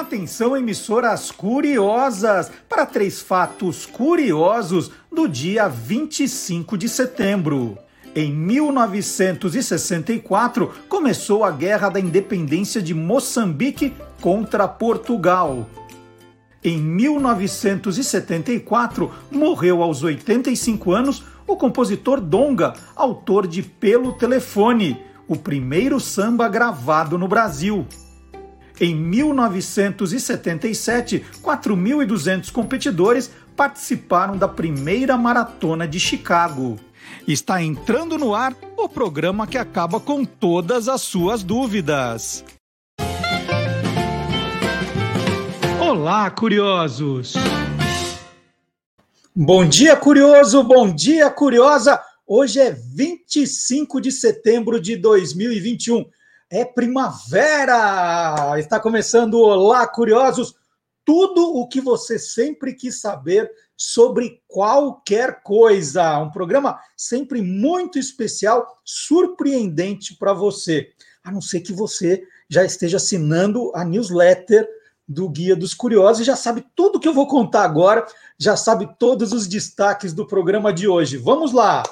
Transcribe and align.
Atenção, 0.00 0.56
emissoras 0.56 1.30
curiosas, 1.30 2.50
para 2.66 2.86
três 2.86 3.20
fatos 3.20 3.84
curiosos 3.84 4.90
do 5.12 5.28
dia 5.28 5.68
25 5.68 6.78
de 6.78 6.88
setembro. 6.88 7.76
Em 8.16 8.32
1964, 8.32 10.72
começou 10.88 11.44
a 11.44 11.50
Guerra 11.50 11.90
da 11.90 12.00
Independência 12.00 12.80
de 12.80 12.94
Moçambique 12.94 13.92
contra 14.22 14.66
Portugal. 14.66 15.68
Em 16.64 16.80
1974, 16.80 19.12
morreu 19.30 19.82
aos 19.82 20.02
85 20.02 20.92
anos 20.92 21.22
o 21.46 21.56
compositor 21.56 22.22
Donga, 22.22 22.72
autor 22.96 23.46
de 23.46 23.62
Pelo 23.62 24.14
Telefone, 24.14 24.98
o 25.28 25.36
primeiro 25.36 26.00
samba 26.00 26.48
gravado 26.48 27.18
no 27.18 27.28
Brasil. 27.28 27.86
Em 28.80 28.94
1977, 28.94 31.24
4.200 31.42 32.50
competidores 32.50 33.30
participaram 33.54 34.38
da 34.38 34.48
primeira 34.48 35.18
maratona 35.18 35.86
de 35.86 36.00
Chicago. 36.00 36.80
Está 37.28 37.62
entrando 37.62 38.16
no 38.16 38.34
ar 38.34 38.56
o 38.78 38.88
programa 38.88 39.46
que 39.46 39.58
acaba 39.58 40.00
com 40.00 40.24
todas 40.24 40.88
as 40.88 41.02
suas 41.02 41.42
dúvidas. 41.42 42.42
Olá, 45.78 46.30
curiosos! 46.30 47.34
Bom 49.36 49.68
dia, 49.68 49.94
curioso! 49.94 50.62
Bom 50.62 50.94
dia, 50.94 51.28
curiosa! 51.28 52.00
Hoje 52.26 52.60
é 52.60 52.72
25 52.72 54.00
de 54.00 54.10
setembro 54.10 54.80
de 54.80 54.96
2021 54.96 56.06
é 56.50 56.64
primavera! 56.64 58.58
Está 58.58 58.80
começando 58.80 59.34
Olá, 59.34 59.86
curiosos! 59.86 60.56
Tudo 61.04 61.56
o 61.56 61.68
que 61.68 61.80
você 61.80 62.18
sempre 62.18 62.74
quis 62.74 63.00
saber 63.00 63.50
sobre 63.76 64.42
qualquer 64.48 65.42
coisa. 65.42 66.18
Um 66.18 66.30
programa 66.30 66.78
sempre 66.96 67.40
muito 67.40 67.98
especial, 67.98 68.80
surpreendente 68.84 70.16
para 70.16 70.32
você. 70.32 70.90
A 71.22 71.30
não 71.30 71.40
ser 71.40 71.60
que 71.60 71.72
você 71.72 72.22
já 72.48 72.64
esteja 72.64 72.96
assinando 72.96 73.70
a 73.74 73.84
newsletter 73.84 74.68
do 75.06 75.28
Guia 75.28 75.54
dos 75.54 75.72
Curiosos 75.72 76.22
e 76.22 76.24
já 76.24 76.36
sabe 76.36 76.66
tudo 76.74 77.00
que 77.00 77.08
eu 77.08 77.14
vou 77.14 77.28
contar 77.28 77.62
agora, 77.62 78.04
já 78.38 78.56
sabe 78.56 78.88
todos 78.98 79.32
os 79.32 79.46
destaques 79.46 80.12
do 80.12 80.26
programa 80.26 80.72
de 80.72 80.88
hoje. 80.88 81.16
Vamos 81.16 81.52
lá! 81.52 81.82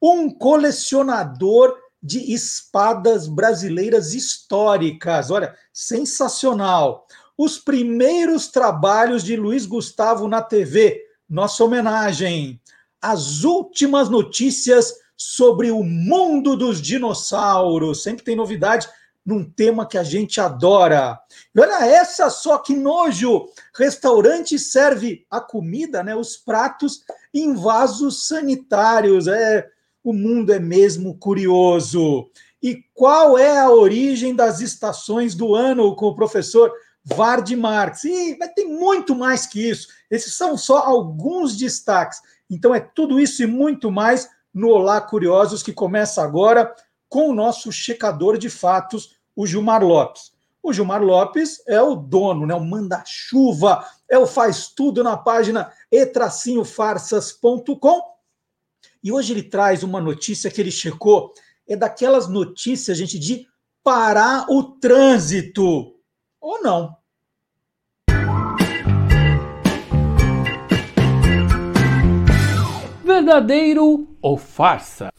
Um 0.00 0.30
colecionador 0.30 1.76
de 2.02 2.32
espadas 2.32 3.26
brasileiras 3.28 4.14
históricas. 4.14 5.30
Olha, 5.30 5.54
sensacional. 5.72 7.06
Os 7.36 7.58
primeiros 7.58 8.48
trabalhos 8.48 9.24
de 9.24 9.36
Luiz 9.36 9.66
Gustavo 9.66 10.28
na 10.28 10.42
TV, 10.42 11.02
nossa 11.28 11.64
homenagem. 11.64 12.60
As 13.00 13.44
últimas 13.44 14.08
notícias 14.08 14.94
sobre 15.16 15.70
o 15.70 15.82
mundo 15.82 16.56
dos 16.56 16.80
dinossauros. 16.80 18.02
Sempre 18.02 18.24
tem 18.24 18.34
novidade 18.34 18.88
num 19.24 19.44
tema 19.44 19.86
que 19.86 19.98
a 19.98 20.02
gente 20.02 20.40
adora. 20.40 21.18
E 21.54 21.60
olha 21.60 21.84
essa 21.86 22.30
só 22.30 22.58
que 22.58 22.74
nojo! 22.74 23.46
Restaurante 23.76 24.58
serve 24.58 25.26
a 25.30 25.40
comida, 25.40 26.02
né, 26.02 26.16
os 26.16 26.38
pratos 26.38 27.02
em 27.32 27.54
vasos 27.54 28.26
sanitários. 28.26 29.26
É 29.26 29.68
o 30.02 30.12
mundo 30.12 30.52
é 30.52 30.58
mesmo 30.58 31.16
curioso. 31.16 32.28
E 32.62 32.84
qual 32.94 33.38
é 33.38 33.58
a 33.58 33.70
origem 33.70 34.34
das 34.34 34.60
estações 34.60 35.34
do 35.34 35.54
ano 35.54 35.96
com 35.96 36.06
o 36.06 36.14
professor 36.14 36.72
Vard 37.04 37.50
Marx? 37.56 38.04
E 38.04 38.36
vai 38.36 38.48
ter 38.48 38.64
muito 38.64 39.14
mais 39.14 39.46
que 39.46 39.68
isso. 39.68 39.88
Esses 40.10 40.34
são 40.34 40.58
só 40.58 40.78
alguns 40.78 41.56
destaques. 41.56 42.20
Então 42.50 42.74
é 42.74 42.80
tudo 42.80 43.20
isso 43.20 43.42
e 43.42 43.46
muito 43.46 43.90
mais 43.90 44.28
no 44.52 44.68
Olá 44.68 45.00
Curiosos 45.00 45.62
que 45.62 45.72
começa 45.72 46.22
agora 46.22 46.74
com 47.08 47.28
o 47.28 47.34
nosso 47.34 47.72
checador 47.72 48.36
de 48.36 48.50
fatos, 48.50 49.16
o 49.34 49.46
Gilmar 49.46 49.82
Lopes. 49.82 50.32
O 50.62 50.70
Gilmar 50.72 51.02
Lopes 51.02 51.60
é 51.66 51.80
o 51.80 51.96
dono, 51.96 52.46
né, 52.46 52.54
o 52.54 52.64
manda-chuva, 52.64 53.84
é 54.08 54.16
o 54.18 54.26
faz 54.26 54.68
tudo 54.68 55.02
na 55.02 55.16
página 55.16 55.72
etracinhofarsas.com 55.90 58.09
e 59.02 59.10
hoje 59.10 59.32
ele 59.32 59.42
traz 59.42 59.82
uma 59.82 60.00
notícia 60.00 60.50
que 60.50 60.60
ele 60.60 60.70
checou, 60.70 61.32
é 61.66 61.76
daquelas 61.76 62.28
notícias, 62.28 62.98
gente, 62.98 63.18
de 63.18 63.46
parar 63.82 64.46
o 64.50 64.62
trânsito. 64.78 65.94
Ou 66.40 66.62
não. 66.62 66.96
Verdadeiro 73.02 74.08
ou 74.20 74.36
farsa? 74.36 75.12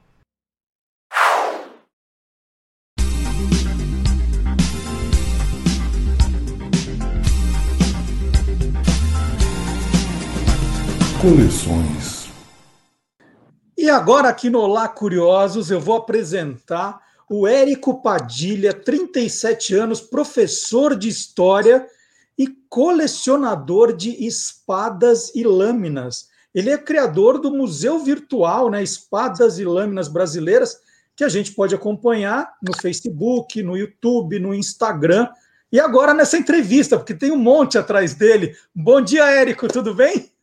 coleções. 11.26 12.30
E 13.76 13.90
agora, 13.90 14.30
aqui 14.30 14.48
no 14.48 14.60
Olá 14.60 14.88
Curiosos, 14.88 15.72
eu 15.72 15.80
vou 15.80 15.96
apresentar 15.96 17.02
o 17.28 17.48
Érico 17.48 18.00
Padilha, 18.00 18.72
37 18.72 19.74
anos, 19.74 20.00
professor 20.00 20.96
de 20.96 21.10
história 21.10 21.88
e 22.38 22.48
colecionador 22.70 23.92
de 23.92 24.12
espadas 24.24 25.34
e 25.34 25.44
lâminas. 25.44 26.28
Ele 26.54 26.70
é 26.70 26.78
criador 26.78 27.40
do 27.40 27.50
Museu 27.50 27.98
Virtual, 28.04 28.70
né, 28.70 28.84
Espadas 28.84 29.58
e 29.58 29.66
Lâminas 29.66 30.08
Brasileiras, 30.08 30.78
que 31.16 31.24
a 31.24 31.30
gente 31.30 31.54
pode 31.54 31.74
acompanhar 31.74 32.54
no 32.62 32.80
Facebook, 32.80 33.64
no 33.64 33.76
YouTube, 33.76 34.38
no 34.38 34.54
Instagram. 34.54 35.28
E 35.72 35.80
agora 35.80 36.14
nessa 36.14 36.38
entrevista, 36.38 36.98
porque 36.98 37.16
tem 37.16 37.32
um 37.32 37.40
monte 37.40 37.80
atrás 37.80 38.14
dele. 38.14 38.56
Bom 38.76 39.02
dia, 39.02 39.26
Érico, 39.26 39.68
tudo 39.68 39.96
bem? 39.96 40.35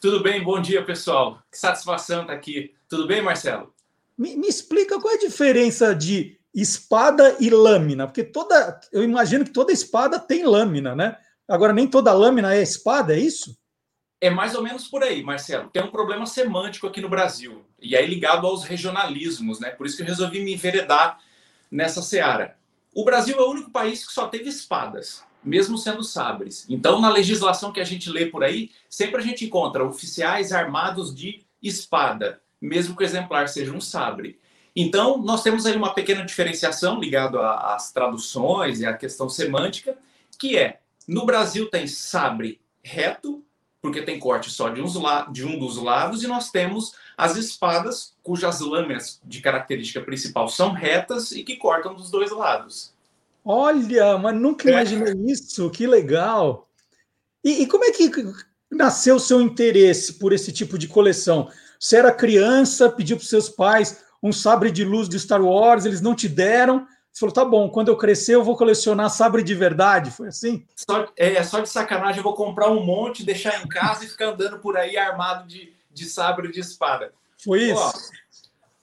Tudo 0.00 0.22
bem, 0.22 0.42
bom 0.42 0.60
dia, 0.60 0.84
pessoal. 0.84 1.42
Que 1.50 1.58
satisfação 1.58 2.22
estar 2.22 2.34
aqui. 2.34 2.74
Tudo 2.88 3.06
bem, 3.06 3.22
Marcelo? 3.22 3.74
Me, 4.16 4.36
me 4.36 4.46
explica 4.46 5.00
qual 5.00 5.14
é 5.14 5.16
a 5.16 5.20
diferença 5.20 5.94
de 5.94 6.38
espada 6.54 7.36
e 7.38 7.50
lâmina, 7.50 8.06
porque 8.06 8.24
toda, 8.24 8.80
eu 8.90 9.02
imagino 9.02 9.44
que 9.44 9.50
toda 9.50 9.72
espada 9.72 10.18
tem 10.18 10.44
lâmina, 10.44 10.94
né? 10.94 11.16
Agora, 11.46 11.72
nem 11.72 11.86
toda 11.86 12.12
lâmina 12.12 12.54
é 12.54 12.62
espada, 12.62 13.14
é 13.14 13.18
isso? 13.18 13.56
É 14.20 14.30
mais 14.30 14.54
ou 14.54 14.62
menos 14.62 14.88
por 14.88 15.02
aí, 15.02 15.22
Marcelo. 15.22 15.68
Tem 15.68 15.82
um 15.82 15.90
problema 15.90 16.24
semântico 16.24 16.86
aqui 16.86 17.00
no 17.00 17.10
Brasil, 17.10 17.64
e 17.78 17.94
aí 17.94 18.06
ligado 18.06 18.46
aos 18.46 18.64
regionalismos, 18.64 19.60
né? 19.60 19.70
Por 19.70 19.86
isso 19.86 19.96
que 19.96 20.02
eu 20.02 20.06
resolvi 20.06 20.40
me 20.42 20.54
enveredar 20.54 21.18
nessa 21.70 22.00
seara. 22.00 22.56
O 22.94 23.04
Brasil 23.04 23.36
é 23.36 23.42
o 23.42 23.50
único 23.50 23.70
país 23.70 24.06
que 24.06 24.12
só 24.12 24.26
teve 24.26 24.48
espadas, 24.48 25.22
mesmo 25.46 25.78
sendo 25.78 26.02
sabres. 26.02 26.66
Então, 26.68 27.00
na 27.00 27.08
legislação 27.08 27.72
que 27.72 27.80
a 27.80 27.84
gente 27.84 28.10
lê 28.10 28.26
por 28.26 28.42
aí, 28.42 28.70
sempre 28.90 29.20
a 29.20 29.24
gente 29.24 29.44
encontra 29.44 29.84
oficiais 29.84 30.52
armados 30.52 31.14
de 31.14 31.46
espada, 31.62 32.40
mesmo 32.60 32.96
que 32.96 33.02
o 33.02 33.06
exemplar 33.06 33.48
seja 33.48 33.72
um 33.72 33.80
sabre. 33.80 34.40
Então, 34.74 35.18
nós 35.18 35.42
temos 35.42 35.64
aí 35.64 35.76
uma 35.76 35.94
pequena 35.94 36.24
diferenciação 36.24 36.98
ligado 36.98 37.40
às 37.40 37.92
traduções 37.92 38.80
e 38.80 38.86
à 38.86 38.92
questão 38.92 39.28
semântica, 39.28 39.96
que 40.38 40.58
é 40.58 40.80
no 41.06 41.24
Brasil 41.24 41.70
tem 41.70 41.86
sabre 41.86 42.60
reto, 42.82 43.42
porque 43.80 44.02
tem 44.02 44.18
corte 44.18 44.50
só 44.50 44.68
de, 44.68 44.82
de 45.30 45.46
um 45.46 45.58
dos 45.58 45.76
lados, 45.76 46.24
e 46.24 46.26
nós 46.26 46.50
temos 46.50 46.92
as 47.16 47.36
espadas, 47.36 48.14
cujas 48.20 48.60
lâminas 48.60 49.20
de 49.24 49.40
característica 49.40 50.00
principal 50.00 50.48
são 50.48 50.72
retas 50.72 51.30
e 51.30 51.44
que 51.44 51.56
cortam 51.56 51.94
dos 51.94 52.10
dois 52.10 52.32
lados. 52.32 52.95
Olha, 53.48 54.18
mas 54.18 54.34
nunca 54.34 54.68
é. 54.68 54.72
imaginei 54.72 55.12
é. 55.12 55.32
isso, 55.32 55.70
que 55.70 55.86
legal! 55.86 56.68
E, 57.44 57.62
e 57.62 57.66
como 57.68 57.84
é 57.84 57.92
que 57.92 58.10
nasceu 58.68 59.14
o 59.14 59.20
seu 59.20 59.40
interesse 59.40 60.14
por 60.14 60.32
esse 60.32 60.50
tipo 60.50 60.76
de 60.76 60.88
coleção? 60.88 61.48
Você 61.78 61.96
era 61.96 62.10
criança, 62.10 62.90
pediu 62.90 63.16
para 63.16 63.22
os 63.22 63.28
seus 63.28 63.48
pais 63.48 64.02
um 64.20 64.32
sabre 64.32 64.72
de 64.72 64.84
luz 64.84 65.08
de 65.08 65.20
Star 65.20 65.40
Wars, 65.40 65.84
eles 65.84 66.00
não 66.00 66.12
te 66.12 66.28
deram, 66.28 66.86
você 67.12 67.20
falou, 67.20 67.32
tá 67.32 67.44
bom, 67.44 67.70
quando 67.70 67.88
eu 67.88 67.96
crescer 67.96 68.34
eu 68.34 68.42
vou 68.42 68.56
colecionar 68.56 69.08
sabre 69.10 69.42
de 69.42 69.54
verdade, 69.54 70.10
foi 70.10 70.28
assim? 70.28 70.66
Só, 70.74 71.08
é, 71.16 71.40
só 71.44 71.60
de 71.60 71.68
sacanagem, 71.68 72.18
eu 72.18 72.24
vou 72.24 72.34
comprar 72.34 72.68
um 72.68 72.84
monte, 72.84 73.24
deixar 73.24 73.62
em 73.62 73.68
casa 73.68 74.04
e 74.04 74.08
ficar 74.08 74.30
andando 74.30 74.58
por 74.58 74.76
aí 74.76 74.96
armado 74.96 75.46
de, 75.46 75.72
de 75.92 76.04
sabre 76.04 76.50
de 76.50 76.58
espada. 76.58 77.12
Foi 77.42 77.70
isso? 77.70 77.80
Ó, 77.80 77.92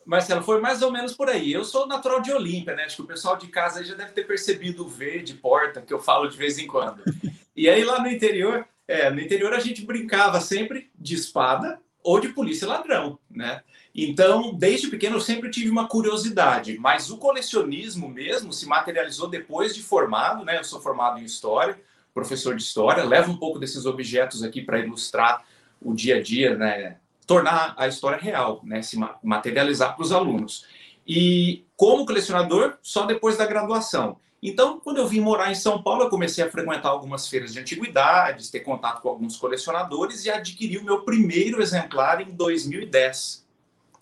Marcelo, 0.05 0.43
foi 0.43 0.59
mais 0.59 0.81
ou 0.81 0.91
menos 0.91 1.13
por 1.13 1.29
aí. 1.29 1.51
Eu 1.51 1.63
sou 1.63 1.87
natural 1.87 2.21
de 2.21 2.31
Olímpia, 2.31 2.75
né? 2.75 2.83
Acho 2.83 2.97
que 2.97 3.01
o 3.01 3.07
pessoal 3.07 3.37
de 3.37 3.47
casa 3.47 3.83
já 3.83 3.95
deve 3.95 4.11
ter 4.11 4.25
percebido 4.25 4.85
o 4.85 4.89
V 4.89 5.19
de 5.19 5.33
porta, 5.35 5.81
que 5.81 5.93
eu 5.93 5.99
falo 5.99 6.27
de 6.27 6.37
vez 6.37 6.57
em 6.57 6.67
quando. 6.67 7.03
E 7.55 7.69
aí 7.69 7.83
lá 7.83 8.01
no 8.01 8.07
interior, 8.07 8.67
é, 8.87 9.11
no 9.11 9.21
interior 9.21 9.53
a 9.53 9.59
gente 9.59 9.85
brincava 9.85 10.41
sempre 10.41 10.89
de 10.97 11.13
espada 11.13 11.79
ou 12.01 12.19
de 12.19 12.29
polícia 12.29 12.67
ladrão, 12.67 13.19
né? 13.29 13.61
Então, 13.95 14.55
desde 14.55 14.87
pequeno 14.87 15.17
eu 15.17 15.21
sempre 15.21 15.51
tive 15.51 15.69
uma 15.69 15.87
curiosidade, 15.87 16.77
mas 16.79 17.11
o 17.11 17.17
colecionismo 17.17 18.09
mesmo 18.09 18.51
se 18.51 18.65
materializou 18.65 19.27
depois 19.27 19.75
de 19.75 19.83
formado, 19.83 20.43
né? 20.43 20.57
Eu 20.57 20.63
sou 20.63 20.81
formado 20.81 21.19
em 21.19 21.23
história, 21.23 21.79
professor 22.11 22.55
de 22.55 22.63
história, 22.63 23.03
levo 23.03 23.31
um 23.31 23.37
pouco 23.37 23.59
desses 23.59 23.85
objetos 23.85 24.43
aqui 24.43 24.61
para 24.61 24.79
ilustrar 24.79 25.45
o 25.79 25.93
dia 25.93 26.17
a 26.17 26.21
dia, 26.21 26.55
né? 26.55 26.97
Tornar 27.25 27.73
a 27.77 27.87
história 27.87 28.17
real, 28.17 28.61
né? 28.63 28.81
Se 28.81 28.97
materializar 29.23 29.95
para 29.95 30.03
os 30.03 30.11
alunos. 30.11 30.65
E 31.07 31.65
como 31.75 32.05
colecionador, 32.05 32.77
só 32.81 33.05
depois 33.05 33.37
da 33.37 33.45
graduação. 33.45 34.17
Então, 34.41 34.77
quando 34.81 34.97
eu 34.97 35.07
vim 35.07 35.21
morar 35.21 35.51
em 35.51 35.55
São 35.55 35.81
Paulo, 35.81 36.03
eu 36.03 36.09
comecei 36.09 36.43
a 36.43 36.51
frequentar 36.51 36.89
algumas 36.89 37.29
feiras 37.29 37.53
de 37.53 37.59
antiguidades, 37.61 38.49
ter 38.49 38.59
contato 38.59 39.01
com 39.01 39.07
alguns 39.07 39.37
colecionadores 39.37 40.25
e 40.25 40.29
adquiri 40.29 40.77
o 40.77 40.83
meu 40.83 41.01
primeiro 41.01 41.61
exemplar 41.61 42.19
em 42.19 42.31
2010. 42.31 43.45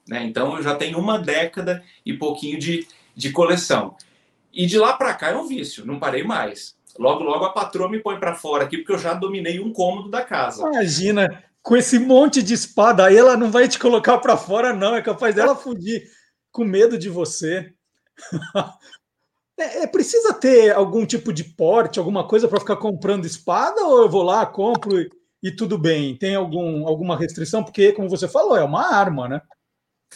Né? 0.07 0.23
Então 0.25 0.57
eu 0.57 0.63
já 0.63 0.73
tenho 0.73 0.97
uma 0.97 1.19
década 1.19 1.83
e 2.03 2.13
pouquinho 2.13 2.57
de, 2.57 2.87
de 3.15 3.31
coleção. 3.31 3.95
E 4.51 4.65
de 4.65 4.79
lá 4.79 4.93
para 4.93 5.13
cá 5.13 5.29
é 5.29 5.35
um 5.35 5.47
vício, 5.47 5.85
não 5.85 5.99
parei 5.99 6.23
mais. 6.23 6.75
Logo, 6.97 7.23
logo 7.23 7.45
a 7.45 7.53
patroa 7.53 7.87
me 7.87 7.99
põe 7.99 8.19
para 8.19 8.35
fora 8.35 8.63
aqui, 8.63 8.77
porque 8.77 8.93
eu 8.93 8.97
já 8.97 9.13
dominei 9.13 9.59
um 9.59 9.71
cômodo 9.71 10.09
da 10.09 10.23
casa. 10.23 10.67
Imagina, 10.67 11.43
com 11.61 11.75
esse 11.75 11.99
monte 11.99 12.41
de 12.41 12.53
espada 12.53 13.05
aí, 13.05 13.17
ela 13.17 13.37
não 13.37 13.51
vai 13.51 13.67
te 13.67 13.77
colocar 13.77 14.17
para 14.17 14.35
fora, 14.35 14.73
não. 14.73 14.95
É 14.95 15.01
capaz 15.01 15.35
dela 15.35 15.55
fugir 15.55 16.03
com 16.51 16.63
medo 16.63 16.97
de 16.97 17.09
você. 17.09 17.73
é, 19.57 19.83
é, 19.83 19.87
precisa 19.87 20.33
ter 20.33 20.71
algum 20.71 21.05
tipo 21.05 21.31
de 21.31 21.43
porte, 21.43 21.99
alguma 21.99 22.27
coisa 22.27 22.47
para 22.47 22.59
ficar 22.59 22.77
comprando 22.77 23.25
espada? 23.25 23.83
Ou 23.83 24.01
eu 24.01 24.09
vou 24.09 24.23
lá, 24.23 24.45
compro 24.45 24.99
e, 24.99 25.09
e 25.43 25.51
tudo 25.51 25.77
bem? 25.77 26.15
Tem 26.17 26.35
algum, 26.35 26.87
alguma 26.87 27.17
restrição? 27.17 27.63
Porque, 27.63 27.91
como 27.91 28.09
você 28.09 28.27
falou, 28.27 28.57
é 28.57 28.63
uma 28.63 28.93
arma, 28.93 29.27
né? 29.27 29.41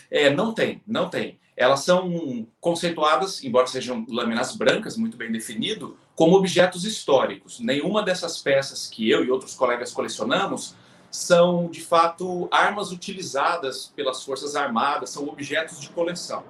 É, 0.09 0.29
não 0.29 0.53
tem, 0.53 0.81
não 0.85 1.09
tem. 1.09 1.39
Elas 1.55 1.81
são 1.81 2.45
conceituadas, 2.59 3.41
embora 3.43 3.67
sejam 3.67 4.05
lâminas 4.09 4.53
brancas, 4.55 4.97
muito 4.97 5.15
bem 5.15 5.31
definido, 5.31 5.97
como 6.13 6.35
objetos 6.35 6.83
históricos. 6.83 7.61
Nenhuma 7.61 8.03
dessas 8.03 8.41
peças 8.41 8.87
que 8.87 9.09
eu 9.09 9.23
e 9.23 9.31
outros 9.31 9.53
colegas 9.53 9.93
colecionamos 9.93 10.75
são, 11.15 11.67
de 11.67 11.81
fato, 11.81 12.47
armas 12.51 12.91
utilizadas 12.91 13.91
pelas 13.95 14.23
Forças 14.23 14.55
Armadas, 14.55 15.09
são 15.09 15.27
objetos 15.27 15.79
de 15.79 15.89
coleção. 15.89 16.43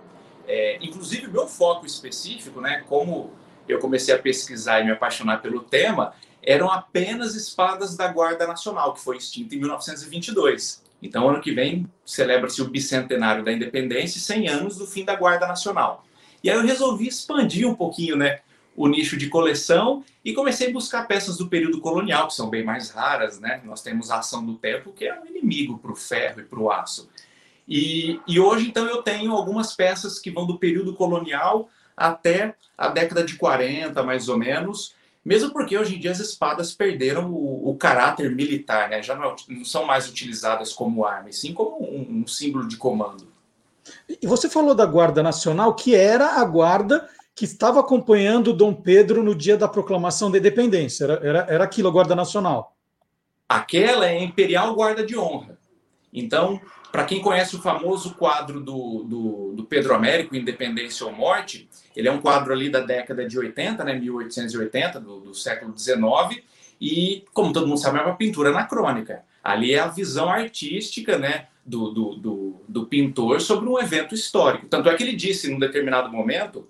É, 0.48 0.78
inclusive, 0.82 1.28
meu 1.28 1.48
foco 1.48 1.86
específico, 1.86 2.62
né, 2.62 2.84
como 2.88 3.32
eu 3.68 3.80
comecei 3.80 4.14
a 4.14 4.20
pesquisar 4.20 4.82
e 4.82 4.86
me 4.86 4.92
apaixonar 4.92 5.42
pelo 5.42 5.62
tema, 5.62 6.14
eram 6.42 6.70
apenas 6.70 7.36
espadas 7.36 7.96
da 7.96 8.08
Guarda 8.08 8.46
Nacional, 8.46 8.94
que 8.94 9.02
foi 9.02 9.18
extinta 9.18 9.56
em 9.56 9.60
1922. 9.60 10.84
Então, 11.02 11.28
ano 11.30 11.42
que 11.42 11.52
vem, 11.52 11.88
celebra-se 12.06 12.62
o 12.62 12.70
bicentenário 12.70 13.44
da 13.44 13.52
independência 13.52 14.18
e 14.18 14.22
100 14.22 14.48
anos 14.50 14.78
do 14.78 14.86
fim 14.86 15.04
da 15.04 15.16
Guarda 15.16 15.48
Nacional. 15.48 16.06
E 16.44 16.50
aí 16.50 16.56
eu 16.56 16.64
resolvi 16.64 17.08
expandir 17.08 17.68
um 17.68 17.74
pouquinho 17.74 18.16
né, 18.16 18.40
o 18.76 18.88
nicho 18.88 19.16
de 19.16 19.30
coleção 19.30 20.04
e 20.24 20.34
comecei 20.34 20.70
a 20.70 20.74
buscar 20.74 21.08
peças 21.08 21.38
do 21.38 21.48
período 21.48 21.80
colonial, 21.80 22.28
que 22.28 22.34
são 22.34 22.50
bem 22.50 22.64
mais 22.64 22.90
raras. 22.90 23.40
Né? 23.40 23.62
Nós 23.64 23.82
temos 23.82 24.12
a 24.12 24.20
ação 24.20 24.46
do 24.46 24.56
tempo, 24.56 24.92
que 24.92 25.06
é 25.06 25.20
um 25.20 25.26
inimigo 25.26 25.78
para 25.78 25.92
o 25.92 25.96
ferro 25.96 26.42
e 26.42 26.44
para 26.44 26.60
o 26.60 26.72
aço. 26.72 27.10
E, 27.68 28.20
e 28.28 28.40
hoje, 28.40 28.68
então, 28.68 28.86
eu 28.86 29.02
tenho 29.02 29.32
algumas 29.32 29.76
peças 29.76 30.20
que 30.20 30.30
vão 30.30 30.46
do 30.46 30.60
período 30.60 30.94
colonial 30.94 31.70
até 31.96 32.56
a 32.78 32.90
década 32.90 33.24
de 33.24 33.36
40, 33.36 34.04
mais 34.04 34.28
ou 34.28 34.38
menos, 34.38 34.94
mesmo 35.24 35.52
porque 35.52 35.78
hoje 35.78 35.96
em 35.96 36.00
dia 36.00 36.12
as 36.12 36.20
espadas 36.20 36.74
perderam 36.74 37.32
o, 37.32 37.70
o 37.70 37.76
caráter 37.76 38.30
militar, 38.36 38.90
né? 38.90 39.02
já 39.02 39.16
não, 39.16 39.32
é 39.32 39.36
não, 39.50 39.66
são 39.66 39.86
mais 39.86 40.08
utilizadas 40.08 40.74
como 40.74 41.06
arma, 41.06 41.30
e 41.30 41.34
sim 41.34 41.54
como 41.54 41.82
um, 41.82 42.22
um 42.22 42.28
símbolo 42.28 42.68
de 42.68 42.78
comando. 42.78 43.28
E 44.22 44.28
você 44.28 44.50
falou 44.50 44.76
da 44.76 44.86
Guarda 44.86 45.24
Nacional, 45.24 45.74
que 45.74 45.96
era 45.96 46.40
a 46.40 46.44
guarda 46.44 47.08
que 47.36 47.44
estava 47.44 47.82
acompanhando 47.82 48.54
Dom 48.54 48.74
Pedro 48.74 49.22
no 49.22 49.36
dia 49.36 49.58
da 49.58 49.68
proclamação 49.68 50.32
da 50.32 50.38
independência. 50.38 51.04
Era, 51.04 51.14
era, 51.22 51.40
era 51.50 51.64
aquilo, 51.66 51.90
a 51.90 51.92
Guarda 51.92 52.16
Nacional. 52.16 52.74
Aquela 53.48 54.08
é 54.08 54.18
a 54.18 54.24
Imperial 54.24 54.74
Guarda 54.74 55.06
de 55.06 55.18
Honra. 55.18 55.60
Então, 56.14 56.62
para 56.94 57.04
quem 57.04 57.22
conhece 57.22 57.58
o 57.58 57.62
famoso 57.62 58.16
quadro 58.16 58.62
do, 58.62 59.04
do, 59.04 59.54
do, 59.54 59.66
Pedro 59.66 59.94
Américo, 59.94 60.34
Independência 60.34 61.06
ou 61.06 61.12
Morte, 61.12 61.68
ele 61.94 62.08
é 62.08 62.12
um 62.12 62.22
quadro 62.22 62.54
ali 62.54 62.70
da 62.70 62.80
década 62.80 63.28
de 63.28 63.38
80, 63.38 63.84
né, 63.84 64.00
1880, 64.00 65.02
do, 65.02 65.20
do 65.20 65.34
século 65.34 65.74
19, 65.74 66.42
e, 66.80 67.26
como 67.34 67.52
todo 67.52 67.68
mundo 67.68 67.80
sabe, 67.80 68.00
é 68.00 68.02
uma 68.02 68.16
pintura 68.16 68.50
anacrônica. 68.50 69.26
Ali 69.44 69.74
é 69.74 69.80
a 69.80 69.88
visão 69.88 70.30
artística 70.30 71.18
né, 71.18 71.48
do, 71.66 71.92
do, 71.92 72.16
do, 72.16 72.62
do 72.66 72.86
pintor 72.86 73.42
sobre 73.42 73.68
um 73.68 73.78
evento 73.78 74.16
histórico. 74.16 74.68
Tanto 74.68 74.90
é 74.90 74.96
que 74.96 75.04
ele 75.04 75.16
disse, 75.16 75.52
num 75.52 75.60
determinado 75.60 76.10
momento, 76.10 76.66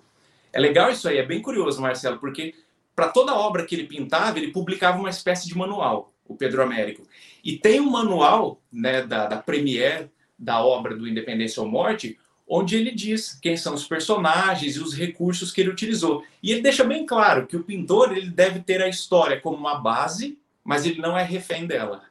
é 0.56 0.60
legal 0.60 0.90
isso 0.90 1.06
aí, 1.06 1.18
é 1.18 1.22
bem 1.22 1.42
curioso, 1.42 1.82
Marcelo, 1.82 2.18
porque 2.18 2.54
para 2.94 3.08
toda 3.08 3.34
obra 3.34 3.66
que 3.66 3.74
ele 3.74 3.84
pintava, 3.84 4.38
ele 4.38 4.50
publicava 4.50 4.98
uma 4.98 5.10
espécie 5.10 5.46
de 5.46 5.56
manual, 5.56 6.14
o 6.26 6.34
Pedro 6.34 6.62
Américo. 6.62 7.06
E 7.44 7.58
tem 7.58 7.78
um 7.78 7.90
manual 7.90 8.62
né, 8.72 9.02
da, 9.02 9.26
da 9.26 9.36
Premiere 9.36 10.10
da 10.38 10.64
obra 10.64 10.96
do 10.96 11.06
Independência 11.06 11.62
ou 11.62 11.68
Morte, 11.68 12.18
onde 12.48 12.74
ele 12.74 12.90
diz 12.90 13.38
quem 13.40 13.54
são 13.54 13.74
os 13.74 13.86
personagens 13.86 14.76
e 14.76 14.80
os 14.80 14.94
recursos 14.94 15.52
que 15.52 15.60
ele 15.60 15.70
utilizou. 15.70 16.24
E 16.42 16.52
ele 16.52 16.62
deixa 16.62 16.84
bem 16.84 17.04
claro 17.04 17.46
que 17.46 17.56
o 17.56 17.62
pintor 17.62 18.16
ele 18.16 18.30
deve 18.30 18.60
ter 18.60 18.82
a 18.82 18.88
história 18.88 19.38
como 19.38 19.58
uma 19.58 19.78
base, 19.78 20.38
mas 20.64 20.86
ele 20.86 21.02
não 21.02 21.18
é 21.18 21.22
refém 21.22 21.66
dela. 21.66 22.02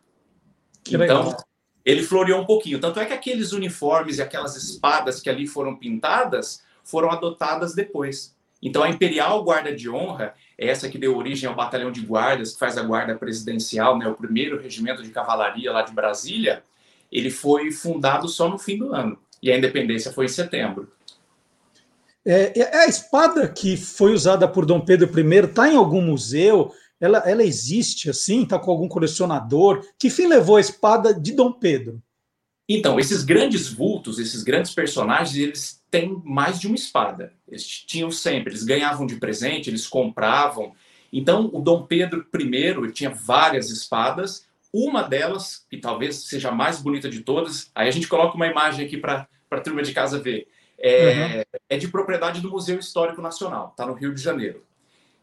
Que 0.84 0.96
então, 0.96 1.24
legal. 1.25 1.38
ele 1.84 2.04
floreou 2.04 2.42
um 2.42 2.46
pouquinho. 2.46 2.80
Tanto 2.80 3.00
é 3.00 3.06
que 3.06 3.14
aqueles 3.14 3.54
uniformes 3.54 4.20
e 4.20 4.22
aquelas 4.22 4.56
espadas 4.56 5.20
que 5.20 5.32
ali 5.32 5.48
foram 5.48 5.75
pintadas 5.75 6.64
foram 6.84 7.10
adotadas 7.10 7.74
depois. 7.74 8.35
Então, 8.62 8.84
a 8.84 8.90
Imperial 8.90 9.44
Guarda 9.44 9.76
de 9.76 9.90
Honra, 9.90 10.34
essa 10.58 10.90
que 10.90 10.98
deu 10.98 11.16
origem 11.16 11.48
ao 11.48 11.56
Batalhão 11.56 11.92
de 11.92 12.02
Guardas, 12.02 12.54
que 12.54 12.60
faz 12.60 12.78
a 12.78 12.84
guarda 12.84 13.16
presidencial, 13.16 13.98
né, 13.98 14.08
o 14.08 14.16
primeiro 14.16 14.60
regimento 14.60 15.04
de 15.04 15.10
cavalaria 15.10 15.72
lá 15.72 15.82
de 15.82 15.94
Brasília, 15.94 16.64
ele 17.12 17.30
foi 17.30 17.72
fundado 17.72 18.28
só 18.28 18.50
no 18.50 18.58
fim 18.58 18.78
do 18.78 18.94
ano. 18.94 19.18
E 19.42 19.52
a 19.52 19.58
independência 19.58 20.12
foi 20.12 20.26
em 20.26 20.30
setembro. 20.30 20.92
É, 22.26 22.60
é 22.60 22.78
a 22.78 22.88
espada 22.88 23.48
que 23.48 23.78
foi 23.78 24.14
usada 24.14 24.48
por 24.48 24.66
Dom 24.66 24.82
Pedro 24.82 25.08
I 25.08 25.46
está 25.46 25.70
em 25.72 25.76
algum 25.76 26.02
museu? 26.02 26.74
Ela, 27.00 27.20
ela 27.20 27.44
existe 27.44 28.10
assim? 28.10 28.44
Está 28.44 28.58
com 28.58 28.72
algum 28.72 28.88
colecionador? 28.88 29.86
Que 30.00 30.10
fim 30.10 30.26
levou 30.28 30.56
a 30.56 30.62
espada 30.62 31.14
de 31.14 31.34
Dom 31.34 31.52
Pedro? 31.52 32.02
Então, 32.68 33.00
esses 33.00 33.24
grandes 33.24 33.68
vultos, 33.68 34.18
esses 34.18 34.42
grandes 34.42 34.74
personagens, 34.74 35.38
eles 35.38 35.84
têm 35.96 36.22
mais 36.25 36.60
de 36.60 36.68
uma 36.68 36.75
espada. 36.75 37.32
Eles 37.48 37.66
tinham 37.66 38.12
sempre, 38.12 38.52
eles 38.52 38.64
ganhavam 38.64 39.08
de 39.08 39.16
presente, 39.16 39.70
eles 39.70 39.88
compravam. 39.88 40.74
Então, 41.12 41.50
o 41.54 41.62
Dom 41.62 41.84
Pedro 41.84 42.28
I 42.34 42.92
tinha 42.92 43.10
várias 43.10 43.70
espadas. 43.70 44.46
Uma 44.74 45.04
delas, 45.04 45.66
que 45.70 45.78
talvez 45.78 46.18
seja 46.28 46.50
a 46.50 46.52
mais 46.52 46.82
bonita 46.82 47.10
de 47.10 47.22
todas, 47.22 47.72
aí 47.74 47.88
a 47.88 47.92
gente 47.92 48.10
coloca 48.10 48.36
uma 48.36 48.48
imagem 48.48 48.86
aqui 48.86 48.98
para 48.98 49.25
a 49.50 49.62
turma 49.62 49.82
de 49.82 49.94
casa 49.94 50.20
ver. 50.20 50.48
É, 50.78 51.46
uhum. 51.54 51.60
é 51.70 51.78
de 51.78 51.88
propriedade 51.88 52.42
do 52.42 52.52
Museu 52.52 52.78
Histórico 52.78 53.22
Nacional, 53.22 53.70
está 53.70 53.86
no 53.86 53.94
Rio 53.94 54.14
de 54.14 54.22
Janeiro. 54.22 54.62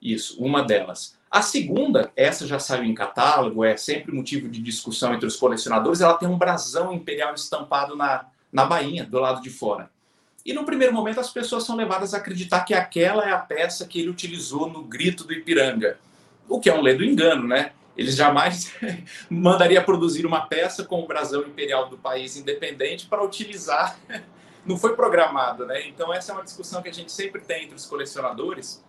Isso, 0.00 0.42
uma 0.42 0.62
delas. 0.62 1.18
A 1.30 1.42
segunda, 1.42 2.10
essa 2.16 2.46
já 2.46 2.58
saiu 2.58 2.84
em 2.84 2.94
catálogo, 2.94 3.62
é 3.62 3.76
sempre 3.76 4.10
motivo 4.10 4.48
de 4.48 4.62
discussão 4.62 5.12
entre 5.12 5.26
os 5.26 5.36
colecionadores, 5.36 6.00
ela 6.00 6.14
tem 6.14 6.26
um 6.26 6.38
brasão 6.38 6.90
imperial 6.90 7.34
estampado 7.34 7.94
na, 7.94 8.26
na 8.50 8.64
bainha, 8.64 9.04
do 9.04 9.18
lado 9.18 9.42
de 9.42 9.50
fora. 9.50 9.90
E 10.44 10.52
no 10.52 10.64
primeiro 10.64 10.92
momento 10.92 11.20
as 11.20 11.30
pessoas 11.30 11.64
são 11.64 11.76
levadas 11.76 12.14
a 12.14 12.18
acreditar 12.18 12.60
que 12.60 12.74
aquela 12.74 13.28
é 13.28 13.32
a 13.32 13.38
peça 13.38 13.86
que 13.86 14.00
ele 14.00 14.10
utilizou 14.10 14.68
no 14.68 14.82
Grito 14.82 15.24
do 15.24 15.32
Ipiranga. 15.32 15.98
O 16.48 16.58
que 16.58 16.68
é 16.68 16.74
um 16.74 16.80
ledo 16.80 17.04
engano, 17.04 17.46
né? 17.46 17.72
Eles 17.96 18.16
jamais 18.16 18.74
mandaria 19.30 19.82
produzir 19.82 20.26
uma 20.26 20.46
peça 20.46 20.84
com 20.84 21.02
o 21.02 21.06
brasão 21.06 21.42
imperial 21.42 21.88
do 21.88 21.98
país 21.98 22.36
independente 22.36 23.06
para 23.06 23.22
utilizar. 23.22 23.98
Não 24.64 24.76
foi 24.76 24.94
programado, 24.94 25.66
né? 25.66 25.86
Então 25.88 26.12
essa 26.12 26.32
é 26.32 26.34
uma 26.34 26.44
discussão 26.44 26.82
que 26.82 26.88
a 26.88 26.94
gente 26.94 27.10
sempre 27.10 27.40
tem 27.40 27.64
entre 27.64 27.74
os 27.74 27.86
colecionadores, 27.86 28.84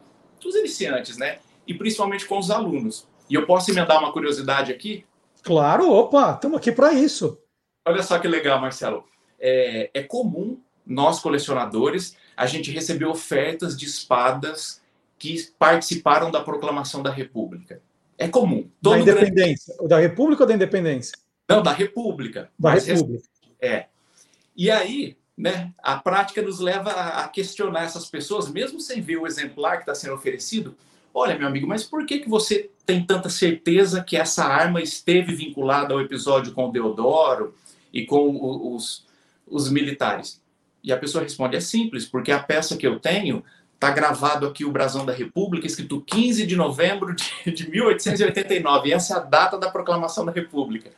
os 0.45 0.55
iniciantes, 0.55 1.17
né? 1.17 1.39
e 1.67 1.73
principalmente 1.73 2.25
com 2.25 2.37
os 2.37 2.51
alunos. 2.51 3.07
E 3.29 3.35
eu 3.35 3.45
posso 3.45 3.71
emendar 3.71 3.99
uma 3.99 4.11
curiosidade 4.11 4.71
aqui? 4.71 5.05
Claro, 5.41 5.91
opa, 5.91 6.33
estamos 6.33 6.57
aqui 6.57 6.71
para 6.71 6.93
isso. 6.93 7.37
Olha 7.85 8.03
só 8.03 8.19
que 8.19 8.27
legal, 8.27 8.59
Marcelo. 8.59 9.05
É, 9.39 9.89
é, 9.93 10.03
comum, 10.03 10.61
nós 10.85 11.19
colecionadores, 11.19 12.15
a 12.35 12.45
gente 12.45 12.71
receber 12.71 13.05
ofertas 13.05 13.77
de 13.77 13.85
espadas 13.85 14.81
que 15.17 15.49
participaram 15.57 16.29
da 16.29 16.41
proclamação 16.41 17.01
da 17.01 17.11
República. 17.11 17.81
É 18.17 18.27
comum. 18.27 18.69
da 18.81 18.97
independência. 18.97 19.73
Grande... 19.75 19.89
Da 19.89 19.99
República 19.99 20.43
ou 20.43 20.47
da 20.47 20.53
Independência? 20.53 21.17
Não, 21.49 21.61
da 21.61 21.71
República. 21.71 22.49
Da 22.57 22.71
República. 22.71 23.23
É. 23.61 23.85
E 24.55 24.69
aí, 24.69 25.17
né, 25.37 25.73
a 25.79 25.97
prática 25.97 26.41
nos 26.41 26.59
leva 26.59 26.91
a 26.91 27.27
questionar 27.27 27.83
essas 27.83 28.09
pessoas, 28.09 28.49
mesmo 28.49 28.79
sem 28.79 29.01
ver 29.01 29.17
o 29.17 29.27
exemplar 29.27 29.77
que 29.77 29.83
está 29.83 29.95
sendo 29.95 30.13
oferecido, 30.13 30.75
Olha, 31.13 31.37
meu 31.37 31.47
amigo, 31.47 31.67
mas 31.67 31.83
por 31.83 32.05
que, 32.07 32.19
que 32.19 32.29
você 32.29 32.71
tem 32.85 33.05
tanta 33.05 33.29
certeza 33.29 34.03
que 34.03 34.17
essa 34.17 34.43
arma 34.43 34.81
esteve 34.81 35.35
vinculada 35.35 35.93
ao 35.93 36.01
episódio 36.01 36.53
com 36.53 36.67
o 36.67 36.71
Deodoro 36.71 37.53
e 37.93 38.03
com 38.03 38.73
os, 38.75 39.05
os 39.45 39.69
militares? 39.69 40.41
E 40.83 40.91
a 40.91 40.97
pessoa 40.97 41.23
responde: 41.23 41.55
é 41.55 41.59
simples, 41.59 42.05
porque 42.05 42.31
a 42.31 42.41
peça 42.41 42.77
que 42.77 42.85
eu 42.85 42.99
tenho 42.99 43.43
está 43.73 43.91
gravado 43.91 44.47
aqui 44.47 44.63
o 44.63 44.71
brasão 44.71 45.05
da 45.05 45.13
República, 45.13 45.67
escrito 45.67 46.01
15 46.01 46.45
de 46.45 46.55
novembro 46.55 47.15
de, 47.15 47.51
de 47.51 47.69
1889, 47.69 48.89
e 48.89 48.93
essa 48.93 49.13
é 49.13 49.17
a 49.17 49.19
data 49.19 49.57
da 49.57 49.69
proclamação 49.69 50.25
da 50.25 50.31
República. 50.31 50.91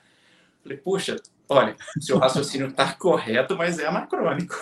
Falei, 0.62 0.78
puxa, 0.78 1.16
olha, 1.48 1.76
seu 2.00 2.18
raciocínio 2.18 2.68
está 2.68 2.94
correto, 2.94 3.56
mas 3.56 3.80
é 3.80 3.88
anacrônico. 3.88 4.56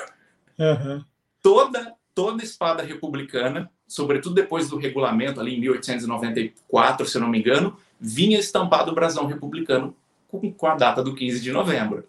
Uhum. 0.59 1.03
Toda, 1.41 1.93
toda 2.13 2.43
espada 2.43 2.83
republicana 2.83 3.69
sobretudo 3.93 4.33
depois 4.33 4.69
do 4.69 4.77
regulamento, 4.77 5.39
ali 5.39 5.55
em 5.55 5.59
1894, 5.59 7.07
se 7.07 7.15
eu 7.15 7.21
não 7.21 7.29
me 7.29 7.37
engano, 7.37 7.77
vinha 7.99 8.39
estampado 8.39 8.91
o 8.91 8.95
brasão 8.95 9.27
republicano 9.27 9.95
com, 10.27 10.51
com 10.51 10.65
a 10.65 10.73
data 10.73 11.03
do 11.03 11.13
15 11.13 11.39
de 11.39 11.51
novembro. 11.51 12.03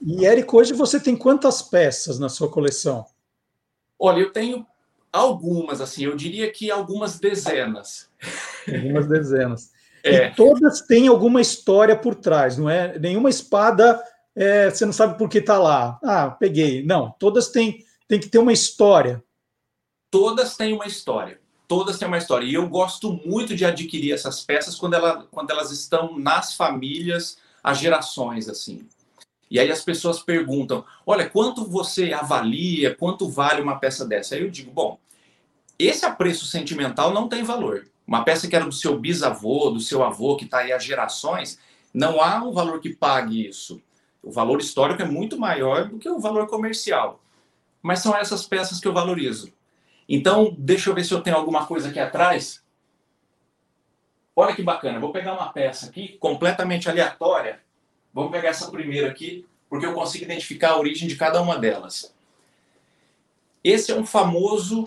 E, 0.00 0.26
Érico, 0.26 0.58
hoje 0.58 0.72
você 0.72 0.98
tem 0.98 1.16
quantas 1.16 1.62
peças 1.62 2.18
na 2.18 2.28
sua 2.28 2.50
coleção? 2.50 3.04
Olha, 3.98 4.20
eu 4.20 4.32
tenho 4.32 4.66
algumas, 5.12 5.80
assim, 5.80 6.04
eu 6.04 6.16
diria 6.16 6.50
que 6.50 6.70
algumas 6.70 7.18
dezenas. 7.18 8.08
Algumas 8.66 9.06
dezenas. 9.06 9.70
É. 10.02 10.26
E 10.26 10.34
todas 10.34 10.80
têm 10.82 11.08
alguma 11.08 11.40
história 11.40 11.94
por 11.94 12.14
trás, 12.14 12.56
não 12.56 12.70
é? 12.70 12.98
Nenhuma 12.98 13.28
espada, 13.28 14.02
é, 14.34 14.70
você 14.70 14.86
não 14.86 14.92
sabe 14.92 15.18
por 15.18 15.28
que 15.28 15.38
está 15.38 15.58
lá. 15.58 15.98
Ah, 16.02 16.30
peguei. 16.30 16.82
Não, 16.82 17.14
todas 17.18 17.48
têm, 17.48 17.84
têm 18.08 18.18
que 18.18 18.28
ter 18.28 18.38
uma 18.38 18.52
história 18.52 19.22
todas 20.10 20.56
têm 20.56 20.74
uma 20.74 20.86
história. 20.86 21.40
Todas 21.68 21.98
têm 21.98 22.08
uma 22.08 22.18
história. 22.18 22.44
E 22.44 22.54
eu 22.54 22.68
gosto 22.68 23.12
muito 23.24 23.54
de 23.54 23.64
adquirir 23.64 24.12
essas 24.12 24.42
peças 24.42 24.74
quando, 24.74 24.94
ela, 24.94 25.26
quando 25.30 25.50
elas 25.50 25.70
estão 25.70 26.18
nas 26.18 26.54
famílias, 26.54 27.38
há 27.62 27.72
gerações, 27.72 28.48
assim. 28.48 28.88
E 29.50 29.58
aí 29.58 29.70
as 29.70 29.82
pessoas 29.82 30.20
perguntam: 30.20 30.84
olha, 31.04 31.28
quanto 31.28 31.64
você 31.64 32.12
avalia, 32.12 32.94
quanto 32.94 33.28
vale 33.28 33.60
uma 33.60 33.78
peça 33.78 34.06
dessa? 34.06 34.34
Aí 34.34 34.42
eu 34.42 34.50
digo: 34.50 34.70
bom, 34.70 34.98
esse 35.78 36.06
apreço 36.06 36.46
sentimental 36.46 37.12
não 37.12 37.28
tem 37.28 37.42
valor. 37.42 37.88
Uma 38.06 38.24
peça 38.24 38.48
que 38.48 38.54
era 38.54 38.64
do 38.64 38.72
seu 38.72 38.98
bisavô, 38.98 39.70
do 39.70 39.80
seu 39.80 40.02
avô, 40.04 40.36
que 40.36 40.44
está 40.44 40.58
aí 40.58 40.72
há 40.72 40.78
gerações, 40.78 41.58
não 41.92 42.20
há 42.20 42.42
um 42.42 42.52
valor 42.52 42.80
que 42.80 42.94
pague 42.94 43.48
isso. 43.48 43.82
O 44.22 44.30
valor 44.30 44.60
histórico 44.60 45.02
é 45.02 45.04
muito 45.04 45.38
maior 45.38 45.88
do 45.88 45.98
que 45.98 46.08
o 46.08 46.18
valor 46.18 46.46
comercial. 46.46 47.20
Mas 47.82 48.00
são 48.00 48.14
essas 48.16 48.46
peças 48.46 48.78
que 48.78 48.86
eu 48.86 48.92
valorizo. 48.92 49.52
Então, 50.08 50.54
deixa 50.58 50.90
eu 50.90 50.94
ver 50.94 51.04
se 51.04 51.14
eu 51.14 51.22
tenho 51.22 51.36
alguma 51.36 51.66
coisa 51.66 51.88
aqui 51.88 51.98
atrás. 51.98 52.62
Olha 54.34 54.54
que 54.54 54.62
bacana, 54.62 54.98
vou 54.98 55.12
pegar 55.12 55.34
uma 55.34 55.52
peça 55.52 55.86
aqui, 55.86 56.18
completamente 56.18 56.88
aleatória. 56.88 57.60
Vamos 58.12 58.30
pegar 58.30 58.48
essa 58.48 58.70
primeira 58.70 59.10
aqui, 59.10 59.46
porque 59.68 59.86
eu 59.86 59.94
consigo 59.94 60.24
identificar 60.24 60.70
a 60.70 60.78
origem 60.78 61.08
de 61.08 61.16
cada 61.16 61.40
uma 61.40 61.58
delas. 61.58 62.14
Esse 63.62 63.92
é 63.92 63.94
um 63.94 64.06
famoso 64.06 64.84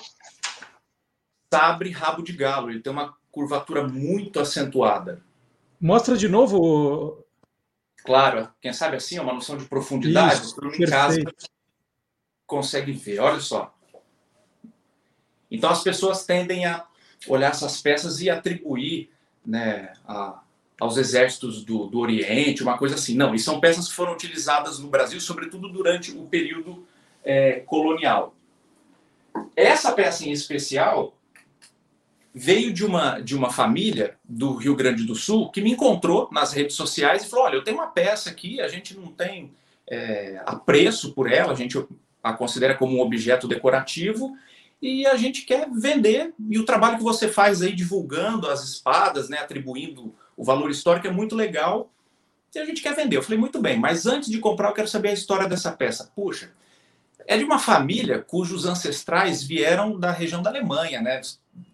sabre 1.54 1.92
rabo 1.92 2.24
de 2.24 2.34
galo. 2.34 2.70
Ele 2.70 2.80
tem 2.82 2.92
uma 2.92 3.16
curvatura 3.32 3.88
muito 3.88 4.40
acentuada. 4.40 5.22
Mostra 5.80 6.18
de 6.18 6.28
novo. 6.28 7.24
Claro, 8.04 8.50
quem 8.62 8.74
sabe 8.74 8.98
assim, 8.98 9.18
é 9.18 9.22
uma 9.22 9.34
noção 9.34 9.58
de 9.58 9.66
profundidade. 9.66 10.42
Isso, 10.42 10.56
em 10.66 10.86
casa 10.86 11.20
consegue 12.46 12.92
ver. 12.92 13.20
Olha 13.20 13.40
só. 13.40 13.74
Então 15.50 15.70
as 15.70 15.84
pessoas 15.84 16.26
tendem 16.26 16.66
a 16.66 16.86
olhar 17.28 17.52
essas 17.52 17.82
peças 17.82 18.22
e 18.22 18.30
atribuir 18.30 19.10
né, 19.46 19.94
a, 20.06 20.43
aos 20.80 20.98
exércitos 20.98 21.64
do, 21.64 21.88
do, 21.88 22.00
Oriente, 22.00 22.64
uma 22.64 22.78
coisa 22.78 22.96
assim. 22.96 23.16
Não, 23.16 23.34
e 23.34 23.40
são 23.40 23.60
peças 23.60 23.88
que 23.88 23.94
foram 23.94 24.14
utilizadas 24.14 24.80
no 24.80 24.88
Brasil, 24.88 25.20
sobretudo 25.20 25.70
durante 25.70 26.12
o 26.12 26.26
período 26.26 26.86
é, 27.24 27.62
colonial. 27.62 28.36
Essa 29.56 29.92
peça 29.92 30.26
em 30.26 30.32
especial 30.32 31.16
veio 32.34 32.74
de 32.74 32.84
uma, 32.84 33.20
de 33.20 33.36
uma 33.36 33.52
família 33.52 34.18
do 34.24 34.56
Rio 34.56 34.76
Grande 34.76 35.04
do 35.04 35.16
Sul 35.16 35.52
que 35.52 35.62
me 35.62 35.72
encontrou 35.72 36.30
nas 36.32 36.52
redes 36.54 36.76
sociais 36.76 37.24
e 37.24 37.30
falou: 37.30 37.46
Olha, 37.46 37.56
eu 37.56 37.64
tenho 37.64 37.78
uma 37.78 37.88
peça 37.88 38.30
aqui, 38.30 38.60
a 38.60 38.68
gente 38.68 38.98
não 38.98 39.08
tem 39.08 39.52
é, 39.88 40.42
apreço 40.46 41.14
por 41.14 41.32
ela, 41.32 41.54
a 41.54 41.56
gente 41.56 41.78
a 42.24 42.34
considera 42.34 42.76
como 42.76 42.98
um 42.98 43.02
objeto 43.02 43.48
decorativo 43.48 44.36
e 44.82 45.06
a 45.06 45.16
gente 45.16 45.44
quer 45.44 45.70
vender. 45.70 46.34
E 46.50 46.58
o 46.58 46.66
trabalho 46.66 46.98
que 46.98 47.04
você 47.04 47.28
faz 47.28 47.62
aí 47.62 47.74
divulgando 47.74 48.50
as 48.50 48.64
espadas, 48.64 49.30
né, 49.30 49.38
atribuindo 49.40 50.16
o 50.36 50.44
valor 50.44 50.70
histórico 50.70 51.08
é 51.08 51.12
muito 51.12 51.36
legal. 51.36 51.92
E 52.54 52.60
a 52.60 52.66
gente 52.66 52.82
quer 52.82 52.96
vender. 52.96 53.18
Eu 53.18 53.24
falei, 53.24 53.40
muito 53.40 53.60
bem, 53.62 53.80
mas 53.80 54.06
antes 54.06 54.30
de 54.30 54.40
comprar, 54.40 54.70
eu 54.70 54.74
quero 54.74 54.88
saber 54.88 55.10
a 55.10 55.14
história 55.14 55.48
dessa 55.48 55.72
peça. 55.72 56.12
Puxa, 56.16 56.52
é 57.26 57.38
de 57.38 57.44
uma 57.44 57.60
família 57.60 58.20
cujos 58.20 58.66
ancestrais 58.66 59.44
vieram 59.44 60.00
da 60.00 60.12
região 60.12 60.42
da 60.42 60.50
Alemanha, 60.50 61.02
né? 61.02 61.22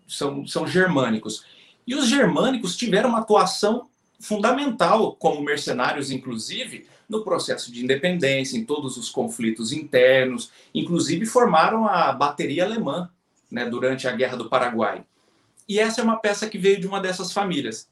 São, 0.08 0.48
são 0.48 0.68
germânicos. 0.68 1.44
E 1.86 1.96
os 1.96 2.08
germânicos 2.08 2.78
tiveram 2.78 3.10
uma 3.10 3.20
atuação 3.20 3.90
fundamental, 4.20 5.16
como 5.16 5.42
mercenários, 5.42 6.12
inclusive, 6.12 6.86
no 7.08 7.24
processo 7.24 7.72
de 7.72 7.84
independência, 7.84 8.58
em 8.58 8.64
todos 8.64 8.98
os 8.98 9.10
conflitos 9.10 9.72
internos, 9.72 10.52
inclusive 10.74 11.26
formaram 11.26 11.88
a 11.88 12.12
bateria 12.12 12.66
alemã 12.66 13.10
né, 13.50 13.66
durante 13.66 14.08
a 14.08 14.12
Guerra 14.12 14.38
do 14.38 14.50
Paraguai. 14.50 15.04
E 15.68 15.80
essa 15.80 16.02
é 16.02 16.04
uma 16.04 16.18
peça 16.18 16.50
que 16.50 16.58
veio 16.58 16.80
de 16.80 16.88
uma 16.88 17.00
dessas 17.00 17.32
famílias. 17.32 17.88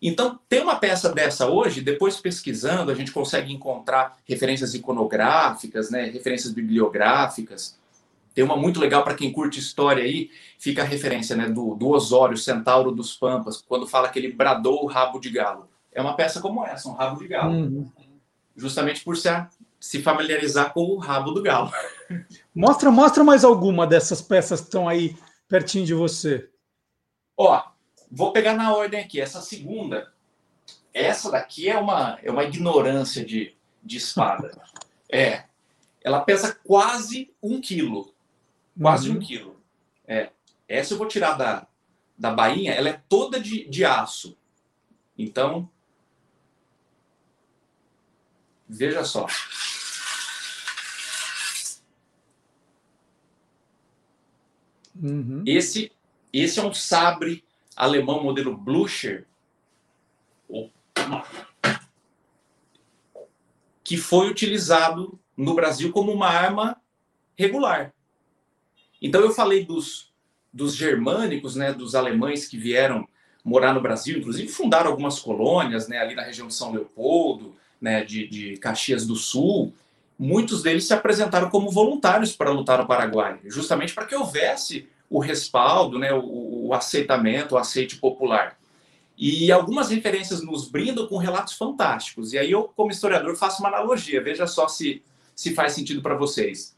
Então, 0.00 0.38
ter 0.48 0.62
uma 0.62 0.76
peça 0.76 1.12
dessa 1.12 1.48
hoje, 1.48 1.80
depois 1.80 2.20
pesquisando, 2.20 2.90
a 2.90 2.94
gente 2.94 3.10
consegue 3.10 3.52
encontrar 3.52 4.16
referências 4.24 4.74
iconográficas, 4.74 5.90
né, 5.90 6.04
referências 6.04 6.52
bibliográficas. 6.52 7.78
Tem 8.34 8.44
uma 8.44 8.56
muito 8.56 8.78
legal 8.78 9.02
para 9.02 9.14
quem 9.14 9.32
curte 9.32 9.58
história 9.58 10.04
aí, 10.04 10.30
fica 10.58 10.82
a 10.82 10.84
referência 10.84 11.34
né, 11.34 11.48
do, 11.48 11.74
do 11.74 11.88
Osório, 11.88 12.36
Centauro 12.36 12.92
dos 12.92 13.16
Pampas, 13.16 13.62
quando 13.66 13.86
fala 13.86 14.10
que 14.10 14.18
ele 14.18 14.30
bradou 14.30 14.84
o 14.84 14.86
rabo 14.86 15.18
de 15.18 15.30
galo. 15.30 15.68
É 15.90 16.02
uma 16.02 16.14
peça 16.14 16.40
como 16.40 16.64
essa, 16.64 16.88
um 16.90 16.92
rabo 16.92 17.18
de 17.18 17.28
galo. 17.28 17.54
Uhum. 17.54 17.90
Justamente 18.54 19.02
por 19.02 19.16
se, 19.16 19.30
se 19.80 20.02
familiarizar 20.02 20.74
com 20.74 20.82
o 20.82 20.98
rabo 20.98 21.30
do 21.30 21.42
galo. 21.42 21.72
Mostra, 22.54 22.90
mostra 22.90 23.24
mais 23.24 23.44
alguma 23.44 23.86
dessas 23.86 24.22
peças 24.22 24.60
que 24.60 24.66
estão 24.66 24.88
aí 24.88 25.16
pertinho 25.48 25.84
de 25.84 25.94
você. 25.94 26.48
Ó, 27.36 27.62
vou 28.10 28.32
pegar 28.32 28.54
na 28.54 28.74
ordem 28.74 29.00
aqui. 29.00 29.20
Essa 29.20 29.40
segunda, 29.40 30.12
essa 30.92 31.30
daqui 31.30 31.68
é 31.68 31.78
uma, 31.78 32.18
é 32.22 32.30
uma 32.30 32.44
ignorância 32.44 33.24
de, 33.24 33.54
de 33.82 33.96
espada. 33.96 34.50
é, 35.10 35.44
ela 36.06 36.20
pesa 36.20 36.54
quase 36.64 37.34
um 37.42 37.60
quilo. 37.60 38.14
Quase 38.80 39.10
uhum. 39.10 39.16
um 39.16 39.18
quilo. 39.18 39.60
É. 40.06 40.30
Essa 40.68 40.94
eu 40.94 40.98
vou 40.98 41.08
tirar 41.08 41.32
da, 41.32 41.66
da 42.16 42.30
bainha, 42.30 42.72
ela 42.72 42.88
é 42.88 43.02
toda 43.08 43.40
de, 43.40 43.68
de 43.68 43.84
aço. 43.84 44.38
Então, 45.18 45.68
veja 48.68 49.04
só. 49.04 49.26
Uhum. 54.94 55.42
Esse, 55.46 55.92
esse 56.32 56.58
é 56.58 56.62
um 56.62 56.72
sabre 56.72 57.44
alemão 57.76 58.22
modelo 58.22 58.56
Blucher, 58.56 59.26
que 63.84 63.96
foi 63.96 64.30
utilizado 64.30 65.18
no 65.36 65.54
Brasil 65.54 65.92
como 65.92 66.10
uma 66.10 66.28
arma 66.28 66.80
regular. 67.38 67.92
Então 69.00 69.20
eu 69.20 69.30
falei 69.30 69.64
dos, 69.64 70.10
dos 70.52 70.74
germânicos, 70.74 71.54
né, 71.54 71.72
dos 71.72 71.94
alemães 71.94 72.48
que 72.48 72.56
vieram 72.56 73.06
morar 73.44 73.72
no 73.74 73.80
Brasil, 73.80 74.18
inclusive 74.18 74.48
fundaram 74.48 74.90
algumas 74.90 75.20
colônias, 75.20 75.86
né, 75.86 75.98
ali 75.98 76.14
na 76.14 76.22
região 76.22 76.48
de 76.48 76.54
São 76.54 76.72
Leopoldo, 76.72 77.54
né, 77.80 78.02
de, 78.02 78.26
de 78.26 78.56
Caxias 78.56 79.06
do 79.06 79.14
Sul. 79.14 79.72
Muitos 80.18 80.62
deles 80.62 80.86
se 80.86 80.94
apresentaram 80.94 81.50
como 81.50 81.70
voluntários 81.70 82.34
para 82.34 82.50
lutar 82.50 82.78
no 82.78 82.86
Paraguai, 82.86 83.38
justamente 83.44 83.94
para 83.94 84.06
que 84.06 84.16
houvesse 84.16 84.88
o 85.08 85.18
respaldo, 85.18 85.98
né, 85.98 86.12
o, 86.12 86.66
o 86.66 86.74
aceitamento, 86.74 87.54
o 87.54 87.58
aceite 87.58 87.96
popular. 87.96 88.58
E 89.16 89.50
algumas 89.50 89.88
referências 89.88 90.42
nos 90.42 90.68
brindam 90.68 91.06
com 91.06 91.16
relatos 91.16 91.54
fantásticos. 91.54 92.32
E 92.32 92.38
aí 92.38 92.50
eu, 92.50 92.64
como 92.76 92.90
historiador, 92.90 93.34
faço 93.36 93.62
uma 93.62 93.68
analogia. 93.68 94.22
Veja 94.22 94.46
só 94.46 94.68
se, 94.68 95.02
se 95.34 95.54
faz 95.54 95.72
sentido 95.72 96.02
para 96.02 96.14
vocês. 96.14 96.76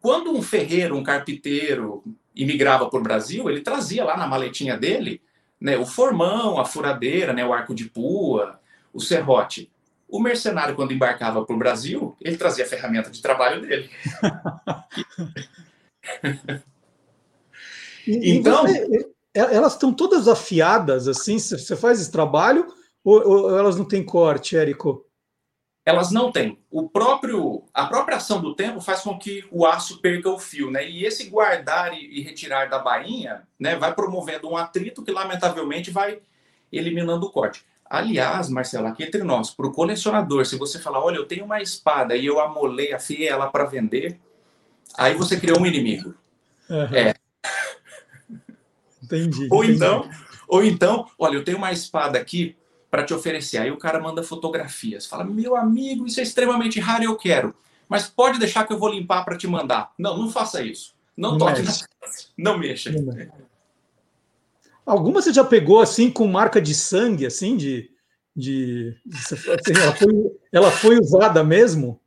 Quando 0.00 0.32
um 0.32 0.42
ferreiro, 0.42 0.96
um 0.96 1.04
carpinteiro 1.04 2.02
imigrava 2.34 2.90
para 2.90 2.98
o 2.98 3.02
Brasil, 3.02 3.48
ele 3.48 3.60
trazia 3.60 4.04
lá 4.04 4.16
na 4.16 4.26
maletinha 4.26 4.76
dele 4.76 5.22
né, 5.60 5.76
o 5.76 5.86
formão, 5.86 6.58
a 6.58 6.64
furadeira, 6.64 7.32
né, 7.32 7.46
o 7.46 7.52
arco 7.52 7.72
de 7.72 7.84
pua, 7.88 8.58
o 8.92 8.98
serrote. 8.98 9.70
O 10.08 10.18
mercenário, 10.20 10.74
quando 10.74 10.92
embarcava 10.92 11.44
para 11.44 11.54
o 11.54 11.58
Brasil, 11.58 12.16
ele 12.20 12.36
trazia 12.36 12.64
a 12.64 12.68
ferramenta 12.68 13.08
de 13.10 13.22
trabalho 13.22 13.62
dele. 13.62 13.88
então, 18.06 18.66
você, 18.66 19.10
elas 19.34 19.74
estão 19.74 19.92
todas 19.92 20.28
afiadas 20.28 21.08
assim? 21.08 21.38
Você 21.38 21.76
faz 21.76 22.00
esse 22.00 22.10
trabalho 22.10 22.66
ou, 23.04 23.26
ou 23.26 23.58
elas 23.58 23.76
não 23.76 23.84
têm 23.84 24.04
corte, 24.04 24.56
Érico? 24.56 25.06
elas 25.84 26.10
não 26.10 26.30
têm. 26.30 26.58
O 26.70 26.88
próprio, 26.88 27.64
a 27.74 27.86
própria 27.86 28.16
ação 28.16 28.40
do 28.40 28.54
tempo 28.54 28.80
faz 28.80 29.00
com 29.00 29.18
que 29.18 29.44
o 29.50 29.66
aço 29.66 30.00
perca 30.00 30.30
o 30.30 30.38
fio, 30.38 30.70
né? 30.70 30.88
E 30.88 31.04
esse 31.04 31.28
guardar 31.28 31.92
e, 31.92 32.18
e 32.18 32.22
retirar 32.22 32.68
da 32.68 32.78
bainha, 32.78 33.42
né, 33.58 33.76
vai 33.76 33.92
promovendo 33.92 34.48
um 34.48 34.56
atrito 34.56 35.02
que 35.02 35.10
lamentavelmente 35.10 35.90
vai 35.90 36.20
eliminando 36.70 37.26
o 37.26 37.30
corte. 37.30 37.64
Aliás, 37.84 38.48
Marcelo, 38.48 38.86
aqui 38.86 39.02
entre 39.02 39.22
nós, 39.22 39.50
para 39.50 39.66
o 39.66 39.72
colecionador, 39.72 40.46
se 40.46 40.56
você 40.56 40.78
falar, 40.78 41.04
olha, 41.04 41.16
eu 41.16 41.26
tenho 41.26 41.44
uma 41.44 41.60
espada 41.60 42.16
e 42.16 42.24
eu 42.24 42.40
amolei, 42.40 42.92
afiei 42.94 43.28
ela 43.28 43.50
para 43.50 43.64
vender, 43.64 44.18
aí 44.96 45.14
você 45.14 45.38
criou 45.38 45.60
um 45.60 45.66
inimigo. 45.66 46.14
Uhum. 46.70 46.94
É. 46.94 47.14
Entendi. 49.12 49.48
Ou 49.50 49.62
entendi. 49.62 49.76
então, 49.76 50.10
ou 50.48 50.64
então, 50.64 51.06
olha, 51.18 51.36
eu 51.36 51.44
tenho 51.44 51.58
uma 51.58 51.72
espada 51.72 52.18
aqui 52.18 52.56
para 52.90 53.04
te 53.04 53.14
oferecer. 53.14 53.58
Aí 53.58 53.70
o 53.70 53.78
cara 53.78 54.00
manda 54.00 54.22
fotografias. 54.22 55.06
Fala, 55.06 55.24
meu 55.24 55.56
amigo, 55.56 56.06
isso 56.06 56.20
é 56.20 56.22
extremamente 56.22 56.78
raro 56.78 57.02
e 57.02 57.06
eu 57.06 57.16
quero. 57.16 57.54
Mas 57.88 58.08
pode 58.08 58.38
deixar 58.38 58.66
que 58.66 58.72
eu 58.72 58.78
vou 58.78 58.90
limpar 58.90 59.24
para 59.24 59.36
te 59.36 59.46
mandar. 59.46 59.92
Não, 59.98 60.16
não 60.16 60.30
faça 60.30 60.62
isso. 60.62 60.94
Não, 61.16 61.32
não 61.32 61.38
toque 61.38 61.62
mexe. 61.62 61.84
Não 62.36 62.58
mexa. 62.58 62.90
Alguma 64.84 65.22
você 65.22 65.32
já 65.32 65.44
pegou 65.44 65.80
assim 65.80 66.10
com 66.10 66.26
marca 66.26 66.60
de 66.60 66.74
sangue, 66.74 67.24
assim, 67.24 67.56
de. 67.56 67.90
de, 68.34 68.96
assim, 69.12 69.80
ela, 69.80 69.94
foi, 69.94 70.38
ela 70.52 70.70
foi 70.70 70.98
usada 70.98 71.44
mesmo? 71.44 72.00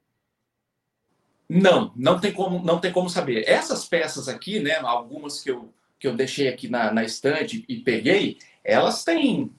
Não, 1.47 1.93
não 1.95 2.19
tem 2.19 2.33
como, 2.33 2.63
não 2.63 2.79
tem 2.79 2.91
como 2.91 3.09
saber. 3.09 3.43
Essas 3.47 3.85
peças 3.85 4.27
aqui, 4.27 4.59
né, 4.59 4.75
algumas 4.79 5.41
que 5.41 5.51
eu, 5.51 5.71
que 6.05 6.09
eu 6.09 6.15
deixei 6.15 6.47
aqui 6.47 6.69
na, 6.69 6.93
na 6.93 7.03
estante 7.03 7.65
e 7.67 7.79
peguei, 7.79 8.37
elas 8.63 9.03
têm 9.03 9.51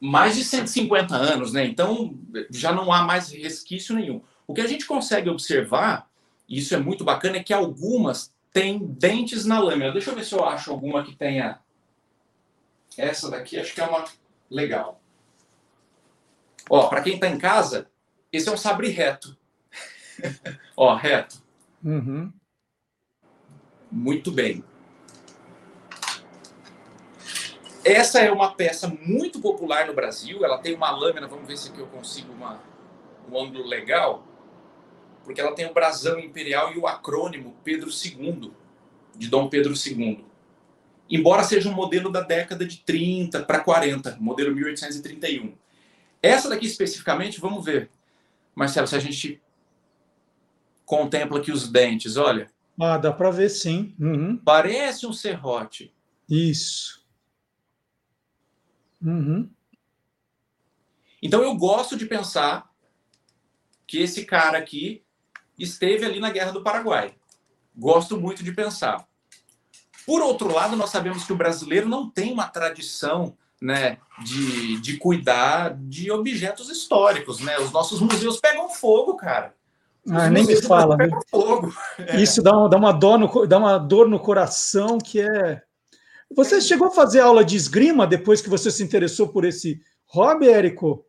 mais 0.00 0.34
de 0.34 0.42
150 0.42 1.14
anos, 1.14 1.52
né? 1.52 1.66
Então 1.66 2.18
já 2.50 2.72
não 2.72 2.90
há 2.90 3.02
mais 3.02 3.30
resquício 3.30 3.94
nenhum. 3.94 4.22
O 4.46 4.54
que 4.54 4.62
a 4.62 4.66
gente 4.66 4.86
consegue 4.86 5.28
observar, 5.28 6.08
e 6.48 6.58
isso 6.58 6.74
é 6.74 6.78
muito 6.78 7.04
bacana, 7.04 7.36
é 7.36 7.42
que 7.42 7.52
algumas 7.52 8.32
têm 8.50 8.78
dentes 8.78 9.44
na 9.44 9.58
lâmina. 9.58 9.92
Deixa 9.92 10.10
eu 10.10 10.14
ver 10.14 10.24
se 10.24 10.34
eu 10.34 10.42
acho 10.42 10.70
alguma 10.70 11.04
que 11.04 11.14
tenha. 11.14 11.60
Essa 12.96 13.30
daqui 13.30 13.58
acho 13.58 13.74
que 13.74 13.80
é 13.82 13.84
uma 13.84 14.06
legal. 14.50 15.02
Ó, 16.70 16.88
para 16.88 17.02
quem 17.02 17.16
está 17.16 17.28
em 17.28 17.36
casa, 17.36 17.90
esse 18.32 18.48
é 18.48 18.52
um 18.52 18.56
sabre 18.56 18.88
reto. 18.88 19.36
Ó, 20.74 20.94
reto. 20.94 21.44
Uhum. 21.84 22.32
Muito 23.92 24.32
bem. 24.32 24.64
Essa 27.86 28.18
é 28.18 28.32
uma 28.32 28.52
peça 28.52 28.88
muito 28.88 29.40
popular 29.40 29.86
no 29.86 29.94
Brasil. 29.94 30.44
Ela 30.44 30.58
tem 30.58 30.74
uma 30.74 30.90
lâmina, 30.90 31.28
vamos 31.28 31.46
ver 31.46 31.56
se 31.56 31.68
aqui 31.70 31.78
eu 31.78 31.86
consigo 31.86 32.32
uma, 32.32 32.60
um 33.30 33.40
ângulo 33.40 33.64
legal, 33.64 34.26
porque 35.22 35.40
ela 35.40 35.54
tem 35.54 35.66
o 35.66 35.72
brasão 35.72 36.18
imperial 36.18 36.72
e 36.72 36.78
o 36.78 36.88
acrônimo 36.88 37.54
Pedro 37.62 37.88
II, 37.88 38.50
de 39.16 39.28
Dom 39.28 39.48
Pedro 39.48 39.72
II. 39.72 40.24
Embora 41.08 41.44
seja 41.44 41.68
um 41.68 41.72
modelo 41.72 42.10
da 42.10 42.22
década 42.22 42.66
de 42.66 42.78
30 42.78 43.44
para 43.44 43.60
40, 43.60 44.16
modelo 44.18 44.52
1831. 44.52 45.54
Essa 46.20 46.48
daqui 46.48 46.66
especificamente, 46.66 47.40
vamos 47.40 47.64
ver, 47.64 47.88
Marcelo, 48.52 48.88
se 48.88 48.96
a 48.96 48.98
gente 48.98 49.40
contempla 50.84 51.38
aqui 51.38 51.52
os 51.52 51.68
dentes, 51.68 52.16
olha. 52.16 52.50
Ah, 52.80 52.98
dá 52.98 53.12
para 53.12 53.30
ver 53.30 53.48
sim. 53.48 53.94
Uhum. 53.96 54.36
Parece 54.36 55.06
um 55.06 55.12
serrote. 55.12 55.94
Isso. 56.28 56.95
Uhum. 59.02 59.48
Então 61.22 61.42
eu 61.42 61.54
gosto 61.56 61.96
de 61.96 62.06
pensar 62.06 62.70
que 63.86 63.98
esse 63.98 64.24
cara 64.24 64.58
aqui 64.58 65.02
esteve 65.58 66.04
ali 66.04 66.20
na 66.20 66.30
Guerra 66.30 66.52
do 66.52 66.62
Paraguai. 66.62 67.14
Gosto 67.76 68.18
muito 68.18 68.42
de 68.42 68.52
pensar. 68.52 69.06
Por 70.06 70.20
outro 70.20 70.52
lado, 70.52 70.76
nós 70.76 70.90
sabemos 70.90 71.24
que 71.24 71.32
o 71.32 71.36
brasileiro 71.36 71.88
não 71.88 72.08
tem 72.08 72.32
uma 72.32 72.46
tradição 72.46 73.36
né, 73.60 73.98
de, 74.22 74.80
de 74.80 74.96
cuidar 74.98 75.74
de 75.74 76.10
objetos 76.10 76.68
históricos. 76.68 77.40
Né? 77.40 77.58
Os 77.58 77.72
nossos 77.72 78.00
museus 78.00 78.38
pegam 78.38 78.68
fogo, 78.68 79.16
cara. 79.16 79.54
ah, 80.08 80.30
nem 80.30 80.46
me 80.46 80.62
fala. 80.62 80.96
Isso 82.20 82.42
dá, 82.42 82.52
dá, 82.68 82.76
uma 82.76 82.92
dor 82.92 83.18
no, 83.18 83.46
dá 83.46 83.58
uma 83.58 83.78
dor 83.78 84.08
no 84.08 84.20
coração 84.20 84.98
que 84.98 85.20
é 85.20 85.62
você 86.34 86.60
chegou 86.60 86.88
a 86.88 86.92
fazer 86.92 87.20
aula 87.20 87.44
de 87.44 87.56
esgrima 87.56 88.06
depois 88.06 88.40
que 88.40 88.48
você 88.48 88.70
se 88.70 88.82
interessou 88.82 89.28
por 89.28 89.44
esse 89.44 89.80
hobby, 90.06 90.48
Érico? 90.48 91.04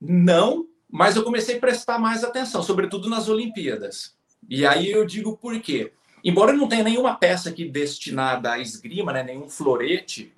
Não, 0.00 0.66
mas 0.90 1.16
eu 1.16 1.24
comecei 1.24 1.56
a 1.56 1.60
prestar 1.60 1.98
mais 1.98 2.24
atenção, 2.24 2.62
sobretudo 2.62 3.08
nas 3.08 3.28
Olimpíadas. 3.28 4.14
E 4.48 4.66
aí 4.66 4.90
eu 4.90 5.04
digo 5.04 5.36
por 5.36 5.58
quê. 5.60 5.92
Embora 6.24 6.52
não 6.52 6.68
tenha 6.68 6.82
nenhuma 6.82 7.14
peça 7.14 7.50
aqui 7.50 7.68
destinada 7.68 8.52
à 8.52 8.58
esgrima, 8.58 9.12
né, 9.12 9.22
nenhum 9.22 9.48
florete, 9.48 10.32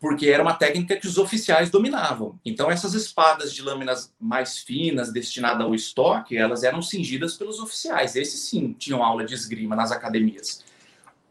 porque 0.00 0.28
era 0.28 0.42
uma 0.42 0.54
técnica 0.54 0.96
que 0.96 1.06
os 1.06 1.18
oficiais 1.18 1.70
dominavam. 1.70 2.38
Então 2.44 2.70
essas 2.70 2.94
espadas 2.94 3.52
de 3.52 3.62
lâminas 3.62 4.12
mais 4.20 4.58
finas, 4.58 5.12
destinadas 5.12 5.62
ao 5.62 5.74
estoque, 5.74 6.36
elas 6.36 6.62
eram 6.62 6.82
cingidas 6.82 7.36
pelos 7.36 7.58
oficiais. 7.58 8.14
Esses 8.14 8.40
sim 8.40 8.72
tinham 8.78 9.02
aula 9.02 9.24
de 9.24 9.34
esgrima 9.34 9.74
nas 9.74 9.90
academias. 9.90 10.62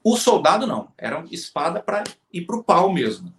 O 0.03 0.17
soldado 0.17 0.67
não, 0.67 0.89
era 0.97 1.17
uma 1.17 1.27
espada 1.31 1.81
para 1.81 2.03
ir 2.31 2.41
para 2.41 2.57
o 2.57 2.63
pau 2.63 2.91
mesmo. 2.91 3.33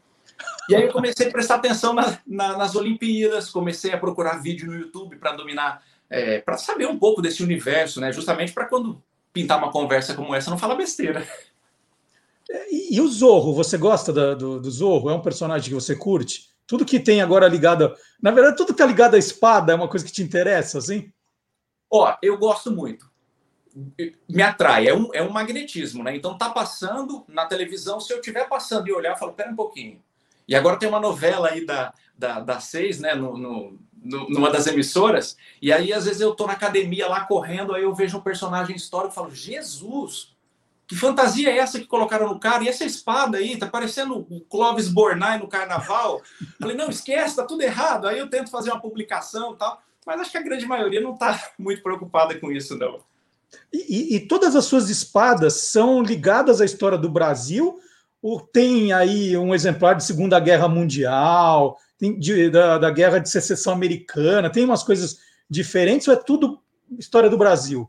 E 0.68 0.74
aí 0.74 0.84
eu 0.84 0.92
comecei 0.92 1.28
a 1.28 1.30
prestar 1.30 1.56
atenção 1.56 1.92
na, 1.92 2.18
na, 2.26 2.56
nas 2.56 2.74
Olimpíadas, 2.74 3.50
comecei 3.50 3.92
a 3.92 3.98
procurar 3.98 4.40
vídeo 4.40 4.66
no 4.66 4.78
YouTube 4.78 5.16
para 5.16 5.32
dominar, 5.32 5.82
é, 6.08 6.40
para 6.40 6.56
saber 6.56 6.86
um 6.86 6.98
pouco 6.98 7.20
desse 7.20 7.42
universo, 7.42 8.00
né? 8.00 8.10
Justamente 8.12 8.52
para 8.52 8.66
quando 8.66 9.02
pintar 9.32 9.58
uma 9.58 9.70
conversa 9.70 10.14
como 10.14 10.34
essa 10.34 10.50
não 10.50 10.56
fala 10.56 10.74
besteira. 10.74 11.26
E, 12.70 12.96
e 12.96 13.00
o 13.00 13.08
Zorro, 13.08 13.52
você 13.54 13.76
gosta 13.76 14.12
da, 14.12 14.34
do, 14.34 14.60
do 14.60 14.70
Zorro? 14.70 15.10
É 15.10 15.14
um 15.14 15.22
personagem 15.22 15.68
que 15.68 15.74
você 15.74 15.94
curte? 15.94 16.48
Tudo 16.66 16.84
que 16.84 16.98
tem 16.98 17.20
agora 17.20 17.46
ligado. 17.46 17.94
Na 18.22 18.30
verdade, 18.30 18.56
tudo 18.56 18.72
que 18.72 18.78
tá 18.78 18.86
ligado 18.86 19.14
à 19.14 19.18
espada 19.18 19.72
é 19.72 19.74
uma 19.74 19.88
coisa 19.88 20.04
que 20.04 20.12
te 20.12 20.22
interessa, 20.22 20.78
assim? 20.78 21.12
Ó, 21.90 22.16
eu 22.22 22.38
gosto 22.38 22.70
muito. 22.70 23.10
Me 24.28 24.42
atrai, 24.42 24.88
é 24.88 24.94
um, 24.94 25.10
é 25.12 25.22
um 25.22 25.30
magnetismo, 25.30 26.04
né? 26.04 26.14
Então 26.14 26.38
tá 26.38 26.50
passando 26.50 27.24
na 27.28 27.46
televisão, 27.46 27.98
se 27.98 28.12
eu 28.12 28.18
estiver 28.18 28.48
passando 28.48 28.86
e 28.88 28.92
olhar, 28.92 29.10
eu 29.12 29.16
falo, 29.16 29.32
pera 29.32 29.50
um 29.50 29.56
pouquinho. 29.56 30.02
E 30.46 30.54
agora 30.54 30.78
tem 30.78 30.88
uma 30.88 31.00
novela 31.00 31.48
aí 31.48 31.64
da, 31.66 31.92
da, 32.16 32.40
da 32.40 32.60
seis, 32.60 33.00
né? 33.00 33.14
No, 33.14 33.36
no, 33.36 33.78
no, 34.02 34.28
numa 34.28 34.50
das 34.50 34.66
emissoras, 34.66 35.36
e 35.60 35.72
aí 35.72 35.92
às 35.92 36.04
vezes 36.04 36.20
eu 36.20 36.34
tô 36.34 36.46
na 36.46 36.52
academia 36.52 37.08
lá 37.08 37.24
correndo, 37.24 37.74
aí 37.74 37.82
eu 37.82 37.94
vejo 37.94 38.18
um 38.18 38.22
personagem 38.22 38.76
histórico 38.76 39.12
e 39.12 39.14
falo, 39.14 39.34
Jesus, 39.34 40.34
que 40.86 40.94
fantasia 40.94 41.50
é 41.50 41.58
essa 41.58 41.80
que 41.80 41.86
colocaram 41.86 42.28
no 42.28 42.38
cara? 42.38 42.62
E 42.62 42.68
essa 42.68 42.84
espada 42.84 43.38
aí, 43.38 43.56
tá 43.56 43.66
parecendo 43.66 44.18
o 44.18 44.40
Clóvis 44.42 44.88
Bornai 44.88 45.38
no 45.38 45.48
carnaval. 45.48 46.20
Falei, 46.60 46.76
não, 46.76 46.90
esquece, 46.90 47.36
tá 47.36 47.44
tudo 47.44 47.62
errado. 47.62 48.06
Aí 48.06 48.18
eu 48.18 48.28
tento 48.28 48.50
fazer 48.50 48.70
uma 48.70 48.80
publicação 48.80 49.54
e 49.54 49.56
tal, 49.56 49.82
mas 50.04 50.20
acho 50.20 50.30
que 50.30 50.38
a 50.38 50.42
grande 50.42 50.66
maioria 50.66 51.00
não 51.00 51.16
tá 51.16 51.52
muito 51.58 51.82
preocupada 51.82 52.38
com 52.38 52.52
isso, 52.52 52.76
não. 52.76 53.00
E, 53.72 54.16
e, 54.16 54.20
todas 54.20 54.54
as 54.56 54.64
suas 54.64 54.88
espadas 54.90 55.54
são 55.54 56.02
ligadas 56.02 56.60
à 56.60 56.64
história 56.64 56.98
do 56.98 57.08
Brasil? 57.08 57.78
Ou 58.22 58.40
tem 58.40 58.92
aí 58.92 59.36
um 59.36 59.54
exemplar 59.54 59.94
de 59.94 60.04
Segunda 60.04 60.40
Guerra 60.40 60.68
Mundial, 60.68 61.76
de, 62.00 62.50
da, 62.50 62.78
da 62.78 62.90
Guerra 62.90 63.18
de 63.18 63.28
Secessão 63.28 63.72
Americana, 63.72 64.50
tem 64.50 64.64
umas 64.64 64.82
coisas 64.82 65.18
diferentes 65.48 66.08
ou 66.08 66.14
é 66.14 66.16
tudo 66.16 66.60
história 66.98 67.28
do 67.28 67.38
Brasil? 67.38 67.88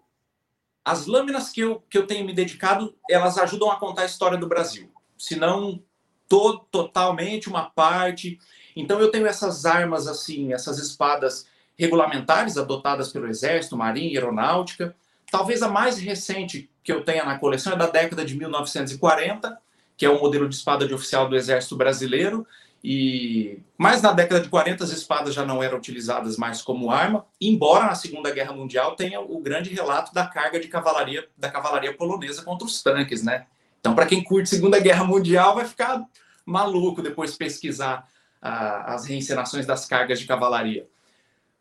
As 0.83 1.07
lâminas 1.07 1.49
que 1.49 1.61
eu, 1.61 1.83
que 1.89 1.97
eu 1.97 2.05
tenho 2.05 2.25
me 2.25 2.33
dedicado, 2.33 2.95
elas 3.09 3.37
ajudam 3.37 3.71
a 3.71 3.77
contar 3.77 4.03
a 4.03 4.05
história 4.05 4.37
do 4.37 4.47
Brasil. 4.47 4.91
Se 5.17 5.35
não 5.35 5.81
to, 6.27 6.59
totalmente, 6.71 7.49
uma 7.49 7.69
parte. 7.69 8.39
Então 8.75 8.99
eu 8.99 9.09
tenho 9.09 9.25
essas 9.25 9.65
armas 9.65 10.07
assim, 10.07 10.53
essas 10.53 10.77
espadas 10.77 11.47
regulamentares 11.77 12.57
adotadas 12.57 13.11
pelo 13.11 13.27
Exército, 13.27 13.77
Marinha 13.77 14.19
Aeronáutica. 14.19 14.95
Talvez 15.31 15.61
a 15.61 15.67
mais 15.67 15.97
recente 15.97 16.69
que 16.83 16.91
eu 16.91 17.03
tenha 17.03 17.25
na 17.25 17.37
coleção 17.37 17.73
é 17.73 17.75
da 17.75 17.87
década 17.87 18.23
de 18.23 18.35
1940, 18.35 19.57
que 19.97 20.05
é 20.05 20.09
o 20.09 20.19
modelo 20.19 20.47
de 20.47 20.55
espada 20.55 20.87
de 20.87 20.93
oficial 20.93 21.27
do 21.27 21.35
Exército 21.35 21.75
Brasileiro, 21.75 22.45
e 22.83 23.59
mais 23.77 24.01
na 24.01 24.11
década 24.11 24.39
de 24.39 24.47
40 24.47 24.83
as 24.83 24.91
espadas 24.91 25.33
já 25.33 25.43
não 25.43 25.63
eram 25.63 25.77
utilizadas 25.77 26.37
mais 26.37 26.61
como 26.61 26.91
arma, 26.91 27.25
embora 27.41 27.87
na 27.87 27.95
Segunda 27.95 28.29
Guerra 28.29 28.53
Mundial 28.53 28.95
tenha 28.95 29.19
o 29.19 29.39
grande 29.39 29.73
relato 29.73 30.13
da 30.13 30.27
carga 30.27 30.59
de 30.59 30.67
cavalaria 30.67 31.27
da 31.35 31.49
cavalaria 31.49 31.97
polonesa 31.97 32.43
contra 32.43 32.67
os 32.67 32.83
tanques, 32.83 33.23
né? 33.23 33.47
Então, 33.79 33.95
para 33.95 34.05
quem 34.05 34.23
curte 34.23 34.49
Segunda 34.49 34.79
Guerra 34.79 35.03
Mundial, 35.03 35.55
vai 35.55 35.65
ficar 35.65 36.03
maluco 36.45 37.01
depois 37.01 37.35
pesquisar 37.35 38.07
ah, 38.39 38.93
as 38.93 39.05
reencenações 39.05 39.65
das 39.65 39.85
cargas 39.85 40.19
de 40.19 40.27
cavalaria. 40.27 40.87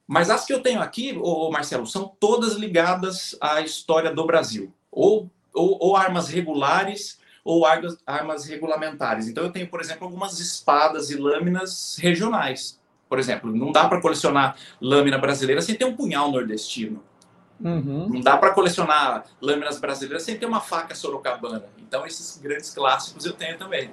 Mas 0.06 0.30
as 0.30 0.44
que 0.44 0.52
eu 0.52 0.60
tenho 0.60 0.80
aqui, 0.80 1.18
ô, 1.20 1.50
Marcelo, 1.50 1.86
são 1.86 2.12
todas 2.20 2.54
ligadas 2.54 3.36
à 3.40 3.60
história 3.60 4.12
do 4.12 4.26
Brasil, 4.26 4.72
ou, 4.90 5.30
ou, 5.52 5.78
ou 5.80 5.96
armas 5.96 6.28
regulares 6.28 7.18
ou 7.44 7.66
armas, 7.66 7.98
armas 8.06 8.46
regulamentares. 8.46 9.28
Então, 9.28 9.44
eu 9.44 9.52
tenho, 9.52 9.68
por 9.68 9.80
exemplo, 9.80 10.04
algumas 10.04 10.40
espadas 10.40 11.10
e 11.10 11.16
lâminas 11.16 11.96
regionais. 12.00 12.80
Por 13.08 13.18
exemplo, 13.18 13.54
não 13.54 13.70
dá 13.70 13.86
para 13.86 14.00
colecionar 14.00 14.56
lâmina 14.80 15.18
brasileira 15.18 15.60
sem 15.60 15.74
ter 15.74 15.84
um 15.84 15.94
punhal 15.94 16.32
nordestino. 16.32 17.02
Uhum. 17.60 18.08
Não 18.08 18.20
dá 18.20 18.36
para 18.36 18.52
colecionar 18.52 19.26
lâminas 19.40 19.78
brasileiras 19.78 20.22
sem 20.22 20.38
ter 20.38 20.46
uma 20.46 20.60
faca 20.60 20.94
sorocabana. 20.94 21.66
Então, 21.78 22.06
esses 22.06 22.38
grandes 22.38 22.72
clássicos 22.72 23.24
eu 23.26 23.34
tenho 23.34 23.58
também. 23.58 23.92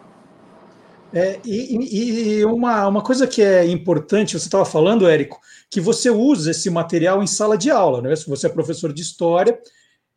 É, 1.13 1.39
e, 1.45 2.39
e 2.39 2.45
uma, 2.45 2.87
uma 2.87 3.01
coisa 3.01 3.27
que 3.27 3.41
é 3.41 3.65
importante, 3.65 4.39
você 4.39 4.45
estava 4.47 4.65
falando, 4.65 5.07
Érico, 5.07 5.39
que 5.69 5.81
você 5.81 6.09
usa 6.09 6.51
esse 6.51 6.69
material 6.69 7.21
em 7.21 7.27
sala 7.27 7.57
de 7.57 7.69
aula, 7.69 8.01
né? 8.01 8.15
Se 8.15 8.29
você 8.29 8.47
é 8.47 8.49
professor 8.49 8.93
de 8.93 9.01
história, 9.01 9.59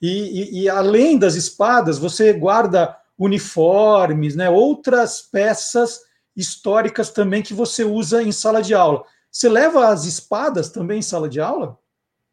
e, 0.01 0.09
e, 0.09 0.63
e 0.63 0.69
além 0.69 1.19
das 1.19 1.35
espadas, 1.35 1.99
você 1.99 2.33
guarda 2.33 2.97
uniformes, 3.19 4.35
né, 4.35 4.51
outras 4.51 5.23
peças 5.23 6.01
históricas 6.37 7.11
também 7.11 7.43
que 7.43 7.55
você 7.55 7.85
usa 7.85 8.23
em 8.23 8.33
sala 8.33 8.61
de 8.61 8.75
aula. 8.75 9.05
Você 9.31 9.49
leva 9.49 9.89
as 9.89 10.05
espadas 10.05 10.69
também 10.69 10.99
em 10.99 11.03
sala 11.03 11.29
de 11.29 11.41
aula? 11.41 11.79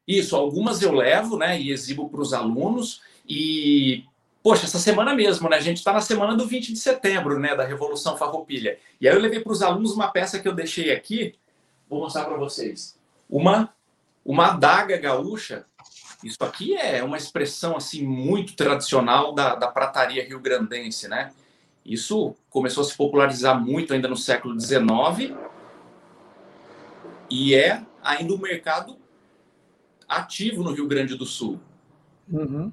Isso, 0.08 0.36
algumas 0.36 0.82
eu 0.82 0.91
levo, 0.91 1.38
né, 1.38 1.60
e 1.60 1.71
exibo 1.71 2.10
para 2.10 2.21
os 2.21 2.34
alunos. 2.34 3.02
E, 3.28 4.04
poxa, 4.43 4.65
essa 4.65 4.80
semana 4.80 5.13
mesmo, 5.13 5.49
né, 5.49 5.58
a 5.58 5.62
gente 5.62 5.77
está 5.77 5.93
na 5.93 6.01
semana 6.01 6.36
do 6.36 6.45
20 6.45 6.73
de 6.73 6.80
setembro, 6.80 7.39
né, 7.39 7.56
da 7.56 7.63
Revolução 7.63 8.17
Farroupilha. 8.17 8.77
E 8.99 9.08
aí 9.08 9.15
eu 9.15 9.21
levei 9.21 9.39
para 9.39 9.51
os 9.51 9.62
alunos 9.62 9.93
uma 9.93 10.10
peça 10.10 10.39
que 10.39 10.47
eu 10.47 10.54
deixei 10.54 10.91
aqui, 10.91 11.36
vou 11.89 11.99
mostrar 11.99 12.25
para 12.25 12.38
vocês. 12.38 12.97
Uma, 13.30 13.73
uma 14.25 14.47
adaga 14.47 14.97
gaúcha 14.97 15.65
isso 16.23 16.38
aqui 16.41 16.75
é 16.75 17.04
uma 17.04 17.17
expressão 17.17 17.75
assim 17.75 18.06
muito 18.06 18.56
tradicional 18.56 19.34
da, 19.34 19.56
da 19.56 19.67
prataria 19.67 20.23
rio-grandense, 20.23 21.08
né? 21.08 21.32
Isso 21.84 22.36
começou 22.49 22.82
a 22.82 22.86
se 22.86 22.95
popularizar 22.95 23.60
muito 23.60 23.93
ainda 23.93 24.08
no 24.08 24.15
século 24.15 24.60
XIX 24.60 25.36
e 27.30 27.56
é 27.56 27.84
ainda 28.04 28.34
um 28.34 28.38
mercado 28.38 28.97
ativo 30.08 30.63
no 30.63 30.73
Rio 30.73 30.88
Grande 30.88 31.15
do 31.15 31.25
Sul. 31.25 31.60
Uhum. 32.32 32.71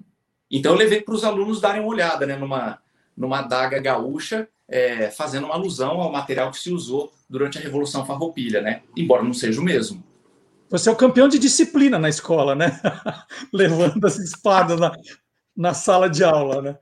Então 0.50 0.72
eu 0.72 0.78
levei 0.78 1.00
para 1.00 1.14
os 1.14 1.24
alunos 1.24 1.60
darem 1.60 1.80
uma 1.80 1.90
olhada, 1.90 2.26
né, 2.26 2.36
numa 2.36 2.78
numa 3.18 3.42
daga 3.42 3.80
gaúcha, 3.80 4.48
é, 4.68 5.10
fazendo 5.10 5.46
uma 5.46 5.54
alusão 5.54 6.00
ao 6.00 6.12
material 6.12 6.52
que 6.52 6.58
se 6.58 6.72
usou 6.72 7.12
durante 7.28 7.58
a 7.58 7.60
Revolução 7.60 8.06
Farroupilha, 8.06 8.62
né? 8.62 8.82
Embora 8.96 9.24
não 9.24 9.34
seja 9.34 9.60
o 9.60 9.64
mesmo. 9.64 10.04
Você 10.70 10.88
é 10.88 10.92
o 10.92 10.96
campeão 10.96 11.26
de 11.26 11.38
disciplina 11.38 11.98
na 11.98 12.08
escola, 12.08 12.54
né? 12.54 12.80
Levando 13.52 14.04
as 14.06 14.18
espadas 14.18 14.78
na, 14.78 14.94
na 15.56 15.74
sala 15.74 16.08
de 16.08 16.22
aula, 16.22 16.62
né? 16.62 16.78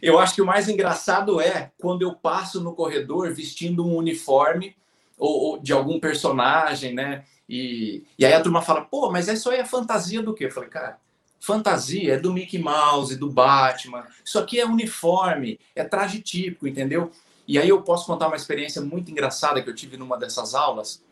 Eu 0.00 0.18
acho 0.18 0.34
que 0.34 0.42
o 0.42 0.46
mais 0.46 0.68
engraçado 0.68 1.40
é 1.40 1.72
quando 1.78 2.02
eu 2.02 2.14
passo 2.14 2.60
no 2.60 2.74
corredor 2.74 3.32
vestindo 3.34 3.84
um 3.84 3.96
uniforme 3.96 4.76
ou, 5.18 5.40
ou 5.42 5.58
de 5.58 5.72
algum 5.72 5.98
personagem, 5.98 6.94
né? 6.94 7.24
E, 7.48 8.04
e 8.18 8.24
aí 8.24 8.34
a 8.34 8.40
turma 8.40 8.62
fala, 8.62 8.82
pô, 8.82 9.10
mas 9.10 9.26
isso 9.26 9.50
aí 9.50 9.58
é 9.58 9.64
fantasia 9.64 10.22
do 10.22 10.34
quê? 10.34 10.44
Eu 10.44 10.50
falei, 10.50 10.68
cara, 10.68 10.98
fantasia 11.42 12.14
é 12.14 12.18
do 12.18 12.32
Mickey 12.32 12.58
Mouse, 12.58 13.16
do 13.16 13.28
Batman. 13.28 14.06
Isso 14.24 14.38
aqui 14.38 14.60
é 14.60 14.64
uniforme, 14.64 15.58
é 15.74 15.82
traje 15.82 16.20
típico, 16.20 16.68
entendeu? 16.68 17.10
E 17.48 17.58
aí 17.58 17.68
eu 17.68 17.82
posso 17.82 18.06
contar 18.06 18.28
uma 18.28 18.36
experiência 18.36 18.80
muito 18.80 19.10
engraçada 19.10 19.60
que 19.60 19.68
eu 19.68 19.74
tive 19.74 19.96
numa 19.96 20.16
dessas 20.16 20.54
aulas 20.54 21.02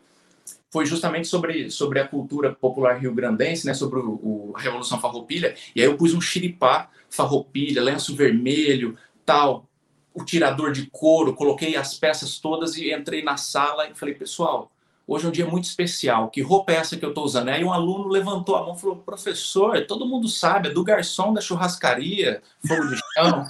foi 0.71 0.85
justamente 0.85 1.27
sobre, 1.27 1.69
sobre 1.69 1.99
a 1.99 2.07
cultura 2.07 2.55
popular 2.55 2.97
rio-grandense, 2.97 3.65
né, 3.65 3.73
sobre 3.73 3.99
o, 3.99 4.11
o, 4.11 4.53
a 4.55 4.61
Revolução 4.61 5.01
Farroupilha, 5.01 5.53
e 5.75 5.81
aí 5.81 5.85
eu 5.85 5.97
pus 5.97 6.13
um 6.13 6.21
xiripá, 6.21 6.89
farroupilha, 7.09 7.83
lenço 7.83 8.15
vermelho, 8.15 8.97
tal, 9.25 9.67
o 10.13 10.23
tirador 10.23 10.71
de 10.71 10.85
couro, 10.89 11.33
coloquei 11.33 11.75
as 11.75 11.93
peças 11.93 12.39
todas 12.39 12.77
e 12.77 12.93
entrei 12.93 13.21
na 13.21 13.35
sala 13.35 13.89
e 13.89 13.93
falei, 13.93 14.15
pessoal, 14.15 14.71
hoje 15.07 15.25
é 15.25 15.29
um 15.29 15.31
dia 15.31 15.45
muito 15.45 15.65
especial, 15.65 16.29
que 16.29 16.41
roupa 16.41 16.71
é 16.71 16.75
essa 16.75 16.97
que 16.97 17.05
eu 17.05 17.09
estou 17.09 17.23
usando? 17.23 17.49
Aí 17.49 17.63
um 17.63 17.73
aluno 17.73 18.07
levantou 18.07 18.55
a 18.55 18.63
mão 18.65 18.75
e 18.75 18.79
falou, 18.79 18.97
professor, 18.97 19.85
todo 19.85 20.07
mundo 20.07 20.27
sabe, 20.27 20.69
é 20.69 20.71
do 20.71 20.83
garçom 20.83 21.33
da 21.33 21.41
churrascaria, 21.41 22.41
fogo 22.65 22.87
de 22.87 22.99
chão. 23.13 23.47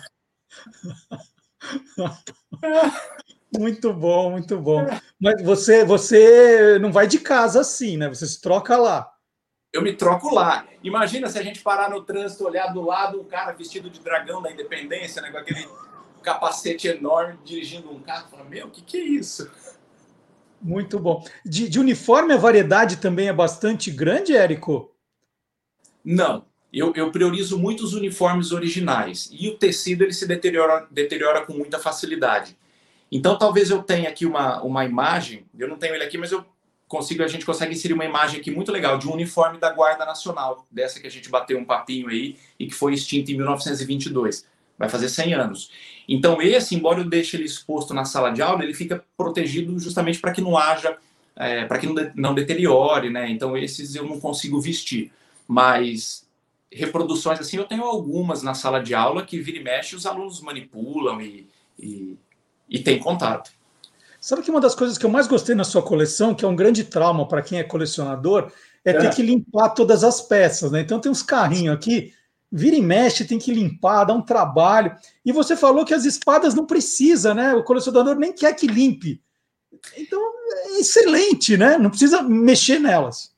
Muito 3.58 3.94
bom, 3.94 4.32
muito 4.32 4.58
bom. 4.58 4.88
Mas 5.20 5.44
você, 5.44 5.84
você 5.84 6.80
não 6.80 6.90
vai 6.90 7.06
de 7.06 7.20
casa 7.20 7.60
assim, 7.60 7.98
né? 7.98 8.08
Você 8.08 8.26
se 8.26 8.40
troca 8.40 8.78
lá. 8.78 9.12
Eu 9.74 9.82
me 9.82 9.94
troco 9.94 10.34
lá. 10.34 10.66
Imagina 10.82 11.28
se 11.30 11.38
a 11.38 11.44
gente 11.44 11.62
parar 11.62 11.90
no 11.90 12.02
trânsito, 12.02 12.46
olhar 12.46 12.68
do 12.68 12.82
lado 12.82 13.20
um 13.20 13.26
cara 13.26 13.52
vestido 13.52 13.90
de 13.90 14.00
dragão 14.00 14.42
da 14.42 14.52
independência, 14.52 15.22
né? 15.22 15.32
Com 15.32 15.38
aquele 15.38 15.68
capacete 16.24 16.88
enorme 16.88 17.38
dirigindo 17.44 17.92
um 17.92 18.00
carro. 18.00 18.30
Fala, 18.30 18.44
meu, 18.46 18.68
o 18.68 18.70
que, 18.70 18.82
que 18.82 18.98
é 18.98 19.04
isso? 19.04 19.52
Muito 20.62 21.00
bom. 21.00 21.26
De, 21.46 21.68
de, 21.68 21.80
uniforme, 21.80 22.34
a 22.34 22.38
variedade 22.38 22.98
também 22.98 23.28
é 23.28 23.34
bastante 23.34 23.90
grande, 23.90 24.36
Érico? 24.36 24.94
Não. 26.04 26.46
Eu, 26.72 26.94
eu 26.96 27.12
priorizo 27.12 27.60
muito 27.60 27.84
os 27.84 27.94
uniformes 27.94 28.52
originais. 28.52 29.30
E 29.32 29.50
o 29.50 29.58
tecido 29.58 30.04
ele 30.04 30.14
se 30.14 30.28
deteriora, 30.28 30.88
deteriora 30.90 31.46
com 31.46 31.54
muita 31.54 31.80
facilidade. 31.80 32.56
Então, 33.12 33.38
talvez 33.38 33.70
eu 33.70 33.84
tenha 33.84 34.08
aqui 34.08 34.26
uma, 34.26 34.62
uma 34.64 34.86
imagem, 34.86 35.46
eu 35.58 35.68
não 35.68 35.78
tenho 35.78 35.96
ele 35.96 36.04
aqui, 36.04 36.18
mas 36.18 36.32
eu 36.32 36.46
consigo, 36.88 37.24
a 37.24 37.28
gente 37.28 37.46
consegue 37.46 37.74
inserir 37.74 37.94
uma 37.94 38.06
imagem 38.06 38.40
aqui 38.40 38.52
muito 38.52 38.72
legal 38.72 38.98
de 38.98 39.08
um 39.08 39.14
uniforme 39.14 39.58
da 39.58 39.70
Guarda 39.70 40.06
Nacional, 40.06 40.66
dessa 40.72 41.00
que 41.00 41.08
a 41.08 41.12
gente 41.12 41.30
bateu 41.30 41.58
um 41.58 41.66
papinho 41.66 42.08
aí 42.08 42.38
e 42.58 42.68
que 42.68 42.74
foi 42.74 42.94
extinta 42.94 43.32
em 43.32 43.36
1922. 43.36 44.46
Vai 44.78 44.88
fazer 44.88 45.10
100 45.10 45.34
anos. 45.34 45.72
Então, 46.08 46.42
esse, 46.42 46.76
embora 46.76 47.00
eu 47.00 47.10
deixe 47.10 47.38
ele 47.38 47.46
exposto 47.46 47.94
na 47.94 48.06
sala 48.06 48.32
de 48.32 48.42
aula, 48.42 48.64
ele 48.64 48.74
fica 48.74 49.04
protegido 49.16 49.78
justamente 49.80 50.20
para 50.20 50.32
que 50.32 50.42
não 50.42 50.58
haja, 50.58 50.98
é, 51.36 51.66
para 51.66 51.78
que 51.78 51.88
não, 51.88 51.96
de, 51.96 52.12
não 52.16 52.34
deteriore, 52.34 53.10
né? 53.10 53.30
Então, 53.30 53.58
esses 53.58 53.96
eu 53.96 54.06
não 54.06 54.20
consigo 54.20 54.60
vestir. 54.60 55.12
Mas 55.48 56.26
reproduções 56.72 57.40
assim, 57.40 57.58
eu 57.58 57.66
tenho 57.66 57.84
algumas 57.84 58.42
na 58.42 58.54
sala 58.54 58.82
de 58.82 58.96
aula 58.96 59.26
que 59.26 59.40
vira 59.40 59.58
e 59.58 59.64
mexe 59.64 59.96
os 59.96 60.06
alunos 60.06 60.42
manipulam 60.42 61.22
e, 61.22 61.48
e, 61.78 62.18
e 62.70 62.80
tem 62.80 62.98
contato. 62.98 63.52
Sabe 64.20 64.44
que 64.44 64.52
uma 64.52 64.62
das 64.62 64.76
coisas 64.76 64.98
que 64.98 65.06
eu 65.06 65.10
mais 65.10 65.28
gostei 65.28 65.56
na 65.56 65.64
sua 65.64 65.82
coleção, 65.82 66.36
que 66.36 66.46
é 66.46 66.48
um 66.48 66.56
grande 66.56 66.84
trauma 66.84 67.28
para 67.28 67.42
quem 67.42 67.60
é 67.60 67.64
colecionador, 67.64 68.52
é, 68.86 68.92
é, 68.92 68.94
ter 68.94 69.14
que 69.14 69.22
limpar 69.22 69.70
todas 69.70 70.04
as 70.04 70.22
peças, 70.22 70.72
né? 70.72 70.82
Então 70.82 71.00
tem 71.00 71.12
uns 71.12 71.24
carrinhos 71.24 71.76
aqui, 71.76 72.14
vira 72.52 72.76
e 72.76 72.82
mexe, 72.82 73.26
tem 73.26 73.40
que 73.40 73.54
limpar, 73.54 74.04
dá 74.04 74.14
um 74.14 74.22
trabalho. 74.22 74.96
E 75.26 75.32
você 75.32 75.56
falou 75.56 75.86
que 75.86 75.94
as 75.94 76.06
espadas 76.06 76.54
não 76.54 76.66
precisa, 76.66 77.34
né? 77.34 77.54
O 77.54 77.64
colecionador 77.64 78.16
nem 78.16 78.34
quer 78.34 78.54
que 78.54 78.68
limpe. 78.68 79.22
Então 79.98 80.22
é 80.22 80.80
excelente, 80.80 81.56
né? 81.56 81.78
Não 81.78 81.90
precisa 81.90 82.22
mexer 82.22 82.80
nelas. 82.80 83.34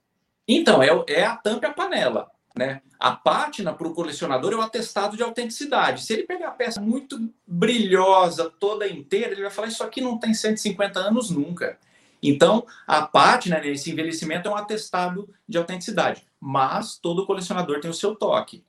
Então, 0.48 0.82
é, 0.82 0.90
é 1.08 1.26
a 1.26 1.36
tampa 1.36 1.68
e 1.68 1.70
a 1.70 1.74
panela. 1.74 2.32
Né? 2.56 2.82
A 3.00 3.12
pátina 3.12 3.74
para 3.74 3.88
o 3.88 3.94
colecionador 3.94 4.54
é 4.54 4.56
o 4.56 4.62
atestado 4.62 5.18
de 5.18 5.24
autenticidade. 5.24 6.04
Se 6.04 6.14
ele 6.14 6.24
pegar 6.24 6.50
a 6.50 6.52
peça 6.52 6.80
muito 6.80 7.20
brilhosa, 7.48 8.52
toda 8.60 8.88
inteira, 8.88 9.32
ele 9.32 9.42
vai 9.42 9.52
falar: 9.52 9.68
Isso 9.68 9.84
aqui 9.84 10.02
não 10.02 10.20
tem 10.20 10.34
150 10.34 11.00
anos 11.00 11.30
nunca. 11.30 11.78
Então, 12.22 12.66
a 12.88 13.02
pátina, 13.02 13.60
né, 13.60 13.68
esse 13.68 13.92
envelhecimento, 13.92 14.48
é 14.48 14.52
um 14.52 14.56
atestado 14.56 15.30
de 15.48 15.58
autenticidade. 15.58 16.26
Mas 16.40 16.98
todo 16.98 17.26
colecionador 17.26 17.82
tem 17.82 17.92
o 17.92 17.94
seu 17.94 18.16
toque. 18.16 18.64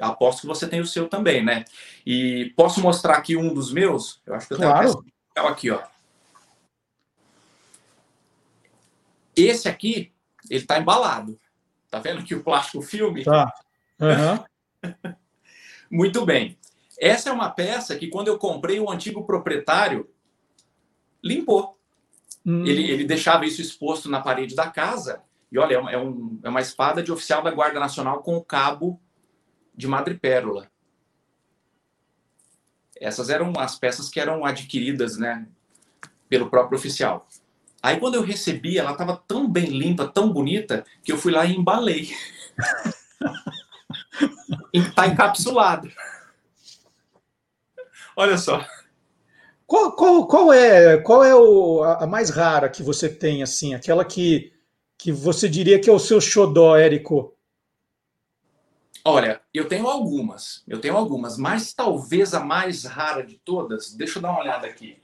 Aposto 0.00 0.42
que 0.42 0.46
você 0.46 0.68
tem 0.68 0.80
o 0.80 0.86
seu 0.86 1.08
também, 1.08 1.44
né? 1.44 1.64
E 2.04 2.52
posso 2.56 2.80
mostrar 2.80 3.14
aqui 3.14 3.36
um 3.36 3.52
dos 3.52 3.72
meus? 3.72 4.20
Eu 4.26 4.34
acho 4.34 4.46
que 4.46 4.54
eu 4.54 4.58
tenho 4.58 4.70
claro. 4.70 5.04
uma 5.38 5.50
aqui, 5.50 5.70
ó. 5.70 5.82
Esse 9.34 9.68
aqui, 9.68 10.12
ele 10.50 10.60
está 10.60 10.78
embalado. 10.78 11.38
Tá 11.90 11.98
vendo 12.00 12.22
que 12.22 12.34
o 12.34 12.42
plástico 12.42 12.82
filme? 12.82 13.24
Tá. 13.24 13.52
Uhum. 14.00 15.14
Muito 15.90 16.24
bem. 16.26 16.58
Essa 17.00 17.30
é 17.30 17.32
uma 17.32 17.48
peça 17.48 17.96
que, 17.96 18.08
quando 18.08 18.28
eu 18.28 18.38
comprei, 18.38 18.80
o 18.80 18.90
antigo 18.90 19.24
proprietário 19.24 20.10
limpou. 21.22 21.78
Hum. 22.44 22.66
Ele, 22.66 22.90
ele 22.90 23.04
deixava 23.04 23.46
isso 23.46 23.60
exposto 23.60 24.10
na 24.10 24.20
parede 24.20 24.54
da 24.54 24.68
casa. 24.68 25.22
E 25.50 25.58
olha, 25.58 25.74
é 25.74 25.78
uma, 25.78 25.92
é, 25.92 25.98
um, 25.98 26.40
é 26.42 26.48
uma 26.48 26.60
espada 26.60 27.02
de 27.02 27.12
oficial 27.12 27.42
da 27.42 27.50
Guarda 27.50 27.80
Nacional 27.80 28.22
com 28.22 28.36
o 28.36 28.44
cabo 28.44 29.00
de 29.78 29.86
madrepérola. 29.86 30.68
Essas 33.00 33.30
eram 33.30 33.52
as 33.56 33.78
peças 33.78 34.08
que 34.08 34.18
eram 34.18 34.44
adquiridas, 34.44 35.16
né, 35.16 35.46
pelo 36.28 36.50
próprio 36.50 36.76
oficial. 36.76 37.28
Aí 37.80 38.00
quando 38.00 38.16
eu 38.16 38.22
recebi, 38.22 38.76
ela 38.76 38.90
estava 38.90 39.16
tão 39.16 39.48
bem 39.48 39.66
limpa, 39.66 40.04
tão 40.04 40.32
bonita, 40.32 40.84
que 41.04 41.12
eu 41.12 41.16
fui 41.16 41.30
lá 41.30 41.46
e 41.46 41.54
embalei. 41.54 42.10
Está 44.74 45.06
encapsulado. 45.06 45.88
Olha 48.16 48.36
só. 48.36 48.66
Qual, 49.64 49.92
qual, 49.92 50.26
qual 50.26 50.52
é, 50.52 50.96
qual 50.98 51.22
é 51.22 51.36
o, 51.36 51.84
a, 51.84 52.04
mais 52.04 52.30
rara 52.30 52.68
que 52.68 52.82
você 52.82 53.08
tem, 53.08 53.44
assim? 53.44 53.74
Aquela 53.74 54.04
que, 54.04 54.52
que 54.96 55.12
você 55.12 55.48
diria 55.48 55.78
que 55.78 55.88
é 55.88 55.92
o 55.92 56.00
seu 56.00 56.20
xodó, 56.20 56.76
Érico? 56.76 57.37
Olha, 59.10 59.40
eu 59.54 59.66
tenho 59.66 59.88
algumas. 59.88 60.62
Eu 60.68 60.82
tenho 60.82 60.94
algumas, 60.94 61.38
mas 61.38 61.72
talvez 61.72 62.34
a 62.34 62.40
mais 62.40 62.84
rara 62.84 63.24
de 63.24 63.38
todas, 63.38 63.94
deixa 63.94 64.18
eu 64.18 64.22
dar 64.22 64.32
uma 64.32 64.40
olhada 64.40 64.66
aqui. 64.66 65.00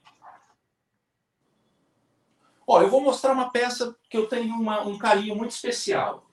Ó, 2.66 2.82
eu 2.82 2.90
vou 2.90 3.00
mostrar 3.00 3.32
uma 3.32 3.48
peça 3.48 3.96
que 4.10 4.16
eu 4.18 4.26
tenho 4.26 4.54
uma, 4.56 4.82
um 4.82 4.98
carinho 4.98 5.34
muito 5.34 5.52
especial. 5.52 6.30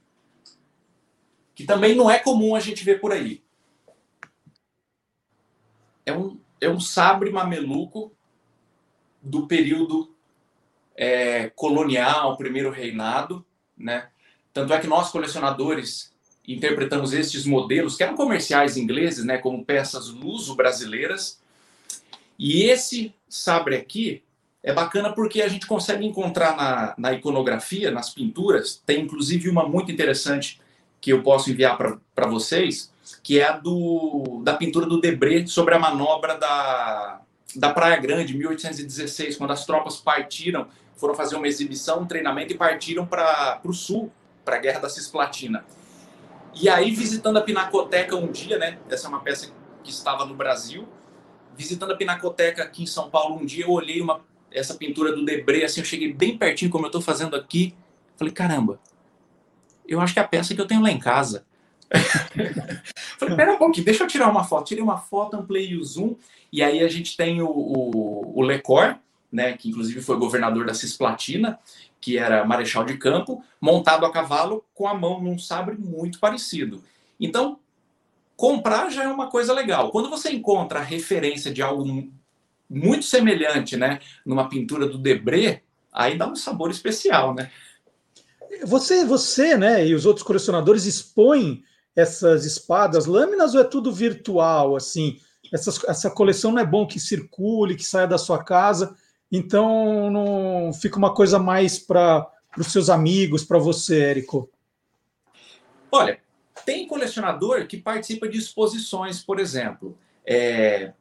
Que 1.55 1.63
também 1.63 1.95
não 1.95 2.11
é 2.11 2.19
comum 2.19 2.55
a 2.55 2.59
gente 2.59 2.83
ver 2.83 2.99
por 2.99 3.13
aí. 3.13 3.41
É 6.05 6.11
um, 6.11 6.41
é 6.59 6.67
um 6.67 6.79
sabre 6.81 7.29
mameluco 7.29 8.13
do 9.21 9.47
período 9.47 10.13
é, 10.93 11.49
colonial, 11.51 12.35
primeiro 12.35 12.69
reinado, 12.69 13.45
né? 13.77 14.11
Tanto 14.51 14.73
é 14.73 14.81
que 14.81 14.87
nós, 14.87 15.09
colecionadores, 15.09 16.10
interpretamos 16.47 17.13
estes 17.13 17.45
modelos, 17.45 17.95
que 17.95 18.03
eram 18.03 18.15
comerciais 18.15 18.77
ingleses, 18.77 19.23
né, 19.23 19.37
como 19.37 19.63
peças 19.63 20.09
luso-brasileiras. 20.09 21.39
E 22.37 22.63
esse 22.63 23.13
sabre 23.29 23.75
aqui, 23.75 24.23
é 24.63 24.71
bacana 24.73 25.11
porque 25.11 25.41
a 25.41 25.47
gente 25.47 25.65
consegue 25.65 26.05
encontrar 26.05 26.55
na, 26.55 26.93
na 26.97 27.13
iconografia, 27.13 27.89
nas 27.89 28.11
pinturas, 28.11 28.81
tem 28.85 29.01
inclusive 29.01 29.49
uma 29.49 29.67
muito 29.67 29.91
interessante 29.91 30.59
que 30.99 31.11
eu 31.11 31.23
posso 31.23 31.49
enviar 31.49 31.77
para 31.77 32.27
vocês, 32.27 32.91
que 33.23 33.39
é 33.39 33.47
a 33.47 33.53
do, 33.53 34.41
da 34.43 34.53
pintura 34.53 34.85
do 34.85 35.01
Debré 35.01 35.47
sobre 35.47 35.73
a 35.73 35.79
manobra 35.79 36.37
da, 36.37 37.21
da 37.55 37.73
Praia 37.73 37.97
Grande, 37.97 38.37
1816, 38.37 39.35
quando 39.35 39.51
as 39.51 39.65
tropas 39.65 39.97
partiram, 39.97 40.67
foram 40.95 41.15
fazer 41.15 41.35
uma 41.35 41.47
exibição, 41.47 42.01
um 42.01 42.05
treinamento 42.05 42.53
e 42.53 42.57
partiram 42.57 43.05
para 43.05 43.59
o 43.63 43.73
sul, 43.73 44.11
para 44.45 44.57
a 44.57 44.59
Guerra 44.59 44.81
da 44.81 44.89
Cisplatina. 44.89 45.65
E 46.53 46.69
aí, 46.69 46.91
visitando 46.91 47.37
a 47.37 47.41
Pinacoteca 47.41 48.15
um 48.15 48.31
dia, 48.31 48.57
né? 48.57 48.79
Essa 48.89 49.07
é 49.07 49.09
uma 49.09 49.21
peça 49.21 49.51
que 49.83 49.89
estava 49.89 50.25
no 50.25 50.35
Brasil. 50.35 50.87
Visitando 51.55 51.91
a 51.91 51.95
Pinacoteca 51.95 52.63
aqui 52.63 52.83
em 52.83 52.87
São 52.87 53.09
Paulo 53.09 53.35
um 53.35 53.45
dia, 53.45 53.65
eu 53.65 53.71
olhei 53.71 54.01
uma 54.01 54.21
essa 54.51 54.75
pintura 54.75 55.13
do 55.15 55.23
Debré, 55.23 55.63
assim, 55.63 55.79
eu 55.79 55.85
cheguei 55.85 56.11
bem 56.13 56.37
pertinho, 56.37 56.69
como 56.69 56.85
eu 56.85 56.89
estou 56.89 57.01
fazendo 57.01 57.35
aqui. 57.35 57.73
Falei, 58.17 58.33
caramba, 58.33 58.79
eu 59.87 59.99
acho 60.01 60.13
que 60.13 60.19
é 60.19 60.23
a 60.23 60.27
peça 60.27 60.53
que 60.53 60.61
eu 60.61 60.67
tenho 60.67 60.81
lá 60.81 60.91
em 60.91 60.99
casa. 60.99 61.45
Falei, 63.17 63.35
pera 63.35 63.53
um 63.53 63.57
pouquinho, 63.57 63.85
deixa 63.85 64.03
eu 64.03 64.07
tirar 64.07 64.29
uma 64.29 64.43
foto. 64.43 64.67
Tirei 64.67 64.83
uma 64.83 64.97
foto, 64.97 65.37
ampliei 65.37 65.75
o 65.75 65.83
zoom, 65.83 66.15
e 66.51 66.61
aí 66.61 66.83
a 66.83 66.87
gente 66.89 67.15
tem 67.15 67.41
o, 67.41 67.47
o, 67.47 68.39
o 68.39 68.41
Lecor, 68.41 68.97
né, 69.31 69.53
que 69.53 69.69
inclusive 69.69 70.01
foi 70.01 70.17
governador 70.17 70.65
da 70.65 70.73
Cisplatina, 70.73 71.59
que 71.99 72.17
era 72.17 72.43
marechal 72.43 72.83
de 72.83 72.97
campo, 72.97 73.43
montado 73.59 74.05
a 74.05 74.11
cavalo 74.11 74.65
com 74.73 74.87
a 74.87 74.93
mão 74.93 75.21
num 75.21 75.37
sabre 75.37 75.77
muito 75.77 76.19
parecido. 76.19 76.83
Então, 77.19 77.59
comprar 78.35 78.89
já 78.89 79.03
é 79.03 79.07
uma 79.07 79.29
coisa 79.29 79.53
legal. 79.53 79.91
Quando 79.91 80.09
você 80.09 80.31
encontra 80.31 80.79
a 80.79 80.83
referência 80.83 81.53
de 81.53 81.61
algo 81.61 82.09
muito 82.69 83.05
semelhante, 83.05 83.77
né, 83.77 83.99
numa 84.25 84.49
pintura 84.49 84.87
do 84.87 84.97
Debré, 84.97 85.61
aí 85.93 86.17
dá 86.17 86.27
um 86.27 86.35
sabor 86.35 86.71
especial, 86.71 87.35
né? 87.35 87.51
Você, 88.63 89.05
você, 89.05 89.55
né, 89.57 89.85
e 89.85 89.93
os 89.93 90.05
outros 90.05 90.25
colecionadores 90.25 90.85
expõem 90.85 91.63
essas 91.95 92.45
espadas, 92.45 93.05
lâminas 93.05 93.53
ou 93.53 93.61
é 93.61 93.63
tudo 93.63 93.91
virtual, 93.91 94.75
assim? 94.75 95.19
Essas, 95.51 95.83
essa 95.83 96.09
coleção 96.09 96.51
não 96.51 96.61
é 96.61 96.65
bom 96.65 96.87
que 96.87 96.99
circule, 96.99 97.75
que 97.75 97.83
saia 97.83 98.07
da 98.07 98.17
sua 98.17 98.43
casa, 98.43 98.95
então 99.31 100.09
não 100.09 100.73
fica 100.73 100.97
uma 100.97 101.13
coisa 101.13 101.39
mais 101.39 101.79
para 101.79 102.27
os 102.57 102.67
seus 102.67 102.89
amigos, 102.89 103.43
para 103.43 103.57
você, 103.57 104.01
Érico? 104.01 104.49
Olha, 105.91 106.19
tem 106.65 106.87
colecionador 106.87 107.65
que 107.67 107.77
participa 107.77 108.27
de 108.27 108.37
exposições, 108.37 109.23
por 109.23 109.39
exemplo. 109.39 109.97
É, 110.25 110.93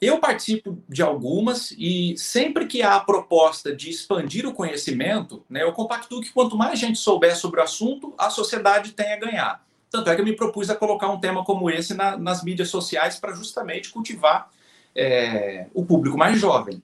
eu 0.00 0.18
participo 0.18 0.82
de 0.88 1.02
algumas 1.02 1.70
e 1.72 2.14
sempre 2.18 2.66
que 2.66 2.82
há 2.82 2.96
a 2.96 3.00
proposta 3.00 3.74
de 3.74 3.88
expandir 3.88 4.46
o 4.46 4.52
conhecimento, 4.52 5.44
né, 5.48 5.62
eu 5.62 5.72
compactuo 5.72 6.20
que 6.20 6.32
quanto 6.32 6.56
mais 6.56 6.78
gente 6.78 6.98
souber 6.98 7.36
sobre 7.36 7.60
o 7.60 7.62
assunto, 7.62 8.14
a 8.18 8.28
sociedade 8.28 8.92
tem 8.92 9.12
a 9.12 9.18
ganhar. 9.18 9.66
Tanto 9.90 10.10
é 10.10 10.14
que 10.14 10.20
eu 10.20 10.24
me 10.24 10.36
propus 10.36 10.68
a 10.68 10.74
colocar 10.74 11.08
um 11.08 11.18
tema 11.18 11.44
como 11.44 11.70
esse 11.70 11.94
na, 11.94 12.16
nas 12.16 12.42
mídias 12.42 12.68
sociais 12.68 13.18
para 13.18 13.34
justamente 13.34 13.90
cultivar 13.90 14.50
é, 14.94 15.66
o 15.72 15.84
público 15.84 16.18
mais 16.18 16.38
jovem. 16.38 16.82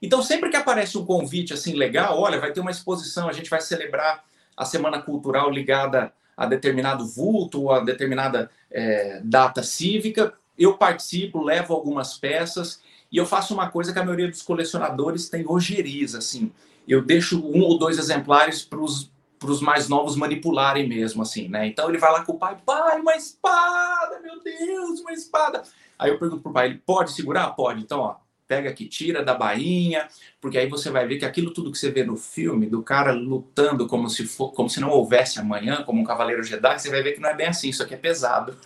Então, 0.00 0.22
sempre 0.22 0.50
que 0.50 0.56
aparece 0.56 0.98
um 0.98 1.04
convite 1.04 1.54
assim 1.54 1.74
legal, 1.74 2.18
olha, 2.18 2.38
vai 2.38 2.52
ter 2.52 2.60
uma 2.60 2.70
exposição, 2.70 3.28
a 3.28 3.32
gente 3.32 3.50
vai 3.50 3.60
celebrar 3.60 4.24
a 4.56 4.64
semana 4.64 5.00
cultural 5.00 5.50
ligada 5.50 6.12
a 6.36 6.46
determinado 6.46 7.06
vulto 7.06 7.62
ou 7.62 7.72
a 7.72 7.80
determinada 7.80 8.50
é, 8.70 9.20
data 9.24 9.62
cívica, 9.62 10.34
eu 10.58 10.76
participo, 10.76 11.42
levo 11.42 11.74
algumas 11.74 12.18
peças 12.18 12.80
e 13.10 13.16
eu 13.16 13.26
faço 13.26 13.54
uma 13.54 13.70
coisa 13.70 13.92
que 13.92 13.98
a 13.98 14.04
maioria 14.04 14.28
dos 14.28 14.42
colecionadores 14.42 15.28
tem 15.28 15.44
ojeriza, 15.46 16.18
assim. 16.18 16.52
Eu 16.86 17.02
deixo 17.02 17.40
um 17.40 17.62
ou 17.62 17.78
dois 17.78 17.98
exemplares 17.98 18.62
para 18.62 18.80
os 18.80 19.60
mais 19.60 19.88
novos 19.88 20.16
manipularem 20.16 20.88
mesmo, 20.88 21.22
assim, 21.22 21.48
né? 21.48 21.66
Então 21.66 21.88
ele 21.88 21.98
vai 21.98 22.12
lá 22.12 22.24
com 22.24 22.32
o 22.32 22.38
pai, 22.38 22.56
pai, 22.64 23.00
uma 23.00 23.16
espada, 23.16 24.20
meu 24.20 24.42
Deus, 24.42 25.00
uma 25.00 25.12
espada. 25.12 25.62
Aí 25.98 26.10
eu 26.10 26.18
pergunto 26.18 26.42
pro 26.42 26.52
pai, 26.52 26.66
ele 26.66 26.82
pode 26.84 27.12
segurar? 27.12 27.50
Pode. 27.50 27.80
Então, 27.80 28.00
ó, 28.00 28.16
pega 28.46 28.70
aqui, 28.70 28.86
tira 28.86 29.24
da 29.24 29.34
bainha, 29.34 30.08
porque 30.40 30.58
aí 30.58 30.68
você 30.68 30.90
vai 30.90 31.06
ver 31.06 31.18
que 31.18 31.24
aquilo 31.24 31.52
tudo 31.52 31.72
que 31.72 31.78
você 31.78 31.90
vê 31.90 32.04
no 32.04 32.16
filme, 32.16 32.66
do 32.66 32.82
cara 32.82 33.12
lutando 33.12 33.86
como 33.86 34.08
se 34.08 34.26
for, 34.26 34.52
como 34.52 34.70
se 34.70 34.80
não 34.80 34.90
houvesse 34.90 35.38
amanhã, 35.38 35.82
como 35.82 36.00
um 36.00 36.04
cavaleiro 36.04 36.42
Jedi, 36.42 36.78
você 36.78 36.90
vai 36.90 37.02
ver 37.02 37.12
que 37.12 37.20
não 37.20 37.28
é 37.28 37.34
bem 37.34 37.48
assim, 37.48 37.68
isso 37.68 37.82
aqui 37.82 37.94
é 37.94 37.98
pesado. 37.98 38.56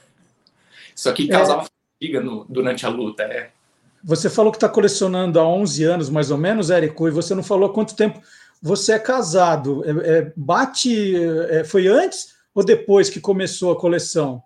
Isso 0.95 1.09
aqui 1.09 1.29
causava 1.29 1.63
é 1.63 1.67
briga 1.99 2.21
no, 2.21 2.45
durante 2.49 2.85
a 2.85 2.89
luta. 2.89 3.23
É. 3.23 3.51
Você 4.05 4.29
falou 4.29 4.53
que 4.53 4.57
está 4.57 4.69
colecionando 4.69 5.39
há 5.39 5.47
11 5.47 5.85
anos, 5.85 6.11
mais 6.11 6.31
ou 6.31 6.39
menos, 6.39 6.71
Érico, 6.71 7.09
e 7.09 7.11
você 7.11 7.35
não 7.35 7.43
falou 7.43 7.71
há 7.71 7.73
quanto 7.73 7.97
tempo 7.97 8.21
você 8.63 8.93
é 8.93 8.99
casado. 8.99 9.83
É, 9.85 10.19
é, 10.19 10.33
bate. 10.37 11.15
É, 11.51 11.65
foi 11.65 11.87
antes 11.87 12.35
ou 12.55 12.65
depois 12.65 13.09
que 13.09 13.21
começou 13.21 13.73
a 13.73 13.81
coleção? 13.81 14.43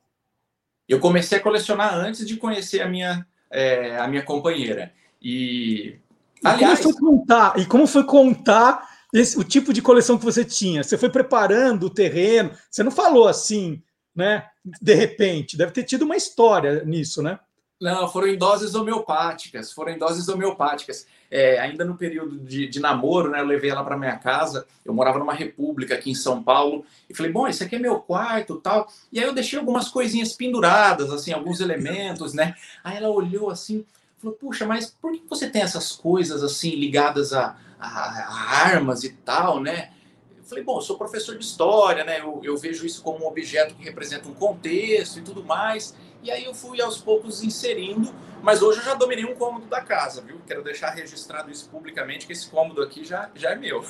Eu 0.88 1.01
comecei 1.01 1.38
a 1.38 1.40
colecionar 1.40 1.94
antes 1.94 2.27
de 2.27 2.37
conhecer 2.37 2.83
a 2.83 2.88
minha, 2.88 3.27
é, 3.51 3.97
a 3.97 4.07
minha 4.07 4.23
companheira. 4.23 4.92
E, 5.24 5.96
aliás, 6.44 6.80
e 6.80 6.82
como 6.82 6.92
foi 6.92 7.00
contar? 7.00 7.58
E 7.58 7.64
como 7.64 7.87
foi 7.87 8.04
contar 8.04 8.90
esse, 9.14 9.38
o 9.38 9.42
tipo 9.42 9.72
de 9.72 9.80
coleção 9.80 10.18
que 10.18 10.24
você 10.24 10.44
tinha? 10.44 10.84
Você 10.84 10.98
foi 10.98 11.08
preparando 11.08 11.87
o 11.87 11.90
terreno? 11.90 12.50
Você 12.70 12.82
não 12.82 12.90
falou 12.90 13.26
assim, 13.26 13.82
né? 14.14 14.46
De 14.82 14.92
repente, 14.92 15.56
deve 15.56 15.72
ter 15.72 15.84
tido 15.84 16.02
uma 16.02 16.16
história 16.16 16.84
nisso, 16.84 17.22
né? 17.22 17.38
Não, 17.80 18.08
foram 18.08 18.28
em 18.28 18.37
doses 18.37 18.74
homeopáticas. 18.74 19.72
Foram 19.72 19.92
em 19.92 19.98
doses 19.98 20.28
homeopáticas. 20.28 21.06
É, 21.30 21.58
ainda 21.58 21.84
no 21.84 21.96
período 21.96 22.38
de, 22.38 22.68
de, 22.68 22.80
namoro, 22.80 23.30
né? 23.30 23.40
Eu 23.40 23.46
levei 23.46 23.70
ela 23.70 23.82
para 23.82 23.96
minha 23.96 24.16
casa. 24.16 24.66
Eu 24.84 24.94
morava 24.94 25.18
numa 25.18 25.34
república 25.34 25.94
aqui 25.94 26.10
em 26.10 26.14
São 26.14 26.42
Paulo 26.42 26.84
e 27.10 27.14
falei, 27.14 27.32
bom, 27.32 27.48
esse 27.48 27.64
aqui 27.64 27.76
é 27.76 27.78
meu 27.78 27.98
quarto, 27.98 28.60
tal. 28.60 28.88
E 29.12 29.18
aí 29.18 29.26
eu 29.26 29.34
deixei 29.34 29.58
algumas 29.58 29.88
coisinhas 29.88 30.32
penduradas, 30.34 31.10
assim, 31.10 31.32
alguns 31.32 31.60
elementos, 31.60 32.32
né? 32.32 32.54
Aí 32.82 32.96
ela 32.96 33.08
olhou 33.08 33.50
assim, 33.50 33.84
falou, 34.24 34.38
puxa, 34.38 34.66
mas 34.66 34.90
por 34.90 35.12
que 35.12 35.22
você 35.28 35.50
tem 35.50 35.62
essas 35.62 35.92
coisas 35.92 36.42
assim 36.42 36.70
ligadas 36.70 37.32
a, 37.32 37.56
a, 37.78 37.88
a 37.88 38.66
armas 38.68 39.04
e 39.04 39.10
tal, 39.10 39.60
né? 39.60 39.90
Eu 40.38 40.44
falei, 40.44 40.64
bom, 40.64 40.78
eu 40.78 40.82
sou 40.82 40.96
professor 40.96 41.37
de 41.37 41.44
história, 41.44 42.04
né? 42.04 42.20
Eu, 42.20 42.40
eu 42.42 42.56
vejo 42.56 42.87
isso 42.87 43.02
como 43.02 43.24
um 43.24 43.28
objeto 43.28 43.74
que 43.74 43.84
representa 43.84 44.28
um 44.28 44.34
contexto 44.34 45.18
e 45.18 45.22
tudo 45.22 45.44
mais. 45.44 45.94
E 46.22 46.30
aí 46.30 46.44
eu 46.44 46.54
fui 46.54 46.80
aos 46.80 46.98
poucos 46.98 47.42
inserindo, 47.42 48.14
mas 48.42 48.62
hoje 48.62 48.78
eu 48.78 48.84
já 48.84 48.94
dominei 48.94 49.24
um 49.24 49.34
cômodo 49.34 49.66
da 49.66 49.82
casa, 49.82 50.22
viu? 50.22 50.40
Quero 50.46 50.62
deixar 50.62 50.90
registrado 50.90 51.50
isso 51.50 51.68
publicamente, 51.68 52.26
que 52.26 52.32
esse 52.32 52.48
cômodo 52.48 52.82
aqui 52.82 53.04
já, 53.04 53.30
já 53.34 53.50
é 53.50 53.56
meu. 53.56 53.84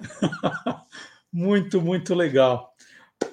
muito, 1.30 1.80
muito 1.80 2.14
legal. 2.14 2.74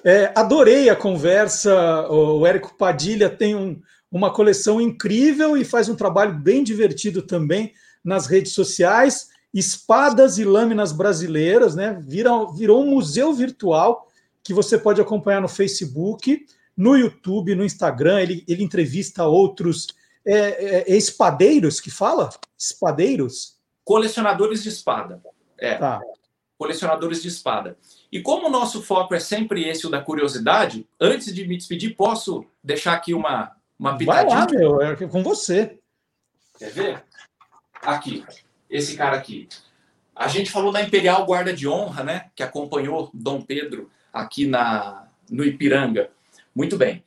É, 0.02 0.32
adorei 0.34 0.90
a 0.90 0.96
conversa. 0.96 2.06
O 2.10 2.46
Érico 2.46 2.76
Padilha 2.76 3.30
tem 3.30 3.54
um, 3.54 3.80
uma 4.14 4.32
coleção 4.32 4.80
incrível 4.80 5.56
e 5.56 5.64
faz 5.64 5.88
um 5.88 5.96
trabalho 5.96 6.38
bem 6.38 6.62
divertido 6.62 7.20
também 7.20 7.74
nas 8.02 8.28
redes 8.28 8.52
sociais. 8.52 9.28
Espadas 9.52 10.38
e 10.38 10.44
lâminas 10.44 10.92
brasileiras, 10.92 11.74
né? 11.74 12.00
Virou, 12.06 12.54
virou 12.54 12.82
um 12.82 12.90
museu 12.90 13.34
virtual 13.34 14.08
que 14.42 14.54
você 14.54 14.78
pode 14.78 15.00
acompanhar 15.00 15.40
no 15.40 15.48
Facebook 15.48 16.46
no 16.76 16.96
YouTube, 16.96 17.54
no 17.54 17.64
Instagram, 17.64 18.20
ele, 18.20 18.44
ele 18.48 18.62
entrevista 18.62 19.24
outros 19.24 19.88
é, 20.26 20.92
é, 20.92 20.96
espadeiros 20.96 21.80
que 21.80 21.90
fala? 21.90 22.30
Espadeiros? 22.58 23.58
Colecionadores 23.84 24.62
de 24.62 24.70
espada. 24.70 25.22
É. 25.58 25.76
Tá. 25.76 26.00
Colecionadores 26.58 27.22
de 27.22 27.28
espada. 27.28 27.76
E 28.10 28.20
como 28.20 28.46
o 28.46 28.50
nosso 28.50 28.82
foco 28.82 29.14
é 29.14 29.20
sempre 29.20 29.68
esse, 29.68 29.86
o 29.86 29.90
da 29.90 30.00
curiosidade, 30.00 30.88
antes 31.00 31.32
de 31.32 31.46
me 31.46 31.56
despedir, 31.56 31.96
posso 31.96 32.44
deixar 32.62 32.94
aqui 32.94 33.12
uma, 33.12 33.52
uma 33.78 33.96
pitadinha? 33.96 34.36
Vai 34.36 34.40
lá, 34.40 34.46
meu, 34.50 34.80
é 34.80 34.96
com 34.96 35.22
você. 35.22 35.78
Quer 36.58 36.70
ver? 36.70 37.04
Aqui, 37.82 38.24
esse 38.70 38.96
cara 38.96 39.16
aqui. 39.16 39.48
A 40.14 40.28
gente 40.28 40.50
falou 40.50 40.72
da 40.72 40.80
Imperial 40.80 41.26
Guarda 41.26 41.52
de 41.52 41.68
Honra, 41.68 42.04
né? 42.04 42.30
Que 42.34 42.42
acompanhou 42.42 43.10
Dom 43.12 43.42
Pedro 43.42 43.90
aqui 44.12 44.46
na, 44.46 45.08
no 45.28 45.44
Ipiranga. 45.44 46.10
Muito 46.54 46.76
bem. 46.76 47.04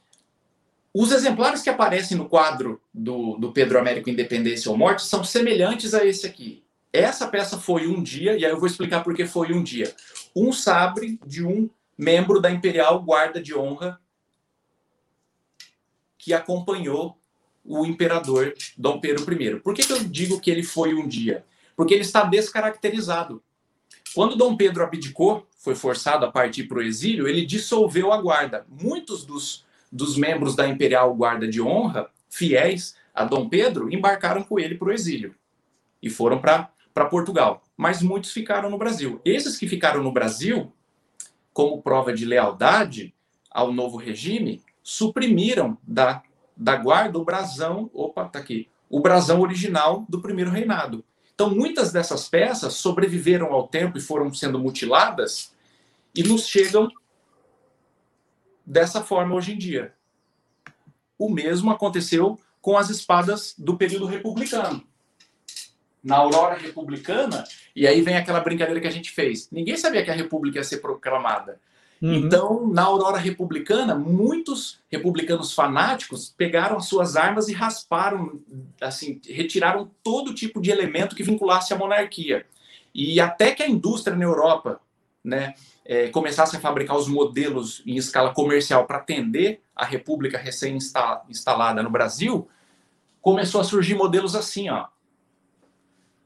Os 0.94 1.12
exemplares 1.12 1.62
que 1.62 1.70
aparecem 1.70 2.18
no 2.18 2.28
quadro 2.28 2.82
do, 2.94 3.38
do 3.38 3.52
Pedro 3.54 3.80
Américo 3.80 4.10
Independência 4.10 4.70
ou 4.70 4.78
Morte 4.78 5.04
são 5.04 5.24
semelhantes 5.24 5.94
a 5.94 6.04
esse 6.04 6.26
aqui. 6.26 6.64
Essa 6.92 7.28
peça 7.28 7.58
foi 7.58 7.88
um 7.88 8.02
dia, 8.02 8.36
e 8.36 8.44
aí 8.44 8.52
eu 8.52 8.60
vou 8.60 8.68
explicar 8.68 9.04
por 9.04 9.14
que 9.14 9.26
foi 9.26 9.54
um 9.54 9.62
dia. 9.62 9.94
Um 10.36 10.52
sabre 10.52 11.20
de 11.26 11.46
um 11.46 11.70
membro 11.98 12.42
da 12.42 12.50
Imperial 12.50 13.02
Guarda 13.04 13.42
de 13.42 13.56
Honra 13.56 14.00
que 16.28 16.34
acompanhou 16.34 17.18
o 17.64 17.86
imperador 17.86 18.54
Dom 18.78 19.00
Pedro 19.00 19.42
I. 19.42 19.62
Por 19.62 19.74
que, 19.74 19.82
que 19.82 19.94
eu 19.94 20.04
digo 20.04 20.42
que 20.42 20.52
ele 20.52 20.62
foi 20.62 20.94
um 20.94 21.08
dia? 21.08 21.46
Porque 21.74 21.94
ele 21.94 22.02
está 22.02 22.26
descaracterizado. 22.26 23.42
Quando 24.14 24.36
Dom 24.36 24.58
Pedro 24.58 24.84
abdicou, 24.84 25.48
foi 25.58 25.74
forçado 25.74 26.26
a 26.26 26.32
partir 26.32 26.66
para 26.66 26.80
o 26.80 26.82
exílio, 26.82 27.30
ele 27.30 27.46
dissolveu 27.46 28.12
a 28.12 28.22
guarda. 28.22 28.66
Muitos 28.68 29.24
dos, 29.24 29.66
dos 29.90 30.18
membros 30.18 30.54
da 30.54 30.68
Imperial 30.68 31.16
Guarda 31.16 31.48
de 31.48 31.62
Honra, 31.62 32.10
fiéis 32.30 32.98
a 33.14 33.24
Dom 33.24 33.48
Pedro, 33.48 33.90
embarcaram 33.90 34.44
com 34.44 34.60
ele 34.60 34.76
para 34.76 34.90
o 34.90 34.92
exílio 34.92 35.34
e 36.04 36.10
foram 36.10 36.42
para 36.42 37.06
Portugal. 37.10 37.64
Mas 37.78 38.02
muitos 38.02 38.34
ficaram 38.34 38.70
no 38.70 38.78
Brasil. 38.78 39.22
Esses 39.24 39.56
que 39.56 39.66
ficaram 39.66 40.04
no 40.04 40.12
Brasil, 40.12 40.74
como 41.54 41.82
prova 41.82 42.12
de 42.12 42.26
lealdade 42.26 43.16
ao 43.50 43.72
novo 43.72 43.96
regime, 43.96 44.62
suprimiram 44.88 45.78
da, 45.86 46.24
da 46.56 46.78
guarda 46.78 47.20
o 47.20 47.26
brasão, 47.26 47.92
opa, 47.94 48.24
tá 48.24 48.40
aqui, 48.40 48.70
o 48.90 49.02
brasão 49.02 49.42
original 49.42 50.06
do 50.08 50.22
primeiro 50.22 50.50
reinado. 50.50 51.04
Então, 51.36 51.54
muitas 51.54 51.92
dessas 51.92 52.30
peças 52.30 52.76
sobreviveram 52.76 53.52
ao 53.52 53.68
tempo 53.68 53.98
e 53.98 54.02
foram 54.02 54.34
sendo 54.34 54.58
mutiladas 54.58 55.54
e 56.16 56.24
nos 56.24 56.48
chegam 56.48 56.90
dessa 58.66 59.04
forma 59.04 59.36
hoje 59.36 59.52
em 59.52 59.58
dia. 59.58 59.94
O 61.20 61.30
mesmo 61.30 61.70
aconteceu 61.70 62.40
com 62.62 62.78
as 62.78 62.90
espadas 62.90 63.56
do 63.58 63.76
período 63.76 64.06
republicano. 64.06 64.82
Na 66.02 66.16
Aurora 66.16 66.56
Republicana, 66.56 67.44
e 67.76 67.86
aí 67.86 68.02
vem 68.02 68.16
aquela 68.16 68.40
brincadeira 68.40 68.80
que 68.80 68.88
a 68.88 68.92
gente 68.92 69.12
fez. 69.12 69.52
Ninguém 69.52 69.76
sabia 69.76 70.06
que 70.06 70.12
a 70.12 70.16
República 70.16 70.60
ia 70.60 70.64
ser 70.64 70.78
proclamada. 70.78 71.60
Uhum. 72.02 72.14
Então, 72.14 72.68
na 72.68 72.84
Aurora 72.84 73.18
Republicana, 73.18 73.96
muitos 73.96 74.80
republicanos 74.90 75.54
fanáticos 75.54 76.34
pegaram 76.38 76.80
suas 76.80 77.16
armas 77.16 77.48
e 77.48 77.54
rasparam, 77.54 78.40
assim, 78.80 79.20
retiraram 79.28 79.90
todo 80.04 80.34
tipo 80.34 80.62
de 80.62 80.70
elemento 80.70 81.16
que 81.16 81.24
vinculasse 81.24 81.74
a 81.74 81.78
monarquia. 81.78 82.46
E 82.94 83.20
até 83.20 83.52
que 83.52 83.64
a 83.64 83.70
indústria 83.70 84.16
na 84.16 84.26
Europa, 84.26 84.80
né, 85.24 85.56
é, 85.84 86.10
começasse 86.10 86.56
a 86.56 86.60
fabricar 86.60 86.98
os 86.98 87.08
modelos 87.08 87.82
em 87.86 87.96
escala 87.96 88.34
comercial 88.34 88.86
para 88.86 88.98
atender 88.98 89.62
a 89.76 89.86
República 89.86 90.38
recém-instalada 90.38 91.82
no 91.82 91.90
Brasil, 91.90 92.48
começou 93.22 93.60
a 93.60 93.64
surgir 93.64 93.96
modelos 93.96 94.36
assim, 94.36 94.70
ó, 94.70 94.88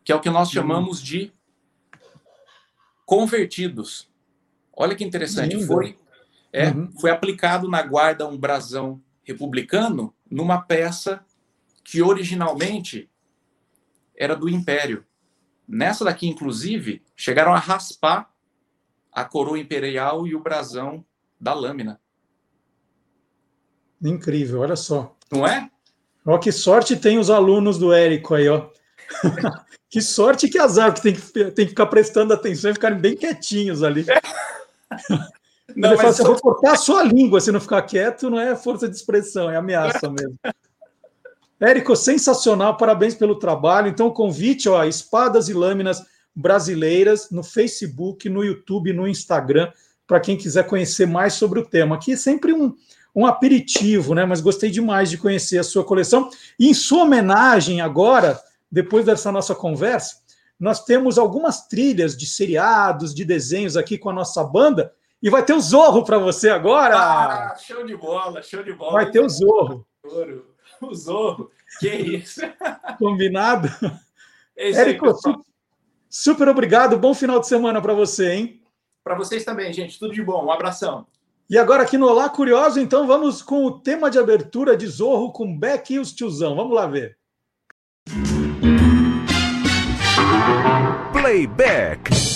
que 0.04 0.12
é 0.12 0.16
o 0.16 0.20
que 0.20 0.30
nós 0.30 0.50
uhum. 0.50 0.54
chamamos 0.54 1.02
de 1.02 1.32
convertidos. 3.06 4.11
Olha 4.74 4.96
que 4.96 5.04
interessante. 5.04 5.66
Foi, 5.66 5.98
é, 6.52 6.70
uhum. 6.70 6.92
foi 7.00 7.12
aplicado 7.12 7.70
na 7.70 7.82
guarda 7.82 8.28
um 8.28 8.38
brasão 8.38 9.02
republicano 9.24 10.14
numa 10.30 10.62
peça 10.62 11.24
que 11.84 12.02
originalmente 12.02 13.10
era 14.16 14.36
do 14.36 14.50
Império. 14.50 15.06
Nessa 15.68 16.06
daqui, 16.06 16.28
inclusive, 16.28 17.02
chegaram 17.16 17.54
a 17.54 17.60
raspar 17.60 18.30
a 19.12 19.26
coroa 19.26 19.60
imperial 19.60 20.26
e 20.26 20.36
o 20.36 20.40
brasão 20.40 21.04
da 21.40 21.54
lâmina. 21.54 22.00
Incrível, 24.02 24.62
olha 24.62 24.76
só. 24.76 25.16
Não 25.32 25.46
é? 25.46 25.70
Ó, 26.26 26.38
que 26.38 26.52
sorte 26.52 26.96
tem 26.96 27.18
os 27.18 27.30
alunos 27.30 27.78
do 27.78 27.94
Érico 27.94 28.36
aí, 28.36 28.48
ó. 28.48 28.70
que 29.90 30.02
sorte 30.02 30.48
que 30.48 30.58
azar, 30.58 30.94
que 30.94 31.02
tem 31.02 31.14
que, 31.14 31.22
tem 31.52 31.66
que 31.66 31.72
ficar 31.72 31.88
prestando 31.88 32.34
atenção 32.34 32.72
e 32.72 32.74
ficarem 32.74 33.00
bem 33.00 33.16
quietinhos 33.16 33.84
ali. 33.84 34.06
Não, 35.76 35.96
mas... 35.96 36.18
fala, 36.18 36.30
vou 36.30 36.40
cortar 36.40 36.74
a 36.74 36.78
sua 36.78 37.04
língua 37.04 37.40
se 37.40 37.52
não 37.52 37.60
ficar 37.60 37.82
quieto, 37.84 38.30
não 38.30 38.40
é 38.40 38.56
força 38.58 38.90
de 38.90 38.96
expressão, 38.96 39.50
é 39.50 39.56
ameaça 39.56 40.10
mesmo. 40.12 40.38
Érico, 41.60 41.96
sensacional, 41.96 42.76
parabéns 42.76 43.14
pelo 43.14 43.38
trabalho. 43.38 43.88
Então, 43.88 44.08
o 44.08 44.14
convite, 44.14 44.68
ó, 44.68 44.84
espadas 44.84 45.48
e 45.48 45.54
lâminas 45.54 46.04
brasileiras 46.36 47.30
no 47.30 47.44
Facebook, 47.44 48.28
no 48.28 48.44
YouTube, 48.44 48.94
no 48.94 49.08
Instagram, 49.08 49.72
para 50.08 50.20
quem 50.20 50.36
quiser 50.36 50.66
conhecer 50.66 51.06
mais 51.06 51.34
sobre 51.34 51.60
o 51.60 51.66
tema. 51.66 51.96
Aqui 51.96 52.14
é 52.14 52.18
sempre 52.18 52.52
um, 52.52 52.74
um 53.16 53.28
aperitivo, 53.28 54.16
né? 54.16 54.26
Mas 54.26 54.42
gostei 54.42 54.72
demais 54.72 55.10
de 55.10 55.18
conhecer 55.18 55.60
a 55.60 55.64
sua 55.64 55.84
coleção. 55.84 56.30
E 56.60 56.68
em 56.68 56.74
sua 56.74 57.04
homenagem, 57.04 57.80
agora, 57.80 58.39
depois 58.72 59.06
dessa 59.06 59.32
nossa 59.32 59.54
conversa, 59.54 60.16
nós 60.62 60.86
temos 60.86 61.18
algumas 61.18 61.66
trilhas 61.68 62.16
de 62.16 62.28
seriados, 62.28 63.16
de 63.16 63.26
desenhos 63.26 63.76
aqui 63.76 63.97
com 63.97 64.12
a 64.12 64.14
nossa 64.14 64.43
banda. 64.43 64.93
E 65.20 65.28
vai 65.28 65.43
ter 65.43 65.53
o 65.53 65.59
Zorro 65.59 66.03
para 66.03 66.20
você 66.20 66.51
agora. 66.51 66.95
Ah, 66.95 67.55
show 67.57 67.84
de 67.84 67.97
bola, 67.97 68.43
show 68.43 68.64
de 68.64 68.72
bola. 68.72 68.93
Vai 68.93 69.09
ter 69.09 69.22
o 69.22 69.28
Zorro. 69.28 69.88
O 70.80 70.93
Zorro, 70.93 71.49
que 71.80 71.89
isso. 71.89 72.41
Combinado? 72.99 73.70
É 74.55 74.72
Érico, 74.72 75.07
aí, 75.07 75.36
super 76.07 76.47
obrigado. 76.47 76.97
Bom 76.97 77.16
final 77.16 77.39
de 77.39 77.47
semana 77.47 77.82
para 77.82 77.93
você, 77.93 78.32
hein? 78.32 78.62
Para 79.03 79.16
vocês 79.16 79.43
também, 79.43 79.74
gente. 79.74 79.97
Tudo 79.97 80.14
de 80.14 80.24
bom. 80.24 80.45
Um 80.45 80.51
abração. 80.51 81.07
E 81.49 81.57
agora 81.57 81.84
aqui 81.84 81.97
no 81.97 82.07
Olá 82.07 82.30
Curioso, 82.30 82.80
então 82.80 83.07
vamos 83.07 83.41
com 83.41 83.66
o 83.66 83.80
tema 83.80 84.12
de 84.12 84.20
abertura 84.20 84.78
de 84.78 84.86
Zorro 84.86 85.32
com 85.32 85.57
Beck 85.57 85.93
e 85.93 85.99
os 85.99 86.14
tiozão. 86.14 86.55
Vamos 86.55 86.76
lá 86.76 86.86
ver. 86.86 87.18
Playback. 91.32 92.02
Quando 92.12 92.31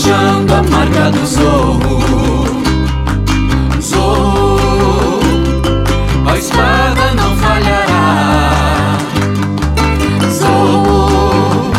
Deixando 0.00 0.54
a 0.54 0.62
marca 0.62 1.10
do 1.10 1.26
zorro. 1.26 2.44
Zorro 3.80 5.10
A 6.24 6.38
espada 6.38 7.14
não 7.16 7.36
falhará. 7.36 8.96
Zorro 10.30 11.72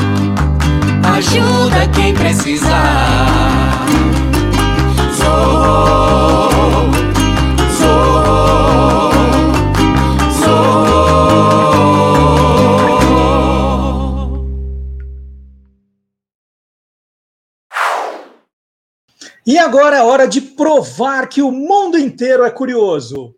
Ajuda 1.15 1.88
quem 1.93 2.13
precisar 2.13 2.99
E 19.52 19.58
agora 19.58 19.97
é 19.97 20.04
hora 20.04 20.28
de 20.28 20.41
provar 20.41 21.28
que 21.28 21.41
o 21.41 21.50
mundo 21.50 21.97
inteiro 21.97 22.43
é 22.43 22.52
curioso. 22.52 23.36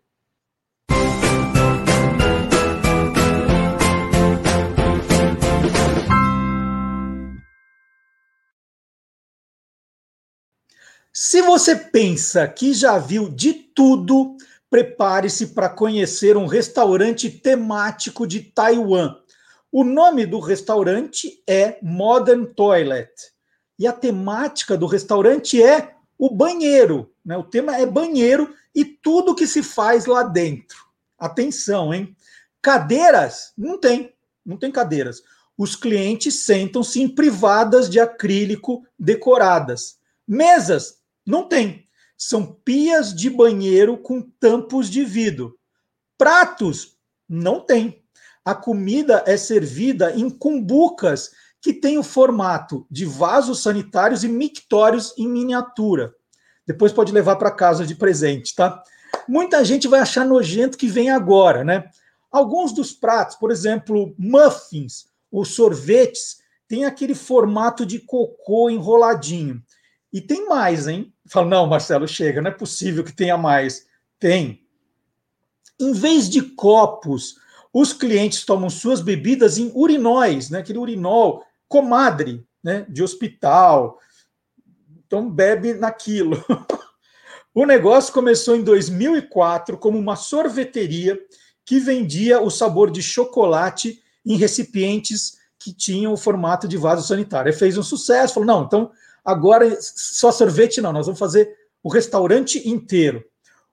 Se 11.10 11.40
você 11.40 11.74
pensa 11.74 12.46
que 12.46 12.74
já 12.74 12.98
viu 12.98 13.30
de 13.30 13.54
tudo, 13.54 14.36
prepare-se 14.68 15.54
para 15.54 15.70
conhecer 15.70 16.36
um 16.36 16.44
restaurante 16.44 17.30
temático 17.30 18.26
de 18.26 18.42
Taiwan. 18.42 19.16
O 19.72 19.82
nome 19.82 20.26
do 20.26 20.40
restaurante 20.40 21.42
é 21.48 21.78
Modern 21.82 22.44
Toilet. 22.44 23.10
E 23.78 23.86
a 23.86 23.94
temática 23.94 24.76
do 24.76 24.84
restaurante 24.84 25.62
é 25.62 26.01
o 26.22 26.30
banheiro. 26.30 27.12
Né? 27.24 27.36
O 27.36 27.42
tema 27.42 27.76
é 27.76 27.84
banheiro 27.84 28.54
e 28.72 28.84
tudo 28.84 29.34
que 29.34 29.44
se 29.44 29.60
faz 29.60 30.06
lá 30.06 30.22
dentro. 30.22 30.86
Atenção, 31.18 31.92
hein? 31.92 32.16
Cadeiras? 32.62 33.52
Não 33.58 33.76
tem. 33.76 34.14
Não 34.46 34.56
tem 34.56 34.70
cadeiras. 34.70 35.24
Os 35.58 35.74
clientes 35.74 36.44
sentam-se 36.44 37.02
em 37.02 37.08
privadas 37.08 37.90
de 37.90 37.98
acrílico 37.98 38.86
decoradas. 38.96 39.98
Mesas? 40.26 41.00
Não 41.26 41.42
tem. 41.42 41.88
São 42.16 42.46
pias 42.64 43.12
de 43.12 43.28
banheiro 43.28 43.98
com 43.98 44.22
tampos 44.22 44.88
de 44.88 45.04
vidro. 45.04 45.58
Pratos? 46.16 46.96
Não 47.28 47.58
tem. 47.58 48.00
A 48.44 48.54
comida 48.54 49.24
é 49.26 49.36
servida 49.36 50.14
em 50.14 50.30
cumbucas 50.30 51.32
que 51.62 51.72
têm 51.72 51.96
o 51.96 52.02
formato 52.02 52.84
de 52.90 53.04
vasos 53.06 53.62
sanitários 53.62 54.24
e 54.24 54.28
mictórios 54.28 55.14
em 55.16 55.28
miniatura. 55.28 56.12
Depois 56.66 56.92
pode 56.92 57.12
levar 57.12 57.36
para 57.36 57.52
casa 57.52 57.86
de 57.86 57.94
presente, 57.94 58.54
tá? 58.54 58.82
Muita 59.28 59.64
gente 59.64 59.86
vai 59.86 60.00
achar 60.00 60.26
nojento 60.26 60.76
que 60.76 60.88
vem 60.88 61.08
agora, 61.08 61.62
né? 61.62 61.88
Alguns 62.32 62.72
dos 62.72 62.92
pratos, 62.92 63.36
por 63.36 63.52
exemplo, 63.52 64.12
muffins 64.18 65.06
ou 65.30 65.44
sorvetes, 65.44 66.38
tem 66.66 66.84
aquele 66.84 67.14
formato 67.14 67.86
de 67.86 68.00
cocô 68.00 68.68
enroladinho. 68.68 69.62
E 70.12 70.20
tem 70.20 70.48
mais, 70.48 70.88
hein? 70.88 71.12
Fala, 71.26 71.46
não, 71.46 71.66
Marcelo, 71.66 72.08
chega, 72.08 72.42
não 72.42 72.50
é 72.50 72.54
possível 72.54 73.04
que 73.04 73.12
tenha 73.12 73.36
mais. 73.36 73.86
Tem. 74.18 74.66
Em 75.78 75.92
vez 75.92 76.28
de 76.28 76.42
copos, 76.42 77.36
os 77.72 77.92
clientes 77.92 78.44
tomam 78.44 78.68
suas 78.68 79.00
bebidas 79.00 79.58
em 79.58 79.70
urinóis, 79.74 80.50
né? 80.50 80.58
Aquele 80.58 80.78
urinol, 80.78 81.44
comadre, 81.72 82.46
né? 82.62 82.84
De 82.86 83.02
hospital. 83.02 83.98
Então 85.06 85.30
bebe 85.30 85.72
naquilo. 85.72 86.36
o 87.54 87.64
negócio 87.64 88.12
começou 88.12 88.54
em 88.54 88.62
2004 88.62 89.78
como 89.78 89.98
uma 89.98 90.14
sorveteria 90.14 91.18
que 91.64 91.80
vendia 91.80 92.42
o 92.42 92.50
sabor 92.50 92.90
de 92.90 93.02
chocolate 93.02 94.02
em 94.24 94.36
recipientes 94.36 95.38
que 95.58 95.72
tinham 95.72 96.12
o 96.12 96.16
formato 96.16 96.68
de 96.68 96.76
vaso 96.76 97.08
sanitário. 97.08 97.54
Fez 97.54 97.78
um 97.78 97.82
sucesso, 97.82 98.34
falou: 98.34 98.46
não, 98.46 98.64
então 98.64 98.90
agora 99.24 99.78
só 99.80 100.30
sorvete 100.30 100.82
não, 100.82 100.92
nós 100.92 101.06
vamos 101.06 101.18
fazer 101.18 101.56
o 101.82 101.88
restaurante 101.88 102.68
inteiro. 102.68 103.24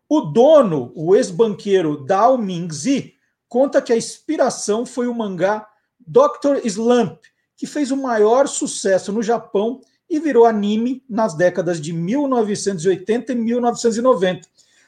O 0.08 0.22
dono, 0.22 0.94
o 0.96 1.18
ex-banqueiro 1.18 2.06
Dao 2.06 2.38
Mingzi, 2.38 3.16
conta 3.50 3.82
que 3.82 3.92
a 3.92 3.98
inspiração 3.98 4.86
foi 4.86 5.08
o 5.08 5.14
mangá 5.14 5.68
Dr. 6.00 6.66
Slump, 6.66 7.20
que 7.60 7.68
fez 7.68 7.92
o 7.92 7.98
maior 7.98 8.48
sucesso 8.48 9.12
no 9.12 9.22
Japão 9.22 9.82
e 10.10 10.18
virou 10.18 10.46
anime 10.46 11.04
nas 11.10 11.36
décadas 11.36 11.82
de 11.82 11.92
1980 11.92 13.34
e 13.34 13.36
1990. 13.36 14.48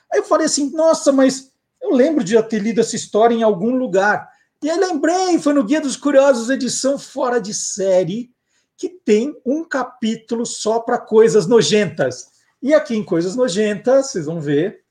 Aí 0.09 0.19
eu 0.19 0.23
falei 0.23 0.45
assim: 0.45 0.71
nossa, 0.71 1.11
mas 1.11 1.51
eu 1.81 1.91
lembro 1.91 2.23
de 2.23 2.41
ter 2.43 2.59
lido 2.59 2.79
essa 2.79 2.95
história 2.95 3.35
em 3.35 3.43
algum 3.43 3.75
lugar. 3.75 4.25
E 4.63 4.69
aí 4.69 4.79
lembrei, 4.79 5.37
foi 5.37 5.51
no 5.51 5.65
Guia 5.65 5.81
dos 5.81 5.97
Curiosos, 5.97 6.49
edição 6.49 6.97
fora 6.97 7.41
de 7.41 7.53
série, 7.53 8.31
que 8.77 8.87
tem 8.87 9.35
um 9.45 9.65
capítulo 9.65 10.45
só 10.45 10.79
para 10.79 10.97
coisas 10.97 11.45
nojentas. 11.45 12.27
E 12.61 12.73
aqui 12.73 12.95
em 12.95 13.03
Coisas 13.03 13.35
Nojentas, 13.35 14.11
vocês 14.11 14.27
vão 14.27 14.39
ver, 14.39 14.83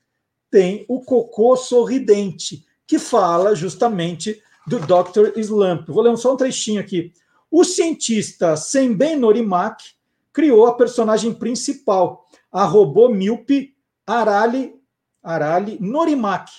tem 0.51 0.85
o 0.87 0.99
cocô 0.99 1.55
sorridente, 1.55 2.63
que 2.85 2.99
fala 2.99 3.55
justamente 3.55 4.43
do 4.67 4.77
Dr. 4.77 5.39
Slump. 5.39 5.87
Vou 5.87 6.03
ler 6.03 6.15
só 6.17 6.33
um 6.33 6.37
trechinho 6.37 6.81
aqui. 6.81 7.13
O 7.51 7.65
cientista 7.65 8.55
Senben 8.55 9.17
Norimaki 9.17 9.91
criou 10.31 10.65
a 10.65 10.73
personagem 10.73 11.33
principal, 11.33 12.25
a 12.49 12.63
robô 12.63 13.09
míope 13.09 13.75
Arali, 14.07 14.73
Arali 15.21 15.77
Norimaki, 15.81 16.53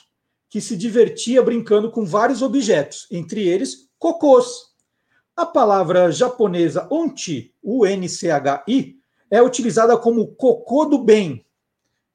que 0.51 0.61
se 0.61 0.77
divertia 0.77 1.43
brincando 1.43 1.91
com 1.91 2.05
vários 2.05 2.43
objetos, 2.43 3.07
entre 3.11 3.49
eles 3.49 3.89
cocôs. 3.99 4.73
A 5.35 5.47
palavra 5.47 6.13
japonesa 6.13 6.87
onchi, 6.91 7.55
U-N-C-H-I, 7.63 8.97
é 9.31 9.41
utilizada 9.41 9.97
como 9.97 10.27
cocô 10.27 10.85
do 10.85 10.99
bem, 10.99 11.43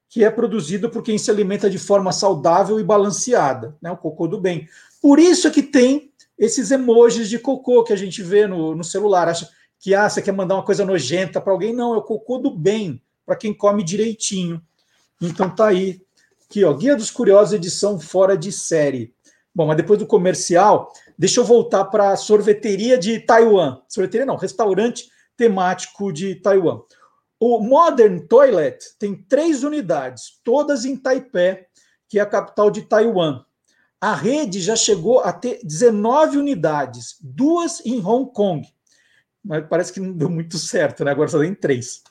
que 0.07 0.23
é 0.23 0.30
produzido 0.30 0.88
por 0.88 1.01
quem 1.01 1.17
se 1.17 1.32
alimenta 1.32 1.67
de 1.67 1.80
forma 1.80 2.11
saudável 2.11 2.80
e 2.80 2.84
balanceada, 2.84 3.75
né? 3.82 3.89
o 3.89 3.97
cocô 3.97 4.28
do 4.28 4.39
bem. 4.39 4.69
Por 5.01 5.17
isso 5.17 5.47
é 5.47 5.51
que 5.51 5.63
tem 5.63 6.11
esses 6.38 6.72
emojis 6.72 7.30
de 7.30 7.40
cocô 7.40 7.84
que 7.84 7.94
a 7.94 7.96
gente 7.96 8.22
vê 8.22 8.46
no, 8.46 8.76
no 8.76 8.84
celular. 8.84 9.28
Acha 9.28 9.50
que 9.80 9.96
ah, 9.96 10.10
você 10.10 10.22
quer 10.22 10.32
mandar 10.32 10.56
uma 10.56 10.66
coisa 10.66 10.86
nojenta 10.86 11.42
para 11.42 11.52
alguém? 11.52 11.74
Não, 11.74 11.94
é 11.94 11.98
o 11.98 12.04
cocô 12.04 12.38
do 12.38 12.52
bem, 12.52 13.02
para 13.26 13.36
quem 13.36 13.54
come 13.54 13.84
direitinho. 13.84 14.62
Então 15.22 15.50
tá 15.54 15.68
aí. 15.68 16.02
Aqui, 16.46 16.64
ó, 16.64 16.74
Guia 16.74 16.96
dos 16.96 17.12
Curiosos, 17.12 17.54
edição 17.54 18.00
fora 18.00 18.38
de 18.38 18.52
série. 18.52 19.14
Bom, 19.54 19.66
mas 19.66 19.78
depois 19.78 20.00
do 20.00 20.06
comercial, 20.06 20.94
deixa 21.18 21.40
eu 21.40 21.44
voltar 21.44 21.86
para 21.86 22.12
a 22.12 22.16
sorveteria 22.16 22.98
de 22.98 23.20
Taiwan. 23.20 23.82
Sorveteria 23.90 24.26
não, 24.26 24.36
restaurante 24.36 25.10
temático 25.36 26.14
de 26.14 26.36
Taiwan. 26.36 26.82
O 27.40 27.60
Modern 27.60 28.20
Toilet 28.28 28.78
tem 28.98 29.16
três 29.16 29.64
unidades, 29.64 30.40
todas 30.44 30.86
em 30.86 30.96
Taipei, 30.96 31.66
que 32.08 32.18
é 32.18 32.22
a 32.22 32.26
capital 32.26 32.72
de 32.72 32.84
Taiwan. 32.84 33.44
A 34.00 34.14
rede 34.14 34.62
já 34.62 34.76
chegou 34.76 35.22
a 35.22 35.34
ter 35.34 35.60
19 35.64 36.38
unidades, 36.38 37.18
duas 37.20 37.84
em 37.86 38.00
Hong 38.00 38.32
Kong. 38.32 38.68
Mas 39.43 39.66
parece 39.68 39.91
que 39.91 40.00
não 40.00 40.12
deu 40.14 40.30
muito 40.30 40.58
certo, 40.58 41.04
né? 41.04 41.12
Agora 41.12 41.30
só 41.30 41.39
tem 41.39 41.56
três. 41.56 42.04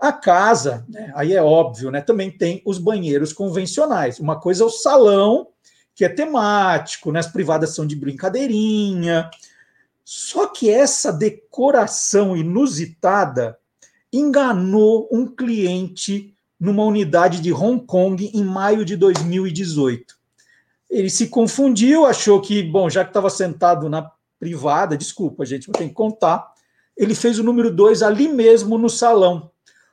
A 0.00 0.12
casa, 0.12 0.84
né, 0.88 1.12
aí 1.14 1.32
é 1.32 1.40
óbvio, 1.40 1.90
né? 1.90 2.00
Também 2.00 2.28
tem 2.28 2.60
os 2.66 2.78
banheiros 2.78 3.32
convencionais. 3.32 4.18
Uma 4.18 4.40
coisa 4.40 4.64
é 4.64 4.66
o 4.66 4.70
salão, 4.70 5.48
que 5.94 6.04
é 6.04 6.08
temático, 6.08 7.12
né? 7.12 7.20
As 7.20 7.28
privadas 7.28 7.74
são 7.74 7.86
de 7.86 7.94
brincadeirinha. 7.94 9.30
Só 10.04 10.48
que 10.48 10.68
essa 10.68 11.12
decoração 11.12 12.36
inusitada 12.36 13.56
enganou 14.12 15.08
um 15.12 15.26
cliente 15.26 16.34
numa 16.58 16.84
unidade 16.84 17.40
de 17.40 17.52
Hong 17.52 17.86
Kong 17.86 18.30
em 18.34 18.42
maio 18.42 18.84
de 18.84 18.96
2018. 18.96 20.21
Ele 20.92 21.08
se 21.08 21.28
confundiu, 21.28 22.04
achou 22.04 22.38
que, 22.38 22.62
bom, 22.62 22.90
já 22.90 23.02
que 23.02 23.08
estava 23.08 23.30
sentado 23.30 23.88
na 23.88 24.12
privada, 24.38 24.94
desculpa, 24.94 25.46
gente, 25.46 25.66
vou 25.66 25.72
ter 25.72 25.88
que 25.88 25.94
contar, 25.94 26.52
ele 26.94 27.14
fez 27.14 27.38
o 27.38 27.42
número 27.42 27.74
dois 27.74 28.02
ali 28.02 28.28
mesmo 28.28 28.76
no 28.76 28.90
salão. 28.90 29.50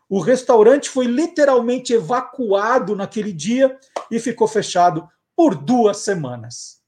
O 0.10 0.20
restaurante 0.20 0.90
foi 0.90 1.06
literalmente 1.06 1.94
evacuado 1.94 2.98
naquele 2.98 3.32
dia 3.32 3.80
e 4.12 4.20
ficou 4.20 4.46
fechado 4.46 5.08
por 5.38 5.56
duas 5.56 6.00
semanas. 6.00 6.82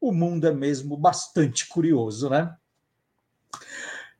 O 0.00 0.12
mundo 0.12 0.46
é 0.46 0.52
mesmo 0.52 0.96
bastante 0.96 1.68
curioso, 1.68 2.30
né? 2.30 2.54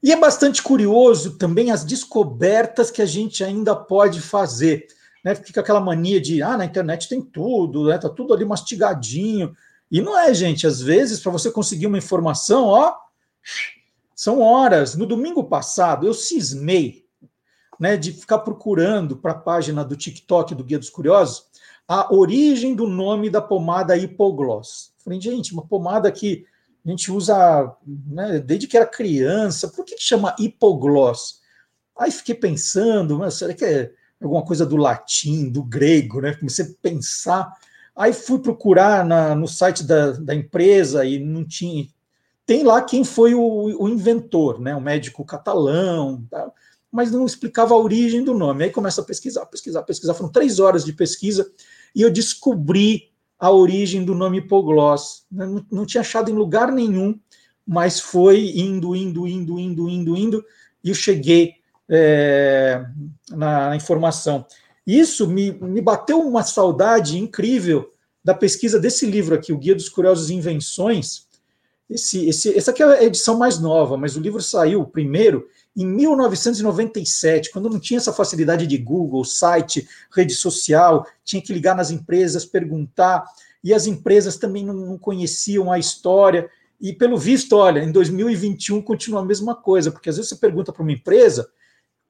E 0.03 0.13
é 0.13 0.17
bastante 0.17 0.63
curioso 0.63 1.39
também 1.39 1.71
as 1.71 1.85
descobertas 1.85 2.91
que 2.91 3.01
a 3.01 3.07
gente 3.07 3.43
ainda 3.43 3.75
pode 3.75 4.21
fazer. 4.21 4.89
Né, 5.23 5.35
fica 5.35 5.61
aquela 5.61 5.81
mania 5.81 6.21
de, 6.21 6.43
ah, 6.43 6.57
na 6.57 6.65
internet 6.65 7.09
tem 7.09 7.23
tudo, 7.23 7.89
né, 7.89 7.99
tá 7.99 8.09
tudo 8.09 8.35
ali 8.35 8.45
mastigadinho. 8.45 9.55
E 9.91 10.01
não 10.01 10.19
é, 10.19 10.33
gente. 10.33 10.67
Às 10.67 10.81
vezes, 10.81 11.21
para 11.21 11.31
você 11.31 11.51
conseguir 11.51 11.87
uma 11.87 11.99
informação, 11.99 12.65
ó, 12.65 12.95
são 14.15 14.41
horas. 14.41 14.95
No 14.95 15.07
domingo 15.07 15.45
passado, 15.45 16.07
eu 16.07 16.15
cismei 16.15 17.05
né, 17.79 17.97
de 17.97 18.13
ficar 18.13 18.39
procurando 18.39 19.17
para 19.17 19.33
a 19.33 19.39
página 19.39 19.85
do 19.85 19.97
TikTok 19.97 20.55
do 20.55 20.65
Guia 20.65 20.79
dos 20.79 20.91
Curiosos 20.91 21.47
a 21.87 22.15
origem 22.15 22.75
do 22.75 22.87
nome 22.87 23.29
da 23.29 23.43
pomada 23.43 23.97
hipogloss. 23.97 24.95
Falei, 24.99 25.21
gente, 25.21 25.53
uma 25.53 25.67
pomada 25.67 26.11
que 26.11 26.47
a 26.87 26.89
gente 26.89 27.11
usa 27.13 27.77
né, 27.87 28.39
desde 28.39 28.67
que 28.67 28.77
era 28.77 28.87
criança, 28.87 29.69
por 29.69 29.85
que, 29.85 29.97
que 29.97 30.03
chama 30.03 30.35
hipogloss? 30.39 31.41
Aí 31.99 32.11
fiquei 32.11 32.35
pensando, 32.35 33.19
mas 33.19 33.35
será 33.35 33.53
que 33.53 33.65
é 33.65 33.93
alguma 34.25 34.45
coisa 34.45 34.65
do 34.65 34.77
latim, 34.77 35.49
do 35.49 35.63
grego, 35.63 36.21
né? 36.21 36.35
Comecei 36.35 36.65
a 36.65 36.69
pensar. 36.81 37.53
Aí 37.95 38.13
fui 38.13 38.39
procurar 38.39 39.05
na, 39.05 39.35
no 39.35 39.47
site 39.47 39.85
da, 39.85 40.13
da 40.13 40.35
empresa 40.35 41.05
e 41.05 41.19
não 41.19 41.45
tinha. 41.45 41.87
Tem 42.47 42.63
lá 42.63 42.83
quem 42.83 43.05
foi 43.05 43.35
o, 43.35 43.41
o 43.41 43.89
inventor, 43.89 44.61
né? 44.61 44.75
Um 44.75 44.81
médico 44.81 45.25
catalão, 45.25 46.25
tá? 46.31 46.51
mas 46.93 47.11
não 47.11 47.25
explicava 47.25 47.73
a 47.73 47.79
origem 47.79 48.23
do 48.23 48.35
nome. 48.35 48.65
Aí 48.65 48.71
começa 48.71 49.01
a 49.01 49.05
pesquisar, 49.05 49.47
pesquisar, 49.47 49.83
pesquisar. 49.83 50.13
Foram 50.13 50.31
três 50.31 50.59
horas 50.61 50.85
de 50.85 50.93
pesquisa 50.93 51.51
e 51.95 52.03
eu 52.03 52.11
descobri 52.11 53.11
a 53.39 53.51
origem 53.51 54.05
do 54.05 54.15
nome 54.15 54.39
hipogloss. 54.39 55.25
Não, 55.31 55.65
não 55.73 55.87
tinha 55.87 56.03
achado 56.03 56.31
em 56.31 56.35
lugar 56.35 56.71
nenhum, 56.71 57.19
mas 57.67 57.99
foi 57.99 58.53
indo, 58.55 58.95
indo, 58.95 59.27
indo, 59.27 59.59
indo, 59.59 59.89
indo, 59.89 60.17
indo, 60.17 60.45
e 60.85 60.91
eu 60.91 60.95
cheguei 60.95 61.55
é, 61.95 62.83
na, 63.31 63.69
na, 63.69 63.77
informação. 63.77 64.47
Isso 64.87 65.29
me, 65.29 65.53
me 65.53 65.83
bateu 65.83 66.21
uma 66.21 66.43
saudade 66.43 67.19
incrível 67.19 67.93
da 68.25 68.33
pesquisa 68.33 68.81
desse 68.81 69.05
livro 69.05 69.35
aqui, 69.35 69.53
o 69.53 69.59
Guia 69.59 69.75
dos 69.75 69.91
Curiosos 69.91 70.31
Invenções. 70.31 71.27
Esse, 71.91 72.27
esse, 72.27 72.57
essa 72.57 72.71
aqui 72.71 72.83
é 72.83 72.87
a 72.87 73.05
edição 73.05 73.39
mais 73.39 73.59
nova, 73.59 73.99
mas 73.99 74.17
o 74.17 74.21
livro 74.21 74.41
saiu 74.41 74.87
primeiro 74.87 75.47
em 75.77 75.85
1997, 75.87 77.51
quando 77.51 77.69
não 77.69 77.79
tinha 77.79 77.99
essa 77.99 78.13
facilidade 78.13 78.67
de 78.67 78.79
Google, 78.79 79.25
site, 79.25 79.87
rede 80.15 80.35
social, 80.35 81.07
tinha 81.23 81.43
que 81.43 81.53
ligar 81.53 81.77
nas 81.77 81.91
empresas, 81.91 82.47
perguntar, 82.47 83.25
e 83.63 83.75
as 83.75 83.87
empresas 83.87 84.37
também 84.39 84.65
não, 84.65 84.75
não 84.75 84.99
conheciam 84.99 85.71
a 85.71 85.79
história. 85.79 86.49
E 86.81 86.93
pelo 86.93 87.19
visto, 87.19 87.55
olha, 87.55 87.81
em 87.81 87.93
2021 87.93 88.81
continua 88.81 89.21
a 89.21 89.25
mesma 89.25 89.55
coisa, 89.55 89.91
porque 89.91 90.09
às 90.09 90.17
vezes 90.17 90.31
você 90.31 90.37
pergunta 90.37 90.73
para 90.73 90.83
uma 90.83 90.93
empresa, 90.93 91.49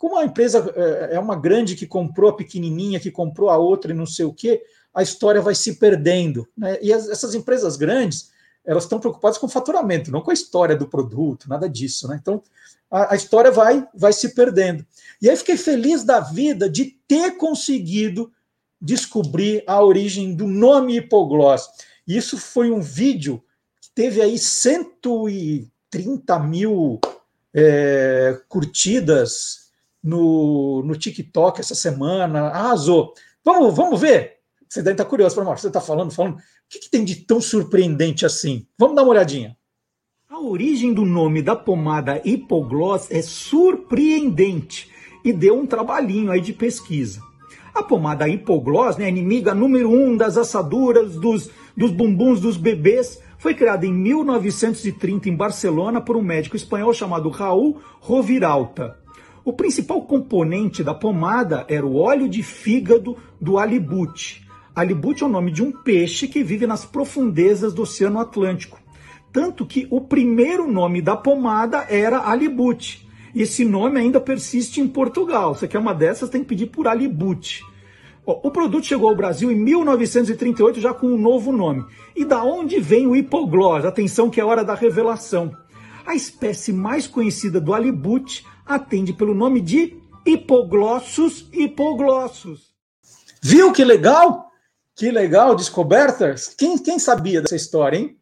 como 0.02 0.18
a 0.18 0.24
empresa 0.24 0.74
é, 0.74 1.14
é 1.14 1.20
uma 1.20 1.36
grande 1.36 1.76
que 1.76 1.86
comprou 1.86 2.30
a 2.30 2.36
pequenininha, 2.36 2.98
que 2.98 3.08
comprou 3.08 3.48
a 3.48 3.56
outra 3.56 3.92
e 3.92 3.94
não 3.94 4.04
sei 4.04 4.24
o 4.24 4.32
quê, 4.32 4.60
a 4.92 5.00
história 5.00 5.40
vai 5.40 5.54
se 5.54 5.76
perdendo. 5.76 6.44
Né? 6.58 6.76
E 6.82 6.92
as, 6.92 7.08
essas 7.08 7.36
empresas 7.36 7.76
grandes, 7.76 8.32
elas 8.64 8.82
estão 8.82 8.98
preocupadas 8.98 9.38
com 9.38 9.46
o 9.46 9.48
faturamento, 9.48 10.10
não 10.10 10.20
com 10.20 10.32
a 10.32 10.34
história 10.34 10.74
do 10.74 10.88
produto, 10.88 11.48
nada 11.48 11.68
disso. 11.68 12.08
Né? 12.08 12.18
Então, 12.20 12.42
a, 12.90 13.12
a, 13.12 13.16
história 13.16 13.52
vai, 13.52 13.86
vai 13.94 14.12
se 14.12 14.30
perdendo. 14.30 14.84
E 15.20 15.30
aí 15.30 15.36
fiquei 15.36 15.56
feliz 15.56 16.02
da 16.02 16.18
vida 16.18 16.68
de 16.68 16.98
ter 17.06 17.36
conseguido 17.36 18.32
descobrir 18.80 19.62
a 19.68 19.84
origem 19.84 20.34
do 20.34 20.48
nome 20.48 20.96
hipogloss. 20.96 21.68
Isso 22.08 22.38
foi 22.38 22.72
um 22.72 22.80
vídeo 22.80 23.40
que 23.80 23.88
teve 23.94 24.20
aí 24.20 24.36
130 24.36 26.38
mil 26.40 26.98
é, 27.54 28.40
curtidas 28.48 29.61
no, 30.02 30.82
no 30.84 30.96
TikTok 30.96 31.60
essa 31.60 31.74
semana. 31.74 32.48
Arrasou. 32.48 33.12
Vamos, 33.44 33.74
vamos 33.74 34.00
ver? 34.00 34.38
Você 34.68 34.82
deve 34.82 34.94
estar 34.94 35.04
curioso, 35.04 35.34
para 35.34 35.44
você 35.44 35.66
está 35.66 35.80
falando, 35.80 36.10
falando. 36.10 36.36
O 36.36 36.40
que, 36.68 36.78
que 36.78 36.90
tem 36.90 37.04
de 37.04 37.16
tão 37.16 37.40
surpreendente 37.40 38.24
assim? 38.24 38.66
Vamos 38.78 38.96
dar 38.96 39.02
uma 39.02 39.10
olhadinha. 39.10 39.56
A 40.28 40.40
origem 40.40 40.94
do 40.94 41.04
nome 41.04 41.42
da 41.42 41.54
pomada 41.54 42.22
hipogloss 42.24 43.10
é 43.10 43.20
surpreendente 43.20 44.90
e 45.22 45.30
deu 45.30 45.58
um 45.58 45.66
trabalhinho 45.66 46.30
aí 46.30 46.40
de 46.40 46.54
pesquisa. 46.54 47.20
A 47.74 47.82
pomada 47.82 48.26
hipogloss, 48.26 48.96
né, 48.96 49.08
inimiga 49.08 49.54
número 49.54 49.90
um 49.90 50.16
das 50.16 50.38
assaduras, 50.38 51.16
dos, 51.16 51.50
dos 51.76 51.90
bumbuns 51.90 52.40
dos 52.40 52.56
bebês, 52.56 53.20
foi 53.36 53.54
criada 53.54 53.84
em 53.84 53.92
1930 53.92 55.28
em 55.28 55.36
Barcelona 55.36 56.00
por 56.00 56.16
um 56.16 56.22
médico 56.22 56.56
espanhol 56.56 56.94
chamado 56.94 57.28
Raul 57.28 57.80
Roviralta. 58.00 59.01
O 59.44 59.52
principal 59.52 60.02
componente 60.02 60.84
da 60.84 60.94
pomada 60.94 61.66
era 61.68 61.84
o 61.84 61.96
óleo 61.96 62.28
de 62.28 62.44
fígado 62.44 63.16
do 63.40 63.58
alibute. 63.58 64.46
Alibute 64.74 65.24
é 65.24 65.26
o 65.26 65.28
nome 65.28 65.50
de 65.50 65.64
um 65.64 65.72
peixe 65.72 66.28
que 66.28 66.44
vive 66.44 66.64
nas 66.64 66.84
profundezas 66.84 67.74
do 67.74 67.82
Oceano 67.82 68.20
Atlântico. 68.20 68.80
Tanto 69.32 69.66
que 69.66 69.88
o 69.90 70.00
primeiro 70.00 70.70
nome 70.70 71.02
da 71.02 71.16
pomada 71.16 71.86
era 71.88 72.28
Alibute. 72.28 73.08
Esse 73.34 73.64
nome 73.64 73.98
ainda 73.98 74.20
persiste 74.20 74.80
em 74.80 74.86
Portugal. 74.86 75.54
Você 75.54 75.66
quer 75.66 75.78
uma 75.78 75.94
dessas, 75.94 76.30
tem 76.30 76.42
que 76.42 76.48
pedir 76.48 76.66
por 76.66 76.86
Alibute. 76.86 77.64
O 78.24 78.50
produto 78.52 78.86
chegou 78.86 79.08
ao 79.08 79.16
Brasil 79.16 79.50
em 79.50 79.56
1938 79.56 80.80
já 80.80 80.94
com 80.94 81.08
um 81.08 81.18
novo 81.18 81.50
nome. 81.50 81.84
E 82.14 82.24
da 82.24 82.44
onde 82.44 82.78
vem 82.78 83.08
o 83.08 83.16
hipogloss? 83.16 83.84
Atenção 83.84 84.30
que 84.30 84.40
é 84.40 84.44
hora 84.44 84.64
da 84.64 84.74
revelação. 84.74 85.50
A 86.06 86.14
espécie 86.14 86.72
mais 86.72 87.08
conhecida 87.08 87.60
do 87.60 87.74
alibute 87.74 88.44
atende 88.66 89.12
pelo 89.12 89.34
nome 89.34 89.60
de 89.60 90.00
hipoglossus 90.24 91.46
hipoglossus. 91.52 92.72
Viu 93.42 93.72
que 93.72 93.84
legal? 93.84 94.50
Que 94.94 95.10
legal, 95.10 95.56
descobertas? 95.56 96.48
Quem, 96.48 96.78
quem 96.78 96.98
sabia 96.98 97.40
dessa 97.40 97.56
história, 97.56 97.96
hein? 97.96 98.16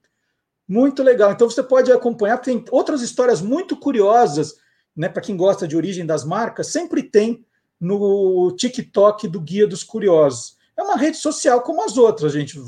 Muito 0.66 1.02
legal. 1.02 1.32
Então 1.32 1.50
você 1.50 1.62
pode 1.62 1.90
acompanhar, 1.92 2.38
tem 2.38 2.64
outras 2.70 3.02
histórias 3.02 3.40
muito 3.42 3.76
curiosas, 3.76 4.54
né? 4.96 5.08
Para 5.08 5.22
quem 5.22 5.36
gosta 5.36 5.66
de 5.66 5.76
origem 5.76 6.06
das 6.06 6.24
marcas, 6.24 6.68
sempre 6.68 7.02
tem 7.02 7.44
no 7.80 8.52
TikTok 8.56 9.26
do 9.26 9.40
Guia 9.40 9.66
dos 9.66 9.82
Curiosos. 9.82 10.56
É 10.76 10.82
uma 10.82 10.96
rede 10.96 11.16
social 11.16 11.60
como 11.62 11.84
as 11.84 11.96
outras, 11.96 12.32
gente. 12.32 12.58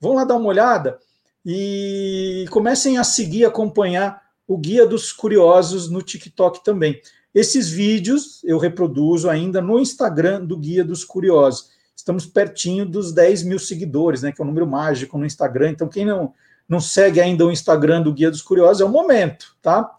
Vão 0.00 0.14
lá 0.14 0.24
dar 0.24 0.36
uma 0.36 0.48
olhada 0.48 0.98
e 1.44 2.46
comecem 2.50 2.98
a 2.98 3.04
seguir, 3.04 3.44
acompanhar 3.44 4.22
o 4.46 4.56
Guia 4.56 4.86
dos 4.86 5.12
Curiosos 5.12 5.88
no 5.90 6.02
TikTok 6.02 6.64
também. 6.64 7.00
Esses 7.34 7.70
vídeos 7.70 8.42
eu 8.44 8.58
reproduzo 8.58 9.28
ainda 9.28 9.60
no 9.60 9.78
Instagram 9.78 10.44
do 10.44 10.56
Guia 10.56 10.84
dos 10.84 11.04
Curiosos. 11.04 11.70
Estamos 11.94 12.26
pertinho 12.26 12.86
dos 12.86 13.12
10 13.12 13.42
mil 13.44 13.58
seguidores, 13.58 14.22
né? 14.22 14.32
Que 14.32 14.40
é 14.40 14.44
um 14.44 14.48
número 14.48 14.66
mágico 14.66 15.18
no 15.18 15.26
Instagram. 15.26 15.70
Então, 15.70 15.88
quem 15.88 16.04
não 16.04 16.32
não 16.70 16.78
segue 16.78 17.20
ainda 17.20 17.44
o 17.44 17.50
Instagram 17.50 18.00
do 18.00 18.14
Guia 18.14 18.30
dos 18.30 18.42
Curiosos, 18.42 18.80
é 18.80 18.84
o 18.84 18.88
momento, 18.88 19.56
tá? 19.60 19.92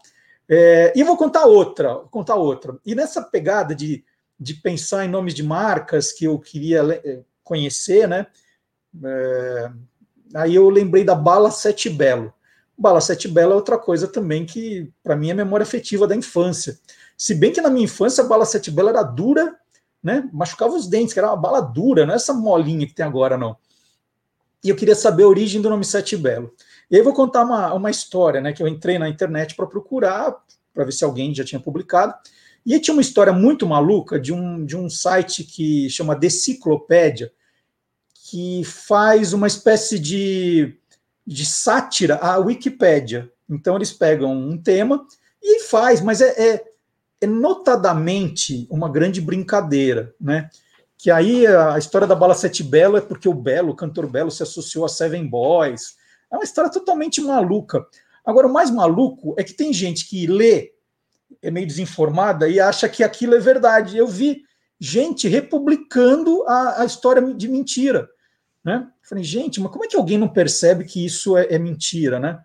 É, 0.48 0.90
e 0.96 1.04
vou 1.04 1.18
contar 1.18 1.44
outra, 1.44 1.92
vou 1.92 2.08
contar 2.08 2.36
outra. 2.36 2.78
E 2.86 2.94
nessa 2.94 3.20
pegada 3.20 3.74
de, 3.74 4.02
de 4.40 4.54
pensar 4.54 5.04
em 5.04 5.08
nomes 5.08 5.34
de 5.34 5.42
marcas 5.42 6.12
que 6.12 6.24
eu 6.24 6.38
queria 6.38 6.82
é, 7.04 7.20
conhecer, 7.44 8.08
né? 8.08 8.26
É, 9.04 9.70
aí 10.34 10.54
eu 10.54 10.70
lembrei 10.70 11.04
da 11.04 11.14
Bala 11.14 11.50
Sete 11.50 11.90
Belo. 11.90 12.32
Bala 12.76 13.02
Sete 13.02 13.28
Belo 13.28 13.52
é 13.52 13.56
outra 13.56 13.76
coisa 13.76 14.08
também 14.08 14.46
que, 14.46 14.90
para 15.04 15.14
mim, 15.14 15.30
é 15.30 15.34
memória 15.34 15.64
afetiva 15.64 16.06
da 16.06 16.16
infância. 16.16 16.78
Se 17.16 17.34
bem 17.34 17.52
que 17.52 17.60
na 17.60 17.70
minha 17.70 17.84
infância 17.84 18.24
a 18.24 18.26
Bala 18.26 18.44
Sete 18.44 18.70
Belo 18.70 18.88
era 18.88 19.02
dura, 19.02 19.56
né? 20.02 20.28
Machucava 20.32 20.74
os 20.74 20.88
dentes, 20.88 21.12
que 21.12 21.18
era 21.18 21.28
uma 21.28 21.36
bala 21.36 21.60
dura, 21.60 22.04
não 22.04 22.12
é 22.12 22.16
essa 22.16 22.34
molinha 22.34 22.86
que 22.86 22.94
tem 22.94 23.06
agora, 23.06 23.38
não 23.38 23.56
e 24.64 24.68
eu 24.68 24.76
queria 24.76 24.94
saber 24.94 25.24
a 25.24 25.28
origem 25.28 25.60
do 25.60 25.68
nome 25.68 25.84
Sete 25.84 26.16
Belo. 26.16 26.54
E 26.90 26.96
aí 26.96 27.02
vou 27.02 27.12
contar 27.12 27.44
uma, 27.44 27.74
uma 27.74 27.90
história, 27.90 28.40
né, 28.40 28.52
que 28.52 28.62
eu 28.62 28.68
entrei 28.68 28.98
na 28.98 29.08
internet 29.08 29.54
para 29.54 29.66
procurar, 29.66 30.36
para 30.72 30.84
ver 30.84 30.92
se 30.92 31.04
alguém 31.04 31.34
já 31.34 31.44
tinha 31.44 31.60
publicado, 31.60 32.14
e 32.64 32.74
aí 32.74 32.80
tinha 32.80 32.94
uma 32.94 33.02
história 33.02 33.32
muito 33.32 33.66
maluca 33.66 34.20
de 34.20 34.32
um, 34.32 34.64
de 34.64 34.76
um 34.76 34.88
site 34.88 35.42
que 35.42 35.90
chama 35.90 36.14
Deciclopédia, 36.14 37.32
que 38.30 38.62
faz 38.64 39.32
uma 39.32 39.48
espécie 39.48 39.98
de, 39.98 40.76
de 41.26 41.44
sátira 41.44 42.16
à 42.16 42.38
Wikipédia. 42.38 43.30
Então 43.50 43.74
eles 43.74 43.92
pegam 43.92 44.32
um 44.32 44.56
tema 44.56 45.04
e 45.42 45.60
faz, 45.64 46.00
mas 46.00 46.20
é, 46.20 46.28
é, 46.40 46.64
é 47.22 47.26
notadamente 47.26 48.66
uma 48.70 48.88
grande 48.88 49.20
brincadeira, 49.20 50.14
né? 50.20 50.50
que 51.02 51.10
aí 51.10 51.44
a 51.48 51.76
história 51.76 52.06
da 52.06 52.14
Bala 52.14 52.32
Sete 52.32 52.62
Belo 52.62 52.96
é 52.96 53.00
porque 53.00 53.28
o 53.28 53.34
Belo, 53.34 53.72
o 53.72 53.74
cantor 53.74 54.06
Belo, 54.06 54.30
se 54.30 54.44
associou 54.44 54.84
a 54.84 54.88
Seven 54.88 55.26
Boys. 55.26 55.96
É 56.30 56.36
uma 56.36 56.44
história 56.44 56.70
totalmente 56.70 57.20
maluca. 57.20 57.84
Agora, 58.24 58.46
o 58.46 58.52
mais 58.52 58.70
maluco 58.70 59.34
é 59.36 59.42
que 59.42 59.52
tem 59.52 59.72
gente 59.72 60.08
que 60.08 60.28
lê, 60.28 60.70
é 61.42 61.50
meio 61.50 61.66
desinformada, 61.66 62.48
e 62.48 62.60
acha 62.60 62.88
que 62.88 63.02
aquilo 63.02 63.34
é 63.34 63.40
verdade. 63.40 63.98
Eu 63.98 64.06
vi 64.06 64.44
gente 64.78 65.26
republicando 65.26 66.44
a, 66.46 66.82
a 66.82 66.84
história 66.84 67.34
de 67.34 67.48
mentira. 67.48 68.08
Né? 68.64 68.88
Falei, 69.02 69.24
gente, 69.24 69.60
mas 69.60 69.72
como 69.72 69.84
é 69.84 69.88
que 69.88 69.96
alguém 69.96 70.18
não 70.18 70.28
percebe 70.28 70.84
que 70.84 71.04
isso 71.04 71.36
é, 71.36 71.48
é 71.50 71.58
mentira, 71.58 72.20
né? 72.20 72.40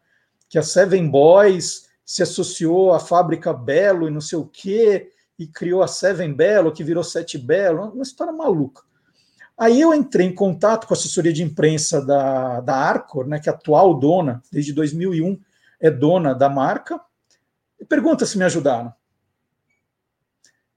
Que 0.50 0.58
a 0.58 0.64
Seven 0.64 1.08
Boys 1.08 1.87
se 2.08 2.24
associou 2.24 2.94
à 2.94 3.00
fábrica 3.00 3.52
Belo 3.52 4.08
e 4.08 4.12
não 4.12 4.22
sei 4.22 4.40
o 4.40 4.46
quê, 4.46 5.12
e 5.38 5.46
criou 5.46 5.84
a 5.84 5.88
Seven 5.90 6.34
Belo, 6.34 6.72
que 6.72 6.82
virou 6.82 7.04
Sete 7.04 7.38
Belo, 7.38 7.92
uma 7.92 8.02
história 8.02 8.32
maluca. 8.32 8.82
Aí 9.58 9.82
eu 9.82 9.94
entrei 9.94 10.26
em 10.26 10.34
contato 10.34 10.88
com 10.88 10.94
a 10.94 10.98
assessoria 10.98 11.34
de 11.34 11.44
imprensa 11.44 12.04
da, 12.04 12.62
da 12.62 12.76
Arcor, 12.76 13.28
né, 13.28 13.40
que 13.40 13.50
é 13.50 13.52
a 13.52 13.56
atual 13.56 13.94
dona, 13.94 14.42
desde 14.50 14.72
2001, 14.72 15.38
é 15.82 15.92
dona 15.92 16.34
da 16.34 16.48
marca, 16.48 17.02
e 17.78 17.84
pergunta 17.84 18.26
se 18.26 18.38
me 18.38 18.46
ajudaram. 18.46 18.94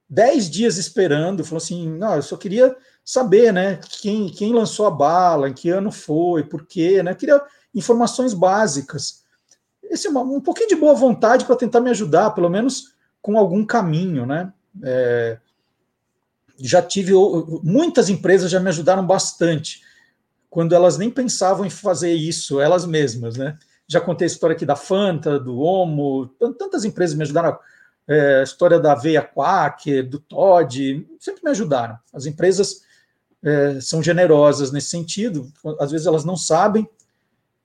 Dez 0.09 0.49
dias 0.49 0.75
esperando, 0.75 1.45
falou 1.45 1.63
assim, 1.63 1.89
não, 1.89 2.15
eu 2.15 2.21
só 2.21 2.35
queria 2.35 2.75
saber, 3.05 3.53
né, 3.53 3.79
quem, 4.01 4.27
quem 4.27 4.53
lançou 4.53 4.85
a 4.85 4.91
bala, 4.91 5.47
em 5.47 5.53
que 5.53 5.69
ano 5.69 5.93
foi, 5.93 6.43
por 6.43 6.67
quê, 6.67 7.01
né, 7.01 7.11
eu 7.11 7.15
queria 7.15 7.41
informações 7.73 8.33
básicas. 8.33 9.20
Esse 9.91 10.07
é 10.07 10.09
um 10.09 10.39
pouquinho 10.39 10.69
de 10.69 10.75
boa 10.75 10.95
vontade 10.95 11.45
para 11.45 11.55
tentar 11.55 11.81
me 11.81 11.89
ajudar, 11.89 12.31
pelo 12.31 12.49
menos 12.49 12.95
com 13.21 13.37
algum 13.37 13.63
caminho, 13.63 14.25
né, 14.25 14.51
é, 14.81 15.37
já 16.57 16.81
tive 16.81 17.13
muitas 17.63 18.09
empresas 18.09 18.49
já 18.49 18.59
me 18.59 18.69
ajudaram 18.69 19.05
bastante 19.05 19.81
quando 20.49 20.73
elas 20.73 20.97
nem 20.97 21.09
pensavam 21.09 21.65
em 21.65 21.69
fazer 21.69 22.13
isso 22.13 22.59
elas 22.59 22.85
mesmas, 22.85 23.37
né? 23.37 23.57
Já 23.87 23.99
contei 23.99 24.25
a 24.25 24.27
história 24.27 24.55
aqui 24.55 24.65
da 24.65 24.75
Fanta, 24.75 25.39
do 25.39 25.59
Omo, 25.59 26.27
tantas 26.57 26.85
empresas 26.85 27.15
me 27.15 27.23
ajudaram. 27.23 27.57
É, 28.07 28.39
a 28.39 28.43
história 28.43 28.79
da 28.79 28.93
Veia 28.95 29.21
Quack, 29.21 30.01
do 30.03 30.19
Todd, 30.19 31.07
sempre 31.19 31.43
me 31.43 31.51
ajudaram. 31.51 31.97
As 32.13 32.25
empresas 32.25 32.81
é, 33.43 33.79
são 33.79 34.03
generosas 34.03 34.71
nesse 34.71 34.89
sentido, 34.89 35.51
às 35.79 35.91
vezes 35.91 36.07
elas 36.07 36.25
não 36.25 36.35
sabem. 36.35 36.87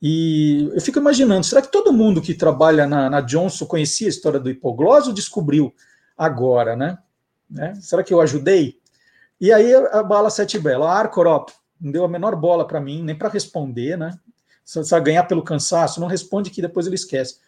E 0.01 0.71
eu 0.75 0.81
fico 0.81 0.99
imaginando, 0.99 1.45
será 1.47 1.63
que 1.63 1.73
todo 1.73 1.93
mundo 1.93 2.21
que 2.21 2.35
trabalha 2.35 2.87
na, 2.87 3.09
na 3.09 3.21
Johnson 3.21 3.65
conhecia 3.65 4.07
a 4.07 4.11
história 4.11 4.39
do 4.39 4.51
hipoglós 4.51 5.07
ou 5.07 5.13
descobriu 5.13 5.75
agora, 6.17 6.77
né? 6.77 6.99
né? 7.49 7.75
Será 7.81 8.03
que 8.03 8.13
eu 8.13 8.21
ajudei? 8.21 8.79
E 9.41 9.53
aí 9.53 9.75
a 9.75 10.03
bala 10.03 10.31
sete 10.31 10.59
bela, 10.59 10.91
a 10.91 10.99
Arcorop 10.99 11.51
não 11.81 11.93
deu 11.93 12.05
a 12.05 12.09
menor 12.09 12.35
bola 12.37 12.67
para 12.67 12.81
mim, 12.81 13.03
nem 13.03 13.17
para 13.17 13.29
responder, 13.29 13.97
né? 13.97 14.19
Se 14.65 14.79
você 14.79 14.99
ganhar 15.01 15.25
pelo 15.25 15.43
cansaço, 15.43 16.01
não 16.01 16.09
responde 16.09 16.51
que 16.51 16.63
depois 16.63 16.87
ele 16.87 16.97
esquece. 16.97 17.39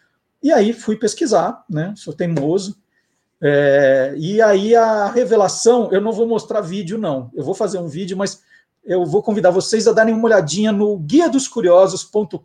E 0.41 0.51
aí 0.51 0.71
fui 0.71 0.95
pesquisar, 0.95 1.63
né? 1.69 1.93
Sou 1.97 2.13
teimoso. 2.13 2.77
É, 3.41 4.13
e 4.17 4.41
aí 4.41 4.75
a 4.75 5.07
revelação, 5.07 5.89
eu 5.91 5.99
não 5.99 6.11
vou 6.11 6.27
mostrar 6.27 6.61
vídeo, 6.61 6.97
não. 6.97 7.29
Eu 7.33 7.43
vou 7.43 7.53
fazer 7.53 7.77
um 7.77 7.87
vídeo, 7.87 8.15
mas 8.15 8.41
eu 8.83 9.05
vou 9.05 9.21
convidar 9.21 9.51
vocês 9.51 9.87
a 9.87 9.91
darem 9.91 10.13
uma 10.13 10.25
olhadinha 10.25 10.71
no 10.71 10.97
guia 10.97 11.29
dos 11.29 11.47
curiosos.com.br 11.47 12.37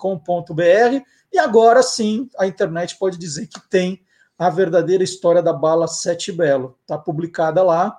e 1.33 1.39
agora 1.39 1.83
sim 1.83 2.29
a 2.39 2.47
internet 2.47 2.97
pode 2.99 3.19
dizer 3.19 3.47
que 3.47 3.61
tem 3.69 4.01
a 4.39 4.51
verdadeira 4.51 5.03
história 5.03 5.43
da 5.43 5.53
bala 5.53 5.87
Sete 5.87 6.33
Belo. 6.33 6.77
Está 6.83 6.99
publicada 6.99 7.63
lá 7.63 7.97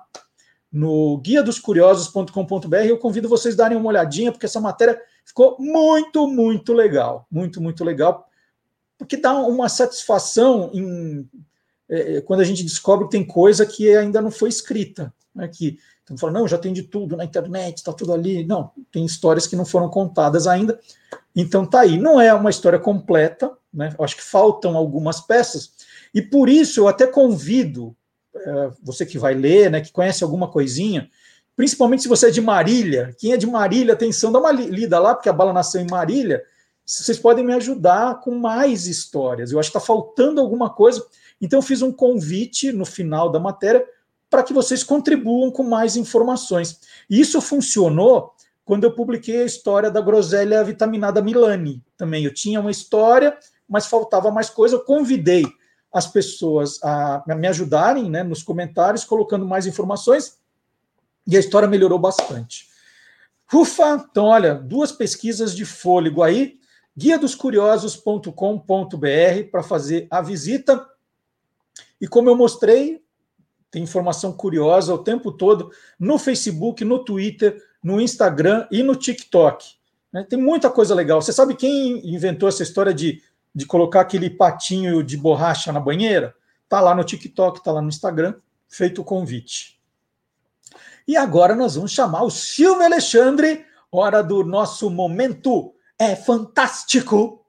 no 0.70 1.18
guia 1.18 1.42
dos 1.42 1.58
curiosos.com.br. 1.58 2.76
Eu 2.86 2.98
convido 2.98 3.28
vocês 3.28 3.54
a 3.54 3.64
darem 3.64 3.78
uma 3.78 3.88
olhadinha, 3.88 4.30
porque 4.30 4.46
essa 4.46 4.60
matéria 4.60 5.00
ficou 5.24 5.56
muito, 5.58 6.28
muito 6.28 6.72
legal. 6.72 7.26
Muito, 7.30 7.60
muito 7.60 7.82
legal. 7.84 8.28
Porque 8.98 9.16
dá 9.16 9.34
uma 9.34 9.68
satisfação 9.68 10.70
em, 10.72 11.28
é, 11.88 12.20
quando 12.20 12.40
a 12.40 12.44
gente 12.44 12.62
descobre 12.62 13.06
que 13.06 13.12
tem 13.12 13.26
coisa 13.26 13.64
que 13.64 13.94
ainda 13.94 14.20
não 14.20 14.30
foi 14.30 14.48
escrita. 14.48 15.12
Né, 15.34 15.48
que 15.48 15.78
então 16.06 16.16
fala, 16.16 16.32
não, 16.32 16.46
já 16.46 16.56
tem 16.56 16.72
de 16.72 16.84
tudo 16.84 17.16
na 17.16 17.24
internet, 17.24 17.78
está 17.78 17.92
tudo 17.92 18.12
ali. 18.12 18.46
Não, 18.46 18.70
tem 18.92 19.04
histórias 19.04 19.44
que 19.44 19.56
não 19.56 19.66
foram 19.66 19.88
contadas 19.88 20.46
ainda. 20.46 20.78
Então 21.34 21.66
tá 21.66 21.80
aí. 21.80 21.98
Não 21.98 22.20
é 22.20 22.32
uma 22.32 22.48
história 22.48 22.78
completa, 22.78 23.50
né? 23.74 23.92
Eu 23.98 24.04
acho 24.04 24.14
que 24.16 24.22
faltam 24.22 24.76
algumas 24.76 25.20
peças. 25.20 25.72
E 26.14 26.22
por 26.22 26.48
isso 26.48 26.78
eu 26.78 26.86
até 26.86 27.08
convido 27.08 27.94
é, 28.36 28.70
você 28.80 29.04
que 29.04 29.18
vai 29.18 29.34
ler, 29.34 29.68
né, 29.68 29.80
que 29.80 29.90
conhece 29.90 30.22
alguma 30.22 30.48
coisinha, 30.48 31.10
principalmente 31.56 32.02
se 32.02 32.08
você 32.08 32.28
é 32.28 32.30
de 32.30 32.40
Marília, 32.40 33.12
quem 33.18 33.32
é 33.32 33.36
de 33.36 33.46
Marília, 33.46 33.94
atenção, 33.94 34.30
dá 34.30 34.38
uma 34.38 34.52
lida 34.52 35.00
lá, 35.00 35.12
porque 35.12 35.28
a 35.28 35.32
bala 35.32 35.52
nasceu 35.52 35.80
em 35.80 35.90
Marília, 35.90 36.44
vocês 36.84 37.18
podem 37.18 37.44
me 37.44 37.52
ajudar 37.54 38.20
com 38.20 38.38
mais 38.38 38.86
histórias. 38.86 39.50
Eu 39.50 39.58
acho 39.58 39.72
que 39.72 39.76
está 39.76 39.84
faltando 39.84 40.40
alguma 40.40 40.70
coisa. 40.70 41.04
Então, 41.40 41.58
eu 41.58 41.62
fiz 41.62 41.82
um 41.82 41.90
convite 41.90 42.70
no 42.70 42.84
final 42.84 43.28
da 43.28 43.40
matéria 43.40 43.84
para 44.28 44.42
que 44.42 44.52
vocês 44.52 44.82
contribuam 44.82 45.50
com 45.50 45.62
mais 45.62 45.96
informações. 45.96 46.80
E 47.08 47.20
isso 47.20 47.40
funcionou 47.40 48.34
quando 48.64 48.84
eu 48.84 48.94
publiquei 48.94 49.42
a 49.42 49.46
história 49.46 49.90
da 49.90 50.00
groselha 50.00 50.64
vitaminada 50.64 51.22
Milani. 51.22 51.82
Também 51.96 52.24
eu 52.24 52.34
tinha 52.34 52.60
uma 52.60 52.70
história, 52.70 53.38
mas 53.68 53.86
faltava 53.86 54.30
mais 54.30 54.50
coisa. 54.50 54.76
Eu 54.76 54.84
convidei 54.84 55.44
as 55.92 56.06
pessoas 56.06 56.78
a 56.82 57.22
me 57.26 57.46
ajudarem 57.46 58.10
né, 58.10 58.22
nos 58.22 58.42
comentários, 58.42 59.04
colocando 59.04 59.46
mais 59.46 59.66
informações, 59.66 60.36
e 61.26 61.36
a 61.36 61.40
história 61.40 61.66
melhorou 61.66 61.98
bastante. 61.98 62.68
Ufa! 63.52 64.06
Então, 64.10 64.26
olha, 64.26 64.54
duas 64.54 64.92
pesquisas 64.92 65.54
de 65.54 65.64
fôlego 65.64 66.22
aí, 66.22 66.58
guia 66.96 67.18
dos 67.18 67.34
curiosos.com.br 67.34 68.30
para 69.50 69.62
fazer 69.62 70.06
a 70.10 70.20
visita. 70.20 70.84
E 72.00 72.06
como 72.06 72.28
eu 72.28 72.36
mostrei, 72.36 73.02
tem 73.76 73.82
informação 73.82 74.32
curiosa 74.32 74.94
o 74.94 74.98
tempo 74.98 75.30
todo 75.30 75.70
no 76.00 76.18
Facebook, 76.18 76.82
no 76.84 77.04
Twitter, 77.04 77.62
no 77.82 78.00
Instagram 78.00 78.66
e 78.70 78.82
no 78.82 78.96
TikTok. 78.96 79.74
Né? 80.10 80.24
Tem 80.28 80.40
muita 80.40 80.70
coisa 80.70 80.94
legal. 80.94 81.20
Você 81.20 81.32
sabe 81.32 81.54
quem 81.54 82.14
inventou 82.14 82.48
essa 82.48 82.62
história 82.62 82.94
de 82.94 83.22
de 83.56 83.64
colocar 83.64 84.02
aquele 84.02 84.28
patinho 84.28 85.02
de 85.02 85.16
borracha 85.16 85.72
na 85.72 85.80
banheira, 85.80 86.34
tá 86.68 86.78
lá 86.78 86.94
no 86.94 87.02
TikTok, 87.02 87.64
tá 87.64 87.72
lá 87.72 87.80
no 87.80 87.88
Instagram, 87.88 88.34
feito 88.68 89.00
o 89.00 89.04
convite. 89.04 89.80
E 91.08 91.16
agora 91.16 91.54
nós 91.54 91.74
vamos 91.74 91.90
chamar 91.90 92.22
o 92.22 92.30
Silvio 92.30 92.84
Alexandre, 92.84 93.64
hora 93.90 94.22
do 94.22 94.44
nosso 94.44 94.90
momento 94.90 95.72
é 95.98 96.14
fantástico. 96.14 97.45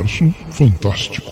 Universo 0.00 0.32
Fantástico. 0.50 1.30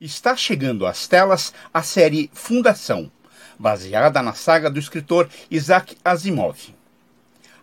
Está 0.00 0.36
chegando 0.36 0.86
às 0.86 1.08
telas 1.08 1.52
a 1.74 1.82
série 1.82 2.30
Fundação 2.32 3.10
baseada 3.58 4.22
na 4.22 4.32
saga 4.32 4.70
do 4.70 4.78
escritor 4.78 5.28
Isaac 5.50 5.96
Asimov. 6.04 6.72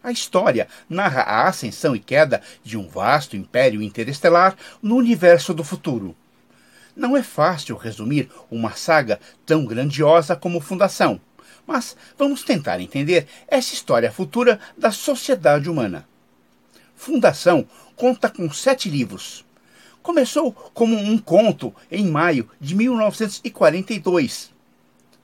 A 0.04 0.12
história 0.12 0.68
narra 0.90 1.22
a 1.22 1.48
ascensão 1.48 1.96
e 1.96 2.00
queda 2.00 2.42
de 2.62 2.78
um 2.78 2.90
vasto 2.90 3.38
império 3.38 3.82
interestelar 3.82 4.56
no 4.82 4.98
universo 4.98 5.54
do 5.54 5.64
futuro. 5.64 6.14
Não 6.94 7.16
é 7.16 7.24
fácil 7.24 7.78
resumir 7.78 8.30
uma 8.52 8.72
saga 8.72 9.18
tão 9.46 9.66
grandiosa 9.66 10.36
como 10.36 10.60
Fundação, 10.60 11.22
mas 11.66 11.96
vamos 12.18 12.44
tentar 12.44 12.82
entender 12.82 13.28
essa 13.48 13.74
história 13.74 14.12
futura 14.12 14.60
da 14.78 14.92
sociedade 14.92 15.70
humana. 15.70 16.06
Fundação 16.98 17.68
conta 17.98 18.30
com 18.30 18.50
sete 18.54 18.90
livros. 18.90 19.44
Começou 20.04 20.54
como 20.54 20.96
um 20.96 21.18
conto 21.18 21.74
em 21.92 22.06
maio 22.06 22.48
de 22.62 22.76
1942 22.76 24.52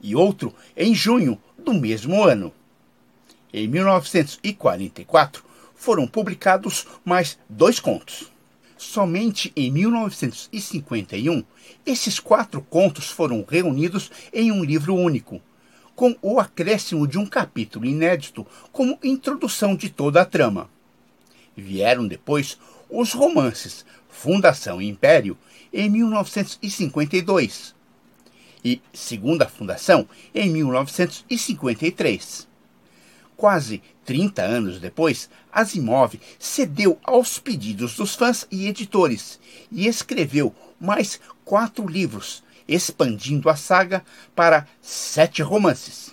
e 0.02 0.16
outro 0.16 0.54
em 0.76 0.94
junho 0.94 1.40
do 1.58 1.74
mesmo 1.74 2.22
ano. 2.22 2.52
Em 3.54 3.68
1944, 3.68 5.46
foram 5.76 6.08
publicados 6.08 6.88
mais 7.06 7.38
dois 7.48 7.80
contos. 7.80 8.32
Somente 8.76 9.54
em 9.56 9.72
1951, 9.72 11.44
esses 11.86 12.20
quatro 12.20 12.60
contos 12.62 13.10
foram 13.10 13.46
reunidos 13.48 14.12
em 14.34 14.52
um 14.52 14.64
livro 14.64 14.96
único, 14.96 15.40
com 15.96 16.16
o 16.22 16.40
acréscimo 16.40 17.08
de 17.08 17.20
um 17.20 17.26
capítulo 17.26 17.86
inédito 17.86 18.46
como 18.72 18.98
introdução 19.04 19.76
de 19.76 19.90
toda 19.90 20.22
a 20.22 20.26
trama. 20.26 20.73
Vieram 21.56 22.08
depois 22.08 22.58
os 22.90 23.14
romances 23.14 23.86
Fundação 24.10 24.82
e 24.82 24.88
Império, 24.88 25.38
em 25.74 25.90
1952, 25.90 27.74
e 28.64 28.82
segunda 28.94 29.50
fundação 29.50 30.08
em 30.34 30.50
1953. 30.50 32.48
Quase 33.36 33.84
30 34.06 34.42
anos 34.42 34.80
depois, 34.80 35.30
Asimov 35.52 36.18
cedeu 36.40 36.98
aos 37.04 37.40
pedidos 37.40 37.96
dos 37.96 38.16
fãs 38.16 38.48
e 38.50 38.68
editores 38.68 39.40
e 39.72 39.88
escreveu 39.88 40.56
mais 40.80 41.20
quatro 41.44 41.86
livros, 41.88 42.44
expandindo 42.68 43.50
a 43.50 43.56
saga 43.56 44.06
para 44.36 44.68
sete 44.82 45.42
romances. 45.42 46.13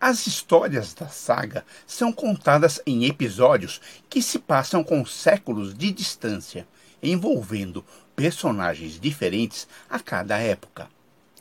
As 0.00 0.28
histórias 0.28 0.94
da 0.94 1.08
saga 1.08 1.64
são 1.84 2.12
contadas 2.12 2.80
em 2.86 3.06
episódios 3.06 3.80
que 4.08 4.22
se 4.22 4.38
passam 4.38 4.84
com 4.84 5.04
séculos 5.04 5.74
de 5.74 5.90
distância, 5.90 6.68
envolvendo 7.02 7.84
personagens 8.14 9.00
diferentes 9.00 9.66
a 9.90 9.98
cada 9.98 10.38
época. 10.38 10.88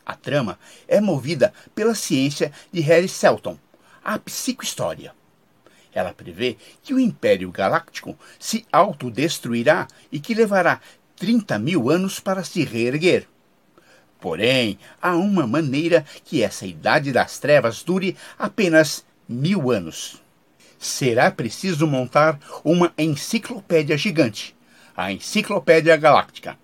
A 0.03 0.15
trama 0.15 0.57
é 0.87 0.99
movida 0.99 1.53
pela 1.75 1.93
ciência 1.93 2.51
de 2.71 2.81
Harry 2.81 3.07
Selton, 3.07 3.59
a 4.03 4.17
psicohistória. 4.17 5.13
Ela 5.93 6.11
prevê 6.11 6.57
que 6.81 6.95
o 6.95 6.99
Império 6.99 7.51
Galáctico 7.51 8.17
se 8.39 8.65
autodestruirá 8.71 9.87
e 10.11 10.19
que 10.19 10.33
levará 10.33 10.81
30 11.15 11.59
mil 11.59 11.91
anos 11.91 12.19
para 12.19 12.43
se 12.43 12.63
reerguer. 12.63 13.27
Porém, 14.19 14.79
há 15.01 15.15
uma 15.15 15.45
maneira 15.45 16.05
que 16.25 16.41
essa 16.41 16.65
idade 16.65 17.11
das 17.11 17.37
trevas 17.39 17.83
dure 17.83 18.15
apenas 18.37 19.05
mil 19.27 19.71
anos. 19.71 20.21
Será 20.79 21.29
preciso 21.31 21.87
montar 21.87 22.39
uma 22.63 22.93
enciclopédia 22.97 23.97
gigante, 23.97 24.55
a 24.95 25.11
Enciclopédia 25.11 25.97
Galáctica. 25.97 26.57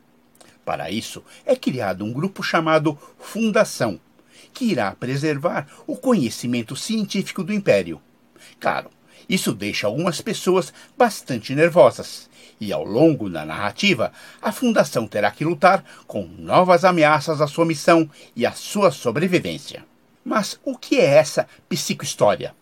Para 0.65 0.89
isso, 0.89 1.23
é 1.45 1.55
criado 1.55 2.05
um 2.05 2.13
grupo 2.13 2.41
chamado 2.41 2.97
Fundação, 3.19 3.99
que 4.53 4.65
irá 4.65 4.91
preservar 4.91 5.67
o 5.85 5.97
conhecimento 5.97 6.75
científico 6.75 7.43
do 7.43 7.53
Império. 7.53 8.01
Claro, 8.59 8.89
isso 9.27 9.53
deixa 9.53 9.87
algumas 9.87 10.21
pessoas 10.21 10.73
bastante 10.97 11.55
nervosas, 11.55 12.29
e 12.59 12.71
ao 12.71 12.83
longo 12.83 13.29
da 13.29 13.45
narrativa, 13.45 14.11
a 14.41 14.51
Fundação 14.51 15.07
terá 15.07 15.31
que 15.31 15.45
lutar 15.45 15.83
com 16.07 16.23
novas 16.25 16.85
ameaças 16.85 17.41
à 17.41 17.47
sua 17.47 17.65
missão 17.65 18.09
e 18.35 18.45
à 18.45 18.51
sua 18.51 18.91
sobrevivência. 18.91 19.85
Mas 20.23 20.59
o 20.63 20.77
que 20.77 20.99
é 20.99 21.05
essa 21.05 21.47
psicohistória? 21.67 22.55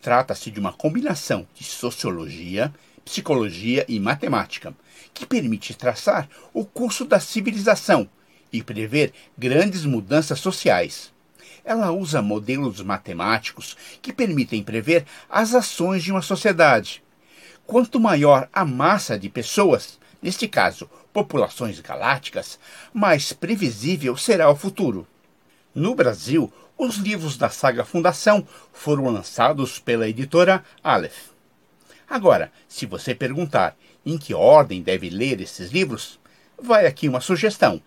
Trata-se 0.00 0.50
de 0.50 0.58
uma 0.58 0.72
combinação 0.72 1.46
de 1.54 1.64
sociologia, 1.64 2.72
psicologia 3.04 3.84
e 3.86 4.00
matemática, 4.00 4.74
que 5.12 5.26
permite 5.26 5.74
traçar 5.74 6.28
o 6.54 6.64
curso 6.64 7.04
da 7.04 7.20
civilização 7.20 8.08
e 8.52 8.62
prever 8.62 9.12
grandes 9.36 9.84
mudanças 9.84 10.40
sociais. 10.40 11.12
Ela 11.64 11.90
usa 11.90 12.22
modelos 12.22 12.80
matemáticos 12.80 13.76
que 14.00 14.12
permitem 14.12 14.62
prever 14.62 15.04
as 15.28 15.54
ações 15.54 16.02
de 16.02 16.10
uma 16.10 16.22
sociedade. 16.22 17.02
Quanto 17.70 18.00
maior 18.00 18.48
a 18.52 18.64
massa 18.64 19.16
de 19.16 19.28
pessoas, 19.28 19.96
neste 20.20 20.48
caso 20.48 20.90
populações 21.12 21.78
galácticas, 21.78 22.58
mais 22.92 23.32
previsível 23.32 24.16
será 24.16 24.50
o 24.50 24.56
futuro. 24.56 25.06
No 25.72 25.94
Brasil, 25.94 26.52
os 26.76 26.96
livros 26.96 27.36
da 27.36 27.48
saga 27.48 27.84
Fundação 27.84 28.44
foram 28.72 29.04
lançados 29.04 29.78
pela 29.78 30.08
editora 30.08 30.64
Aleph. 30.82 31.28
Agora, 32.08 32.50
se 32.66 32.86
você 32.86 33.14
perguntar 33.14 33.76
em 34.04 34.18
que 34.18 34.34
ordem 34.34 34.82
deve 34.82 35.08
ler 35.08 35.40
esses 35.40 35.70
livros, 35.70 36.18
vai 36.60 36.86
aqui 36.86 37.08
uma 37.08 37.20
sugestão. 37.20 37.80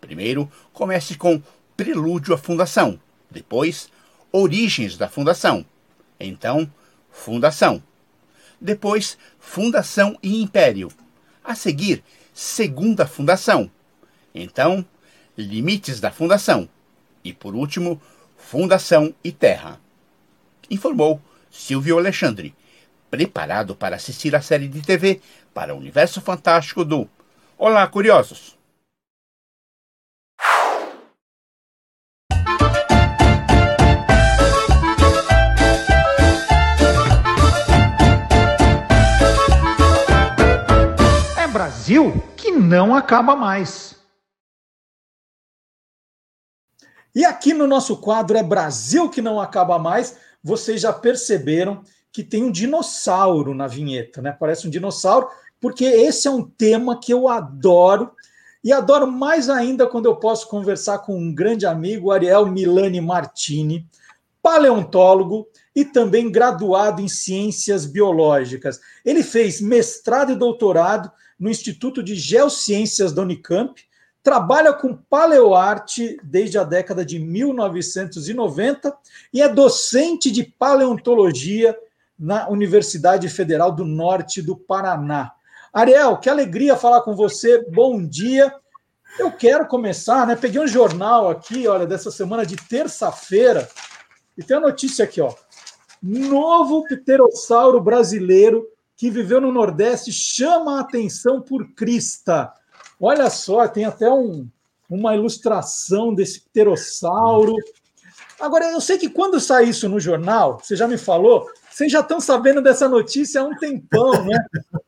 Primeiro, 0.00 0.50
comece 0.72 1.14
com 1.14 1.40
Prelúdio 1.76 2.34
à 2.34 2.38
Fundação, 2.38 2.98
depois, 3.30 3.88
Origens 4.32 4.96
da 4.96 5.08
Fundação, 5.08 5.64
então, 6.18 6.68
Fundação, 7.12 7.80
depois, 8.60 9.16
Fundação 9.38 10.18
e 10.22 10.42
Império, 10.42 10.90
a 11.44 11.54
seguir, 11.54 12.02
Segunda 12.32 13.06
Fundação, 13.06 13.70
então, 14.34 14.84
Limites 15.36 16.00
da 16.00 16.10
Fundação 16.10 16.68
e, 17.24 17.32
por 17.32 17.54
último, 17.54 18.00
Fundação 18.36 19.14
e 19.22 19.32
Terra. 19.32 19.80
Informou 20.70 21.20
Silvio 21.50 21.98
Alexandre, 21.98 22.54
preparado 23.10 23.74
para 23.74 23.96
assistir 23.96 24.34
a 24.36 24.40
série 24.40 24.68
de 24.68 24.82
TV 24.82 25.20
para 25.54 25.74
o 25.74 25.78
universo 25.78 26.20
fantástico 26.20 26.84
do 26.84 27.08
Olá, 27.56 27.86
Curiosos! 27.86 28.57
Brasil 41.88 42.22
que 42.36 42.50
não 42.50 42.94
acaba 42.94 43.34
mais. 43.34 43.96
E 47.14 47.24
aqui 47.24 47.54
no 47.54 47.66
nosso 47.66 47.96
quadro 47.96 48.36
é 48.36 48.42
Brasil 48.42 49.08
que 49.08 49.22
não 49.22 49.40
acaba 49.40 49.78
mais. 49.78 50.18
Vocês 50.44 50.82
já 50.82 50.92
perceberam 50.92 51.82
que 52.12 52.22
tem 52.22 52.44
um 52.44 52.52
dinossauro 52.52 53.54
na 53.54 53.66
vinheta, 53.66 54.20
né? 54.20 54.36
Parece 54.38 54.66
um 54.66 54.70
dinossauro, 54.70 55.28
porque 55.58 55.86
esse 55.86 56.28
é 56.28 56.30
um 56.30 56.42
tema 56.42 57.00
que 57.00 57.10
eu 57.10 57.26
adoro. 57.26 58.12
E 58.62 58.70
adoro 58.70 59.10
mais 59.10 59.48
ainda 59.48 59.86
quando 59.86 60.04
eu 60.04 60.16
posso 60.16 60.46
conversar 60.46 60.98
com 60.98 61.18
um 61.18 61.34
grande 61.34 61.64
amigo, 61.64 62.10
Ariel 62.10 62.44
Milani 62.44 63.00
Martini, 63.00 63.88
paleontólogo 64.42 65.48
e 65.74 65.86
também 65.86 66.30
graduado 66.30 67.00
em 67.00 67.08
ciências 67.08 67.86
biológicas. 67.86 68.78
Ele 69.02 69.22
fez 69.22 69.58
mestrado 69.58 70.32
e 70.32 70.36
doutorado 70.36 71.10
no 71.38 71.48
Instituto 71.50 72.02
de 72.02 72.14
Geociências 72.14 73.12
da 73.12 73.22
Unicamp 73.22 73.80
trabalha 74.22 74.72
com 74.72 74.94
paleoarte 74.94 76.18
desde 76.22 76.58
a 76.58 76.64
década 76.64 77.04
de 77.04 77.18
1990 77.18 78.94
e 79.32 79.40
é 79.40 79.48
docente 79.48 80.30
de 80.30 80.44
paleontologia 80.44 81.78
na 82.18 82.48
Universidade 82.48 83.28
Federal 83.28 83.70
do 83.70 83.84
Norte 83.84 84.42
do 84.42 84.56
Paraná. 84.56 85.32
Ariel, 85.72 86.18
que 86.18 86.28
alegria 86.28 86.76
falar 86.76 87.02
com 87.02 87.14
você. 87.14 87.64
Bom 87.70 88.04
dia. 88.04 88.52
Eu 89.18 89.30
quero 89.30 89.66
começar, 89.66 90.26
né? 90.26 90.34
Peguei 90.34 90.60
um 90.60 90.66
jornal 90.66 91.30
aqui, 91.30 91.66
olha, 91.68 91.86
dessa 91.86 92.10
semana 92.10 92.44
de 92.44 92.56
terça-feira, 92.56 93.68
e 94.36 94.42
tem 94.42 94.56
a 94.56 94.60
notícia 94.60 95.04
aqui, 95.04 95.20
ó. 95.20 95.32
Novo 96.02 96.84
pterossauro 96.84 97.80
brasileiro 97.80 98.68
que 98.98 99.10
viveu 99.10 99.40
no 99.40 99.52
Nordeste 99.52 100.10
chama 100.10 100.76
a 100.76 100.80
atenção 100.80 101.40
por 101.40 101.72
crista. 101.72 102.52
Olha 103.00 103.30
só, 103.30 103.68
tem 103.68 103.84
até 103.84 104.10
um, 104.10 104.48
uma 104.90 105.14
ilustração 105.14 106.12
desse 106.12 106.40
pterossauro. 106.40 107.54
Agora, 108.40 108.72
eu 108.72 108.80
sei 108.80 108.98
que 108.98 109.08
quando 109.08 109.38
sai 109.38 109.68
isso 109.68 109.88
no 109.88 110.00
jornal, 110.00 110.58
você 110.60 110.74
já 110.74 110.88
me 110.88 110.98
falou, 110.98 111.46
vocês 111.70 111.92
já 111.92 112.00
estão 112.00 112.20
sabendo 112.20 112.60
dessa 112.60 112.88
notícia 112.88 113.40
há 113.40 113.44
um 113.44 113.56
tempão, 113.56 114.24
né? 114.24 114.36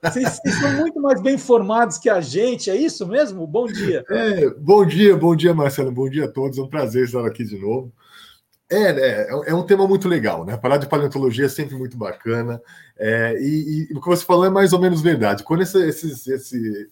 Vocês, 0.03 0.41
vocês 0.43 0.55
são 0.57 0.73
muito 0.73 1.01
mais 1.01 1.23
bem 1.23 1.37
informados 1.37 1.97
que 1.97 2.11
a 2.11 2.21
gente, 2.21 2.69
é 2.69 2.75
isso 2.75 3.07
mesmo? 3.07 3.47
Bom 3.47 3.67
dia. 3.67 4.05
É, 4.11 4.51
bom 4.51 4.85
dia, 4.85 5.17
bom 5.17 5.37
dia, 5.37 5.55
Marcelo, 5.55 5.93
bom 5.93 6.11
dia 6.11 6.25
a 6.25 6.29
todos, 6.29 6.59
é 6.59 6.63
um 6.63 6.69
prazer 6.69 7.05
estar 7.05 7.25
aqui 7.25 7.45
de 7.45 7.57
novo. 7.57 7.93
É, 8.71 8.93
né, 8.93 9.27
é 9.47 9.55
um 9.55 9.67
tema 9.67 9.85
muito 9.89 10.09
legal, 10.09 10.45
né? 10.45 10.57
Falar 10.63 10.77
de 10.77 10.87
paleontologia 10.87 11.47
é 11.47 11.49
sempre 11.49 11.75
muito 11.75 11.97
bacana. 11.97 12.63
É, 12.97 13.37
e, 13.41 13.89
e, 13.91 13.95
o 13.95 14.01
que 14.01 14.07
você 14.07 14.25
falou 14.25 14.45
é 14.45 14.51
mais 14.51 14.73
ou 14.73 14.81
menos 14.81 15.01
verdade. 15.01 15.43
Quando 15.43 15.63
esse, 15.63 15.77
esse, 15.89 16.33
esse, 16.33 16.89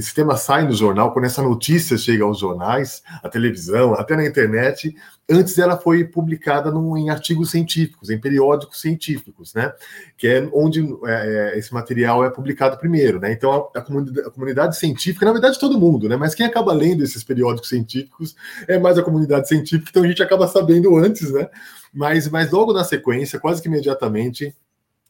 esse 0.00 0.14
tema 0.14 0.36
sai 0.36 0.64
no 0.64 0.72
jornal, 0.72 1.12
quando 1.12 1.26
essa 1.26 1.42
notícia 1.42 1.96
chega 1.96 2.24
aos 2.24 2.38
jornais, 2.38 3.02
à 3.22 3.28
televisão, 3.28 3.94
até 3.94 4.16
na 4.16 4.26
internet, 4.26 4.94
antes 5.28 5.56
ela 5.58 5.76
foi 5.76 6.04
publicada 6.04 6.70
num, 6.70 6.96
em 6.96 7.10
artigos 7.10 7.50
científicos, 7.50 8.10
em 8.10 8.18
periódicos 8.18 8.80
científicos, 8.80 9.54
né? 9.54 9.72
Que 10.16 10.26
é 10.26 10.48
onde 10.52 10.80
é, 11.04 11.52
é 11.54 11.58
esse 11.58 11.72
material 11.72 12.24
é 12.24 12.30
publicado 12.30 12.78
primeiro, 12.78 13.20
né? 13.20 13.30
Então 13.30 13.70
a, 13.74 13.78
a, 13.78 13.82
comunidade, 13.82 14.26
a, 14.26 14.30
comunidade, 14.30 14.76
científica, 14.76 15.26
na 15.26 15.32
verdade 15.32 15.60
todo 15.60 15.78
mundo, 15.78 16.08
né? 16.08 16.16
Mas 16.16 16.34
quem 16.34 16.46
acaba 16.46 16.72
lendo 16.72 17.04
esses 17.04 17.22
periódicos 17.22 17.68
científicos 17.68 18.34
é 18.66 18.78
mais 18.78 18.98
a 18.98 19.02
comunidade 19.02 19.48
científica, 19.48 19.90
então 19.90 20.02
a 20.02 20.08
gente 20.08 20.22
acaba 20.22 20.48
sabendo 20.48 20.96
antes, 20.96 21.30
né? 21.30 21.48
Mas, 21.92 22.26
mas 22.28 22.50
logo 22.50 22.72
na 22.72 22.84
sequência, 22.84 23.38
quase 23.38 23.60
que 23.60 23.68
imediatamente, 23.68 24.54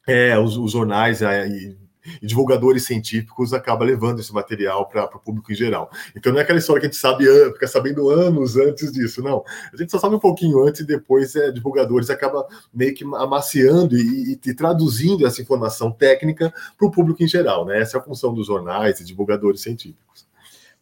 é, 0.06 0.38
os, 0.38 0.56
os 0.56 0.72
jornais 0.72 1.22
é, 1.22 1.46
e, 1.46 1.76
e, 2.20 2.26
divulgadores 2.26 2.84
científicos 2.84 3.52
acabam 3.52 3.86
levando 3.86 4.20
esse 4.20 4.32
material 4.32 4.86
para 4.88 5.04
o 5.16 5.20
público 5.20 5.52
em 5.52 5.54
geral. 5.54 5.90
Então 6.16 6.32
não 6.32 6.40
é 6.40 6.42
aquela 6.42 6.58
história 6.58 6.80
que 6.80 6.86
a 6.86 6.90
gente 6.90 7.00
sabe, 7.00 7.24
fica 7.52 7.66
sabendo 7.66 8.10
anos 8.10 8.56
antes 8.56 8.92
disso, 8.92 9.22
não. 9.22 9.44
A 9.72 9.76
gente 9.76 9.90
só 9.90 9.98
sabe 9.98 10.14
um 10.14 10.20
pouquinho 10.20 10.62
antes 10.66 10.80
e 10.80 10.86
depois 10.86 11.34
é, 11.36 11.50
divulgadores 11.50 12.10
acabam 12.10 12.44
meio 12.72 12.94
que 12.94 13.04
amaciando 13.04 13.96
e, 13.96 14.32
e, 14.32 14.40
e 14.44 14.54
traduzindo 14.54 15.26
essa 15.26 15.40
informação 15.40 15.90
técnica 15.90 16.52
para 16.76 16.86
o 16.86 16.90
público 16.90 17.22
em 17.22 17.28
geral, 17.28 17.64
né? 17.64 17.80
Essa 17.80 17.98
é 17.98 18.00
a 18.00 18.02
função 18.02 18.32
dos 18.32 18.46
jornais 18.46 19.00
e 19.00 19.04
divulgadores 19.04 19.60
científicos. 19.60 20.28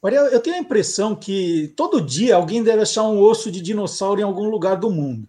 Maria, 0.01 0.21
eu 0.21 0.39
tenho 0.39 0.57
a 0.57 0.61
impressão 0.61 1.17
que 1.17 1.73
todo 1.77 2.01
dia 2.01 2.37
alguém 2.37 2.63
deve 2.63 2.83
achar 2.83 3.03
um 3.03 3.19
osso 3.19 3.51
de 3.51 3.61
dinossauro 3.61 4.21
em 4.21 4.25
algum 4.25 4.49
lugar 4.49 4.77
do 4.77 4.91
mundo. 4.91 5.29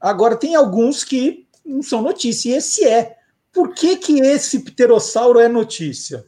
Agora, 0.00 0.34
tem 0.34 0.56
alguns 0.56 1.04
que 1.04 1.46
não 1.64 1.82
são 1.82 2.02
notícia, 2.02 2.50
e 2.50 2.52
esse 2.54 2.84
é. 2.84 3.19
Por 3.52 3.74
que, 3.74 3.96
que 3.96 4.20
esse 4.20 4.60
pterossauro 4.60 5.40
é 5.40 5.48
notícia? 5.48 6.24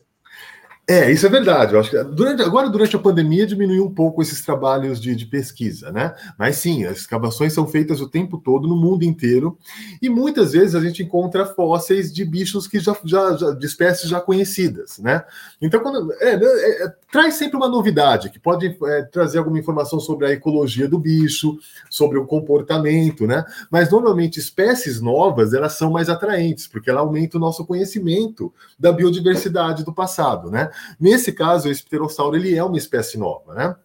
É, 0.88 1.12
isso 1.12 1.24
é 1.24 1.28
verdade. 1.28 1.74
Eu 1.74 1.80
acho 1.80 1.90
que 1.90 2.02
durante, 2.02 2.42
agora, 2.42 2.68
durante 2.68 2.96
a 2.96 2.98
pandemia, 2.98 3.46
diminuiu 3.46 3.84
um 3.86 3.94
pouco 3.94 4.20
esses 4.20 4.40
trabalhos 4.42 5.00
de, 5.00 5.14
de, 5.14 5.26
pesquisa, 5.26 5.92
né? 5.92 6.12
Mas 6.36 6.56
sim, 6.56 6.84
as 6.84 6.98
escavações 6.98 7.52
são 7.52 7.68
feitas 7.68 8.00
o 8.00 8.08
tempo 8.08 8.36
todo, 8.36 8.66
no 8.66 8.74
mundo 8.74 9.04
inteiro, 9.04 9.56
e 10.02 10.08
muitas 10.08 10.52
vezes 10.52 10.74
a 10.74 10.80
gente 10.80 11.00
encontra 11.00 11.46
fósseis 11.46 12.12
de 12.12 12.24
bichos 12.24 12.66
que 12.66 12.80
já, 12.80 12.96
já, 13.04 13.36
já 13.36 13.52
de 13.52 13.64
espécies 13.64 14.10
já 14.10 14.20
conhecidas, 14.20 14.98
né? 14.98 15.22
Então, 15.60 15.78
quando, 15.80 16.12
é, 16.14 16.34
é, 16.34 16.84
é, 16.84 16.92
traz 17.12 17.34
sempre 17.34 17.56
uma 17.56 17.68
novidade, 17.68 18.28
que 18.28 18.40
pode 18.40 18.76
é, 18.84 19.02
trazer 19.02 19.38
alguma 19.38 19.60
informação 19.60 20.00
sobre 20.00 20.26
a 20.26 20.32
ecologia 20.32 20.88
do 20.88 20.98
bicho, 20.98 21.58
sobre 21.88 22.18
o 22.18 22.26
comportamento, 22.26 23.24
né? 23.24 23.44
Mas 23.70 23.88
normalmente 23.88 24.40
espécies 24.40 25.00
novas 25.00 25.54
elas 25.54 25.74
são 25.74 25.92
mais 25.92 26.08
atraentes, 26.08 26.66
porque 26.66 26.90
ela 26.90 27.02
aumenta 27.02 27.36
o 27.36 27.40
nosso 27.40 27.64
conhecimento 27.64 28.52
da 28.76 28.90
biodiversidade 28.90 29.84
do 29.84 29.94
passado, 29.94 30.50
né? 30.50 30.71
Nesse 30.98 31.32
caso, 31.32 31.68
esse 31.68 31.82
pterossauro 31.82 32.36
ele 32.36 32.54
é 32.54 32.62
uma 32.62 32.78
espécie 32.78 33.18
nova, 33.18 33.54
né? 33.54 33.76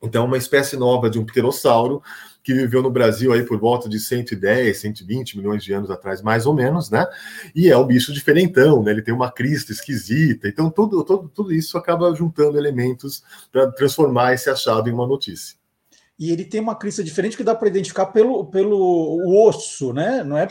Então, 0.00 0.24
uma 0.24 0.36
espécie 0.38 0.76
nova 0.76 1.10
de 1.10 1.18
um 1.18 1.26
pterossauro 1.26 2.00
que 2.42 2.54
viveu 2.54 2.82
no 2.82 2.90
Brasil 2.90 3.32
aí 3.32 3.44
por 3.44 3.58
volta 3.58 3.88
de 3.88 3.98
110, 3.98 4.78
120 4.78 5.36
milhões 5.36 5.62
de 5.62 5.72
anos 5.72 5.90
atrás, 5.90 6.22
mais 6.22 6.46
ou 6.46 6.54
menos, 6.54 6.88
né? 6.88 7.06
E 7.54 7.68
é 7.68 7.76
um 7.76 7.86
bicho 7.86 8.12
diferentão, 8.12 8.82
né? 8.82 8.92
Ele 8.92 9.02
tem 9.02 9.12
uma 9.12 9.30
crista 9.30 9.72
esquisita. 9.72 10.48
Então, 10.48 10.70
tudo, 10.70 11.04
tudo, 11.04 11.28
tudo 11.28 11.52
isso 11.52 11.76
acaba 11.76 12.14
juntando 12.14 12.56
elementos 12.56 13.22
para 13.50 13.70
transformar 13.72 14.34
esse 14.34 14.48
achado 14.48 14.88
em 14.88 14.92
uma 14.92 15.06
notícia. 15.06 15.58
E 16.18 16.32
ele 16.32 16.44
tem 16.44 16.60
uma 16.60 16.76
crista 16.76 17.02
diferente 17.02 17.36
que 17.36 17.44
dá 17.44 17.54
para 17.54 17.68
identificar 17.68 18.06
pelo, 18.06 18.46
pelo 18.46 19.46
osso, 19.46 19.92
né? 19.92 20.22
Não 20.24 20.38
é, 20.38 20.48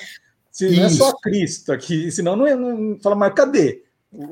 se, 0.51 0.69
não 0.75 0.85
é 0.85 0.89
só 0.89 1.09
a 1.09 1.19
crista, 1.21 1.77
que 1.77 2.11
senão 2.11 2.35
não, 2.35 2.47
é, 2.47 2.55
não 2.55 2.99
fala, 3.01 3.15
mas 3.15 3.33
cadê? 3.33 3.83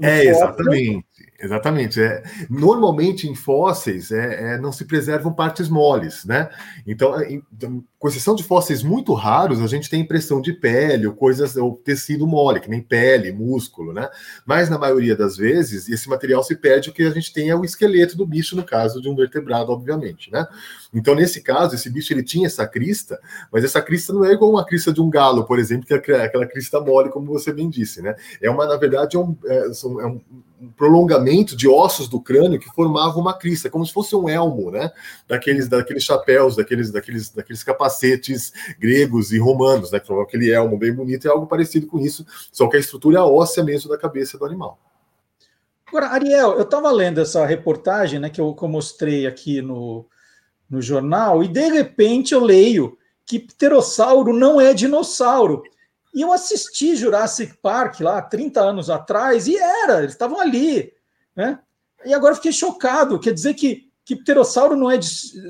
é, 0.01 0.25
exatamente. 0.25 1.04
Exatamente. 1.39 2.01
É, 2.01 2.23
normalmente 2.49 3.27
em 3.27 3.35
fósseis 3.35 4.11
é, 4.11 4.55
é, 4.55 4.57
não 4.57 4.71
se 4.71 4.83
preservam 4.83 5.33
partes 5.33 5.69
moles, 5.69 6.25
né? 6.25 6.49
Então, 6.85 7.21
em, 7.21 7.41
então, 7.53 7.83
com 7.99 8.07
exceção 8.07 8.35
de 8.35 8.43
fósseis 8.43 8.83
muito 8.83 9.13
raros, 9.13 9.61
a 9.61 9.67
gente 9.67 9.89
tem 9.89 10.01
impressão 10.01 10.41
de 10.41 10.53
pele 10.53 11.07
ou 11.07 11.13
coisas, 11.13 11.55
ou 11.55 11.75
tecido 11.75 12.27
mole, 12.27 12.59
que 12.59 12.69
nem 12.69 12.81
pele, 12.81 13.31
músculo, 13.31 13.93
né? 13.93 14.09
Mas 14.45 14.69
na 14.69 14.77
maioria 14.77 15.15
das 15.15 15.37
vezes, 15.37 15.87
esse 15.89 16.09
material 16.09 16.43
se 16.43 16.55
perde, 16.55 16.89
o 16.89 16.93
que 16.93 17.03
a 17.03 17.11
gente 17.11 17.31
tem 17.31 17.49
é 17.49 17.55
o 17.55 17.63
esqueleto 17.63 18.17
do 18.17 18.25
bicho, 18.25 18.55
no 18.55 18.63
caso 18.63 19.01
de 19.01 19.09
um 19.09 19.15
vertebrado, 19.15 19.71
obviamente, 19.71 20.31
né? 20.31 20.45
Então, 20.93 21.15
nesse 21.15 21.41
caso, 21.41 21.75
esse 21.75 21.89
bicho 21.89 22.13
ele 22.13 22.23
tinha 22.23 22.47
essa 22.47 22.67
crista, 22.67 23.19
mas 23.51 23.63
essa 23.63 23.81
crista 23.81 24.11
não 24.13 24.25
é 24.25 24.33
igual 24.33 24.51
uma 24.51 24.65
crista 24.65 24.91
de 24.91 25.01
um 25.01 25.09
galo, 25.09 25.45
por 25.45 25.59
exemplo, 25.59 25.85
que 25.85 26.11
é 26.11 26.23
aquela 26.23 26.45
crista 26.45 26.79
mole, 26.79 27.09
como 27.09 27.27
você 27.27 27.53
bem 27.53 27.69
disse, 27.69 28.01
né? 28.01 28.15
É 28.41 28.49
uma, 28.49 28.65
na 28.65 28.77
verdade, 28.77 29.15
é 29.15 29.19
um, 29.19 29.37
é, 29.45 29.67
é 29.67 30.05
um 30.05 30.21
um 30.65 30.71
prolongamento 30.71 31.55
de 31.55 31.67
ossos 31.67 32.07
do 32.07 32.19
crânio 32.19 32.59
que 32.59 32.69
formava 32.69 33.19
uma 33.19 33.33
crista, 33.33 33.69
como 33.69 33.85
se 33.85 33.93
fosse 33.93 34.15
um 34.15 34.27
elmo, 34.27 34.71
né? 34.71 34.91
Daqueles, 35.27 35.67
daqueles 35.67 36.03
chapéus, 36.03 36.55
daqueles, 36.55 36.91
daqueles, 36.91 37.29
daqueles 37.29 37.63
capacetes 37.63 38.51
gregos 38.79 39.31
e 39.31 39.37
romanos, 39.37 39.91
né? 39.91 39.99
Que 39.99 40.11
aquele 40.13 40.51
elmo 40.51 40.77
bem 40.77 40.93
bonito, 40.93 41.27
é 41.27 41.31
algo 41.31 41.47
parecido 41.47 41.87
com 41.87 41.99
isso, 41.99 42.25
só 42.51 42.67
que 42.67 42.77
a 42.77 42.79
estrutura 42.79 43.19
é 43.19 43.21
óssea 43.21 43.63
mesmo 43.63 43.89
da 43.89 43.97
cabeça 43.97 44.37
do 44.37 44.45
animal. 44.45 44.79
Agora, 45.87 46.07
Ariel, 46.07 46.53
eu 46.53 46.63
estava 46.63 46.91
lendo 46.91 47.21
essa 47.21 47.45
reportagem, 47.45 48.19
né, 48.19 48.29
que 48.29 48.41
eu, 48.41 48.53
que 48.53 48.63
eu 48.63 48.67
mostrei 48.67 49.27
aqui 49.27 49.61
no, 49.61 50.05
no 50.69 50.81
jornal, 50.81 51.43
e 51.43 51.47
de 51.47 51.69
repente 51.69 52.33
eu 52.33 52.43
leio 52.43 52.97
que 53.25 53.39
pterossauro 53.39 54.33
não 54.33 54.59
é 54.59 54.73
dinossauro. 54.73 55.63
E 56.15 56.21
eu 56.21 56.31
assisti 56.31 56.95
Jurassic 56.95 57.57
Park 57.61 57.99
lá 57.99 58.21
30 58.21 58.61
anos 58.61 58.89
atrás 58.89 59.47
e 59.47 59.57
era, 59.57 59.99
eles 59.99 60.13
estavam 60.13 60.39
ali, 60.39 60.93
né? 61.35 61.59
E 62.05 62.13
agora 62.13 62.35
fiquei 62.35 62.53
chocado. 62.53 63.19
Quer 63.19 63.33
dizer 63.33 63.53
que, 63.53 63.91
que 64.05 64.15
pterossauro 64.15 64.77
não 64.77 64.89
é 64.89 64.97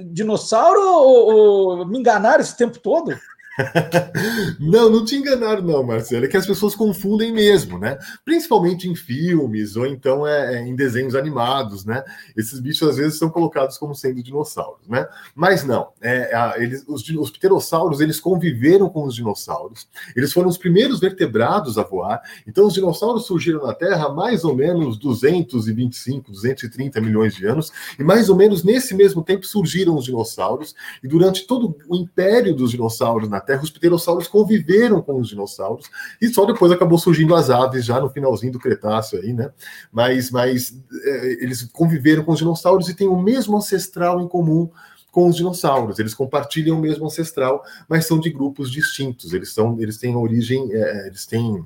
dinossauro 0.07 0.81
ou, 0.81 1.77
ou 1.77 1.85
me 1.85 1.99
enganaram 1.99 2.41
esse 2.41 2.57
tempo 2.57 2.79
todo? 2.79 3.15
não, 4.59 4.89
não 4.89 5.05
te 5.05 5.15
enganaram, 5.15 5.61
não, 5.61 5.83
Marcelo. 5.83 6.25
É 6.25 6.27
que 6.27 6.37
as 6.37 6.45
pessoas 6.45 6.75
confundem 6.75 7.31
mesmo, 7.31 7.79
né? 7.79 7.97
Principalmente 8.23 8.89
em 8.89 8.95
filmes 8.95 9.75
ou 9.75 9.85
então 9.85 10.27
é, 10.27 10.55
é, 10.55 10.61
em 10.61 10.75
desenhos 10.75 11.15
animados, 11.15 11.85
né? 11.85 12.03
Esses 12.35 12.59
bichos 12.59 12.87
às 12.89 12.97
vezes 12.97 13.17
são 13.17 13.29
colocados 13.29 13.77
como 13.77 13.95
sendo 13.95 14.21
dinossauros, 14.21 14.87
né? 14.87 15.07
Mas 15.33 15.63
não, 15.63 15.89
é, 16.01 16.61
eles, 16.61 16.83
os, 16.87 17.07
os 17.09 17.31
pterossauros 17.31 18.01
eles 18.01 18.19
conviveram 18.19 18.89
com 18.89 19.05
os 19.05 19.15
dinossauros. 19.15 19.87
Eles 20.15 20.33
foram 20.33 20.49
os 20.49 20.57
primeiros 20.57 20.99
vertebrados 20.99 21.77
a 21.77 21.83
voar. 21.83 22.21
Então 22.45 22.67
os 22.67 22.73
dinossauros 22.73 23.25
surgiram 23.25 23.65
na 23.65 23.73
Terra 23.73 24.07
há 24.07 24.13
mais 24.13 24.43
ou 24.43 24.55
menos 24.55 24.97
225, 24.97 26.31
230 26.31 26.99
milhões 26.99 27.35
de 27.35 27.45
anos 27.45 27.71
e 27.97 28.03
mais 28.03 28.29
ou 28.29 28.35
menos 28.35 28.63
nesse 28.63 28.93
mesmo 28.93 29.23
tempo 29.23 29.45
surgiram 29.45 29.95
os 29.95 30.05
dinossauros 30.05 30.75
e 31.03 31.07
durante 31.07 31.47
todo 31.47 31.75
o 31.87 31.95
império 31.95 32.53
dos 32.53 32.71
dinossauros 32.71 33.29
na 33.29 33.39
Terra, 33.45 33.63
os 33.63 33.69
pterossauros 33.69 34.27
conviveram 34.27 35.01
com 35.01 35.19
os 35.19 35.29
dinossauros 35.29 35.89
e 36.21 36.27
só 36.27 36.45
depois 36.45 36.71
acabou 36.71 36.97
surgindo 36.97 37.35
as 37.35 37.49
aves, 37.49 37.85
já 37.85 37.99
no 37.99 38.09
finalzinho 38.09 38.51
do 38.51 38.59
Cretáceo 38.59 39.19
aí, 39.19 39.33
né? 39.33 39.51
Mas, 39.91 40.31
mas 40.31 40.77
é, 41.03 41.43
eles 41.43 41.63
conviveram 41.63 42.23
com 42.23 42.31
os 42.31 42.39
dinossauros 42.39 42.89
e 42.89 42.95
têm 42.95 43.07
o 43.07 43.21
mesmo 43.21 43.57
ancestral 43.57 44.21
em 44.21 44.27
comum 44.27 44.69
com 45.11 45.29
os 45.29 45.37
dinossauros. 45.37 45.97
Eles 45.97 46.13
compartilham 46.13 46.77
o 46.77 46.81
mesmo 46.81 47.05
ancestral, 47.05 47.63
mas 47.87 48.05
são 48.05 48.19
de 48.19 48.29
grupos 48.29 48.69
distintos. 48.69 49.31
Eles 49.31 49.53
são, 49.53 49.79
eles 49.79 49.97
têm 49.97 50.15
origem, 50.15 50.73
é, 50.73 51.07
eles 51.07 51.25
têm 51.25 51.63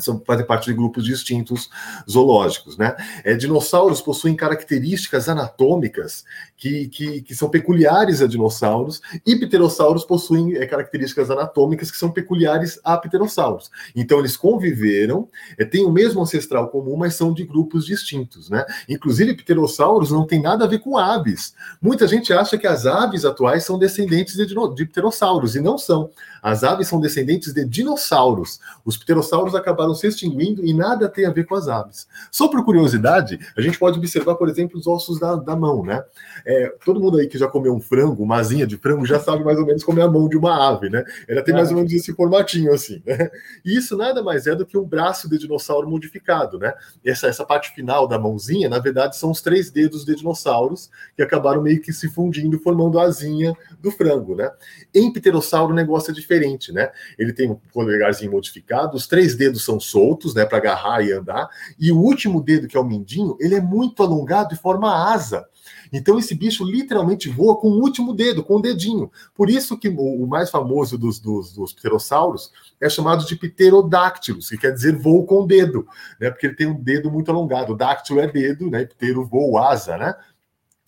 são, 0.00 0.22
fazem 0.26 0.46
parte 0.46 0.66
de 0.66 0.74
grupos 0.74 1.04
distintos 1.04 1.68
zoológicos. 2.08 2.76
Né? 2.76 2.94
É, 3.24 3.34
dinossauros 3.34 4.00
possuem 4.00 4.34
características 4.34 5.28
anatômicas 5.28 6.24
que, 6.56 6.88
que, 6.88 7.22
que, 7.22 7.34
são 7.34 7.48
peculiares 7.48 8.20
a 8.20 8.26
dinossauros, 8.26 9.00
e 9.26 9.36
pterossauros 9.36 10.04
possuem 10.04 10.56
é, 10.56 10.66
características 10.66 11.30
anatômicas 11.30 11.90
que 11.90 11.96
são 11.96 12.10
peculiares 12.10 12.78
a 12.84 12.96
pterossauros. 12.96 13.70
Então, 13.96 14.18
eles 14.18 14.36
conviveram, 14.36 15.28
é, 15.58 15.64
têm 15.64 15.86
o 15.86 15.90
mesmo 15.90 16.20
ancestral 16.20 16.68
comum, 16.68 16.96
mas 16.96 17.14
são 17.14 17.32
de 17.32 17.44
grupos 17.44 17.86
distintos. 17.86 18.50
Né? 18.50 18.64
Inclusive, 18.88 19.34
pterossauros 19.34 20.10
não 20.10 20.26
tem 20.26 20.40
nada 20.40 20.64
a 20.64 20.68
ver 20.68 20.80
com 20.80 20.98
aves. 20.98 21.54
Muita 21.80 22.06
gente 22.06 22.32
acha 22.32 22.58
que 22.58 22.66
as 22.66 22.86
aves 22.86 23.24
atuais 23.24 23.64
são 23.64 23.78
descendentes 23.78 24.34
de, 24.36 24.46
de 24.46 24.86
pterossauros, 24.86 25.56
e 25.56 25.60
não 25.60 25.78
são. 25.78 26.10
As 26.42 26.64
aves 26.64 26.88
são 26.88 27.00
descendentes 27.00 27.52
de 27.52 27.64
dinossauros. 27.64 28.60
Os 28.84 28.96
pterossauros 28.96 29.54
acabaram 29.54 29.94
se 29.94 30.06
extinguindo 30.06 30.64
e 30.64 30.72
nada 30.72 31.08
tem 31.08 31.26
a 31.26 31.30
ver 31.30 31.44
com 31.44 31.54
as 31.54 31.68
aves. 31.68 32.06
Só 32.30 32.48
por 32.48 32.64
curiosidade, 32.64 33.38
a 33.56 33.60
gente 33.60 33.78
pode 33.78 33.98
observar, 33.98 34.34
por 34.34 34.48
exemplo, 34.48 34.78
os 34.78 34.86
ossos 34.86 35.18
da, 35.18 35.36
da 35.36 35.56
mão, 35.56 35.84
né? 35.84 36.02
É, 36.44 36.74
todo 36.84 37.00
mundo 37.00 37.18
aí 37.18 37.26
que 37.26 37.38
já 37.38 37.48
comeu 37.48 37.74
um 37.74 37.80
frango, 37.80 38.22
uma 38.22 38.36
asinha 38.36 38.66
de 38.66 38.76
frango, 38.76 39.04
já 39.04 39.20
sabe 39.20 39.44
mais 39.44 39.58
ou 39.58 39.66
menos 39.66 39.84
como 39.84 40.00
é 40.00 40.02
a 40.02 40.08
mão 40.08 40.28
de 40.28 40.36
uma 40.36 40.68
ave, 40.68 40.88
né? 40.88 41.04
Ela 41.28 41.42
tem 41.42 41.54
mais 41.54 41.70
ou 41.70 41.76
menos 41.76 41.92
esse 41.92 42.12
formatinho 42.14 42.72
assim, 42.72 43.02
né? 43.04 43.30
E 43.64 43.76
isso 43.76 43.96
nada 43.96 44.22
mais 44.22 44.46
é 44.46 44.54
do 44.54 44.64
que 44.64 44.78
um 44.78 44.84
braço 44.84 45.28
de 45.28 45.38
dinossauro 45.38 45.88
modificado, 45.88 46.58
né? 46.58 46.72
Essa, 47.04 47.26
essa 47.26 47.44
parte 47.44 47.74
final 47.74 48.06
da 48.06 48.18
mãozinha, 48.18 48.68
na 48.68 48.78
verdade, 48.78 49.16
são 49.16 49.30
os 49.30 49.40
três 49.40 49.70
dedos 49.70 50.04
de 50.04 50.14
dinossauros 50.14 50.90
que 51.16 51.22
acabaram 51.22 51.62
meio 51.62 51.80
que 51.80 51.92
se 51.92 52.08
fundindo, 52.08 52.58
formando 52.58 52.98
a 52.98 53.04
asinha 53.04 53.54
do 53.80 53.90
frango, 53.90 54.34
né? 54.34 54.50
Em 54.94 55.12
pterossauro 55.12 55.72
o 55.72 55.76
negócio 55.76 56.10
é 56.10 56.14
diferente, 56.14 56.29
né? 56.72 56.90
Ele 57.18 57.32
tem 57.32 57.50
um 57.50 57.56
polegarzinho 57.72 58.30
modificado, 58.30 58.96
os 58.96 59.06
três 59.06 59.34
dedos 59.34 59.64
são 59.64 59.80
soltos, 59.80 60.34
né, 60.34 60.44
para 60.44 60.58
agarrar 60.58 61.02
e 61.02 61.12
andar, 61.12 61.48
e 61.78 61.90
o 61.90 61.98
último 61.98 62.42
dedo, 62.42 62.68
que 62.68 62.76
é 62.76 62.80
o 62.80 62.84
mindinho, 62.84 63.36
ele 63.40 63.54
é 63.54 63.60
muito 63.60 64.02
alongado 64.02 64.54
e 64.54 64.56
forma 64.56 65.12
asa. 65.12 65.46
Então 65.92 66.18
esse 66.18 66.34
bicho 66.34 66.64
literalmente 66.64 67.28
voa 67.28 67.56
com 67.56 67.68
o 67.68 67.80
último 67.80 68.14
dedo, 68.14 68.44
com 68.44 68.56
o 68.56 68.62
dedinho. 68.62 69.10
Por 69.34 69.50
isso 69.50 69.76
que 69.76 69.88
o, 69.88 70.26
mais 70.26 70.50
famoso 70.50 70.96
dos, 70.96 71.18
dos, 71.18 71.52
dos 71.52 71.72
pterossauros 71.72 72.52
é 72.80 72.88
chamado 72.88 73.24
de 73.26 73.36
pterodáctilos, 73.36 74.48
que 74.48 74.56
quer 74.56 74.72
dizer 74.72 74.96
voo 74.96 75.26
com 75.26 75.42
o 75.42 75.46
dedo, 75.46 75.86
né? 76.20 76.30
Porque 76.30 76.46
ele 76.46 76.54
tem 76.54 76.66
um 76.66 76.80
dedo 76.80 77.10
muito 77.10 77.30
alongado. 77.30 77.76
Dáctilo 77.76 78.20
é 78.20 78.26
dedo, 78.26 78.70
né? 78.70 78.84
Ptero 78.84 79.26
voo, 79.26 79.58
asa, 79.58 79.96
né? 79.96 80.14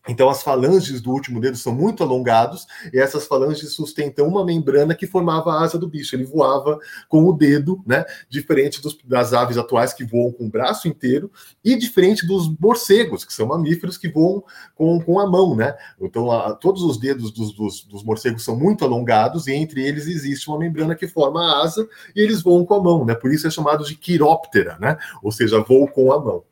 Então, 0.09 0.29
as 0.29 0.43
falanges 0.43 1.01
do 1.01 1.11
último 1.13 1.41
dedo 1.41 1.57
são 1.57 1.73
muito 1.73 2.03
alongados 2.03 2.67
e 2.93 2.99
essas 2.99 3.27
falanges 3.27 3.73
sustentam 3.73 4.27
uma 4.27 4.45
membrana 4.45 4.95
que 4.97 5.07
formava 5.07 5.53
a 5.53 5.63
asa 5.63 5.79
do 5.79 5.89
bicho. 5.89 6.17
Ele 6.17 6.25
voava 6.25 6.79
com 7.09 7.25
o 7.25 7.33
dedo, 7.33 7.81
né? 7.87 8.05
Diferente 8.29 8.83
dos, 8.83 8.99
das 9.05 9.33
aves 9.33 9.57
atuais 9.57 9.93
que 9.93 10.05
voam 10.05 10.33
com 10.33 10.47
o 10.47 10.51
braço 10.51 10.89
inteiro 10.89 11.31
e 11.65 11.77
diferente 11.77 12.27
dos 12.27 12.53
morcegos, 12.59 13.25
que 13.25 13.33
são 13.33 13.47
mamíferos 13.47 13.97
que 13.97 14.09
voam 14.09 14.43
com, 14.75 15.01
com 15.01 15.21
a 15.21 15.31
mão, 15.31 15.55
né? 15.55 15.75
Então, 16.01 16.33
a, 16.33 16.53
todos 16.55 16.83
os 16.83 16.99
dedos 16.99 17.31
dos, 17.31 17.55
dos, 17.55 17.85
dos, 17.85 18.03
morcegos 18.03 18.45
são 18.45 18.59
muito 18.59 18.85
alongados 18.85 19.47
e 19.47 19.53
entre 19.53 19.87
eles 19.87 20.09
existe 20.09 20.49
uma 20.49 20.59
membrana 20.59 20.97
que 20.97 21.07
forma 21.07 21.41
a 21.41 21.63
asa 21.63 21.89
e 22.17 22.21
eles 22.21 22.43
voam 22.43 22.65
com 22.65 22.75
a 22.75 22.83
mão, 22.83 23.05
né? 23.05 23.15
Por 23.15 23.33
isso 23.33 23.47
é 23.47 23.51
chamado 23.51 23.85
de 23.85 23.95
quiróptera, 23.95 24.77
né? 24.81 24.97
Ou 25.23 25.31
seja, 25.31 25.61
voo 25.61 25.87
com 25.87 26.13
a 26.13 26.21
mão. 26.21 26.45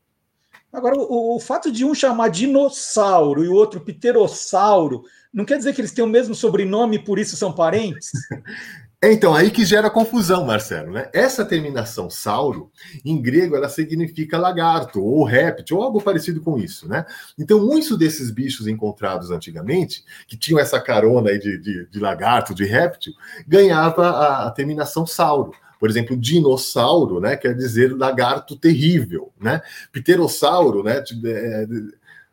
Agora, 0.72 0.96
o, 0.96 1.36
o, 1.36 1.40
fato 1.40 1.70
de 1.70 1.84
um 1.84 1.94
chamar 1.94 2.28
dinossauro 2.28 3.44
e 3.44 3.48
o 3.48 3.54
outro 3.54 3.80
pterossauro, 3.80 5.02
não 5.32 5.44
quer 5.44 5.58
dizer 5.58 5.74
que 5.74 5.80
eles 5.80 5.92
têm 5.92 6.04
o 6.04 6.08
mesmo 6.08 6.34
sobrenome 6.34 6.96
e 6.96 7.04
por 7.04 7.18
isso 7.18 7.36
são 7.36 7.52
parentes? 7.52 8.10
É, 9.02 9.10
então, 9.10 9.34
aí 9.34 9.50
que 9.50 9.64
gera 9.64 9.88
confusão, 9.88 10.44
Marcelo, 10.44 10.92
né? 10.92 11.08
Essa 11.14 11.42
terminação 11.42 12.10
sauro, 12.10 12.70
em 13.02 13.20
grego, 13.20 13.56
ela 13.56 13.70
significa 13.70 14.36
lagarto, 14.36 15.02
ou 15.02 15.24
réptil, 15.24 15.78
ou 15.78 15.82
algo 15.82 16.02
parecido 16.02 16.42
com 16.42 16.58
isso, 16.58 16.86
né? 16.86 17.06
Então, 17.38 17.64
muitos 17.64 17.96
desses 17.96 18.30
bichos 18.30 18.66
encontrados 18.66 19.30
antigamente, 19.30 20.04
que 20.28 20.36
tinham 20.36 20.60
essa 20.60 20.78
carona 20.78 21.30
aí 21.30 21.38
de, 21.38 21.58
de, 21.58 21.86
de 21.86 21.98
lagarto, 21.98 22.54
de 22.54 22.66
réptil, 22.66 23.14
ganhava 23.48 24.06
a, 24.06 24.46
a 24.48 24.50
terminação 24.50 25.06
sauro. 25.06 25.52
Por 25.81 25.89
exemplo, 25.89 26.16
dinossauro, 26.16 27.18
né, 27.18 27.37
quer 27.37 27.55
dizer 27.57 27.97
lagarto 27.97 28.55
terrível, 28.55 29.33
né? 29.41 29.62
Pterossauro, 29.91 30.85
né, 30.85 31.03
é, 31.24 31.66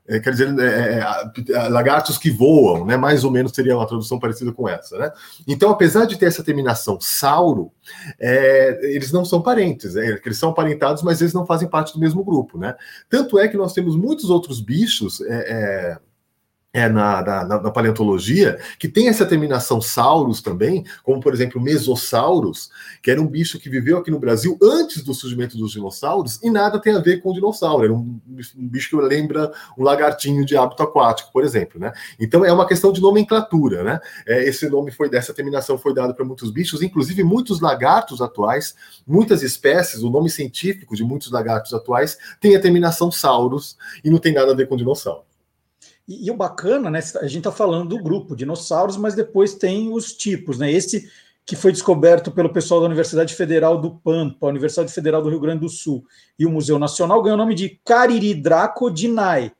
é, 0.09 0.19
quer 0.21 0.31
dizer, 0.31 0.57
é, 0.57 0.99
é, 0.99 1.67
lagartos 1.67 2.17
que 2.17 2.31
voam, 2.31 2.85
né? 2.85 2.95
Mais 2.95 3.25
ou 3.25 3.31
menos 3.31 3.51
seria 3.51 3.75
uma 3.75 3.85
tradução 3.85 4.17
parecida 4.17 4.53
com 4.53 4.67
essa, 4.67 4.97
né? 4.97 5.11
Então, 5.45 5.69
apesar 5.69 6.05
de 6.05 6.17
ter 6.17 6.27
essa 6.27 6.43
terminação 6.43 6.97
sauro, 7.01 7.71
é, 8.17 8.79
eles 8.95 9.11
não 9.11 9.25
são 9.25 9.41
parentes, 9.41 9.95
né? 9.95 10.17
eles 10.25 10.37
são 10.37 10.49
aparentados, 10.49 11.03
mas 11.03 11.19
eles 11.19 11.33
não 11.33 11.45
fazem 11.45 11.67
parte 11.67 11.93
do 11.93 11.99
mesmo 11.99 12.23
grupo, 12.23 12.57
né? 12.57 12.75
Tanto 13.09 13.37
é 13.37 13.49
que 13.49 13.57
nós 13.57 13.73
temos 13.73 13.97
muitos 13.97 14.29
outros 14.29 14.61
bichos 14.61 15.19
é, 15.21 15.97
é, 16.77 16.87
na, 16.87 17.23
na, 17.23 17.61
na, 17.63 17.71
paleontologia, 17.71 18.59
que 18.77 18.87
tem 18.87 19.07
essa 19.07 19.25
terminação 19.25 19.81
sauros 19.81 20.43
também, 20.43 20.85
como 21.01 21.19
por 21.19 21.33
exemplo 21.33 21.59
Mesossauros, 21.59 22.69
que 23.01 23.09
era 23.09 23.19
um 23.19 23.25
bicho 23.25 23.57
que 23.59 23.67
viveu 23.67 23.97
aqui 23.97 24.11
no 24.11 24.19
Brasil 24.19 24.55
antes 24.61 25.03
do 25.03 25.11
surgimento 25.11 25.57
dos 25.57 25.71
dinossauros, 25.71 26.39
e 26.43 26.51
nada 26.51 26.77
tem 26.79 26.93
a 26.93 26.99
ver 26.99 27.19
com 27.19 27.31
o 27.31 27.33
dinossauro, 27.33 27.83
era 27.83 27.91
um, 27.91 28.19
um 28.55 28.67
bicho 28.67 28.91
que 28.91 28.95
lembra 28.95 29.51
um 29.75 29.83
lagartinho 29.83 30.45
de 30.45 30.55
hábito 30.55 30.83
aquático, 30.83 31.31
por 31.33 31.43
exemplo, 31.43 31.79
né? 31.79 31.91
Então 32.19 32.45
é 32.45 32.53
uma 32.53 32.67
questão 32.67 32.91
de 32.91 33.01
nomenclatura, 33.01 33.83
né? 33.83 33.99
É, 34.27 34.43
esse 34.47 34.69
nome 34.69 34.91
foi 34.91 35.09
dessa 35.09 35.33
terminação 35.33 35.79
foi 35.79 35.95
dado 35.95 36.13
para 36.13 36.23
muitos 36.23 36.51
bichos, 36.51 36.83
inclusive 36.83 37.23
muitos 37.23 37.59
lagartos 37.59 38.21
atuais, 38.21 38.75
muitas 39.07 39.41
espécies, 39.41 40.03
o 40.03 40.11
nome 40.11 40.29
científico 40.29 40.95
de 40.95 41.03
muitos 41.03 41.31
lagartos 41.31 41.73
atuais 41.73 42.19
tem 42.39 42.55
a 42.55 42.61
terminação 42.61 43.11
sauros 43.11 43.75
e 44.03 44.11
não 44.11 44.19
tem 44.19 44.31
nada 44.31 44.51
a 44.51 44.55
ver 44.55 44.67
com 44.67 44.77
dinossauro. 44.77 45.26
E, 46.07 46.27
e, 46.27 46.31
o 46.31 46.35
bacana, 46.35 46.89
né? 46.89 46.99
A 47.21 47.27
gente 47.27 47.39
está 47.39 47.51
falando 47.51 47.89
do 47.89 48.01
grupo 48.01 48.35
dinossauros, 48.35 48.97
mas 48.97 49.13
depois 49.13 49.53
tem 49.53 49.91
os 49.91 50.13
tipos, 50.13 50.57
né? 50.57 50.71
Esse 50.71 51.09
que 51.45 51.55
foi 51.55 51.71
descoberto 51.71 52.29
pelo 52.29 52.51
pessoal 52.51 52.81
da 52.81 52.87
Universidade 52.87 53.33
Federal 53.33 53.79
do 53.79 53.91
Pampa, 53.91 54.47
Universidade 54.47 54.91
Federal 54.91 55.21
do 55.21 55.29
Rio 55.29 55.39
Grande 55.39 55.61
do 55.61 55.69
Sul 55.69 56.03
e 56.37 56.45
o 56.45 56.49
Museu 56.49 56.77
Nacional 56.77 57.21
ganhou 57.23 57.35
o 57.35 57.41
nome 57.41 57.55
de 57.55 57.79
Cariri 57.85 58.33
Dracodinae, 58.33 59.53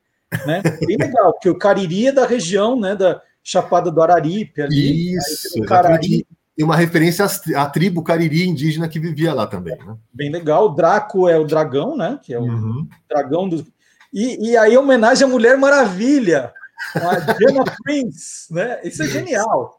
né? 0.45 0.62
Bem 0.86 0.98
legal, 1.00 1.32
porque 1.32 1.50
o 1.50 1.58
Cariri 1.58 2.08
é 2.08 2.12
da 2.12 2.26
região, 2.26 2.78
né? 2.78 2.93
Da 2.95 3.22
Chapada 3.41 3.89
do 3.89 4.02
Araripe 4.02 4.62
ali. 4.62 5.16
Isso, 5.16 5.62
Cariri. 5.64 6.28
E 6.58 6.64
uma 6.64 6.76
referência 6.76 7.26
à 7.56 7.66
tribo 7.68 8.04
Cariri 8.04 8.48
indígena 8.48 8.89
que 8.89 9.00
vivia 9.00 9.34
lá 9.34 9.48
também. 9.48 9.78
Né? 9.78 9.95
Bem 10.12 10.32
legal. 10.32 10.66
O 10.66 10.76
Draco 10.76 11.30
é 11.30 11.38
o 11.38 11.45
dragão, 11.45 11.95
né? 11.95 12.20
Que 12.22 12.34
é 12.34 12.39
o 12.39 12.43
uhum. 12.43 12.88
dragão 13.08 13.48
do, 13.48 13.66
e, 14.14 14.51
e 14.51 14.58
aí, 14.58 14.78
homenagem 14.78 15.26
à 15.26 15.30
Mulher 15.30 15.58
Maravilha, 15.58 16.53
a 16.95 17.20
Diana 17.34 17.64
Prince, 17.84 18.53
né? 18.53 18.80
Isso 18.84 19.03
é 19.03 19.08
genial. 19.08 19.78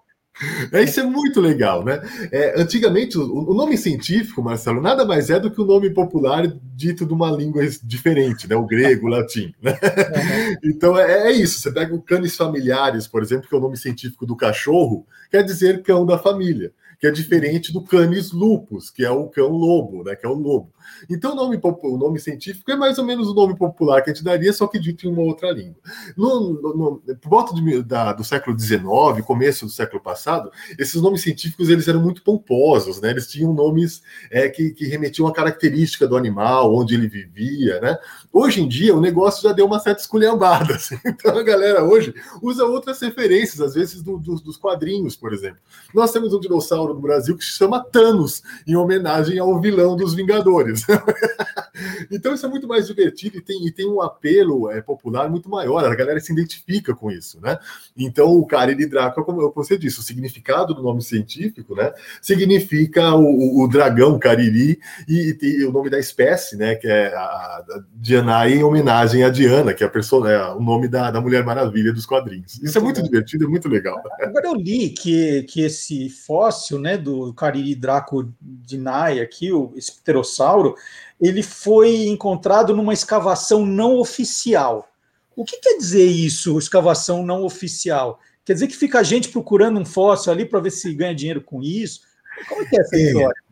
É, 0.72 0.82
isso 0.82 1.00
é 1.00 1.02
muito 1.02 1.40
legal, 1.40 1.84
né? 1.84 2.00
É, 2.30 2.60
antigamente, 2.60 3.18
o, 3.18 3.50
o, 3.50 3.54
nome 3.54 3.76
científico, 3.76 4.42
Marcelo, 4.42 4.80
nada 4.80 5.04
mais 5.04 5.30
é 5.30 5.40
do 5.40 5.50
que 5.50 5.60
o 5.60 5.64
nome 5.64 5.90
popular 5.90 6.46
dito 6.76 7.04
de 7.04 7.12
uma 7.12 7.30
língua 7.30 7.66
diferente, 7.82 8.48
né? 8.48 8.54
O 8.54 8.66
grego, 8.66 9.06
o 9.06 9.10
latim. 9.10 9.52
Né? 9.60 9.76
Então 10.62 10.96
é, 10.96 11.28
é, 11.28 11.32
isso. 11.32 11.60
Você 11.60 11.72
pega 11.72 11.94
o 11.94 12.02
canis 12.02 12.36
familiares, 12.36 13.06
por 13.06 13.22
exemplo, 13.22 13.48
que 13.48 13.54
é 13.54 13.58
o 13.58 13.60
nome 13.60 13.76
científico 13.76 14.24
do 14.24 14.36
cachorro, 14.36 15.06
quer 15.30 15.42
dizer 15.42 15.82
cão 15.82 16.06
da 16.06 16.18
família, 16.18 16.72
que 16.98 17.06
é 17.06 17.10
diferente 17.10 17.72
do 17.72 17.82
canis 17.82 18.32
lupus, 18.32 18.90
que 18.90 19.04
é 19.04 19.10
o 19.10 19.28
cão 19.28 19.50
lobo, 19.50 20.02
né? 20.02 20.16
Que 20.16 20.26
é 20.26 20.28
o 20.28 20.34
lobo. 20.34 20.72
Então, 21.08 21.32
o 21.32 21.34
nome, 21.34 21.60
o 21.62 21.96
nome 21.96 22.18
científico 22.18 22.70
é 22.72 22.76
mais 22.76 22.98
ou 22.98 23.04
menos 23.04 23.28
o 23.28 23.34
nome 23.34 23.56
popular 23.56 24.02
que 24.02 24.10
a 24.10 24.14
gente 24.14 24.24
daria, 24.24 24.52
só 24.52 24.66
que 24.66 24.80
dito 24.80 25.06
em 25.06 25.12
uma 25.12 25.22
outra 25.22 25.52
língua. 25.52 25.76
No, 26.16 26.54
no, 26.54 26.74
no 27.06 27.16
por 27.16 27.28
volta 27.28 27.54
de, 27.54 27.82
da, 27.82 28.12
do 28.12 28.24
século 28.24 28.58
XIX, 28.58 29.24
começo 29.24 29.64
do 29.64 29.70
século 29.70 30.02
passado, 30.02 30.50
esses 30.76 31.00
nomes 31.00 31.22
científicos 31.22 31.68
eles 31.68 31.86
eram 31.86 32.00
muito 32.00 32.22
pomposos, 32.22 33.00
né? 33.00 33.10
Eles 33.10 33.28
tinham 33.28 33.52
nomes 33.52 34.02
é, 34.30 34.48
que, 34.48 34.70
que 34.70 34.86
remetiam 34.86 35.28
à 35.28 35.32
característica 35.32 36.06
do 36.06 36.16
animal, 36.16 36.74
onde 36.74 36.94
ele 36.94 37.06
vivia, 37.06 37.80
né? 37.80 37.96
Hoje 38.32 38.60
em 38.60 38.68
dia, 38.68 38.94
o 38.94 39.00
negócio 39.00 39.42
já 39.42 39.52
deu 39.52 39.66
uma 39.66 39.78
certa 39.78 40.00
esculhambada. 40.00 40.74
Assim. 40.78 40.98
Então, 41.04 41.36
a 41.36 41.42
galera 41.42 41.84
hoje 41.84 42.12
usa 42.42 42.64
outras 42.64 43.00
referências, 43.00 43.60
às 43.60 43.74
vezes 43.74 44.02
do, 44.02 44.18
do, 44.18 44.34
dos 44.36 44.56
quadrinhos, 44.56 45.14
por 45.14 45.32
exemplo. 45.32 45.58
Nós 45.94 46.12
temos 46.12 46.34
um 46.34 46.40
dinossauro 46.40 46.87
no 46.94 47.00
Brasil 47.00 47.36
que 47.36 47.44
se 47.44 47.52
chama 47.52 47.84
Thanos, 47.84 48.42
em 48.66 48.76
homenagem 48.76 49.38
ao 49.38 49.60
vilão 49.60 49.96
dos 49.96 50.14
Vingadores. 50.14 50.84
então 52.10 52.34
isso 52.34 52.46
é 52.46 52.48
muito 52.48 52.66
mais 52.66 52.86
divertido 52.86 53.38
e 53.38 53.40
tem, 53.40 53.66
e 53.66 53.72
tem 53.72 53.88
um 53.88 54.00
apelo 54.00 54.70
é, 54.70 54.80
popular 54.80 55.28
muito 55.30 55.48
maior, 55.48 55.84
a 55.84 55.94
galera 55.94 56.20
se 56.20 56.32
identifica 56.32 56.94
com 56.94 57.10
isso, 57.10 57.40
né? 57.40 57.58
Então 57.96 58.28
o 58.28 58.46
Cariri 58.46 58.86
Draco, 58.86 59.24
como 59.24 59.52
você 59.52 59.76
disse, 59.76 60.00
o 60.00 60.02
significado 60.02 60.74
do 60.74 60.82
nome 60.82 61.02
científico, 61.02 61.74
né? 61.74 61.92
Significa 62.20 63.14
o, 63.14 63.62
o 63.62 63.68
dragão 63.68 64.18
Cariri 64.18 64.78
e, 65.08 65.36
e, 65.40 65.64
o 65.64 65.72
nome 65.72 65.90
da 65.90 65.98
espécie, 65.98 66.56
né? 66.56 66.74
Que 66.74 66.86
é 66.86 67.14
a, 67.14 67.20
a 67.20 67.64
Diana 67.94 68.48
em 68.48 68.62
homenagem 68.62 69.24
a 69.24 69.28
Diana, 69.28 69.74
que 69.74 69.82
é, 69.82 69.86
a 69.86 69.90
pessoa, 69.90 70.30
é 70.30 70.52
o 70.52 70.60
nome 70.60 70.88
da, 70.88 71.10
da 71.10 71.20
Mulher 71.20 71.44
Maravilha 71.44 71.92
dos 71.92 72.06
quadrinhos. 72.06 72.60
Isso 72.62 72.78
é 72.78 72.80
muito 72.80 73.02
divertido, 73.02 73.44
é 73.44 73.48
muito 73.48 73.68
legal. 73.68 74.00
Agora 74.20 74.46
eu 74.46 74.54
li 74.54 74.90
que, 74.90 75.42
que 75.44 75.62
esse 75.62 76.08
fóssil, 76.08 76.77
né, 76.78 76.96
do 76.96 77.32
Cariri 77.34 77.74
Draco 77.74 78.32
Dinae 78.40 79.20
aqui, 79.20 79.52
o, 79.52 79.72
esse 79.76 79.92
pterossauro, 79.92 80.74
ele 81.20 81.42
foi 81.42 82.06
encontrado 82.06 82.74
numa 82.74 82.92
escavação 82.92 83.66
não 83.66 83.98
oficial. 83.98 84.88
O 85.36 85.44
que 85.44 85.58
quer 85.58 85.76
dizer 85.76 86.06
isso, 86.06 86.58
escavação 86.58 87.24
não 87.24 87.44
oficial? 87.44 88.20
Quer 88.44 88.54
dizer 88.54 88.66
que 88.66 88.76
fica 88.76 89.00
a 89.00 89.02
gente 89.02 89.28
procurando 89.28 89.78
um 89.78 89.84
fóssil 89.84 90.32
ali 90.32 90.44
para 90.44 90.60
ver 90.60 90.70
se 90.70 90.92
ganha 90.94 91.14
dinheiro 91.14 91.40
com 91.40 91.62
isso? 91.62 92.00
Como 92.48 92.62
é 92.62 92.64
que 92.64 92.76
é 92.76 92.80
essa 92.80 92.96
é. 92.96 93.00
história? 93.00 93.42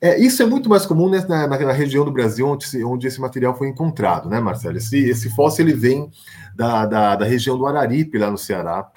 É, 0.00 0.20
isso 0.20 0.42
é 0.42 0.46
muito 0.46 0.68
mais 0.68 0.84
comum 0.84 1.08
né, 1.08 1.24
na, 1.26 1.46
na, 1.46 1.72
região 1.72 2.04
do 2.04 2.12
Brasil 2.12 2.46
onde, 2.46 2.84
onde, 2.84 3.06
esse 3.06 3.18
material 3.18 3.56
foi 3.56 3.68
encontrado, 3.68 4.28
né, 4.28 4.38
Marcelo? 4.38 4.76
Esse, 4.76 4.98
esse 5.08 5.34
fóssil 5.34 5.64
ele 5.64 5.74
vem 5.74 6.10
da, 6.54 6.84
da, 6.84 7.16
da 7.16 7.24
região 7.24 7.56
do 7.56 7.66
Araripe, 7.66 8.18
lá 8.18 8.30
no 8.30 8.36
Ceará 8.36 8.90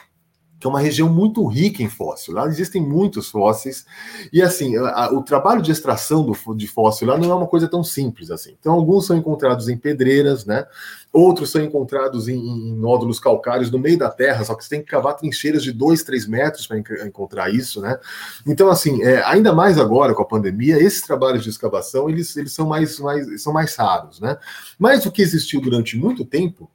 que 0.65 0.67
é 0.67 0.69
uma 0.71 0.79
região 0.79 1.07
muito 1.07 1.45
rica 1.45 1.83
em 1.83 1.89
fóssil. 1.89 2.33
Lá 2.33 2.47
existem 2.47 2.81
muitos 2.81 3.29
fósseis, 3.29 3.85
e 4.33 4.41
assim, 4.41 4.75
a, 4.75 5.11
o 5.13 5.21
trabalho 5.21 5.61
de 5.61 5.71
extração 5.71 6.25
do, 6.25 6.55
de 6.55 6.67
fóssil 6.67 7.07
lá 7.07 7.19
não 7.19 7.31
é 7.31 7.35
uma 7.35 7.45
coisa 7.45 7.67
tão 7.67 7.83
simples 7.83 8.31
assim. 8.31 8.55
Então, 8.59 8.73
alguns 8.73 9.05
são 9.05 9.15
encontrados 9.15 9.69
em 9.69 9.77
pedreiras, 9.77 10.43
né? 10.43 10.65
Outros 11.13 11.51
são 11.51 11.61
encontrados 11.61 12.27
em, 12.27 12.35
em 12.35 12.75
nódulos 12.75 13.19
calcários 13.19 13.69
no 13.69 13.77
meio 13.77 13.97
da 13.99 14.09
terra, 14.09 14.43
só 14.43 14.55
que 14.55 14.63
você 14.63 14.71
tem 14.71 14.81
que 14.81 14.89
cavar 14.89 15.15
trincheiras 15.15 15.61
de 15.61 15.71
2, 15.71 16.01
3 16.01 16.27
metros 16.27 16.65
para 16.65 16.79
encontrar 16.79 17.53
isso, 17.53 17.79
né? 17.79 17.99
Então, 18.47 18.67
assim, 18.67 19.03
é, 19.03 19.23
ainda 19.23 19.53
mais 19.53 19.77
agora 19.77 20.15
com 20.15 20.23
a 20.23 20.27
pandemia, 20.27 20.81
esses 20.81 21.01
trabalhos 21.01 21.43
de 21.43 21.49
escavação 21.51 22.09
eles, 22.09 22.35
eles 22.35 22.53
são, 22.53 22.65
mais, 22.65 22.99
mais, 22.99 23.43
são 23.43 23.53
mais 23.53 23.75
raros, 23.75 24.19
né? 24.19 24.35
Mas 24.79 25.05
o 25.05 25.11
que 25.11 25.21
existiu 25.21 25.61
durante 25.61 25.95
muito 25.95 26.25
tempo 26.25 26.71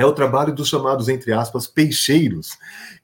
é 0.00 0.06
o 0.06 0.14
trabalho 0.14 0.54
dos 0.54 0.66
chamados, 0.66 1.10
entre 1.10 1.30
aspas, 1.30 1.66
peixeiros, 1.66 2.56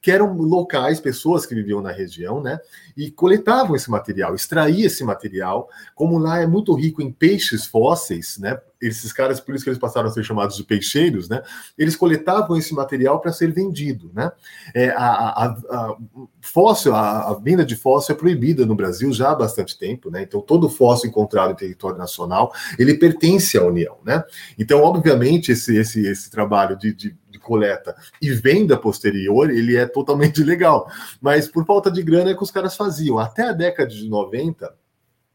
que 0.07 0.11
eram 0.11 0.37
locais, 0.37 1.01
pessoas 1.01 1.45
que 1.45 1.53
viviam 1.53 1.81
na 1.81 1.91
região, 1.91 2.41
né? 2.41 2.61
E 2.95 3.11
coletavam 3.11 3.75
esse 3.75 3.91
material, 3.91 4.33
extraía 4.33 4.87
esse 4.87 5.03
material. 5.03 5.67
Como 5.93 6.17
lá 6.17 6.39
é 6.39 6.47
muito 6.47 6.73
rico 6.73 7.01
em 7.01 7.11
peixes 7.11 7.65
fósseis, 7.65 8.37
né? 8.37 8.57
Esses 8.81 9.11
caras, 9.11 9.41
por 9.41 9.53
isso 9.53 9.65
que 9.65 9.69
eles 9.69 9.79
passaram 9.79 10.07
a 10.07 10.11
ser 10.11 10.23
chamados 10.23 10.55
de 10.55 10.63
peixeiros, 10.63 11.27
né? 11.27 11.41
Eles 11.77 11.93
coletavam 11.93 12.55
esse 12.55 12.73
material 12.73 13.19
para 13.19 13.33
ser 13.33 13.51
vendido, 13.51 14.09
né? 14.13 14.31
É, 14.73 14.91
a, 14.91 15.07
a, 15.07 15.45
a, 15.45 15.97
fóssil, 16.39 16.95
a, 16.95 17.31
a, 17.31 17.33
venda 17.33 17.65
de 17.65 17.75
fóssil 17.75 18.15
é 18.15 18.17
proibida 18.17 18.65
no 18.65 18.75
Brasil 18.75 19.11
já 19.11 19.31
há 19.31 19.35
bastante 19.35 19.77
tempo, 19.77 20.09
né? 20.09 20.21
Então 20.21 20.39
todo 20.39 20.69
fóssil 20.69 21.09
encontrado 21.09 21.51
em 21.51 21.55
território 21.55 21.97
nacional 21.97 22.53
ele 22.79 22.93
pertence 22.93 23.57
à 23.57 23.65
União, 23.65 23.97
né? 24.05 24.23
Então, 24.57 24.81
obviamente, 24.83 25.51
esse, 25.51 25.75
esse, 25.75 26.07
esse 26.07 26.31
trabalho 26.31 26.77
de, 26.77 26.93
de 26.93 27.17
de 27.26 27.26
coleta 27.47 27.95
e 28.21 28.29
venda 28.31 28.77
posterior, 28.77 29.49
ele 29.49 29.77
é 29.77 29.87
totalmente 29.87 30.43
legal. 30.45 30.91
Mas 31.21 31.47
por 31.47 31.65
falta 31.65 31.89
de 31.89 32.03
grana 32.03 32.31
é 32.31 32.33
que 32.35 32.43
os 32.43 32.51
caras 32.51 32.75
faziam. 32.75 33.17
Até 33.17 33.43
a 33.43 33.53
década 33.53 33.89
de 33.89 34.07
90, 34.09 34.75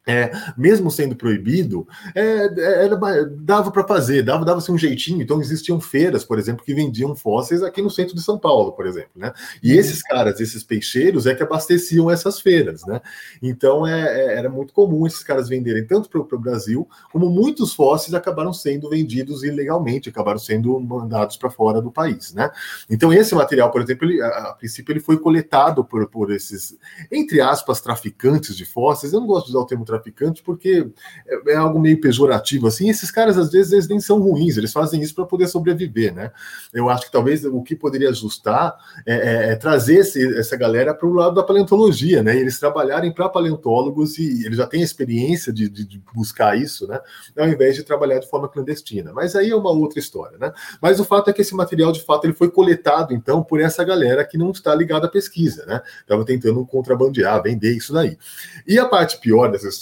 é, 0.07 0.33
mesmo 0.57 0.91
sendo 0.91 1.15
proibido, 1.15 1.87
é, 2.15 2.85
era, 2.85 2.99
dava 3.39 3.71
para 3.71 3.87
fazer, 3.87 4.23
dava, 4.23 4.45
dava 4.45 4.63
um 4.71 4.79
jeitinho. 4.79 5.23
Então 5.23 5.41
existiam 5.41 5.81
feiras, 5.81 6.25
por 6.25 6.39
exemplo, 6.39 6.65
que 6.65 6.75
vendiam 6.75 7.15
fósseis 7.15 7.63
aqui 7.63 7.81
no 7.81 7.91
centro 7.91 8.15
de 8.15 8.23
São 8.23 8.39
Paulo, 8.39 8.73
por 8.73 8.87
exemplo, 8.87 9.11
né? 9.15 9.33
E 9.63 9.73
uhum. 9.73 9.79
esses 9.79 10.03
caras, 10.03 10.41
esses 10.41 10.65
peixeiros, 10.65 11.27
é 11.27 11.35
que 11.35 11.43
abasteciam 11.43 12.11
essas 12.11 12.41
feiras, 12.41 12.85
né? 12.85 13.01
Então 13.41 13.87
é, 13.87 14.03
é 14.03 14.43
era 14.43 14.49
muito 14.49 14.73
comum 14.73 15.07
esses 15.07 15.23
caras 15.23 15.49
venderem 15.49 15.87
tanto 15.87 16.09
para 16.09 16.21
o 16.21 16.41
Brasil, 16.41 16.89
como 17.13 17.29
muitos 17.29 17.75
fósseis 17.75 18.15
acabaram 18.15 18.53
sendo 18.53 18.89
vendidos 18.89 19.45
ilegalmente, 19.45 20.09
acabaram 20.09 20.39
sendo 20.39 20.79
mandados 20.81 21.37
para 21.37 21.51
fora 21.51 21.81
do 21.81 21.93
país, 21.93 22.33
né? 22.35 22.51
Então 22.91 23.13
esse 23.13 23.35
material, 23.35 23.71
por 23.71 23.83
exemplo, 23.83 24.09
ele, 24.09 24.21
a, 24.21 24.29
a, 24.29 24.55
princípio 24.55 24.93
ele 24.93 25.01
foi 25.01 25.19
coletado 25.19 25.85
por, 25.85 26.09
por 26.09 26.33
esses, 26.33 26.77
entre 27.11 27.41
aspas, 27.41 27.81
traficantes 27.81 28.57
de 28.57 28.65
fósseis. 28.65 29.13
Eu 29.13 29.21
não 29.21 29.27
gosto 29.27 29.47
de 29.47 29.53
usar 29.53 29.61
o 29.61 29.67
termo 29.67 29.85
traficante, 29.93 30.43
porque 30.43 30.89
é, 31.27 31.53
é, 31.53 31.57
algo 31.57 31.79
meio 31.79 32.01
pejorativo 32.01 32.67
assim. 32.67 32.89
Esses 32.89 33.11
caras 33.11 33.37
às 33.37 33.51
vezes 33.51 33.73
eles 33.73 33.89
nem 33.89 34.01
são 34.01 34.21
ruins, 34.21 34.57
eles 34.57 34.73
fazem 34.73 35.01
isso 35.01 35.15
para 35.15 35.27
poder 35.27 35.47
sobreviver, 35.47 36.15
né? 36.15 36.31
Eu 36.73 36.89
acho 36.89 37.07
que 37.07 37.13
talvez 37.13 37.45
o 37.45 37.63
que 37.63 37.77
poderia 37.77 38.11
ajustar 38.11 38.75
é, 39.07 39.15
é, 39.15 39.53
é 39.53 39.57
trazer 39.57 39.97
esse, 39.97 40.39
essa 40.39 40.57
galera 40.57 40.95
para 40.95 41.07
o 41.07 41.13
lado 41.13 41.35
da 41.35 41.43
paleontologia, 41.43 42.23
né? 42.23 42.37
eles 42.37 42.59
trabalharem 42.59 43.13
para 43.13 43.29
paleontólogos 43.29 44.19
e 44.19 44.45
eles 44.45 44.57
já 44.57 44.67
têm 44.67 44.83
experiência 44.83 45.53
de, 45.53 45.69
de, 45.69 45.85
de, 45.85 46.03
buscar 46.15 46.59
isso, 46.59 46.87
né? 46.87 47.01
Ao 47.39 47.49
invés 47.49 47.77
de 47.77 47.83
trabalhar 47.83 48.19
de 48.19 48.29
forma 48.29 48.49
clandestina. 48.49 49.13
Mas 49.13 49.35
aí 49.35 49.51
é 49.51 49.57
uma 49.57 49.71
outra 49.71 49.99
história, 49.99 50.37
né? 50.39 50.53
Mas 50.81 51.01
o 51.01 51.05
fato 51.05 51.31
é 51.31 51.33
que 51.33 51.43
esse 51.43 51.55
material, 51.55 51.93
de 51.93 52.03
fato, 52.03 52.25
ele 52.25 52.35
foi 52.35 52.51
coletado, 52.51 53.15
então, 53.15 53.43
por 53.43 53.61
essa 53.61 53.83
galera 53.85 54.25
que 54.25 54.37
não 54.37 54.51
está 54.51 54.75
ligada 54.75 55.07
à 55.07 55.11
pesquisa, 55.11 55.65
né? 55.67 55.81
Estava 56.01 56.25
tentando 56.25 56.65
contrabandear, 56.67 57.43
vender 57.43 57.77
isso 57.77 57.93
daí. 57.93 58.17
E 58.67 58.79
a 58.79 58.87
parte 58.87 59.19
pior 59.19 59.51
dessa 59.51 59.69
história 59.69 59.82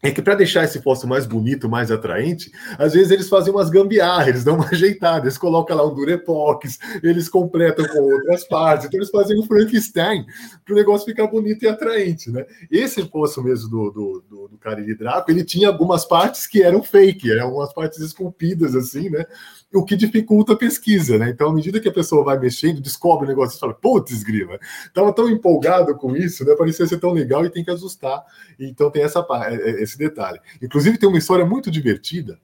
é 0.00 0.12
que 0.12 0.22
para 0.22 0.36
deixar 0.36 0.62
esse 0.62 0.80
fóssil 0.80 1.08
mais 1.08 1.26
bonito, 1.26 1.68
mais 1.68 1.90
atraente, 1.90 2.52
às 2.78 2.92
vezes 2.92 3.10
eles 3.10 3.28
fazem 3.28 3.52
umas 3.52 3.68
gambiarras, 3.68 4.28
eles 4.28 4.44
dão 4.44 4.54
uma 4.54 4.68
ajeitada, 4.68 5.24
eles 5.24 5.36
colocam 5.36 5.76
lá 5.76 5.84
um 5.84 5.92
durepox, 5.92 6.78
eles 7.02 7.28
completam 7.28 7.84
com 7.88 8.00
outras 8.00 8.44
partes, 8.44 8.86
então 8.86 8.98
eles 8.98 9.10
fazem 9.10 9.38
um 9.38 9.42
Frankenstein 9.42 10.24
para 10.64 10.72
o 10.72 10.76
negócio 10.76 11.04
ficar 11.04 11.26
bonito 11.26 11.64
e 11.64 11.68
atraente, 11.68 12.30
né? 12.30 12.46
Esse 12.70 13.02
fóssil 13.08 13.42
mesmo 13.42 13.68
do, 13.68 13.90
do, 13.90 14.24
do, 14.28 14.48
do 14.48 14.58
Cariri 14.58 14.94
Draco, 14.94 15.32
ele 15.32 15.44
tinha 15.44 15.66
algumas 15.66 16.04
partes 16.04 16.46
que 16.46 16.62
eram 16.62 16.80
fake, 16.80 17.32
eram 17.32 17.46
algumas 17.46 17.72
partes 17.72 17.98
esculpidas 17.98 18.76
assim, 18.76 19.10
né? 19.10 19.26
O 19.74 19.84
que 19.84 19.96
dificulta 19.96 20.54
a 20.54 20.56
pesquisa, 20.56 21.18
né? 21.18 21.28
Então, 21.28 21.50
à 21.50 21.52
medida 21.52 21.78
que 21.78 21.88
a 21.88 21.92
pessoa 21.92 22.24
vai 22.24 22.38
mexendo, 22.38 22.80
descobre 22.80 23.26
o 23.26 23.28
negócio 23.28 23.56
e 23.56 23.60
fala, 23.60 23.74
putz, 23.74 24.22
grila, 24.22 24.58
estava 24.86 25.12
tão 25.12 25.28
empolgado 25.28 25.94
com 25.96 26.16
isso, 26.16 26.44
né? 26.44 26.54
Parecia 26.56 26.86
ser 26.86 26.98
tão 26.98 27.12
legal 27.12 27.44
e 27.44 27.50
tem 27.50 27.64
que 27.64 27.70
ajustar. 27.70 28.24
Então 28.58 28.90
tem 28.90 29.02
essa, 29.02 29.26
é, 29.46 29.54
é, 29.54 29.82
esse 29.82 29.98
detalhe. 29.98 30.40
Inclusive, 30.62 30.98
tem 30.98 31.08
uma 31.08 31.18
história 31.18 31.44
muito 31.44 31.70
divertida 31.70 32.38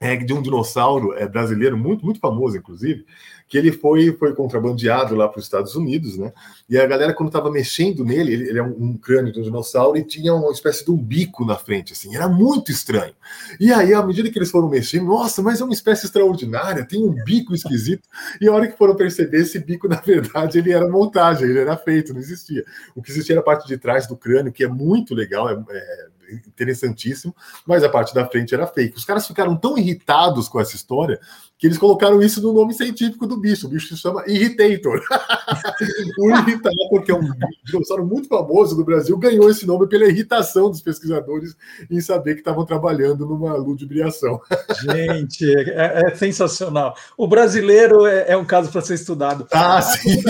é, 0.00 0.16
de 0.16 0.32
um 0.32 0.40
dinossauro 0.40 1.12
é, 1.14 1.26
brasileiro, 1.26 1.76
muito, 1.76 2.04
muito 2.04 2.20
famoso, 2.20 2.56
inclusive, 2.56 3.04
que 3.48 3.56
ele 3.56 3.72
foi, 3.72 4.12
foi 4.12 4.34
contrabandeado 4.34 5.14
lá 5.16 5.26
para 5.26 5.38
os 5.38 5.44
Estados 5.46 5.74
Unidos, 5.74 6.18
né? 6.18 6.32
E 6.68 6.78
a 6.78 6.86
galera, 6.86 7.14
quando 7.14 7.30
estava 7.30 7.50
mexendo 7.50 8.04
nele, 8.04 8.32
ele, 8.32 8.48
ele 8.50 8.58
é 8.58 8.62
um, 8.62 8.76
um, 8.78 8.96
crânio 8.96 9.32
de 9.32 9.40
um 9.40 9.42
dinossauro 9.42 9.96
e 9.96 10.04
tinha 10.04 10.34
uma 10.34 10.52
espécie 10.52 10.84
de 10.84 10.90
um 10.90 10.96
bico 10.96 11.44
na 11.44 11.56
frente, 11.56 11.94
assim, 11.94 12.14
era 12.14 12.28
muito 12.28 12.70
estranho. 12.70 13.14
E 13.58 13.72
aí, 13.72 13.94
à 13.94 14.02
medida 14.02 14.30
que 14.30 14.38
eles 14.38 14.50
foram 14.50 14.68
mexendo, 14.68 15.06
nossa, 15.06 15.42
mas 15.42 15.60
é 15.60 15.64
uma 15.64 15.72
espécie 15.72 16.04
extraordinária, 16.04 16.84
tem 16.84 17.02
um 17.02 17.12
bico 17.24 17.54
esquisito. 17.54 18.06
E 18.40 18.46
a 18.46 18.52
hora 18.52 18.68
que 18.68 18.76
foram 18.76 18.94
perceber, 18.94 19.38
esse 19.38 19.58
bico, 19.58 19.88
na 19.88 19.96
verdade, 19.96 20.58
ele 20.58 20.70
era 20.70 20.86
montagem, 20.86 21.48
ele 21.48 21.58
era 21.58 21.76
feito, 21.76 22.12
não 22.12 22.20
existia. 22.20 22.64
O 22.94 23.02
que 23.02 23.10
existia 23.10 23.32
era 23.32 23.40
a 23.40 23.44
parte 23.44 23.66
de 23.66 23.78
trás 23.78 24.06
do 24.06 24.16
crânio, 24.16 24.52
que 24.52 24.62
é 24.62 24.68
muito 24.68 25.14
legal, 25.14 25.48
é, 25.48 25.54
é 25.70 26.17
interessantíssimo, 26.46 27.34
mas 27.66 27.82
a 27.82 27.88
parte 27.88 28.14
da 28.14 28.26
frente 28.26 28.54
era 28.54 28.66
fake. 28.66 28.96
Os 28.96 29.04
caras 29.04 29.26
ficaram 29.26 29.56
tão 29.56 29.76
irritados 29.76 30.48
com 30.48 30.60
essa 30.60 30.76
história 30.76 31.20
que 31.58 31.66
eles 31.66 31.76
colocaram 31.76 32.22
isso 32.22 32.40
no 32.40 32.52
nome 32.52 32.72
científico 32.72 33.26
do 33.26 33.36
bicho. 33.36 33.66
O 33.66 33.70
bicho 33.70 33.88
se 33.88 34.00
chama 34.00 34.22
Irritator. 34.28 35.02
o 36.18 36.30
Irritator, 36.30 37.02
que 37.02 37.10
é 37.10 37.14
um 37.14 37.28
dinossauro 37.64 38.06
muito 38.06 38.28
famoso 38.28 38.76
do 38.76 38.84
Brasil, 38.84 39.18
ganhou 39.18 39.50
esse 39.50 39.66
nome 39.66 39.88
pela 39.88 40.06
irritação 40.06 40.70
dos 40.70 40.80
pesquisadores 40.80 41.56
em 41.90 42.00
saber 42.00 42.34
que 42.34 42.40
estavam 42.40 42.64
trabalhando 42.64 43.26
numa 43.26 43.56
ludibriação. 43.56 44.40
Gente, 44.82 45.44
é, 45.70 46.04
é 46.06 46.14
sensacional. 46.14 46.94
O 47.16 47.26
brasileiro 47.26 48.06
é, 48.06 48.30
é 48.32 48.36
um 48.36 48.44
caso 48.44 48.70
para 48.70 48.80
ser 48.80 48.94
estudado. 48.94 49.48
Ah, 49.50 49.82
sim. 49.82 50.22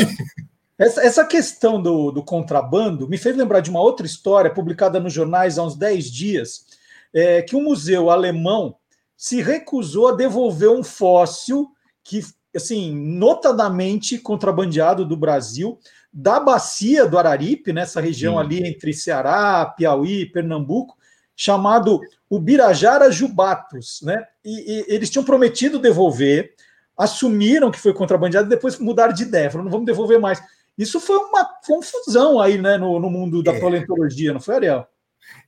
Essa, 0.79 1.03
essa 1.03 1.24
questão 1.24 1.83
do, 1.83 2.12
do, 2.12 2.22
contrabando 2.22 3.09
me 3.09 3.18
fez 3.18 3.37
lembrar 3.37 3.61
de 3.61 3.68
uma 3.68 3.81
outra 3.81 4.07
história 4.07 4.53
publicada 4.53 5.01
nos 5.01 5.12
jornais 5.12 5.59
há 5.59 5.64
uns 5.64 5.76
10 5.76 6.11
dias, 6.11 6.66
é, 7.12 7.43
que 7.43 7.57
um 7.57 7.64
museu 7.64 8.11
alemão 8.11 8.76
se 9.16 9.43
recusou 9.43 10.09
a 10.09 10.12
devolver 10.12 10.70
um 10.70 10.85
fóssil 10.85 11.68
que, 12.05 12.20
assim, 12.55 12.95
notadamente 12.95 14.16
contrabandeado 14.18 15.05
do 15.05 15.16
Brasil, 15.16 15.81
da 16.12 16.39
bacia 16.39 17.05
do 17.05 17.18
Araripe, 17.18 17.72
nessa 17.72 18.01
região 18.01 18.35
hum. 18.35 18.39
ali 18.39 18.64
entre 18.64 18.93
Ceará, 18.93 19.66
Piauí, 19.76 20.26
Pernambuco, 20.26 20.97
chamado 21.35 22.01
Ubirajara 22.31 23.11
jubatus, 23.11 24.01
né? 24.03 24.24
E, 24.45 24.72
e, 24.72 24.95
eles 24.95 25.11
tinham 25.11 25.24
prometido 25.24 25.79
devolver, 25.79 26.55
assumiram 26.97 27.70
que 27.70 27.79
foi 27.79 27.93
contrabandeado 27.93 28.47
e 28.47 28.51
depois 28.51 28.79
mudaram 28.79 29.12
de 29.12 29.22
ideia, 29.24 29.51
falaram, 29.51 29.64
não 29.64 29.72
vamos 29.72 29.87
devolver 29.87 30.20
mais. 30.20 30.41
Isso 30.79 31.01
foi 31.01 31.16
uma 31.16 31.45
confusão 31.66 32.41
aí, 32.41 32.57
né, 32.57 32.79
no, 32.79 33.01
no 33.01 33.11
mundo 33.11 33.43
da 33.43 33.53
é. 33.53 33.61
paleontologia, 33.61 34.33
não 34.33 34.41
foi, 34.41 34.55
Ariel? 34.55 34.87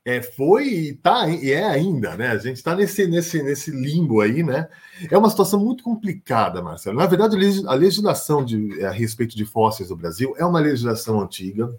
É, 0.03 0.21
foi 0.21 0.67
e 0.67 0.93
tá, 0.95 1.27
e 1.29 1.51
é 1.51 1.63
ainda, 1.63 2.15
né? 2.15 2.29
A 2.29 2.37
gente 2.37 2.57
está 2.57 2.75
nesse, 2.75 3.07
nesse, 3.07 3.41
nesse 3.41 3.71
limbo 3.71 4.21
aí, 4.21 4.43
né? 4.43 4.67
É 5.09 5.17
uma 5.17 5.29
situação 5.29 5.59
muito 5.59 5.83
complicada, 5.83 6.61
Marcelo. 6.61 6.97
Na 6.97 7.05
verdade, 7.05 7.35
a 7.67 7.73
legislação 7.73 8.43
de, 8.43 8.83
a 8.83 8.91
respeito 8.91 9.35
de 9.35 9.45
fósseis 9.45 9.89
do 9.89 9.95
Brasil 9.95 10.33
é 10.37 10.45
uma 10.45 10.59
legislação 10.59 11.21
antiga, 11.21 11.73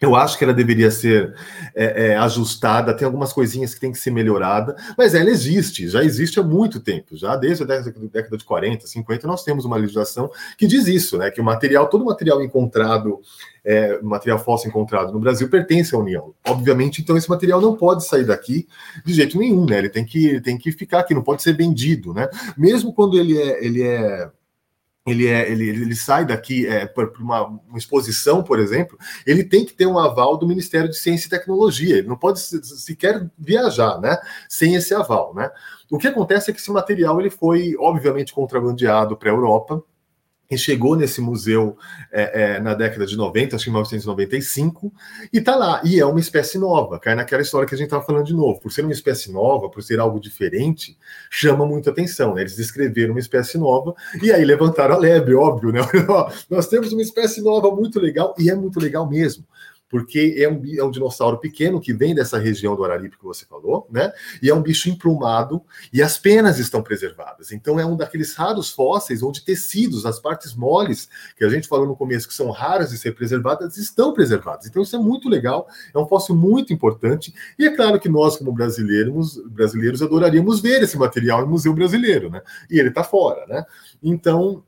eu 0.00 0.14
acho 0.14 0.38
que 0.38 0.44
ela 0.44 0.54
deveria 0.54 0.90
ser 0.90 1.34
é, 1.74 2.10
é, 2.10 2.16
ajustada, 2.16 2.94
tem 2.94 3.04
algumas 3.04 3.32
coisinhas 3.32 3.74
que 3.74 3.80
tem 3.80 3.90
que 3.90 3.98
ser 3.98 4.12
melhorada, 4.12 4.76
mas 4.96 5.12
ela 5.12 5.28
existe, 5.28 5.88
já 5.88 6.04
existe 6.04 6.38
há 6.38 6.42
muito 6.42 6.78
tempo, 6.78 7.16
já 7.16 7.34
desde 7.34 7.64
a 7.64 7.66
década, 7.66 8.36
de 8.36 8.44
40, 8.44 8.86
50, 8.86 9.26
nós 9.26 9.42
temos 9.42 9.64
uma 9.64 9.76
legislação 9.76 10.30
que 10.56 10.68
diz 10.68 10.86
isso, 10.86 11.18
né? 11.18 11.30
Que 11.30 11.40
o 11.40 11.44
material, 11.44 11.88
todo 11.88 12.04
material 12.04 12.40
encontrado, 12.40 13.20
é, 13.64 14.00
material 14.00 14.38
fóssil 14.38 14.68
encontrado 14.68 15.12
no 15.12 15.18
Brasil 15.18 15.48
pertence 15.48 15.92
à 15.94 15.98
União. 15.98 16.32
Obviamente, 16.46 17.02
então, 17.02 17.16
esse 17.16 17.28
material 17.28 17.60
não 17.60 17.74
pode 17.74 18.06
sair 18.06 18.24
daqui 18.24 18.68
de 19.04 19.12
jeito 19.12 19.36
nenhum, 19.36 19.66
né? 19.66 19.78
Ele 19.78 19.88
tem 19.88 20.04
que, 20.04 20.40
tem 20.40 20.56
que 20.56 20.70
ficar 20.70 21.00
aqui, 21.00 21.12
não 21.12 21.22
pode 21.22 21.42
ser 21.42 21.54
vendido, 21.54 22.14
né? 22.14 22.28
Mesmo 22.56 22.92
quando 22.92 23.18
ele 23.18 23.36
é. 23.36 23.64
Ele 23.64 23.82
é 23.82 24.30
ele, 25.10 25.26
é, 25.26 25.50
ele, 25.50 25.68
ele 25.68 25.94
sai 25.94 26.24
daqui 26.24 26.66
é, 26.66 26.86
para 26.86 27.10
uma, 27.18 27.46
uma, 27.46 27.78
exposição, 27.78 28.42
por 28.42 28.58
exemplo, 28.58 28.98
ele 29.26 29.44
tem 29.44 29.64
que 29.64 29.72
ter 29.72 29.86
um 29.86 29.98
aval 29.98 30.36
do 30.36 30.46
Ministério 30.46 30.88
de 30.88 30.96
Ciência 30.96 31.26
e 31.26 31.30
Tecnologia. 31.30 31.98
Ele 31.98 32.08
não 32.08 32.16
pode 32.16 32.40
sequer 32.40 33.28
viajar, 33.38 34.00
né, 34.00 34.18
sem 34.48 34.74
esse 34.74 34.94
aval, 34.94 35.34
né. 35.34 35.50
O 35.90 35.98
que 35.98 36.08
acontece 36.08 36.50
é 36.50 36.54
que 36.54 36.60
esse 36.60 36.70
material 36.70 37.18
ele 37.18 37.30
foi, 37.30 37.74
obviamente, 37.78 38.32
contrabandeado 38.32 39.16
para 39.16 39.30
a 39.30 39.34
Europa, 39.34 39.82
que 40.48 40.56
chegou 40.56 40.96
nesse 40.96 41.20
museu 41.20 41.76
é, 42.10 42.56
é, 42.56 42.60
na 42.60 42.72
década 42.72 43.04
de 43.04 43.16
90, 43.16 43.54
acho 43.54 43.64
que 43.66 43.70
1995, 43.70 44.90
e 45.32 45.38
está 45.38 45.54
lá. 45.54 45.82
E 45.84 46.00
é 46.00 46.06
uma 46.06 46.18
espécie 46.18 46.58
nova, 46.58 46.98
cai 46.98 47.14
naquela 47.14 47.42
história 47.42 47.68
que 47.68 47.74
a 47.74 47.78
gente 47.78 47.88
estava 47.88 48.04
falando 48.04 48.24
de 48.24 48.34
novo. 48.34 48.58
Por 48.58 48.72
ser 48.72 48.82
uma 48.82 48.92
espécie 48.92 49.30
nova, 49.30 49.68
por 49.68 49.82
ser 49.82 50.00
algo 50.00 50.18
diferente, 50.18 50.96
chama 51.30 51.66
muita 51.66 51.90
atenção. 51.90 52.34
Né? 52.34 52.42
Eles 52.42 52.56
descreveram 52.56 53.12
uma 53.12 53.20
espécie 53.20 53.58
nova 53.58 53.94
e 54.22 54.32
aí 54.32 54.44
levantaram 54.44 54.94
a 54.94 54.98
lebre, 54.98 55.34
óbvio, 55.34 55.70
né? 55.70 55.80
Nós 56.48 56.66
temos 56.66 56.92
uma 56.92 57.02
espécie 57.02 57.42
nova 57.42 57.70
muito 57.70 58.00
legal, 58.00 58.34
e 58.38 58.48
é 58.48 58.54
muito 58.54 58.80
legal 58.80 59.08
mesmo 59.08 59.44
porque 59.88 60.34
é 60.38 60.48
um, 60.48 60.62
é 60.76 60.84
um 60.84 60.90
dinossauro 60.90 61.38
pequeno 61.38 61.80
que 61.80 61.92
vem 61.92 62.14
dessa 62.14 62.38
região 62.38 62.76
do 62.76 62.84
Araripe 62.84 63.18
que 63.18 63.24
você 63.24 63.46
falou, 63.46 63.86
né? 63.90 64.12
E 64.42 64.50
é 64.50 64.54
um 64.54 64.62
bicho 64.62 64.88
emplumado 64.88 65.62
e 65.92 66.02
as 66.02 66.18
penas 66.18 66.58
estão 66.58 66.82
preservadas. 66.82 67.52
Então 67.52 67.80
é 67.80 67.86
um 67.86 67.96
daqueles 67.96 68.34
raros 68.34 68.70
fósseis 68.70 69.22
onde 69.22 69.44
tecidos, 69.44 70.04
as 70.04 70.20
partes 70.20 70.54
moles, 70.54 71.08
que 71.36 71.44
a 71.44 71.48
gente 71.48 71.66
falou 71.68 71.86
no 71.86 71.96
começo 71.96 72.28
que 72.28 72.34
são 72.34 72.50
raras 72.50 72.90
de 72.90 72.98
ser 72.98 73.12
preservadas, 73.12 73.76
estão 73.76 74.12
preservadas. 74.12 74.66
Então 74.66 74.82
isso 74.82 74.94
é 74.94 74.98
muito 74.98 75.28
legal, 75.28 75.66
é 75.94 75.98
um 75.98 76.06
fóssil 76.06 76.34
muito 76.34 76.72
importante 76.72 77.34
e 77.58 77.66
é 77.66 77.74
claro 77.74 77.98
que 77.98 78.08
nós 78.08 78.36
como 78.36 78.52
brasileiros, 78.52 79.36
brasileiros 79.46 80.02
adoraríamos 80.02 80.60
ver 80.60 80.82
esse 80.82 80.98
material 80.98 81.44
em 81.44 81.48
museu 81.48 81.72
brasileiro, 81.72 82.30
né? 82.30 82.42
E 82.70 82.78
ele 82.78 82.90
está 82.90 83.02
fora, 83.02 83.46
né? 83.46 83.64
Então 84.02 84.62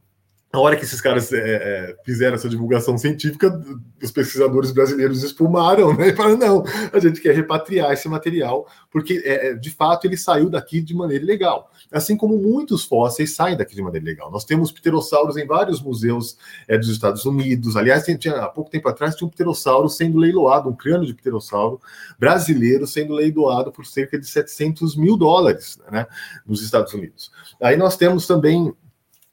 a 0.52 0.58
hora 0.58 0.74
que 0.74 0.82
esses 0.82 1.00
caras 1.00 1.32
é, 1.32 1.38
é, 1.38 1.96
fizeram 2.04 2.34
essa 2.34 2.48
divulgação 2.48 2.98
científica, 2.98 3.62
os 4.02 4.10
pesquisadores 4.10 4.72
brasileiros 4.72 5.22
espumaram, 5.22 5.96
né? 5.96 6.08
E 6.08 6.16
falaram: 6.16 6.36
não, 6.36 6.64
a 6.92 6.98
gente 6.98 7.20
quer 7.20 7.36
repatriar 7.36 7.92
esse 7.92 8.08
material, 8.08 8.66
porque 8.90 9.22
é, 9.24 9.50
é, 9.50 9.54
de 9.54 9.70
fato 9.70 10.06
ele 10.06 10.16
saiu 10.16 10.50
daqui 10.50 10.80
de 10.80 10.92
maneira 10.92 11.22
ilegal. 11.22 11.70
Assim 11.92 12.16
como 12.16 12.36
muitos 12.36 12.84
fósseis 12.84 13.32
saem 13.32 13.56
daqui 13.56 13.76
de 13.76 13.82
maneira 13.82 14.04
ilegal. 14.04 14.28
Nós 14.28 14.44
temos 14.44 14.72
pterossauros 14.72 15.36
em 15.36 15.46
vários 15.46 15.80
museus 15.80 16.36
é, 16.66 16.76
dos 16.76 16.88
Estados 16.88 17.24
Unidos. 17.24 17.76
Aliás, 17.76 18.04
tinha, 18.04 18.34
há 18.34 18.48
pouco 18.48 18.70
tempo 18.70 18.88
atrás 18.88 19.14
tinha 19.14 19.28
um 19.28 19.30
pterossauro 19.30 19.88
sendo 19.88 20.18
leiloado, 20.18 20.68
um 20.68 20.74
crânio 20.74 21.06
de 21.06 21.14
pterossauro 21.14 21.80
brasileiro 22.18 22.88
sendo 22.88 23.14
leiloado 23.14 23.70
por 23.70 23.86
cerca 23.86 24.18
de 24.18 24.26
700 24.26 24.96
mil 24.96 25.16
dólares 25.16 25.78
né, 25.92 26.08
nos 26.44 26.60
Estados 26.60 26.92
Unidos. 26.92 27.30
Aí 27.62 27.76
nós 27.76 27.96
temos 27.96 28.26
também 28.26 28.74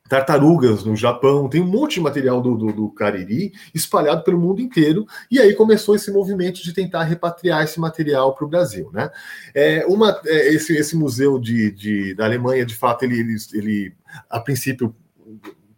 tartarugas 0.07 0.83
no 0.83 0.95
Japão, 0.95 1.49
tem 1.49 1.61
um 1.61 1.67
monte 1.67 1.95
de 1.95 2.01
material 2.01 2.41
do, 2.41 2.55
do, 2.55 2.73
do, 2.73 2.89
Cariri 2.89 3.53
espalhado 3.73 4.23
pelo 4.23 4.39
mundo 4.39 4.61
inteiro, 4.61 5.05
e 5.29 5.39
aí 5.39 5.53
começou 5.53 5.95
esse 5.95 6.11
movimento 6.11 6.63
de 6.63 6.73
tentar 6.73 7.03
repatriar 7.03 7.63
esse 7.63 7.79
material 7.79 8.33
para 8.33 8.45
o 8.45 8.49
Brasil. 8.49 8.89
Né? 8.93 9.09
É, 9.53 9.85
uma, 9.85 10.19
é, 10.25 10.53
esse, 10.53 10.75
esse 10.75 10.95
museu 10.95 11.37
de, 11.37 11.71
de, 11.71 12.13
da 12.13 12.25
Alemanha, 12.25 12.65
de 12.65 12.75
fato, 12.75 13.03
ele, 13.03 13.19
ele, 13.19 13.35
ele 13.53 13.93
a 14.29 14.39
princípio 14.39 14.95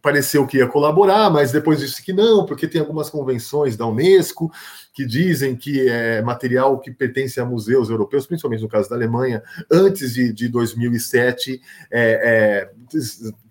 pareceu 0.00 0.46
que 0.46 0.58
ia 0.58 0.66
colaborar, 0.66 1.30
mas 1.30 1.52
depois 1.52 1.80
disse 1.80 2.02
que 2.02 2.12
não, 2.12 2.46
porque 2.46 2.66
tem 2.66 2.80
algumas 2.80 3.10
convenções 3.10 3.76
da 3.76 3.86
Unesco 3.86 4.50
que 4.92 5.06
dizem 5.06 5.54
que 5.56 5.88
é 5.88 6.20
material 6.20 6.78
que 6.78 6.90
pertence 6.90 7.40
a 7.40 7.44
museus 7.44 7.88
europeus, 7.88 8.26
principalmente 8.26 8.62
no 8.62 8.68
caso 8.68 8.88
da 8.88 8.96
Alemanha, 8.96 9.42
antes 9.70 10.14
de, 10.14 10.32
de 10.32 10.48
2007, 10.48 11.60
é, 11.90 12.68
é, 12.68 12.70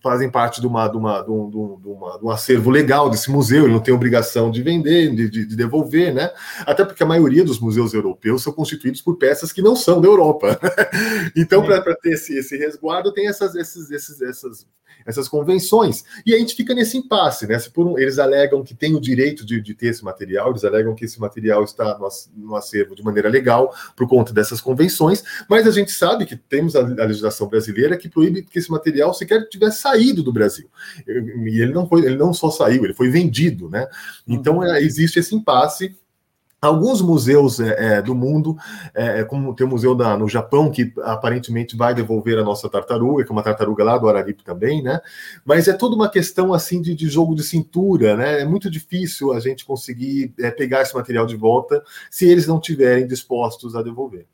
fazem 0.02 0.30
parte 0.30 0.60
de, 0.60 0.68
uma, 0.68 0.88
de, 0.88 0.98
uma, 0.98 1.22
de, 1.22 1.32
um, 1.32 1.50
de, 1.50 1.88
uma, 1.88 2.18
de 2.18 2.26
um 2.26 2.30
acervo 2.30 2.70
legal 2.70 3.10
desse 3.10 3.32
museu, 3.32 3.64
ele 3.64 3.74
não 3.74 3.80
tem 3.80 3.94
obrigação 3.94 4.52
de 4.52 4.62
vender, 4.62 5.14
de, 5.16 5.30
de, 5.30 5.56
devolver, 5.56 6.14
né? 6.14 6.32
Até 6.66 6.84
porque 6.84 7.04
a 7.04 7.06
maioria 7.06 7.44
dos 7.44 7.60
museus 7.60 7.94
europeus 7.94 8.44
são 8.44 8.52
constituídos 8.52 9.02
por 9.02 9.18
peças 9.18 9.52
que 9.52 9.62
não 9.62 9.76
são 9.76 10.02
da 10.02 10.08
Europa. 10.08 10.60
então, 11.36 11.64
para 11.64 11.96
ter 11.96 12.14
esse, 12.14 12.38
esse 12.38 12.58
resguardo, 12.58 13.14
tem 13.14 13.28
essas, 13.28 13.56
esses, 13.56 13.90
esses, 13.92 14.22
essas, 14.22 14.68
essas 15.06 15.28
convenções. 15.28 16.04
E 16.26 16.34
a 16.34 16.38
gente 16.38 16.56
fica 16.56 16.74
nesse 16.74 16.98
impasse, 16.98 17.48
né? 17.48 17.58
Se 17.60 17.70
por 17.70 17.88
um, 17.88 17.98
eles 17.98 18.20
alegam 18.20 18.64
que 18.64 18.76
tem 18.76 18.96
o 18.96 19.02
direito 19.02 19.46
de, 19.46 19.62
de, 19.62 19.74
ter 19.74 19.88
esse 19.88 20.04
material, 20.04 20.50
eles 20.50 20.64
alegam 20.64 20.96
que 20.96 21.06
esse 21.06 21.20
material 21.20 21.29
está 21.38 21.98
no, 22.36 22.56
acervo 22.56 22.96
de 22.96 23.04
maneira 23.04 23.30
legal 23.30 23.74
por 23.96 24.08
conta 24.08 24.34
dessas 24.34 24.62
convenções, 24.62 25.24
mas 25.50 25.68
a 25.68 25.72
gente 25.72 25.92
sabe 25.92 26.26
que 26.26 26.36
temos 26.36 26.76
a, 26.76 26.80
a 26.82 27.06
legislação 27.06 27.48
brasileira 27.48 27.98
que 27.98 28.10
proíbe 28.10 28.44
que 28.44 28.60
esse 28.60 28.72
material 28.72 29.14
sequer 29.14 29.48
tivesse 29.48 29.82
saído 29.82 30.24
do 30.24 30.34
Brasil. 30.34 30.70
E 31.08 31.62
ele 31.62 31.74
não 31.74 31.88
foi, 31.88 32.06
ele 32.06 32.18
não 32.18 32.34
só 32.34 32.50
saiu, 32.50 32.84
ele 32.84 32.94
foi 32.94 33.10
vendido, 33.10 33.70
né? 33.70 33.88
Então 34.28 34.58
uhum. 34.58 34.64
é, 34.64 34.82
existe 34.82 35.20
esse 35.20 35.36
impasse 35.36 35.98
Alguns 36.62 37.02
museus 37.02 37.62
é, 37.62 38.00
é, 38.00 38.02
do 38.02 38.14
mundo, 38.14 38.58
é, 38.94 39.22
é, 39.22 39.24
como 39.24 39.56
tem 39.56 39.66
o 39.66 39.70
museu 39.70 39.96
da, 39.96 40.18
no 40.18 40.28
Japão, 40.28 40.70
que 40.70 40.92
aparentemente 41.04 41.78
vai 41.78 41.96
devolver 41.96 42.38
a 42.38 42.44
nossa 42.44 42.68
tartaruga, 42.68 43.24
que 43.24 43.30
é 43.30 43.34
uma 43.34 43.42
tartaruga 43.42 43.82
lá 43.82 43.98
do 43.98 44.10
Araripe 44.10 44.44
também, 44.44 44.84
né? 44.84 45.00
Mas 45.46 45.70
é 45.70 45.74
toda 45.74 45.96
uma 45.96 46.10
questão 46.10 46.54
assim 46.54 46.82
de, 46.82 46.94
de 46.94 47.08
jogo 47.08 47.34
de 47.34 47.44
cintura, 47.44 48.18
né? 48.18 48.42
É 48.42 48.46
muito 48.46 48.70
difícil 48.70 49.32
a 49.32 49.40
gente 49.40 49.64
conseguir 49.64 50.34
é, 50.38 50.52
pegar 50.52 50.82
esse 50.82 50.94
material 50.94 51.26
de 51.26 51.38
volta 51.38 51.82
se 52.12 52.28
eles 52.28 52.46
não 52.46 52.60
tiverem 52.60 53.08
dispostos 53.08 53.74
a 53.74 53.82
devolver. 53.82 54.26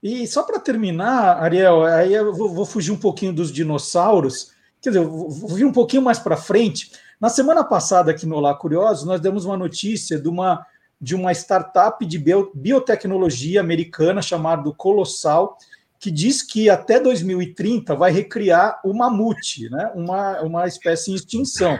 E 0.00 0.28
só 0.28 0.44
para 0.44 0.60
terminar, 0.60 1.42
Ariel, 1.42 1.82
aí 1.84 2.14
eu 2.14 2.32
vou, 2.32 2.54
vou, 2.54 2.64
fugir 2.64 2.92
um 2.92 2.98
pouquinho 2.98 3.32
dos 3.32 3.50
dinossauros, 3.50 4.52
quer 4.80 4.90
dizer, 4.90 5.04
vou, 5.04 5.28
vou 5.28 5.48
vir 5.50 5.64
um 5.64 5.72
pouquinho 5.72 6.02
mais 6.02 6.20
para 6.20 6.36
frente. 6.36 6.92
Na 7.20 7.28
semana 7.28 7.64
passada, 7.64 8.12
aqui 8.12 8.26
no 8.26 8.36
Olá 8.36 8.54
Curiosos, 8.54 9.04
nós 9.04 9.20
demos 9.20 9.44
uma 9.44 9.56
notícia 9.56 10.20
de 10.20 10.28
uma 10.28 10.64
de 11.00 11.14
uma 11.14 11.32
startup 11.32 12.04
de 12.04 12.18
biotecnologia 12.54 13.60
americana 13.60 14.22
chamada 14.22 14.72
Colossal, 14.72 15.58
que 15.98 16.10
diz 16.10 16.42
que 16.42 16.70
até 16.70 17.00
2030 17.00 17.94
vai 17.94 18.12
recriar 18.12 18.80
o 18.84 18.94
mamute, 18.94 19.68
né? 19.70 19.90
uma, 19.94 20.40
uma 20.42 20.66
espécie 20.66 21.10
em 21.10 21.14
extinção. 21.14 21.78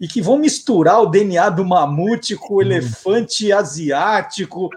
E 0.00 0.08
que 0.08 0.22
vão 0.22 0.38
misturar 0.38 1.02
o 1.02 1.06
DNA 1.06 1.50
do 1.50 1.64
mamute 1.64 2.34
com 2.34 2.54
o 2.54 2.56
hum. 2.58 2.62
elefante 2.62 3.52
asiático. 3.52 4.70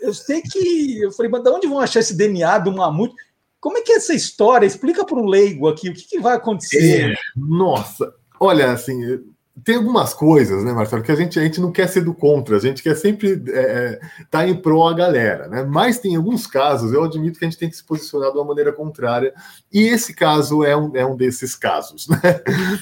Eu 0.00 0.14
sei 0.14 0.40
que. 0.40 1.00
Eu 1.02 1.12
falei, 1.12 1.30
mas 1.30 1.42
de 1.42 1.50
onde 1.50 1.66
vão 1.66 1.80
achar 1.80 2.00
esse 2.00 2.16
DNA 2.16 2.58
do 2.58 2.72
mamute? 2.72 3.14
Como 3.60 3.76
é 3.76 3.82
que 3.82 3.92
é 3.92 3.96
essa 3.96 4.14
história? 4.14 4.66
Explica 4.66 5.04
para 5.04 5.18
um 5.18 5.26
leigo 5.26 5.68
aqui 5.68 5.90
o 5.90 5.92
que, 5.92 6.08
que 6.08 6.18
vai 6.18 6.36
acontecer. 6.36 7.12
É, 7.12 7.14
nossa, 7.36 8.14
olha, 8.40 8.72
assim, 8.72 9.20
tem 9.64 9.76
algumas 9.76 10.14
coisas, 10.14 10.64
né, 10.64 10.72
Marcelo, 10.72 11.02
que 11.02 11.12
a 11.12 11.16
gente, 11.16 11.38
a 11.38 11.42
gente 11.42 11.60
não 11.60 11.72
quer 11.72 11.88
ser 11.88 12.02
do 12.02 12.14
contra, 12.14 12.56
a 12.56 12.60
gente 12.60 12.82
quer 12.82 12.94
sempre 12.94 13.30
estar 13.30 13.52
é, 13.52 13.60
é, 13.60 14.00
tá 14.30 14.46
em 14.46 14.54
pró 14.54 14.88
a 14.88 14.94
galera, 14.94 15.48
né? 15.48 15.62
Mas 15.64 15.98
tem 15.98 16.16
alguns 16.16 16.46
casos, 16.46 16.92
eu 16.92 17.04
admito 17.04 17.38
que 17.38 17.44
a 17.44 17.48
gente 17.48 17.58
tem 17.58 17.68
que 17.68 17.76
se 17.76 17.84
posicionar 17.84 18.30
de 18.30 18.38
uma 18.38 18.44
maneira 18.44 18.72
contrária, 18.72 19.32
e 19.72 19.82
esse 19.82 20.14
caso 20.14 20.64
é 20.64 20.76
um, 20.76 20.96
é 20.96 21.04
um 21.04 21.16
desses 21.16 21.54
casos, 21.54 22.06
né? 22.10 22.20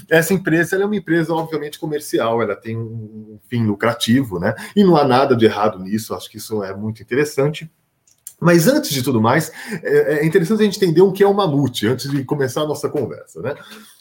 Essa 0.09 0.34
empresa 0.34 0.76
é 0.76 0.84
uma 0.84 0.96
empresa, 0.96 1.32
obviamente, 1.32 1.78
comercial, 1.78 2.42
ela 2.42 2.56
tem 2.56 2.76
um 2.76 3.38
fim 3.48 3.64
lucrativo, 3.64 4.38
né? 4.38 4.55
E 4.74 4.84
não 4.84 4.96
há 4.96 5.05
nada 5.05 5.36
de 5.36 5.44
errado 5.44 5.78
nisso, 5.78 6.14
acho 6.14 6.30
que 6.30 6.36
isso 6.36 6.62
é 6.62 6.74
muito 6.74 7.02
interessante. 7.02 7.70
Mas 8.40 8.69
antes 8.69 8.90
de 8.90 9.02
tudo 9.02 9.20
mais, 9.20 9.51
é, 9.82 10.20
é 10.20 10.27
interessante 10.27 10.60
a 10.60 10.65
gente 10.65 10.77
entender 10.77 11.01
o 11.01 11.12
que 11.12 11.24
é 11.24 11.28
um 11.28 11.35
mamute, 11.35 11.89
antes 11.89 12.09
de 12.09 12.23
começar 12.23 12.62
a 12.62 12.66
nossa 12.66 12.89
conversa, 12.89 13.43
né? 13.43 13.55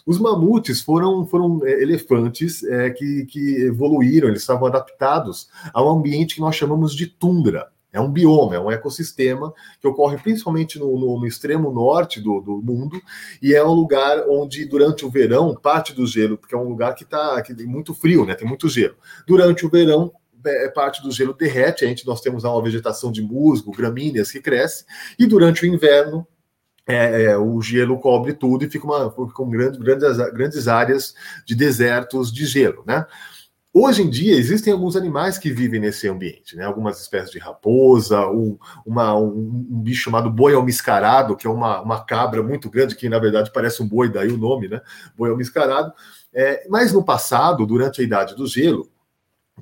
Os 0.05 0.19
mamutes 0.19 0.81
foram, 0.81 1.26
foram 1.26 1.59
é, 1.65 1.81
elefantes 1.81 2.64
é, 2.64 2.91
que, 2.91 3.26
que 3.26 3.64
evoluíram, 3.64 4.27
eles 4.27 4.41
estavam 4.41 4.68
adaptados 4.68 5.49
ao 5.73 5.89
ambiente 5.89 6.35
que 6.35 6.41
nós 6.41 6.55
chamamos 6.55 6.95
de 6.95 7.07
tundra. 7.07 7.68
É 7.91 7.99
um 7.99 8.11
bioma, 8.11 8.55
é 8.55 8.59
um 8.59 8.69
ecossistema 8.69 9.51
que 9.81 9.88
ocorre 9.88 10.18
principalmente 10.18 10.77
no, 10.77 10.99
no, 10.99 11.19
no 11.19 11.26
extremo 11.26 11.72
norte 11.72 12.22
do, 12.22 12.39
do, 12.41 12.61
mundo 12.61 13.01
e 13.41 13.55
é 13.55 13.64
um 13.64 13.73
lugar 13.73 14.23
onde, 14.30 14.65
durante 14.65 15.05
o 15.05 15.09
verão, 15.09 15.55
parte 15.55 15.93
do 15.93 16.05
gelo, 16.05 16.38
porque 16.38 16.53
é 16.53 16.57
um 16.57 16.69
lugar 16.69 16.93
que 16.93 17.03
está 17.03 17.41
que 17.41 17.55
tem 17.55 17.65
muito 17.65 17.93
frio, 17.93 18.26
né? 18.26 18.35
Tem 18.35 18.47
muito 18.47 18.69
gelo. 18.69 18.95
Durante 19.26 19.65
o 19.65 19.69
verão, 19.69 20.14
parte 20.69 21.01
do 21.01 21.11
gelo 21.11 21.33
derrete, 21.33 21.85
a 21.85 21.87
gente, 21.87 22.05
nós 22.05 22.21
temos 22.21 22.43
uma 22.43 22.61
vegetação 22.61 23.11
de 23.11 23.21
musgo, 23.21 23.71
gramíneas 23.71 24.31
que 24.31 24.41
cresce, 24.41 24.85
e 25.17 25.25
durante 25.25 25.63
o 25.63 25.67
inverno 25.67 26.27
é, 26.87 27.23
é, 27.23 27.37
o 27.37 27.61
gelo 27.61 27.99
cobre 27.99 28.33
tudo 28.33 28.63
e 28.63 28.69
fica 28.69 28.85
uma, 28.85 29.09
com 29.09 29.49
grandes, 29.49 29.77
grandes, 29.77 30.17
grandes 30.33 30.67
áreas 30.67 31.13
de 31.45 31.53
desertos 31.53 32.31
de 32.31 32.45
gelo, 32.45 32.83
né? 32.87 33.05
Hoje 33.73 34.01
em 34.01 34.09
dia 34.09 34.33
existem 34.33 34.73
alguns 34.73 34.95
animais 34.95 35.37
que 35.37 35.51
vivem 35.51 35.79
nesse 35.79 36.07
ambiente, 36.07 36.55
né? 36.55 36.63
Algumas 36.63 36.99
espécies 36.99 37.29
de 37.29 37.37
raposa, 37.37 38.25
um, 38.27 38.57
uma, 38.85 39.15
um, 39.15 39.67
um 39.69 39.81
bicho 39.81 40.05
chamado 40.05 40.31
boi 40.31 40.55
almiscarado, 40.55 41.35
que 41.35 41.45
é 41.45 41.49
uma, 41.49 41.81
uma 41.81 42.03
cabra 42.03 42.41
muito 42.41 42.69
grande, 42.71 42.95
que 42.95 43.09
na 43.09 43.19
verdade 43.19 43.51
parece 43.53 43.83
um 43.83 43.87
boi, 43.87 44.09
daí 44.09 44.29
o 44.29 44.37
nome, 44.37 44.67
né? 44.67 44.81
Boi 45.15 45.29
almiscarado. 45.29 45.93
É, 46.33 46.65
mas 46.69 46.93
no 46.93 47.03
passado, 47.03 47.67
durante 47.67 48.01
a 48.01 48.03
Idade 48.03 48.35
do 48.35 48.47
Gelo, 48.47 48.89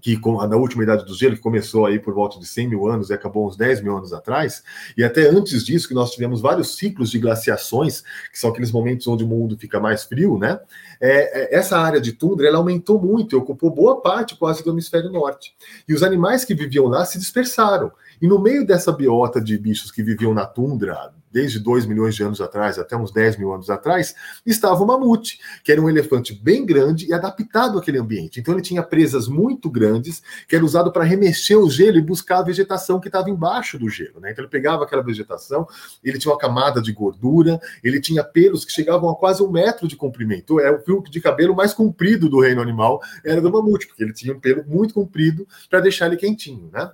que 0.01 0.19
na 0.47 0.55
última 0.55 0.83
idade 0.83 1.05
do 1.05 1.15
gelo, 1.15 1.35
que 1.35 1.41
começou 1.41 1.85
aí 1.85 1.99
por 1.99 2.13
volta 2.13 2.37
de 2.39 2.45
100 2.45 2.69
mil 2.69 2.87
anos 2.87 3.09
e 3.09 3.13
acabou 3.13 3.47
uns 3.47 3.55
10 3.55 3.81
mil 3.81 3.95
anos 3.95 4.13
atrás, 4.13 4.63
e 4.97 5.03
até 5.03 5.27
antes 5.27 5.63
disso, 5.63 5.87
que 5.87 5.93
nós 5.93 6.11
tivemos 6.11 6.41
vários 6.41 6.75
ciclos 6.77 7.09
de 7.09 7.19
glaciações, 7.19 8.01
que 8.31 8.37
são 8.37 8.49
aqueles 8.49 8.71
momentos 8.71 9.07
onde 9.07 9.23
o 9.23 9.27
mundo 9.27 9.57
fica 9.57 9.79
mais 9.79 10.03
frio, 10.03 10.37
né? 10.37 10.59
É, 10.99 11.55
é, 11.55 11.57
essa 11.57 11.77
área 11.77 12.01
de 12.01 12.11
tundra 12.11 12.47
ela 12.47 12.57
aumentou 12.57 13.01
muito 13.01 13.35
e 13.35 13.37
ocupou 13.37 13.69
boa 13.69 14.01
parte 14.01 14.35
quase 14.35 14.63
do 14.63 14.71
hemisfério 14.71 15.11
norte. 15.11 15.55
E 15.87 15.93
os 15.93 16.03
animais 16.03 16.43
que 16.43 16.53
viviam 16.53 16.87
lá 16.87 17.05
se 17.05 17.17
dispersaram. 17.17 17.91
E 18.21 18.27
no 18.27 18.39
meio 18.39 18.65
dessa 18.65 18.91
biota 18.91 19.41
de 19.41 19.57
bichos 19.57 19.91
que 19.91 20.03
viviam 20.03 20.33
na 20.33 20.45
tundra, 20.45 21.13
desde 21.35 21.59
2 21.59 21.85
milhões 21.85 22.15
de 22.15 22.23
anos 22.23 22.39
atrás 22.39 22.79
até 22.79 22.95
uns 22.95 23.11
10 23.11 23.35
mil 23.35 23.53
anos 23.53 23.69
atrás, 23.69 24.15
estava 24.45 24.81
o 24.81 24.87
mamute, 24.87 25.37
que 25.65 25.71
era 25.71 25.81
um 25.81 25.89
elefante 25.89 26.33
bem 26.33 26.65
grande 26.65 27.07
e 27.07 27.13
adaptado 27.13 27.77
àquele 27.77 27.97
ambiente. 27.97 28.39
Então 28.39 28.53
ele 28.53 28.63
tinha 28.63 28.81
presas 28.81 29.27
muito 29.27 29.69
grandes, 29.69 30.23
que 30.47 30.55
era 30.55 30.63
usado 30.63 30.93
para 30.93 31.03
remexer 31.03 31.59
o 31.59 31.69
gelo 31.69 31.97
e 31.97 32.01
buscar 32.01 32.37
a 32.37 32.41
vegetação 32.41 33.01
que 33.01 33.09
estava 33.09 33.29
embaixo 33.29 33.77
do 33.77 33.89
gelo. 33.89 34.21
Né? 34.21 34.31
Então 34.31 34.45
ele 34.45 34.49
pegava 34.49 34.85
aquela 34.85 35.03
vegetação, 35.03 35.67
ele 36.01 36.17
tinha 36.17 36.31
uma 36.31 36.39
camada 36.39 36.81
de 36.81 36.93
gordura, 36.93 37.59
ele 37.83 37.99
tinha 37.99 38.23
pelos 38.23 38.63
que 38.63 38.71
chegavam 38.71 39.09
a 39.09 39.15
quase 39.17 39.43
um 39.43 39.51
metro 39.51 39.89
de 39.89 39.97
comprimento. 39.97 40.57
É 40.61 40.71
o 40.71 40.79
fio 40.79 41.03
de 41.03 41.19
cabelo 41.19 41.53
mais 41.53 41.73
comprido 41.73 42.29
do 42.29 42.39
reino 42.39 42.61
animal, 42.61 43.01
era 43.25 43.41
do 43.41 43.51
mamute, 43.51 43.87
porque 43.87 44.01
ele 44.01 44.13
tinha 44.13 44.33
um 44.33 44.39
pelo 44.39 44.63
muito 44.65 44.93
comprido 44.93 45.45
para 45.69 45.81
deixar 45.81 46.05
ele 46.05 46.15
quentinho, 46.15 46.69
né? 46.71 46.91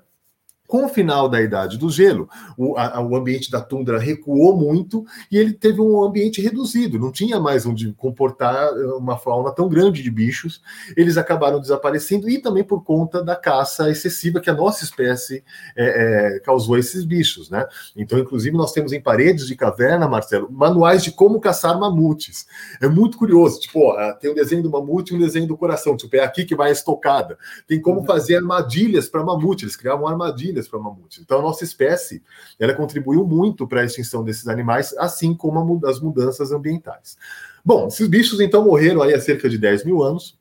Com 0.72 0.85
o 0.85 0.88
final 0.88 1.27
da 1.27 1.41
Idade 1.41 1.77
do 1.77 1.89
Gelo, 1.89 2.30
o, 2.57 2.77
a, 2.77 3.02
o, 3.02 3.14
ambiente 3.14 3.52
da 3.52 3.60
tundra 3.60 3.99
recuou 3.99 4.56
muito 4.56 5.03
e 5.30 5.38
ele 5.38 5.52
teve 5.52 5.81
um 5.81 6.02
ambiente 6.02 6.41
reduzido, 6.41 6.98
não 6.98 7.11
tinha 7.11 7.41
mais 7.41 7.65
onde 7.65 7.91
comportar 7.91 8.56
eh, 8.56 8.85
uma 8.93 9.18
fauna 9.18 9.52
tão 9.52 9.68
grande 9.68 10.02
de 10.02 10.10
bichos. 10.10 10.61
Eles 10.95 11.18
acabaram 11.18 11.60
desaparecendo 11.60 12.30
e 12.30 12.38
também 12.38 12.64
por 12.64 12.85
conta 12.85 13.22
da 13.22 13.35
caça 13.35 13.89
excessiva 13.89 14.39
que 14.39 14.49
a 14.49 14.53
nossa 14.53 14.85
espécie 14.85 15.43
é, 15.76 16.35
é, 16.35 16.39
causou 16.39 16.76
a 16.76 16.80
esses 16.80 17.03
bichos, 17.03 17.49
né? 17.49 17.68
Então, 17.93 18.18
inclusive, 18.18 18.56
nós 18.56 18.72
temos 18.72 18.93
em 18.93 19.02
paredes 19.02 19.48
de 19.48 19.57
caverna, 19.57 20.07
Marcelo, 20.07 20.49
manuais 20.49 21.03
de 21.03 21.11
como 21.11 21.41
caçar 21.41 21.77
mamutes. 21.77 22.48
É 22.81 22.88
muito 22.88 23.18
curioso. 23.18 23.60
Tipo, 23.60 23.89
ó, 23.89 24.14
tem 24.14 24.31
um 24.31 24.35
desenho 24.35 24.64
do 24.64 24.69
mamute 24.69 25.14
e 25.14 25.18
um 25.18 25.19
desenho 25.19 25.48
do 25.48 25.57
coração. 25.57 25.98
Tipo, 25.98 26.15
é 26.15 26.22
aqui 26.22 26.45
que 26.45 26.56
vai 26.56 26.69
a 26.69 26.72
estocada. 26.72 27.38
Tem 27.68 27.81
como 27.81 27.99
uhum. 27.99 28.06
fazer 28.06 28.38
armadilhas 28.38 29.10
para 29.10 29.22
mamute. 29.22 29.65
Eles 29.65 29.76
criavam 29.76 30.07
armadilhas 30.07 30.61
para 30.68 30.80
mamutes. 30.80 31.20
Então, 31.20 31.40
a 31.40 31.42
nossa 31.42 31.64
espécie 31.64 32.22
ela 32.60 32.74
contribuiu 32.74 33.26
muito 33.26 33.68
para 33.68 33.82
a 33.82 33.86
extinção 33.86 34.24
desses 34.24 34.48
animais, 34.48 34.96
assim 34.98 35.34
como 35.34 35.80
as 35.86 36.00
mudanças 36.00 36.52
ambientais. 36.52 37.18
Bom, 37.64 37.88
esses 37.88 38.08
bichos 38.08 38.40
então 38.40 38.66
morreram 38.66 39.02
aí 39.02 39.14
há 39.14 39.20
cerca 39.20 39.50
de 39.50 39.58
10 39.58 39.86
mil 39.86 40.02
anos. 40.02 40.40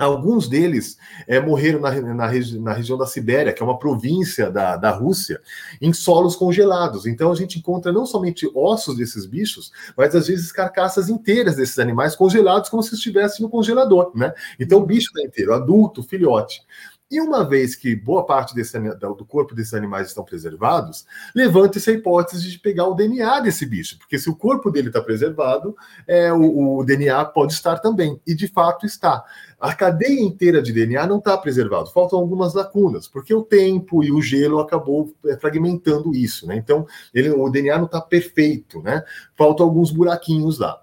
Alguns 0.00 0.48
deles 0.48 0.96
é, 1.26 1.38
morreram 1.38 1.78
na, 1.78 1.90
na, 2.14 2.26
regi 2.26 2.58
na, 2.58 2.72
região 2.72 2.96
da 2.96 3.04
Sibéria, 3.04 3.52
que 3.52 3.62
é 3.62 3.66
uma 3.66 3.78
província 3.78 4.50
da, 4.50 4.74
da 4.74 4.90
Rússia, 4.90 5.42
em 5.80 5.92
solos 5.92 6.34
congelados. 6.34 7.04
Então 7.04 7.30
a 7.30 7.34
gente 7.34 7.58
encontra 7.58 7.92
não 7.92 8.06
somente 8.06 8.50
ossos 8.54 8.96
desses 8.96 9.26
bichos, 9.26 9.70
mas 9.94 10.14
às 10.14 10.26
vezes 10.26 10.50
carcaças 10.50 11.10
inteiras 11.10 11.56
desses 11.56 11.78
animais 11.78 12.16
congelados, 12.16 12.70
como 12.70 12.82
se 12.82 12.94
estivesse 12.94 13.42
no 13.42 13.50
congelador, 13.50 14.10
né? 14.14 14.32
Então 14.58 14.78
o 14.78 14.86
bicho 14.86 15.08
está 15.08 15.22
inteiro, 15.22 15.52
adulto, 15.52 16.02
filhote. 16.02 16.62
E 17.10 17.20
uma 17.20 17.44
vez 17.44 17.74
que 17.74 17.96
boa 17.96 18.24
parte 18.24 18.54
desse, 18.54 18.78
do 18.78 19.24
corpo 19.24 19.52
desses 19.52 19.74
animais 19.74 20.08
estão 20.08 20.22
preservados, 20.22 21.04
levanta-se 21.34 21.90
a 21.90 21.92
hipótese 21.92 22.48
de 22.48 22.56
pegar 22.56 22.86
o 22.86 22.94
DNA 22.94 23.40
desse 23.40 23.66
bicho, 23.66 23.98
porque 23.98 24.16
se 24.16 24.30
o 24.30 24.36
corpo 24.36 24.70
dele 24.70 24.88
está 24.88 25.02
preservado, 25.02 25.74
é, 26.06 26.32
o, 26.32 26.78
o, 26.78 26.84
DNA 26.84 27.24
pode 27.24 27.52
estar 27.52 27.80
também, 27.80 28.20
e 28.24 28.32
de 28.32 28.46
fato 28.46 28.86
está. 28.86 29.24
A 29.58 29.74
cadeia 29.74 30.20
inteira 30.20 30.62
de 30.62 30.72
DNA 30.72 31.04
não 31.08 31.18
está 31.18 31.36
preservado, 31.36 31.90
faltam 31.90 32.16
algumas 32.16 32.54
lacunas, 32.54 33.08
porque 33.08 33.34
o 33.34 33.42
tempo 33.42 34.04
e 34.04 34.12
o 34.12 34.22
gelo 34.22 34.60
acabou 34.60 35.12
é, 35.26 35.36
fragmentando 35.36 36.14
isso, 36.14 36.46
né? 36.46 36.56
Então, 36.56 36.86
ele, 37.12 37.30
o 37.30 37.50
DNA 37.50 37.76
não 37.76 37.86
está 37.86 38.00
perfeito, 38.00 38.80
né? 38.82 39.02
Faltam 39.36 39.66
alguns 39.66 39.90
buraquinhos 39.90 40.60
lá 40.60 40.79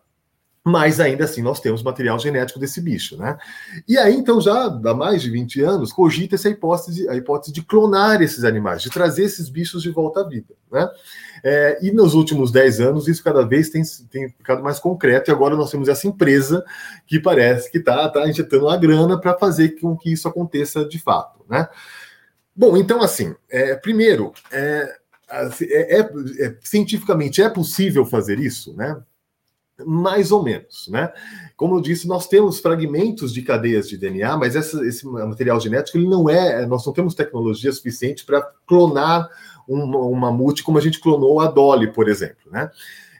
mas 0.67 0.99
ainda 0.99 1.23
assim 1.23 1.41
nós 1.41 1.61
temos 1.61 1.81
material 1.81 2.19
genético 2.19 2.59
desse 2.59 2.81
bicho, 2.81 3.15
né? 3.15 3.37
E 3.87 3.97
aí, 3.97 4.13
então, 4.13 4.41
já 4.41 4.65
há 4.65 4.93
mais 4.93 5.21
de 5.21 5.29
20 5.29 5.61
anos, 5.61 5.93
cogita 5.93 6.35
essa 6.35 6.49
hipótese, 6.49 7.07
a 7.07 7.15
hipótese 7.15 7.53
de 7.53 7.61
clonar 7.61 8.21
esses 8.21 8.43
animais, 8.43 8.81
de 8.81 8.89
trazer 8.89 9.23
esses 9.23 9.47
bichos 9.47 9.81
de 9.81 9.89
volta 9.89 10.19
à 10.19 10.27
vida, 10.27 10.53
né? 10.69 10.89
É, 11.41 11.79
e 11.81 11.91
nos 11.91 12.13
últimos 12.13 12.51
10 12.51 12.81
anos, 12.81 13.07
isso 13.07 13.23
cada 13.23 13.45
vez 13.45 13.69
tem, 13.69 13.81
tem 14.11 14.29
ficado 14.29 14.61
mais 14.61 14.77
concreto, 14.77 15.31
e 15.31 15.33
agora 15.33 15.55
nós 15.55 15.71
temos 15.71 15.87
essa 15.87 16.05
empresa 16.05 16.65
que 17.05 17.17
parece 17.17 17.71
que 17.71 17.77
está 17.77 18.09
tá 18.09 18.27
injetando 18.27 18.67
a 18.67 18.75
grana 18.75 19.17
para 19.17 19.37
fazer 19.37 19.79
com 19.79 19.95
que 19.95 20.11
isso 20.11 20.27
aconteça 20.27 20.83
de 20.83 20.99
fato, 20.99 21.45
né? 21.49 21.65
Bom, 22.53 22.75
então, 22.75 23.01
assim, 23.01 23.33
é, 23.49 23.73
primeiro, 23.75 24.33
é, 24.51 24.97
é, 25.29 25.99
é, 25.99 26.45
é 26.45 26.57
cientificamente 26.61 27.41
é 27.41 27.49
possível 27.49 28.05
fazer 28.05 28.37
isso, 28.37 28.75
né? 28.75 29.01
Mais 29.85 30.31
ou 30.31 30.43
menos, 30.43 30.87
né? 30.87 31.11
Como 31.55 31.75
eu 31.75 31.81
disse, 31.81 32.07
nós 32.07 32.27
temos 32.27 32.59
fragmentos 32.59 33.33
de 33.33 33.41
cadeias 33.41 33.87
de 33.87 33.97
DNA, 33.97 34.35
mas 34.37 34.55
essa, 34.55 34.83
esse 34.85 35.05
material 35.05 35.59
genético 35.59 35.97
ele 35.97 36.07
não 36.07 36.29
é, 36.29 36.65
nós 36.65 36.85
não 36.85 36.93
temos 36.93 37.13
tecnologia 37.13 37.71
suficiente 37.71 38.25
para 38.25 38.41
clonar 38.65 39.29
um, 39.67 39.81
um 39.81 40.15
mamute 40.15 40.63
como 40.63 40.77
a 40.77 40.81
gente 40.81 40.99
clonou 40.99 41.39
a 41.39 41.47
Dolly, 41.47 41.91
por 41.91 42.09
exemplo, 42.09 42.51
né? 42.51 42.71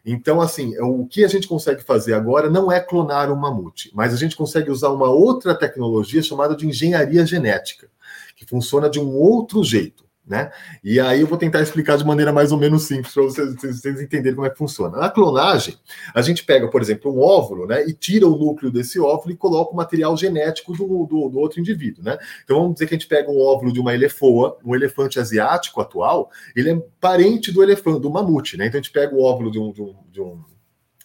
Então, 0.10 0.40
assim, 0.40 0.74
o 0.80 1.06
que 1.06 1.26
a 1.26 1.28
gente 1.28 1.50
consegue 1.50 1.84
fazer 1.84 2.14
agora 2.14 2.50
não 2.50 2.72
é 2.72 2.80
clonar 2.80 3.30
um 3.30 3.36
mamute, 3.36 3.92
mas 3.94 4.14
a 4.14 4.18
gente 4.18 4.38
consegue 4.38 4.72
usar 4.72 4.90
uma 4.90 5.10
outra 5.10 5.54
tecnologia 5.54 6.24
chamada 6.24 6.56
de 6.56 6.66
engenharia 6.66 7.26
genética, 7.26 7.90
que 8.34 8.46
funciona 8.46 8.90
de 8.90 9.02
um 9.02 9.14
outro 9.14 9.62
jeito. 9.66 10.07
Né? 10.28 10.52
E 10.84 11.00
aí 11.00 11.22
eu 11.22 11.28
vou 11.28 11.38
tentar 11.38 11.62
explicar 11.62 11.98
de 11.98 12.06
maneira 12.06 12.34
mais 12.34 12.52
ou 12.52 12.58
menos 12.58 12.84
simples 12.84 13.14
para 13.14 13.24
vocês, 13.24 13.56
vocês, 13.56 14.02
entenderem 14.02 14.36
como 14.36 14.46
é 14.46 14.50
que 14.50 14.58
funciona. 14.58 14.98
Na 14.98 15.10
clonagem, 15.10 15.78
a 16.14 16.22
gente 16.22 16.44
pega, 16.44 16.70
por 16.70 16.82
exemplo, 16.82 17.16
um 17.16 17.22
óvulo, 17.22 17.66
né, 17.66 17.86
e 17.88 17.94
tira 17.94 18.28
o 18.28 18.38
núcleo 18.38 18.70
desse 18.70 19.00
óvulo 19.00 19.32
e 19.32 19.38
coloca 19.38 19.72
o 19.72 19.76
material 19.76 20.18
genético 20.18 20.74
do, 20.74 21.06
do, 21.06 21.30
do, 21.30 21.40
outro 21.40 21.62
indivíduo, 21.62 22.04
né? 22.04 22.18
Então 22.44 22.60
vamos 22.60 22.74
dizer 22.74 22.88
que 22.88 22.96
a 22.96 22.98
gente 22.98 23.08
pega 23.08 23.32
um 23.32 23.40
óvulo 23.40 23.72
de 23.72 23.80
uma 23.80 23.96
elefoa, 23.96 24.58
um 24.66 24.76
elefante 24.76 25.18
asiático 25.18 25.80
atual, 25.80 26.30
ele 26.54 26.72
é 26.72 26.84
parente 27.00 27.50
do 27.50 27.64
elefante, 27.64 28.02
do 28.02 28.12
mamute, 28.12 28.58
né? 28.58 28.68
Então 28.68 28.80
a 28.80 28.84
gente 28.84 28.92
pega 28.92 29.16
o 29.16 29.24
óvulo 29.24 29.50
de 29.50 29.60
um, 29.60 29.72
de 29.72 29.82
um, 29.82 29.96
de 30.12 30.22
um 30.22 30.44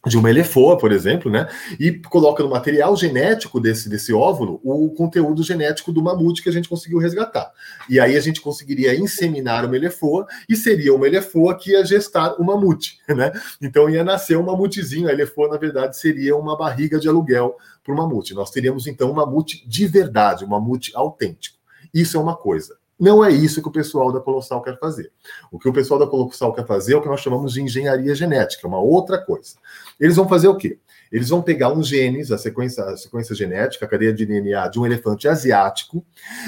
de 0.06 0.18
uma 0.18 0.28
elefoa, 0.28 0.76
por 0.76 0.90
exemplo, 0.90 1.30
né? 1.30 1.48
E 1.78 1.92
coloca 1.92 2.42
no 2.42 2.50
material 2.50 2.96
genético 2.96 3.60
desse, 3.60 3.88
desse 3.88 4.12
óvulo 4.12 4.60
o 4.64 4.90
conteúdo 4.90 5.42
genético 5.44 5.92
do 5.92 6.02
mamute 6.02 6.42
que 6.42 6.48
a 6.48 6.52
gente 6.52 6.68
conseguiu 6.68 6.98
resgatar. 6.98 7.52
E 7.88 8.00
aí 8.00 8.16
a 8.16 8.20
gente 8.20 8.40
conseguiria 8.40 8.94
inseminar 8.94 9.64
uma 9.64 9.76
elefoa 9.76 10.26
e 10.48 10.56
seria 10.56 10.92
uma 10.92 11.06
elefoa 11.06 11.56
que 11.56 11.70
ia 11.70 11.84
gestar 11.84 12.34
o 12.40 12.44
mamute, 12.44 12.98
né? 13.08 13.30
Então 13.60 13.88
ia 13.88 14.02
nascer 14.02 14.36
um 14.36 14.42
mamutezinho. 14.42 15.08
A 15.08 15.12
elefoa, 15.12 15.48
na 15.48 15.56
verdade, 15.56 15.96
seria 15.96 16.36
uma 16.36 16.56
barriga 16.56 16.98
de 16.98 17.08
aluguel 17.08 17.56
para 17.84 17.94
o 17.94 17.96
mamute. 17.96 18.34
Nós 18.34 18.50
teríamos 18.50 18.88
então 18.88 19.10
um 19.10 19.14
mamute 19.14 19.64
de 19.68 19.86
verdade, 19.86 20.44
um 20.44 20.48
mamute 20.48 20.90
autêntico. 20.96 21.56
Isso 21.94 22.16
é 22.16 22.20
uma 22.20 22.36
coisa. 22.36 22.81
Não 23.02 23.24
é 23.24 23.32
isso 23.32 23.60
que 23.60 23.66
o 23.66 23.72
pessoal 23.72 24.12
da 24.12 24.20
Colossal 24.20 24.62
quer 24.62 24.78
fazer. 24.78 25.10
O 25.50 25.58
que 25.58 25.68
o 25.68 25.72
pessoal 25.72 25.98
da 25.98 26.06
Colossal 26.06 26.52
quer 26.52 26.64
fazer 26.64 26.92
é 26.92 26.96
o 26.96 27.02
que 27.02 27.08
nós 27.08 27.18
chamamos 27.18 27.52
de 27.52 27.60
engenharia 27.60 28.14
genética, 28.14 28.68
uma 28.68 28.78
outra 28.78 29.18
coisa. 29.18 29.56
Eles 29.98 30.14
vão 30.14 30.28
fazer 30.28 30.46
o 30.46 30.54
quê? 30.54 30.78
Eles 31.10 31.28
vão 31.28 31.42
pegar 31.42 31.72
uns 31.72 31.88
genes, 31.88 32.30
a 32.30 32.38
sequência, 32.38 32.84
a 32.84 32.96
sequência 32.96 33.34
genética, 33.34 33.86
a 33.86 33.88
cadeia 33.88 34.12
de 34.12 34.24
DNA 34.24 34.68
de 34.68 34.78
um 34.78 34.86
elefante 34.86 35.26
asiático, 35.26 36.06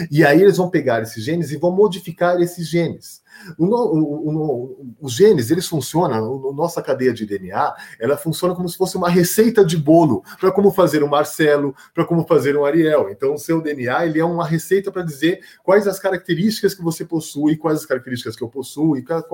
e 0.08 0.24
aí 0.24 0.40
eles 0.40 0.56
vão 0.56 0.70
pegar 0.70 1.02
esses 1.02 1.24
genes 1.24 1.50
e 1.50 1.56
vão 1.56 1.72
modificar 1.72 2.40
esses 2.40 2.68
genes. 2.68 3.23
O, 3.58 3.66
o, 3.66 4.30
o, 4.30 4.94
os 5.00 5.12
genes, 5.12 5.50
eles 5.50 5.66
funcionam, 5.66 6.48
a 6.48 6.52
nossa 6.52 6.82
cadeia 6.82 7.12
de 7.12 7.26
DNA, 7.26 7.74
ela 8.00 8.16
funciona 8.16 8.54
como 8.54 8.68
se 8.68 8.76
fosse 8.76 8.96
uma 8.96 9.08
receita 9.08 9.64
de 9.64 9.76
bolo 9.76 10.22
para 10.40 10.50
como 10.50 10.70
fazer 10.70 11.02
um 11.02 11.08
Marcelo, 11.08 11.74
para 11.94 12.04
como 12.04 12.26
fazer 12.26 12.56
um 12.56 12.64
Ariel. 12.64 13.10
Então, 13.10 13.34
o 13.34 13.38
seu 13.38 13.60
DNA, 13.60 14.06
ele 14.06 14.20
é 14.20 14.24
uma 14.24 14.46
receita 14.46 14.90
para 14.90 15.02
dizer 15.02 15.40
quais 15.62 15.86
as 15.86 15.98
características 15.98 16.74
que 16.74 16.82
você 16.82 17.04
possui, 17.04 17.56
quais 17.56 17.80
as 17.80 17.86
características 17.86 18.36
que 18.36 18.42
eu 18.42 18.48
possuo 18.48 18.96
e 18.96 19.02
quais 19.02 19.24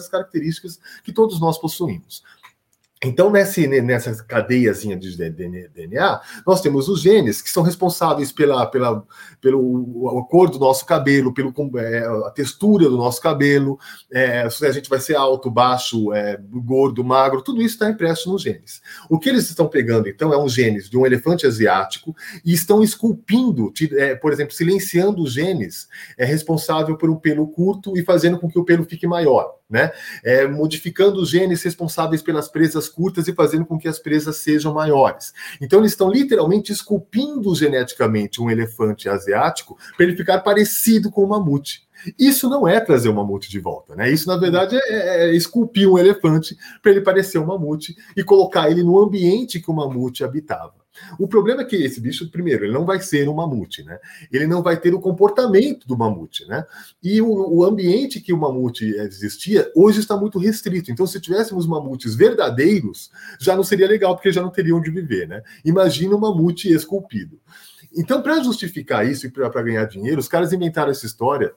as 0.00 0.08
características 0.08 0.78
que 1.02 1.12
todos 1.12 1.40
nós 1.40 1.58
possuímos. 1.58 2.22
Então, 3.02 3.30
nessa, 3.30 3.62
nessa 3.66 4.22
cadeiazinha 4.24 4.94
de 4.94 5.16
DNA, 5.16 6.20
nós 6.46 6.60
temos 6.60 6.86
os 6.86 7.00
genes 7.00 7.40
que 7.40 7.48
são 7.48 7.62
responsáveis 7.62 8.30
pela, 8.30 8.66
pela, 8.66 9.02
pelo 9.40 10.06
a 10.18 10.28
cor 10.28 10.50
do 10.50 10.58
nosso 10.58 10.84
cabelo, 10.84 11.32
pelo, 11.32 11.50
é, 11.78 12.04
a 12.26 12.30
textura 12.30 12.90
do 12.90 12.98
nosso 12.98 13.18
cabelo, 13.18 13.78
é, 14.12 14.50
se 14.50 14.66
a 14.66 14.70
gente 14.70 14.90
vai 14.90 15.00
ser 15.00 15.16
alto, 15.16 15.50
baixo, 15.50 16.12
é, 16.12 16.38
gordo, 16.62 17.02
magro, 17.02 17.40
tudo 17.40 17.62
isso 17.62 17.76
está 17.76 17.88
impresso 17.88 18.30
nos 18.30 18.42
genes. 18.42 18.82
O 19.08 19.18
que 19.18 19.30
eles 19.30 19.48
estão 19.48 19.66
pegando, 19.66 20.06
então, 20.06 20.34
é 20.34 20.38
um 20.38 20.48
genes 20.48 20.90
de 20.90 20.98
um 20.98 21.06
elefante 21.06 21.46
asiático 21.46 22.14
e 22.44 22.52
estão 22.52 22.82
esculpindo, 22.82 23.72
é, 23.92 24.14
por 24.14 24.30
exemplo, 24.30 24.52
silenciando 24.52 25.22
os 25.22 25.32
genes 25.32 25.88
é 26.18 26.26
responsável 26.26 26.98
por 26.98 27.08
um 27.08 27.16
pelo 27.16 27.48
curto 27.48 27.96
e 27.96 28.04
fazendo 28.04 28.38
com 28.38 28.46
que 28.46 28.58
o 28.58 28.64
pelo 28.64 28.84
fique 28.84 29.06
maior 29.06 29.58
né? 29.70 29.92
É, 30.24 30.46
modificando 30.46 31.20
os 31.20 31.30
genes 31.30 31.62
responsáveis 31.62 32.20
pelas 32.20 32.48
presas 32.48 32.88
curtas 32.88 33.28
e 33.28 33.32
fazendo 33.32 33.64
com 33.64 33.78
que 33.78 33.88
as 33.88 33.98
presas 33.98 34.38
sejam 34.38 34.74
maiores. 34.74 35.32
Então, 35.60 35.78
eles 35.78 35.92
estão 35.92 36.10
literalmente 36.10 36.72
esculpindo 36.72 37.54
geneticamente 37.54 38.42
um 38.42 38.50
elefante 38.50 39.08
asiático 39.08 39.78
para 39.96 40.06
ele 40.06 40.16
ficar 40.16 40.40
parecido 40.40 41.10
com 41.10 41.22
o 41.22 41.28
mamute. 41.28 41.88
Isso 42.18 42.48
não 42.48 42.66
é 42.66 42.80
trazer 42.80 43.08
um 43.08 43.14
mamute 43.14 43.50
de 43.50 43.58
volta, 43.58 43.94
né? 43.94 44.10
Isso, 44.10 44.28
na 44.28 44.36
verdade, 44.36 44.76
é, 44.76 44.80
é, 44.88 45.30
é 45.30 45.34
esculpir 45.34 45.88
um 45.88 45.98
elefante 45.98 46.56
para 46.82 46.92
ele 46.92 47.00
parecer 47.00 47.38
um 47.38 47.46
mamute 47.46 47.96
e 48.16 48.22
colocar 48.22 48.70
ele 48.70 48.82
no 48.82 48.98
ambiente 48.98 49.60
que 49.60 49.70
o 49.70 49.74
mamute 49.74 50.24
habitava. 50.24 50.80
O 51.18 51.28
problema 51.28 51.62
é 51.62 51.64
que 51.64 51.76
esse 51.76 52.00
bicho, 52.00 52.30
primeiro, 52.30 52.64
ele 52.64 52.72
não 52.72 52.84
vai 52.84 53.00
ser 53.00 53.28
um 53.28 53.34
mamute, 53.34 53.82
né? 53.84 53.98
Ele 54.30 54.46
não 54.46 54.62
vai 54.62 54.78
ter 54.78 54.92
o 54.92 55.00
comportamento 55.00 55.86
do 55.86 55.96
mamute, 55.96 56.46
né? 56.46 56.64
E 57.02 57.22
o, 57.22 57.28
o 57.28 57.64
ambiente 57.64 58.20
que 58.20 58.32
o 58.32 58.38
mamute 58.38 58.84
existia 58.84 59.70
hoje 59.74 60.00
está 60.00 60.16
muito 60.16 60.38
restrito. 60.38 60.90
Então, 60.90 61.06
se 61.06 61.20
tivéssemos 61.20 61.66
mamutes 61.66 62.14
verdadeiros, 62.14 63.10
já 63.38 63.56
não 63.56 63.62
seria 63.62 63.86
legal, 63.86 64.14
porque 64.14 64.32
já 64.32 64.42
não 64.42 64.50
teriam 64.50 64.78
onde 64.78 64.90
viver, 64.90 65.28
né? 65.28 65.42
Imagina 65.64 66.14
um 66.14 66.20
mamute 66.20 66.72
esculpido. 66.72 67.38
Então, 67.96 68.22
para 68.22 68.42
justificar 68.42 69.06
isso 69.06 69.26
e 69.26 69.30
para 69.30 69.62
ganhar 69.62 69.84
dinheiro, 69.84 70.20
os 70.20 70.28
caras 70.28 70.52
inventaram 70.52 70.90
essa 70.90 71.06
história 71.06 71.52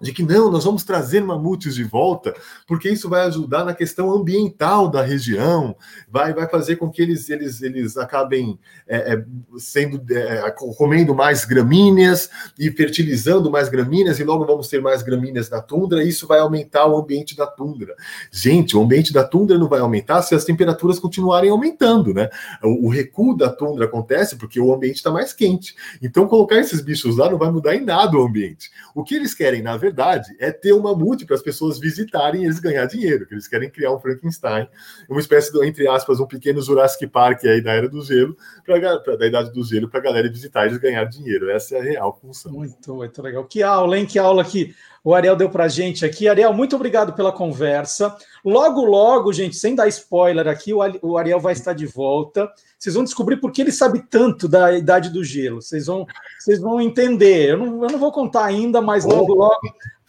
de 0.00 0.12
que 0.12 0.22
não, 0.22 0.50
nós 0.50 0.64
vamos 0.64 0.84
trazer 0.84 1.22
mamutes 1.22 1.74
de 1.74 1.82
volta, 1.82 2.34
porque 2.66 2.88
isso 2.90 3.08
vai 3.08 3.22
ajudar 3.22 3.64
na 3.64 3.72
questão 3.72 4.10
ambiental 4.12 4.90
da 4.90 5.02
região, 5.02 5.74
vai, 6.08 6.34
vai 6.34 6.46
fazer 6.48 6.76
com 6.76 6.90
que 6.90 7.00
eles, 7.00 7.30
eles, 7.30 7.62
eles 7.62 7.96
acabem 7.96 8.58
é, 8.86 9.14
é, 9.14 9.24
sendo 9.56 10.02
é, 10.12 10.50
comendo 10.76 11.14
mais 11.14 11.46
gramíneas 11.46 12.28
e 12.58 12.70
fertilizando 12.70 13.50
mais 13.50 13.70
gramíneas, 13.70 14.20
e 14.20 14.24
logo 14.24 14.44
vamos 14.44 14.68
ter 14.68 14.82
mais 14.82 15.02
gramíneas 15.02 15.48
na 15.48 15.62
tundra, 15.62 16.04
e 16.04 16.08
isso 16.08 16.26
vai 16.26 16.40
aumentar 16.40 16.86
o 16.86 16.98
ambiente 16.98 17.34
da 17.34 17.46
tundra. 17.46 17.94
Gente, 18.30 18.76
o 18.76 18.82
ambiente 18.82 19.14
da 19.14 19.24
tundra 19.24 19.58
não 19.58 19.68
vai 19.68 19.80
aumentar 19.80 20.20
se 20.22 20.34
as 20.34 20.44
temperaturas 20.44 20.98
continuarem 20.98 21.50
aumentando, 21.50 22.12
né? 22.12 22.28
O, 22.62 22.86
o 22.86 22.88
recuo 22.90 23.34
da 23.34 23.48
tundra 23.48 23.86
acontece 23.86 24.36
porque 24.36 24.60
o 24.60 24.74
ambiente 24.74 24.96
está 24.96 25.10
mais 25.10 25.32
quente. 25.32 25.74
Então, 26.02 26.28
colocar 26.28 26.58
esses 26.58 26.82
bichos 26.82 27.16
lá 27.16 27.30
não 27.30 27.38
vai 27.38 27.50
mudar 27.50 27.74
em 27.74 27.84
nada 27.84 28.16
o 28.16 28.22
ambiente. 28.22 28.70
O 28.94 29.02
que 29.02 29.14
eles 29.14 29.32
querem, 29.32 29.62
na 29.62 29.76
verdade, 29.76 29.85
verdade, 29.86 30.36
é 30.38 30.50
ter 30.50 30.72
uma 30.72 30.94
multi 30.94 31.24
para 31.24 31.36
as 31.36 31.42
pessoas 31.42 31.78
visitarem 31.78 32.42
e 32.42 32.44
eles 32.44 32.58
ganhar 32.58 32.86
dinheiro, 32.86 33.26
que 33.26 33.34
eles 33.34 33.48
querem 33.48 33.70
criar 33.70 33.92
um 33.92 33.98
Frankenstein, 33.98 34.68
uma 35.08 35.20
espécie 35.20 35.52
de, 35.52 35.64
entre 35.66 35.88
aspas, 35.88 36.20
um 36.20 36.26
pequeno 36.26 36.60
Jurassic 36.60 37.06
Park 37.06 37.44
aí 37.44 37.60
da 37.60 37.72
Era 37.72 37.88
do 37.88 38.02
Gelo, 38.02 38.36
pra, 38.64 38.98
pra 38.98 39.16
da 39.16 39.26
Idade 39.26 39.52
do 39.52 39.64
Gelo, 39.64 39.88
para 39.88 40.00
a 40.00 40.02
galera 40.02 40.28
visitar 40.28 40.64
e 40.64 40.68
eles 40.68 40.78
ganhar 40.78 41.04
dinheiro. 41.04 41.50
Essa 41.50 41.76
é 41.76 41.80
a 41.80 41.82
real 41.82 42.18
função. 42.20 42.52
Muito, 42.52 42.94
muito 42.94 43.22
legal. 43.22 43.44
Que 43.44 43.62
aula, 43.62 43.98
hein? 43.98 44.06
Que 44.06 44.18
aula 44.18 44.44
que 44.44 44.74
o 45.06 45.14
Ariel 45.14 45.36
deu 45.36 45.48
para 45.48 45.66
a 45.66 45.68
gente 45.68 46.04
aqui. 46.04 46.28
Ariel, 46.28 46.52
muito 46.52 46.74
obrigado 46.74 47.12
pela 47.12 47.30
conversa. 47.30 48.16
Logo, 48.44 48.84
logo, 48.84 49.32
gente, 49.32 49.54
sem 49.54 49.72
dar 49.72 49.86
spoiler 49.86 50.48
aqui, 50.48 50.72
o 50.74 51.16
Ariel 51.16 51.38
vai 51.38 51.52
estar 51.52 51.74
de 51.74 51.86
volta. 51.86 52.50
Vocês 52.76 52.96
vão 52.96 53.04
descobrir 53.04 53.36
por 53.36 53.52
que 53.52 53.60
ele 53.62 53.70
sabe 53.70 54.02
tanto 54.10 54.48
da 54.48 54.76
Idade 54.76 55.10
do 55.10 55.22
Gelo. 55.22 55.62
Vocês 55.62 55.86
vão, 55.86 56.04
vocês 56.40 56.58
vão 56.58 56.80
entender. 56.80 57.50
Eu 57.50 57.58
não, 57.58 57.84
eu 57.84 57.88
não 57.88 58.00
vou 58.00 58.10
contar 58.10 58.46
ainda, 58.46 58.80
mas 58.80 59.04
logo, 59.04 59.32
logo, 59.32 59.60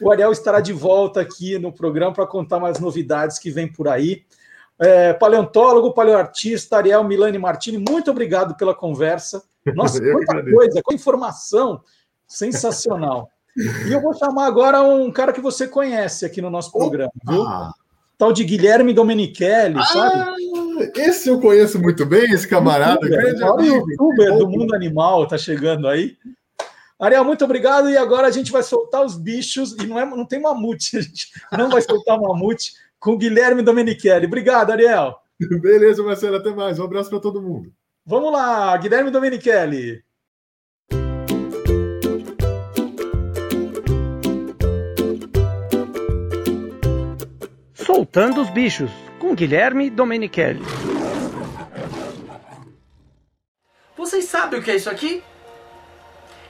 o 0.02 0.10
Ariel 0.10 0.32
estará 0.32 0.60
de 0.60 0.74
volta 0.74 1.22
aqui 1.22 1.60
no 1.60 1.72
programa 1.72 2.12
para 2.12 2.26
contar 2.26 2.60
mais 2.60 2.80
novidades 2.80 3.38
que 3.38 3.52
vem 3.52 3.72
por 3.72 3.88
aí. 3.88 4.24
É, 4.80 5.14
paleontólogo, 5.14 5.94
paleoartista, 5.94 6.76
Ariel 6.76 7.04
Milani 7.04 7.38
Martini, 7.38 7.78
muito 7.78 8.10
obrigado 8.10 8.58
pela 8.58 8.74
conversa. 8.74 9.44
Nossa, 9.76 10.02
quanta 10.02 10.44
coisa, 10.44 10.82
quanta 10.82 10.96
informação 10.96 11.84
sensacional. 12.28 13.30
E 13.58 13.92
eu 13.92 14.02
vou 14.02 14.14
chamar 14.14 14.46
agora 14.46 14.82
um 14.82 15.12
cara 15.12 15.34
que 15.34 15.42
você 15.42 15.68
conhece 15.68 16.26
aqui 16.26 16.42
no 16.42 16.50
nosso 16.50 16.72
programa, 16.72 17.12
viu? 17.28 17.42
Ah, 17.44 17.72
Tal 18.18 18.32
de 18.32 18.44
Guilherme 18.44 18.94
Domenichelli, 18.94 19.84
sabe? 19.86 20.16
ah, 20.16 20.36
esse 20.96 21.30
eu 21.30 21.40
conheço 21.40 21.80
muito 21.80 22.06
bem, 22.06 22.32
esse 22.32 22.48
camarada. 22.48 23.00
Youtuber, 23.06 23.22
grande 23.22 23.44
amigo. 23.44 23.90
youtuber 23.92 24.38
do 24.38 24.50
mundo 24.50 24.76
animal 24.76 25.28
tá 25.28 25.38
chegando 25.38 25.88
aí. 25.88 26.18
Ariel, 27.00 27.24
muito 27.24 27.46
obrigado. 27.46 27.90
E 27.90 27.98
agora 27.98 28.28
a 28.28 28.32
gente 28.32 28.52
vai 28.52 28.64
soltar 28.64 29.06
os 29.06 29.16
bichos. 29.16 29.74
E 29.74 29.86
não, 29.86 30.00
é, 30.00 30.06
não 30.06 30.26
tem 30.26 30.42
mamute, 30.42 30.98
a 30.98 31.02
gente 31.02 31.30
não 31.52 31.70
vai 31.70 31.82
soltar 31.82 32.20
mamute 32.20 32.74
com 33.00 33.18
Guilherme 33.18 33.62
Domenichelli. 33.62 34.26
Obrigado, 34.26 34.72
Ariel. 34.72 35.16
Beleza, 35.62 36.02
Marcelo, 36.02 36.38
até 36.38 36.52
mais. 36.52 36.80
Um 36.80 36.84
abraço 36.86 37.10
para 37.10 37.20
todo 37.20 37.42
mundo. 37.42 37.72
Vamos 38.06 38.32
lá, 38.32 38.76
Guilherme 38.78 39.12
Domenichelli. 39.12 40.04
Soltando 48.18 48.42
os 48.42 48.50
bichos, 48.50 48.90
com 49.20 49.36
Guilherme 49.36 49.92
Domenichelli. 49.92 50.64
Vocês 53.96 54.26
sabem 54.26 54.60
o 54.60 54.64
que 54.64 54.72
é 54.72 54.76
isso 54.76 54.90
aqui? 54.90 55.22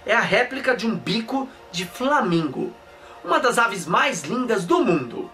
É 0.06 0.14
a 0.14 0.22
réplica 0.22 0.77
de 0.77 0.88
um 0.88 0.95
bico 0.95 1.45
de 1.69 1.84
flamingo, 1.84 2.73
uma 3.22 3.38
das 3.38 3.57
aves 3.57 3.85
mais 3.85 4.23
lindas 4.23 4.64
do 4.64 4.80
mundo. 4.80 5.30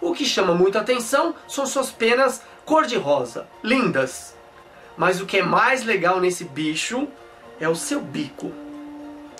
O 0.00 0.12
que 0.12 0.24
chama 0.24 0.56
muita 0.56 0.80
atenção 0.80 1.36
são 1.46 1.64
suas 1.66 1.92
penas 1.92 2.42
cor-de-rosa, 2.64 3.46
lindas. 3.62 4.34
Mas 4.96 5.20
o 5.20 5.24
que 5.24 5.38
é 5.38 5.42
mais 5.44 5.84
legal 5.84 6.18
nesse 6.18 6.42
bicho 6.42 7.06
é 7.60 7.68
o 7.68 7.76
seu 7.76 8.00
bico. 8.00 8.50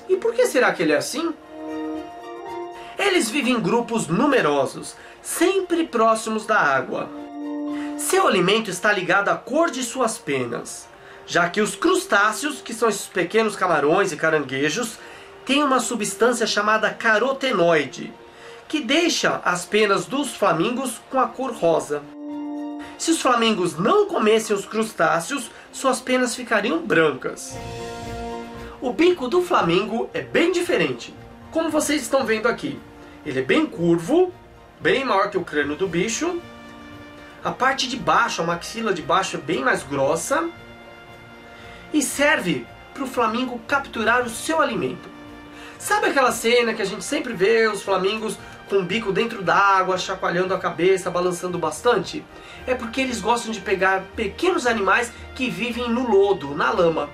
E 0.09 0.17
por 0.17 0.33
que 0.33 0.47
será 0.47 0.73
que 0.73 0.81
ele 0.81 0.93
é 0.93 0.97
assim? 0.97 1.35
Eles 2.97 3.29
vivem 3.29 3.55
em 3.55 3.61
grupos 3.61 4.07
numerosos, 4.07 4.95
sempre 5.25 5.87
próximos 5.87 6.45
da 6.45 6.61
água. 6.61 7.09
Seu 7.97 8.29
alimento 8.29 8.71
está 8.71 8.93
ligado 8.93 9.31
à 9.31 9.35
cor 9.35 9.71
de 9.71 9.83
suas 9.83 10.19
penas, 10.19 10.87
já 11.27 11.49
que 11.49 11.63
os 11.63 11.75
crustáceos, 11.75 12.61
que 12.61 12.75
são 12.75 12.91
esses 12.91 13.07
pequenos 13.07 13.57
camarões 13.57 14.13
e 14.13 14.17
caranguejos, 14.17 14.99
têm 15.47 15.63
uma 15.63 15.81
substância 15.81 16.47
chamada 16.47 16.91
carotenoide, 16.91 18.13
que 18.69 18.81
deixa 18.81 19.41
as 19.45 19.65
penas 19.65 20.05
dos 20.05 20.35
flamingos 20.35 21.01
com 21.11 21.19
a 21.19 21.27
cor 21.27 21.53
rosa. 21.53 22.03
Se 22.99 23.11
os 23.11 23.23
flamingos 23.23 23.79
não 23.79 24.07
comessem 24.07 24.55
os 24.55 24.67
crustáceos, 24.67 25.51
suas 25.73 26.01
penas 26.01 26.35
ficariam 26.35 26.81
brancas. 26.81 27.57
O 28.81 28.93
bico 28.93 29.27
do 29.27 29.41
flamingo 29.41 30.11
é 30.13 30.21
bem 30.21 30.53
diferente, 30.53 31.15
como 31.51 31.71
vocês 31.71 32.03
estão 32.03 32.27
vendo 32.27 32.47
aqui. 32.47 32.79
Ele 33.25 33.39
é 33.39 33.43
bem 33.43 33.65
curvo, 33.65 34.31
bem 34.85 35.03
maior 35.03 35.31
que 35.31 35.39
o 35.39 35.43
crânio 35.43 35.77
do 35.77 35.89
bicho. 35.89 36.43
A 37.43 37.51
parte 37.51 37.89
de 37.89 37.97
baixo, 37.97 38.43
a 38.43 38.45
maxila 38.45 38.93
de 38.93 39.01
baixo 39.01 39.39
é 39.39 39.41
bem 39.41 39.65
mais 39.65 39.83
grossa 39.83 40.47
e 41.91 42.03
serve 42.03 42.67
para 42.93 43.03
o 43.03 43.07
flamingo 43.07 43.59
capturar 43.67 44.21
o 44.27 44.29
seu 44.29 44.61
alimento. 44.61 45.09
Sabe 45.79 46.09
aquela 46.09 46.33
cena 46.33 46.75
que 46.75 46.83
a 46.83 46.85
gente 46.85 47.03
sempre 47.03 47.33
vê 47.33 47.67
os 47.67 47.83
flamingos 47.83 48.37
com 48.69 48.77
o 48.77 48.85
bico 48.85 49.11
dentro 49.11 49.43
d'água, 49.43 49.97
chacoalhando 49.97 50.53
a 50.53 50.59
cabeça, 50.59 51.11
balançando 51.11 51.59
bastante? 51.59 52.23
É 52.67 52.75
porque 52.75 53.01
eles 53.01 53.23
gostam 53.23 53.53
de 53.53 53.61
pegar 53.61 54.05
pequenos 54.15 54.67
animais 54.67 55.11
que 55.35 55.49
vivem 55.49 55.89
no 55.89 56.07
lodo, 56.07 56.55
na 56.55 56.71
lama. 56.71 57.09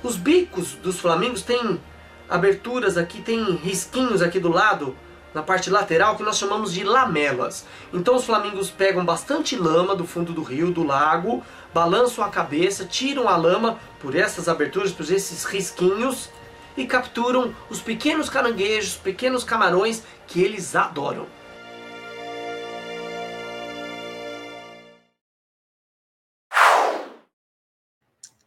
Os 0.00 0.16
bicos 0.16 0.74
dos 0.74 1.00
flamingos 1.00 1.42
têm 1.42 1.80
aberturas 2.30 2.96
aqui, 2.96 3.20
tem 3.20 3.56
risquinhos 3.56 4.22
aqui 4.22 4.38
do 4.38 4.48
lado, 4.48 4.96
na 5.34 5.42
parte 5.42 5.70
lateral, 5.70 6.16
que 6.16 6.22
nós 6.22 6.38
chamamos 6.38 6.72
de 6.72 6.84
lamelas. 6.84 7.64
Então 7.92 8.16
os 8.16 8.24
flamingos 8.24 8.70
pegam 8.70 9.04
bastante 9.04 9.56
lama 9.56 9.94
do 9.94 10.06
fundo 10.06 10.32
do 10.32 10.42
rio, 10.42 10.70
do 10.70 10.82
lago, 10.82 11.42
balançam 11.72 12.24
a 12.24 12.28
cabeça, 12.28 12.84
tiram 12.84 13.28
a 13.28 13.36
lama 13.36 13.78
por 14.00 14.14
essas 14.14 14.48
aberturas, 14.48 14.92
por 14.92 15.10
esses 15.10 15.44
risquinhos 15.44 16.28
e 16.76 16.86
capturam 16.86 17.54
os 17.68 17.80
pequenos 17.80 18.28
caranguejos, 18.28 18.94
pequenos 18.96 19.44
camarões 19.44 20.02
que 20.26 20.40
eles 20.40 20.74
adoram. 20.74 21.26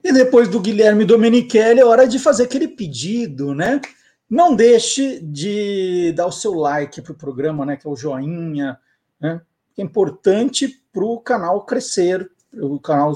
E 0.03 0.13
depois 0.13 0.47
do 0.47 0.59
Guilherme 0.59 1.03
Domenichelli, 1.03 1.79
é 1.79 1.85
hora 1.85 2.07
de 2.07 2.19
fazer 2.19 2.43
aquele 2.43 2.67
pedido, 2.67 3.55
né? 3.55 3.81
Não 4.29 4.55
deixe 4.55 5.19
de 5.19 6.11
dar 6.13 6.27
o 6.27 6.31
seu 6.31 6.53
like 6.53 7.01
para 7.01 7.11
o 7.11 7.15
programa, 7.15 7.65
né? 7.65 7.77
Que 7.77 7.87
é 7.87 7.89
o 7.89 7.95
joinha, 7.95 8.79
né? 9.19 9.41
É 9.77 9.81
importante 9.81 10.81
para 10.91 11.03
o 11.03 11.19
canal 11.19 11.65
crescer, 11.65 12.29
o 12.53 12.79
canal 12.79 13.13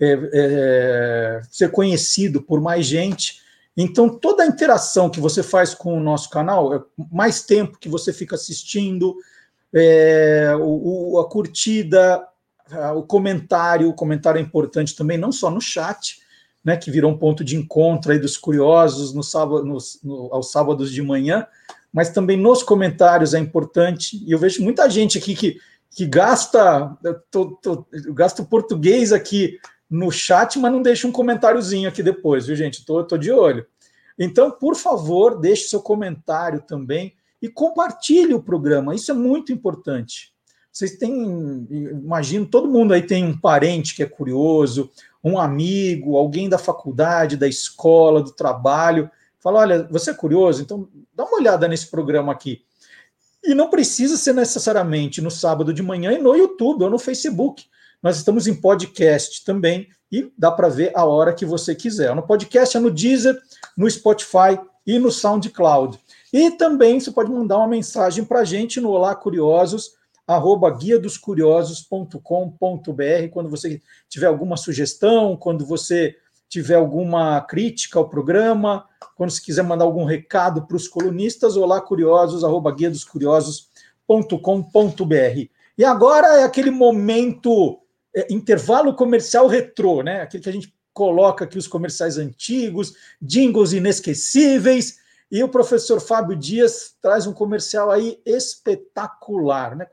é, 0.00 0.30
é, 0.32 1.40
ser 1.50 1.70
conhecido 1.70 2.42
por 2.42 2.60
mais 2.60 2.86
gente. 2.86 3.40
Então, 3.76 4.08
toda 4.08 4.42
a 4.42 4.46
interação 4.46 5.10
que 5.10 5.20
você 5.20 5.42
faz 5.42 5.74
com 5.74 5.96
o 5.96 6.00
nosso 6.00 6.30
canal, 6.30 6.74
é 6.74 6.82
mais 7.12 7.42
tempo 7.42 7.78
que 7.78 7.88
você 7.88 8.12
fica 8.12 8.34
assistindo, 8.34 9.14
é, 9.72 10.52
o, 10.58 11.12
o, 11.12 11.20
a 11.20 11.28
curtida, 11.28 12.26
o 12.96 13.02
comentário, 13.02 13.88
o 13.88 13.94
comentário 13.94 14.38
é 14.38 14.42
importante 14.42 14.96
também, 14.96 15.18
não 15.18 15.30
só 15.30 15.50
no 15.50 15.60
chat, 15.60 16.20
né, 16.64 16.76
que 16.76 16.90
virou 16.90 17.10
um 17.10 17.18
ponto 17.18 17.44
de 17.44 17.56
encontro 17.56 18.12
aí 18.12 18.18
dos 18.18 18.36
curiosos 18.36 19.14
no 19.14 19.22
sábado, 19.22 19.64
no, 19.64 19.78
no, 20.02 20.34
aos 20.34 20.50
sábados 20.50 20.90
de 20.90 21.02
manhã, 21.02 21.46
mas 21.92 22.10
também 22.10 22.36
nos 22.36 22.62
comentários 22.62 23.34
é 23.34 23.38
importante, 23.38 24.22
e 24.26 24.32
eu 24.32 24.38
vejo 24.38 24.62
muita 24.62 24.88
gente 24.90 25.18
aqui 25.18 25.34
que, 25.34 25.58
que 25.90 26.06
gasta, 26.06 26.96
tô, 27.30 27.56
tô, 27.62 27.86
gasta 28.14 28.42
o 28.42 28.46
português 28.46 29.12
aqui 29.12 29.58
no 29.88 30.10
chat, 30.10 30.58
mas 30.58 30.70
não 30.70 30.82
deixa 30.82 31.08
um 31.08 31.12
comentáriozinho 31.12 31.88
aqui 31.88 32.02
depois, 32.02 32.46
viu, 32.46 32.56
gente? 32.56 32.84
Tô, 32.84 33.02
tô 33.02 33.16
de 33.16 33.32
olho. 33.32 33.66
Então, 34.18 34.50
por 34.50 34.76
favor, 34.76 35.38
deixe 35.38 35.68
seu 35.68 35.80
comentário 35.80 36.60
também 36.60 37.14
e 37.40 37.48
compartilhe 37.48 38.34
o 38.34 38.42
programa, 38.42 38.94
isso 38.94 39.10
é 39.10 39.14
muito 39.14 39.52
importante. 39.52 40.34
Vocês 40.72 40.96
têm, 40.96 41.66
imagino, 41.70 42.46
todo 42.46 42.70
mundo 42.70 42.94
aí 42.94 43.02
tem 43.02 43.24
um 43.24 43.36
parente 43.36 43.94
que 43.94 44.02
é 44.02 44.06
curioso, 44.06 44.90
um 45.22 45.38
amigo, 45.38 46.16
alguém 46.16 46.48
da 46.48 46.58
faculdade, 46.58 47.36
da 47.36 47.48
escola, 47.48 48.22
do 48.22 48.32
trabalho. 48.32 49.10
Fala: 49.40 49.60
olha, 49.60 49.88
você 49.90 50.10
é 50.10 50.14
curioso? 50.14 50.62
Então 50.62 50.88
dá 51.14 51.24
uma 51.24 51.38
olhada 51.38 51.66
nesse 51.66 51.86
programa 51.86 52.32
aqui. 52.32 52.62
E 53.42 53.54
não 53.54 53.70
precisa 53.70 54.16
ser 54.16 54.34
necessariamente 54.34 55.20
no 55.20 55.30
sábado 55.30 55.72
de 55.72 55.82
manhã 55.82 56.12
e 56.12 56.18
no 56.18 56.34
YouTube 56.34 56.84
ou 56.84 56.90
no 56.90 56.98
Facebook. 56.98 57.64
Nós 58.02 58.16
estamos 58.16 58.46
em 58.46 58.54
podcast 58.54 59.44
também 59.44 59.88
e 60.10 60.30
dá 60.36 60.50
para 60.50 60.68
ver 60.68 60.92
a 60.94 61.04
hora 61.04 61.32
que 61.32 61.44
você 61.44 61.74
quiser. 61.74 62.14
No 62.14 62.22
podcast 62.22 62.76
é 62.76 62.80
no 62.80 62.90
Deezer, 62.90 63.36
no 63.76 63.90
Spotify 63.90 64.58
e 64.86 64.98
no 64.98 65.10
SoundCloud. 65.10 65.98
E 66.32 66.50
também 66.52 67.00
você 67.00 67.10
pode 67.10 67.30
mandar 67.30 67.58
uma 67.58 67.68
mensagem 67.68 68.24
para 68.24 68.40
a 68.40 68.44
gente 68.44 68.80
no 68.80 68.90
Olá 68.90 69.14
Curiosos 69.14 69.97
arroba 70.28 70.70
guia 70.70 71.00
dos 71.00 71.16
curiosos.com.br 71.16 72.20
quando 73.32 73.48
você 73.48 73.80
tiver 74.10 74.26
alguma 74.26 74.58
sugestão, 74.58 75.34
quando 75.34 75.64
você 75.64 76.14
tiver 76.50 76.74
alguma 76.74 77.40
crítica 77.40 77.98
ao 77.98 78.08
programa, 78.08 78.84
quando 79.16 79.30
você 79.30 79.40
quiser 79.40 79.62
mandar 79.62 79.86
algum 79.86 80.04
recado 80.04 80.66
para 80.66 80.76
os 80.76 80.86
colunistas, 80.86 81.56
olá 81.56 81.80
curiosos, 81.80 82.44
arroba 82.44 82.70
guia 82.70 82.90
dos 82.90 83.04
curiosos.com.br. 83.04 85.48
E 85.78 85.84
agora 85.84 86.40
é 86.40 86.44
aquele 86.44 86.70
momento 86.70 87.80
é, 88.14 88.26
intervalo 88.30 88.94
comercial 88.94 89.46
retrô, 89.46 90.02
né? 90.02 90.20
Aquele 90.20 90.42
que 90.42 90.48
a 90.48 90.52
gente 90.52 90.74
coloca 90.92 91.44
aqui 91.44 91.56
os 91.56 91.68
comerciais 91.68 92.18
antigos, 92.18 92.92
jingles 93.20 93.72
inesquecíveis, 93.72 94.98
e 95.30 95.44
o 95.44 95.48
professor 95.48 96.00
Fábio 96.00 96.36
Dias 96.36 96.96
traz 97.00 97.26
um 97.26 97.32
comercial 97.32 97.90
aí 97.90 98.20
espetacular, 98.26 99.76
né? 99.76 99.86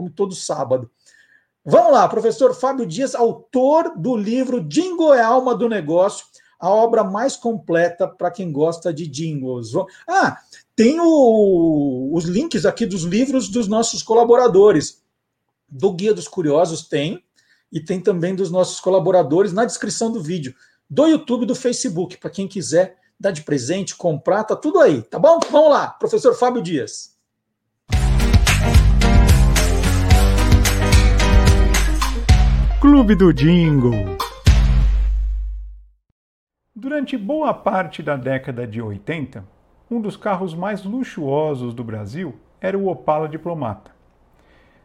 Como 0.00 0.08
todo 0.08 0.34
sábado. 0.34 0.90
Vamos 1.62 1.92
lá, 1.92 2.08
professor 2.08 2.54
Fábio 2.54 2.86
Dias, 2.86 3.14
autor 3.14 3.92
do 3.98 4.16
livro 4.16 4.64
Jingle 4.66 5.12
é 5.12 5.20
alma 5.20 5.54
do 5.54 5.68
negócio, 5.68 6.24
a 6.58 6.70
obra 6.70 7.04
mais 7.04 7.36
completa 7.36 8.08
para 8.08 8.30
quem 8.30 8.50
gosta 8.50 8.94
de 8.94 9.06
jingles. 9.06 9.72
Ah, 10.08 10.38
tem 10.74 10.98
o, 10.98 12.10
os 12.14 12.24
links 12.24 12.64
aqui 12.64 12.86
dos 12.86 13.02
livros 13.02 13.50
dos 13.50 13.68
nossos 13.68 14.02
colaboradores. 14.02 15.02
Do 15.68 15.92
Guia 15.92 16.14
dos 16.14 16.26
Curiosos 16.26 16.88
tem, 16.88 17.22
e 17.70 17.78
tem 17.78 18.00
também 18.00 18.34
dos 18.34 18.50
nossos 18.50 18.80
colaboradores 18.80 19.52
na 19.52 19.66
descrição 19.66 20.10
do 20.10 20.22
vídeo, 20.22 20.54
do 20.88 21.06
YouTube 21.06 21.44
do 21.44 21.54
Facebook, 21.54 22.16
para 22.16 22.30
quem 22.30 22.48
quiser 22.48 22.96
dar 23.18 23.32
de 23.32 23.42
presente, 23.42 23.94
comprar, 23.94 24.44
tá 24.44 24.56
tudo 24.56 24.80
aí, 24.80 25.02
tá 25.02 25.18
bom? 25.18 25.38
Vamos 25.50 25.70
lá, 25.70 25.88
professor 25.88 26.34
Fábio 26.34 26.62
Dias. 26.62 27.19
Clube 33.00 33.14
do 33.14 33.32
Jingle. 33.32 34.18
Durante 36.76 37.16
boa 37.16 37.54
parte 37.54 38.02
da 38.02 38.14
década 38.14 38.66
de 38.66 38.82
80, 38.82 39.42
um 39.90 40.02
dos 40.02 40.18
carros 40.18 40.54
mais 40.54 40.84
luxuosos 40.84 41.72
do 41.72 41.82
Brasil 41.82 42.34
era 42.60 42.76
o 42.76 42.88
Opala 42.88 43.26
Diplomata. 43.26 43.90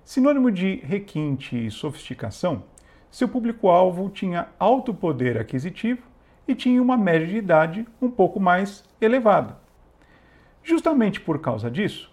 Sinônimo 0.02 0.50
de 0.50 0.78
requinte 0.78 1.66
e 1.66 1.70
sofisticação, 1.70 2.64
seu 3.12 3.28
público-alvo 3.28 4.10
tinha 4.10 4.48
alto 4.58 4.94
poder 4.94 5.38
aquisitivo 5.38 6.04
e 6.48 6.56
tinha 6.56 6.82
uma 6.82 6.96
média 6.96 7.28
de 7.28 7.36
idade 7.36 7.86
um 8.02 8.10
pouco 8.10 8.40
mais 8.40 8.86
elevada. 9.02 9.58
Justamente 10.64 11.20
por 11.20 11.40
causa 11.40 11.70
disso, 11.70 12.10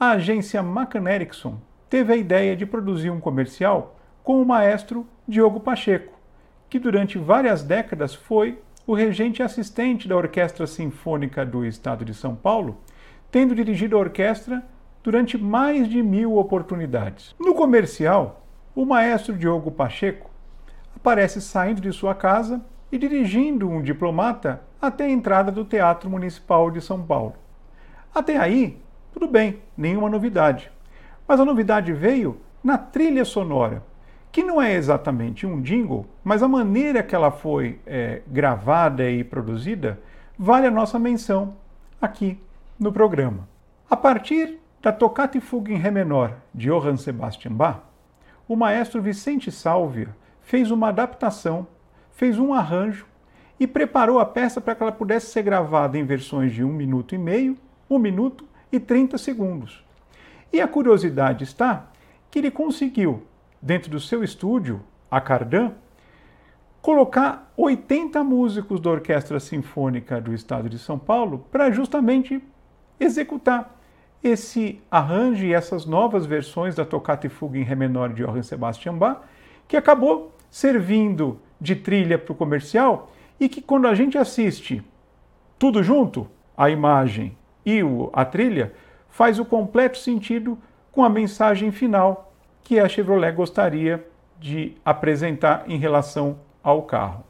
a 0.00 0.10
agência 0.10 0.58
McCann 0.62 1.08
Erickson 1.08 1.60
teve 1.88 2.12
a 2.12 2.16
ideia 2.16 2.56
de 2.56 2.66
produzir 2.66 3.10
um 3.10 3.20
comercial 3.20 3.94
com 4.28 4.42
o 4.42 4.44
maestro 4.44 5.06
Diogo 5.26 5.58
Pacheco, 5.58 6.12
que 6.68 6.78
durante 6.78 7.16
várias 7.16 7.62
décadas 7.62 8.14
foi 8.14 8.58
o 8.86 8.92
regente 8.92 9.42
assistente 9.42 10.06
da 10.06 10.14
Orquestra 10.14 10.66
Sinfônica 10.66 11.46
do 11.46 11.64
Estado 11.64 12.04
de 12.04 12.12
São 12.12 12.36
Paulo, 12.36 12.76
tendo 13.30 13.54
dirigido 13.54 13.96
a 13.96 14.00
orquestra 14.00 14.62
durante 15.02 15.38
mais 15.38 15.88
de 15.88 16.02
mil 16.02 16.36
oportunidades. 16.36 17.34
No 17.40 17.54
comercial, 17.54 18.44
o 18.74 18.84
maestro 18.84 19.32
Diogo 19.32 19.70
Pacheco 19.70 20.28
aparece 20.94 21.40
saindo 21.40 21.80
de 21.80 21.90
sua 21.90 22.14
casa 22.14 22.60
e 22.92 22.98
dirigindo 22.98 23.66
um 23.66 23.80
diplomata 23.80 24.60
até 24.78 25.06
a 25.06 25.10
entrada 25.10 25.50
do 25.50 25.64
Teatro 25.64 26.10
Municipal 26.10 26.70
de 26.70 26.82
São 26.82 27.02
Paulo. 27.02 27.32
Até 28.14 28.36
aí, 28.36 28.78
tudo 29.10 29.26
bem, 29.26 29.62
nenhuma 29.74 30.10
novidade. 30.10 30.70
Mas 31.26 31.40
a 31.40 31.46
novidade 31.46 31.94
veio 31.94 32.38
na 32.62 32.76
trilha 32.76 33.24
sonora, 33.24 33.87
que 34.38 34.44
não 34.44 34.62
é 34.62 34.72
exatamente 34.72 35.44
um 35.44 35.60
jingle, 35.60 36.06
mas 36.22 36.44
a 36.44 36.46
maneira 36.46 37.02
que 37.02 37.12
ela 37.12 37.32
foi 37.32 37.80
é, 37.84 38.22
gravada 38.28 39.10
e 39.10 39.24
produzida 39.24 39.98
vale 40.38 40.64
a 40.64 40.70
nossa 40.70 40.96
menção 40.96 41.56
aqui 42.00 42.40
no 42.78 42.92
programa. 42.92 43.48
A 43.90 43.96
partir 43.96 44.60
da 44.80 44.92
Toccata 44.92 45.36
e 45.36 45.40
Fuga 45.40 45.72
em 45.72 45.76
Ré 45.76 45.90
menor 45.90 46.36
de 46.54 46.68
Johann 46.68 46.96
Sebastian 46.96 47.50
Bach, 47.50 47.80
o 48.46 48.54
maestro 48.54 49.02
Vicente 49.02 49.50
Sálvia 49.50 50.14
fez 50.40 50.70
uma 50.70 50.90
adaptação, 50.90 51.66
fez 52.12 52.38
um 52.38 52.54
arranjo 52.54 53.06
e 53.58 53.66
preparou 53.66 54.20
a 54.20 54.24
peça 54.24 54.60
para 54.60 54.76
que 54.76 54.84
ela 54.84 54.92
pudesse 54.92 55.32
ser 55.32 55.42
gravada 55.42 55.98
em 55.98 56.04
versões 56.04 56.52
de 56.52 56.62
um 56.62 56.72
minuto 56.72 57.12
e 57.12 57.18
meio, 57.18 57.58
um 57.90 57.98
minuto 57.98 58.44
e 58.70 58.78
30 58.78 59.18
segundos. 59.18 59.84
E 60.52 60.60
a 60.60 60.68
curiosidade 60.68 61.42
está 61.42 61.90
que 62.30 62.38
ele 62.38 62.52
conseguiu, 62.52 63.24
dentro 63.60 63.90
do 63.90 64.00
seu 64.00 64.22
estúdio, 64.22 64.80
a 65.10 65.20
Cardan, 65.20 65.72
colocar 66.80 67.52
80 67.56 68.22
músicos 68.22 68.80
da 68.80 68.90
Orquestra 68.90 69.40
Sinfônica 69.40 70.20
do 70.20 70.32
Estado 70.32 70.68
de 70.68 70.78
São 70.78 70.98
Paulo 70.98 71.44
para 71.50 71.70
justamente 71.70 72.42
executar 72.98 73.76
esse 74.22 74.80
arranjo 74.90 75.44
e 75.44 75.52
essas 75.52 75.86
novas 75.86 76.26
versões 76.26 76.74
da 76.74 76.84
Toccata 76.84 77.26
e 77.26 77.30
Fuga 77.30 77.58
em 77.58 77.62
Ré 77.62 77.74
menor 77.74 78.12
de 78.12 78.24
Johann 78.24 78.42
Sebastian 78.42 78.94
Bach, 78.94 79.20
que 79.66 79.76
acabou 79.76 80.34
servindo 80.50 81.40
de 81.60 81.76
trilha 81.76 82.18
para 82.18 82.32
o 82.32 82.36
comercial 82.36 83.12
e 83.38 83.48
que 83.48 83.60
quando 83.60 83.86
a 83.86 83.94
gente 83.94 84.18
assiste 84.18 84.82
tudo 85.58 85.82
junto, 85.82 86.28
a 86.56 86.70
imagem 86.70 87.36
e 87.64 87.80
a 88.12 88.24
trilha, 88.24 88.72
faz 89.08 89.38
o 89.38 89.44
completo 89.44 89.98
sentido 89.98 90.58
com 90.90 91.04
a 91.04 91.08
mensagem 91.08 91.70
final 91.70 92.27
que 92.68 92.78
a 92.78 92.86
Chevrolet 92.86 93.32
gostaria 93.32 94.06
de 94.38 94.76
apresentar 94.84 95.64
em 95.66 95.78
relação 95.78 96.38
ao 96.62 96.82
carro. 96.82 97.24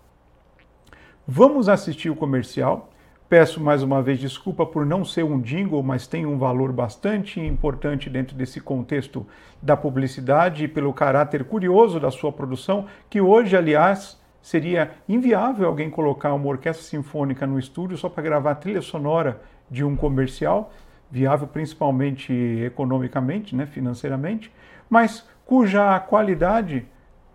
Vamos 1.25 1.69
assistir 1.69 2.11
o 2.11 2.17
comercial 2.17 2.91
Peço 3.29 3.63
mais 3.63 3.83
uma 3.83 4.01
vez 4.01 4.19
desculpa 4.19 4.65
por 4.65 4.87
não 4.87 5.05
ser 5.05 5.23
um 5.23 5.39
jingle, 5.39 5.83
mas 5.83 6.07
tem 6.07 6.25
um 6.25 6.39
valor 6.39 6.73
bastante 6.73 7.39
importante 7.39 8.09
dentro 8.09 8.35
desse 8.35 8.59
contexto 8.59 9.27
da 9.61 9.77
publicidade 9.77 10.65
e 10.65 10.69
pelo 10.69 10.95
caráter 10.95 11.45
curioso 11.45 12.01
da 12.01 12.11
sua 12.11 12.33
produção, 12.33 12.87
que 13.11 13.21
hoje, 13.21 13.55
aliás, 13.55 14.19
seria 14.41 14.93
inviável 15.07 15.69
alguém 15.69 15.91
colocar 15.91 16.33
uma 16.33 16.49
orquestra 16.49 16.83
sinfônica 16.83 17.47
no 17.47 17.59
estúdio 17.59 17.99
só 17.99 18.09
para 18.09 18.23
gravar 18.23 18.53
a 18.53 18.55
trilha 18.55 18.81
sonora 18.81 19.43
de 19.71 19.85
um 19.85 19.95
comercial, 19.95 20.73
viável 21.11 21.47
principalmente 21.47 22.33
economicamente, 22.33 23.55
né, 23.55 23.67
financeiramente, 23.67 24.51
mas 24.89 25.27
cuja 25.45 25.99
qualidade 26.01 26.87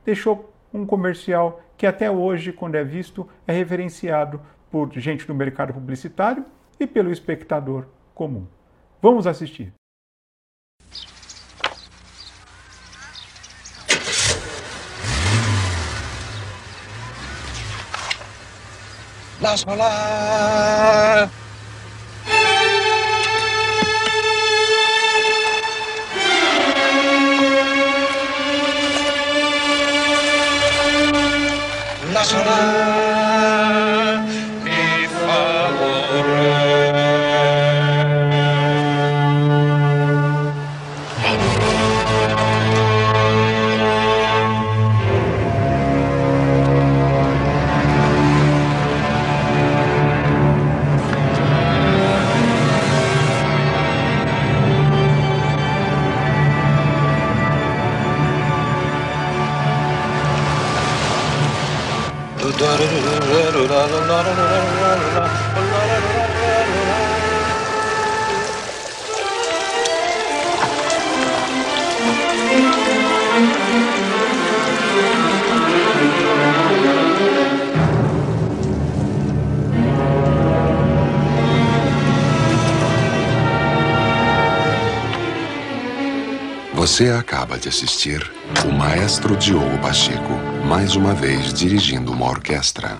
deixou 0.06 0.54
um 0.74 0.86
comercial 0.86 1.62
que 1.78 1.86
até 1.86 2.10
hoje, 2.10 2.52
quando 2.52 2.76
é 2.76 2.84
visto, 2.84 3.28
é 3.48 3.54
reverenciado 3.54 4.40
por 4.72 4.92
gente 4.94 5.28
do 5.28 5.36
mercado 5.36 5.74
publicitário 5.74 6.46
e 6.80 6.88
pelo 6.88 7.12
espectador 7.12 7.86
comum. 8.14 8.48
Vamos 9.02 9.28
assistir. 9.28 9.74
Krishna 32.34 32.93
Você 86.76 87.10
acaba 87.10 87.58
de 87.58 87.70
assistir 87.70 88.30
o 88.64 88.72
maestro 88.72 89.36
Diogo 89.38 89.80
Pacheco, 89.80 90.34
mais 90.68 90.96
uma 90.96 91.14
vez 91.14 91.54
dirigindo 91.54 92.12
uma 92.12 92.28
orquestra. 92.30 93.00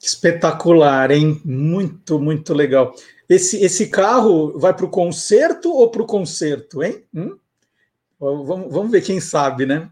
Espetacular, 0.00 1.10
hein? 1.10 1.40
Muito, 1.44 2.18
muito 2.18 2.54
legal. 2.54 2.94
Esse, 3.28 3.62
esse 3.62 3.88
carro 3.88 4.58
vai 4.58 4.74
para 4.74 4.86
o 4.86 4.90
concerto 4.90 5.70
ou 5.70 5.90
para 5.90 6.02
o 6.02 6.06
concerto, 6.06 6.82
hein? 6.82 7.04
Hum? 7.14 7.36
Vamos, 8.18 8.72
vamos 8.72 8.90
ver 8.90 9.02
quem 9.02 9.20
sabe, 9.20 9.66
né? 9.66 9.90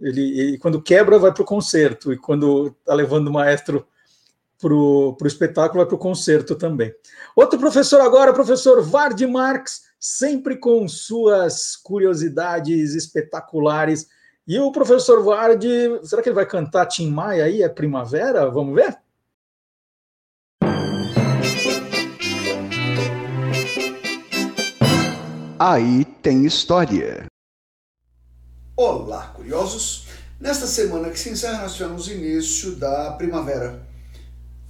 Ele, 0.00 0.40
ele 0.40 0.58
quando 0.58 0.82
quebra, 0.82 1.18
vai 1.18 1.32
para 1.32 1.42
o 1.42 1.46
concerto, 1.46 2.12
e 2.12 2.16
quando 2.16 2.74
está 2.80 2.94
levando 2.94 3.28
o 3.28 3.32
maestro 3.32 3.86
para 4.60 4.74
o 4.74 5.16
espetáculo, 5.24 5.78
vai 5.78 5.86
para 5.86 5.94
o 5.94 5.98
concerto 5.98 6.54
também. 6.54 6.92
Outro 7.34 7.58
professor 7.58 8.00
agora, 8.00 8.32
professor 8.32 8.82
Vard 8.82 9.20
Marx, 9.22 9.82
sempre 9.98 10.56
com 10.56 10.86
suas 10.86 11.76
curiosidades 11.76 12.94
espetaculares. 12.94 14.06
E 14.46 14.58
o 14.58 14.70
professor 14.70 15.22
Vard, 15.22 15.64
será 16.02 16.22
que 16.22 16.28
ele 16.28 16.36
vai 16.36 16.46
cantar 16.46 16.86
Tim 16.86 17.10
Maia 17.10 17.44
aí? 17.44 17.62
É 17.62 17.68
primavera? 17.68 18.50
Vamos 18.50 18.74
ver? 18.74 18.98
Aí 25.58 26.04
tem 26.22 26.44
história. 26.44 27.26
Olá, 28.76 29.28
curiosos! 29.36 30.06
Nesta 30.40 30.66
semana 30.66 31.10
que 31.10 31.18
se 31.18 31.28
encerra, 31.28 31.62
nós 31.62 31.74
tivemos 31.74 32.06
o 32.06 32.12
início 32.12 32.76
da 32.76 33.12
primavera. 33.12 33.89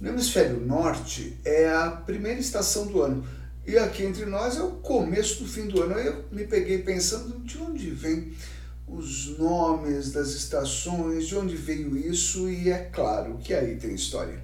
No 0.01 0.09
hemisfério 0.09 0.59
norte 0.59 1.37
é 1.45 1.69
a 1.69 1.91
primeira 1.91 2.39
estação 2.39 2.87
do 2.87 3.03
ano. 3.03 3.23
E 3.67 3.77
aqui 3.77 4.03
entre 4.03 4.25
nós 4.25 4.57
é 4.57 4.63
o 4.63 4.71
começo 4.71 5.43
do 5.43 5.47
fim 5.47 5.67
do 5.67 5.79
ano. 5.79 5.93
Eu 5.93 6.25
me 6.31 6.47
peguei 6.47 6.79
pensando 6.79 7.37
de 7.41 7.59
onde 7.59 7.91
vem 7.91 8.33
os 8.87 9.37
nomes 9.37 10.11
das 10.11 10.29
estações, 10.29 11.27
de 11.27 11.35
onde 11.35 11.55
veio 11.55 11.95
isso, 11.95 12.49
e 12.49 12.71
é 12.71 12.79
claro 12.91 13.37
que 13.37 13.53
aí 13.53 13.75
tem 13.75 13.93
história. 13.93 14.43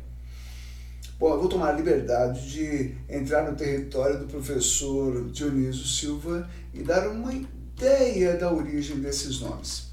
Bom, 1.17 1.33
eu 1.33 1.39
vou 1.39 1.49
tomar 1.49 1.69
a 1.69 1.73
liberdade 1.73 2.51
de 2.51 2.95
entrar 3.09 3.49
no 3.49 3.57
território 3.57 4.19
do 4.19 4.27
professor 4.27 5.27
Dionísio 5.31 5.87
Silva 5.87 6.47
e 6.71 6.83
dar 6.83 7.07
uma 7.07 7.33
ideia 7.33 8.37
da 8.37 8.53
origem 8.53 8.99
desses 8.99 9.39
nomes. 9.39 9.87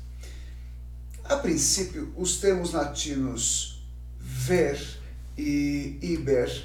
A 1.24 1.36
princípio, 1.36 2.12
os 2.18 2.36
termos 2.36 2.72
latinos 2.72 3.82
ver 4.20 5.02
e 5.36 5.98
iber 6.00 6.64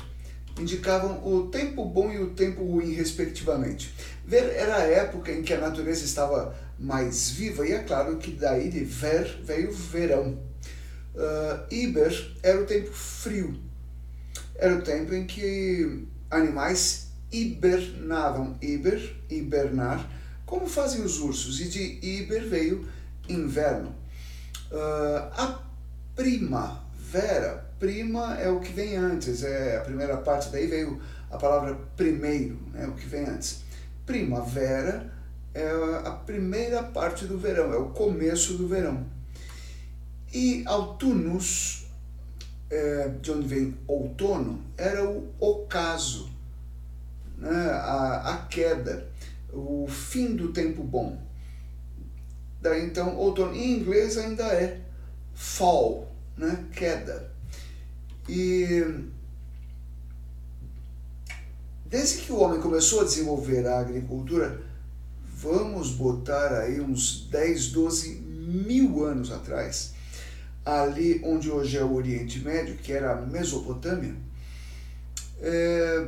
indicavam 0.60 1.26
o 1.26 1.48
tempo 1.48 1.86
bom 1.86 2.12
e 2.12 2.20
o 2.20 2.32
tempo 2.32 2.64
ruim, 2.64 2.94
respectivamente. 2.94 3.94
Ver 4.26 4.54
era 4.56 4.78
a 4.78 4.84
época 4.84 5.32
em 5.32 5.41
que 5.41 5.54
a 5.54 5.60
natureza 5.60 6.04
estava 6.04 6.56
mais 6.78 7.32
viva, 7.32 7.66
e 7.66 7.72
é 7.72 7.80
claro 7.80 8.18
que 8.18 8.32
daí 8.32 8.70
de 8.70 8.84
ver 8.84 9.40
veio 9.44 9.72
verão. 9.72 10.38
Uh, 11.16 11.74
Iber 11.74 12.38
era 12.44 12.62
o 12.62 12.66
tempo 12.66 12.91
frio, 12.91 13.60
era 14.56 14.76
o 14.76 14.82
tempo 14.82 15.14
em 15.14 15.26
que 15.26 16.06
animais 16.30 17.08
hibernavam. 17.32 18.58
Iber, 18.62 19.16
hibernar, 19.30 20.10
como 20.46 20.68
fazem 20.68 21.02
os 21.02 21.20
ursos, 21.20 21.60
e 21.60 21.66
de 21.66 22.00
Iber 22.06 22.48
veio 22.48 22.88
inverno. 23.28 23.96
Uh, 24.72 25.32
a 25.34 25.64
primavera 26.16 27.69
prima 27.80 28.36
é 28.38 28.50
o 28.50 28.60
que 28.60 28.74
vem 28.74 28.96
antes, 28.98 29.44
é 29.44 29.78
a 29.78 29.82
primeira 29.82 30.18
parte, 30.18 30.50
daí 30.50 30.68
veio 30.68 31.02
a 31.32 31.38
palavra 31.38 31.76
primeiro, 31.96 32.60
né, 32.74 32.86
o 32.86 32.94
que 32.94 33.08
vem 33.08 33.26
antes. 33.26 33.64
Primavera 34.06 35.12
é 35.54 35.70
a 36.06 36.12
primeira 36.12 36.84
parte 36.84 37.26
do 37.26 37.38
verão, 37.38 37.74
é 37.74 37.78
o 37.78 37.90
começo 37.90 38.54
do 38.54 38.68
verão. 38.68 39.06
E 40.34 40.64
autunus, 40.66 41.88
é, 42.70 43.10
de 43.22 43.32
onde 43.32 43.48
vem 43.48 43.78
outono, 43.88 44.62
era 44.78 45.04
o 45.04 45.34
ocaso, 45.40 46.30
né, 47.38 47.70
a, 47.72 48.34
a 48.34 48.38
queda, 48.48 49.08
o 49.52 49.88
fim 49.88 50.36
do 50.36 50.52
tempo 50.52 50.84
bom. 50.84 51.18
Daí 52.62 52.86
então, 52.86 53.16
outono 53.16 53.56
em 53.56 53.80
inglês 53.80 54.18
ainda 54.18 54.44
é 54.44 54.82
fall, 55.34 56.12
né, 56.38 56.66
queda. 56.74 57.29
E 58.32 59.10
desde 61.88 62.22
que 62.22 62.32
o 62.32 62.38
homem 62.38 62.62
começou 62.62 63.02
a 63.02 63.04
desenvolver 63.04 63.66
a 63.66 63.80
agricultura, 63.80 64.62
vamos 65.36 65.94
botar 65.94 66.60
aí 66.60 66.80
uns 66.80 67.28
10, 67.32 67.72
12 67.72 68.14
mil 68.20 69.04
anos 69.04 69.32
atrás, 69.32 69.94
ali 70.64 71.20
onde 71.26 71.50
hoje 71.50 71.76
é 71.76 71.84
o 71.84 71.96
Oriente 71.96 72.40
Médio, 72.42 72.76
que 72.76 72.94
era 72.94 73.14
a 73.14 73.22
Mesopotâmia, 73.26 74.16
é, 75.42 76.08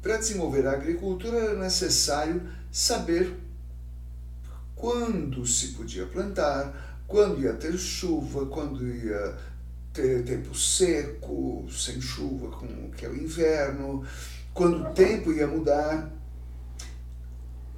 para 0.00 0.18
desenvolver 0.18 0.64
a 0.68 0.72
agricultura 0.72 1.36
era 1.36 1.58
necessário 1.58 2.42
saber 2.70 3.34
quando 4.76 5.44
se 5.44 5.68
podia 5.72 6.06
plantar, 6.06 7.02
quando 7.08 7.40
ia 7.40 7.54
ter 7.54 7.76
chuva, 7.76 8.46
quando 8.46 8.86
ia 8.86 9.36
tempo 9.92 10.54
seco, 10.54 11.66
sem 11.70 12.00
chuva, 12.00 12.48
com 12.48 12.90
que 12.90 13.04
é 13.04 13.08
o 13.08 13.16
inverno, 13.16 14.04
quando 14.54 14.82
o 14.82 14.90
tempo 14.92 15.32
ia 15.32 15.46
mudar. 15.46 16.10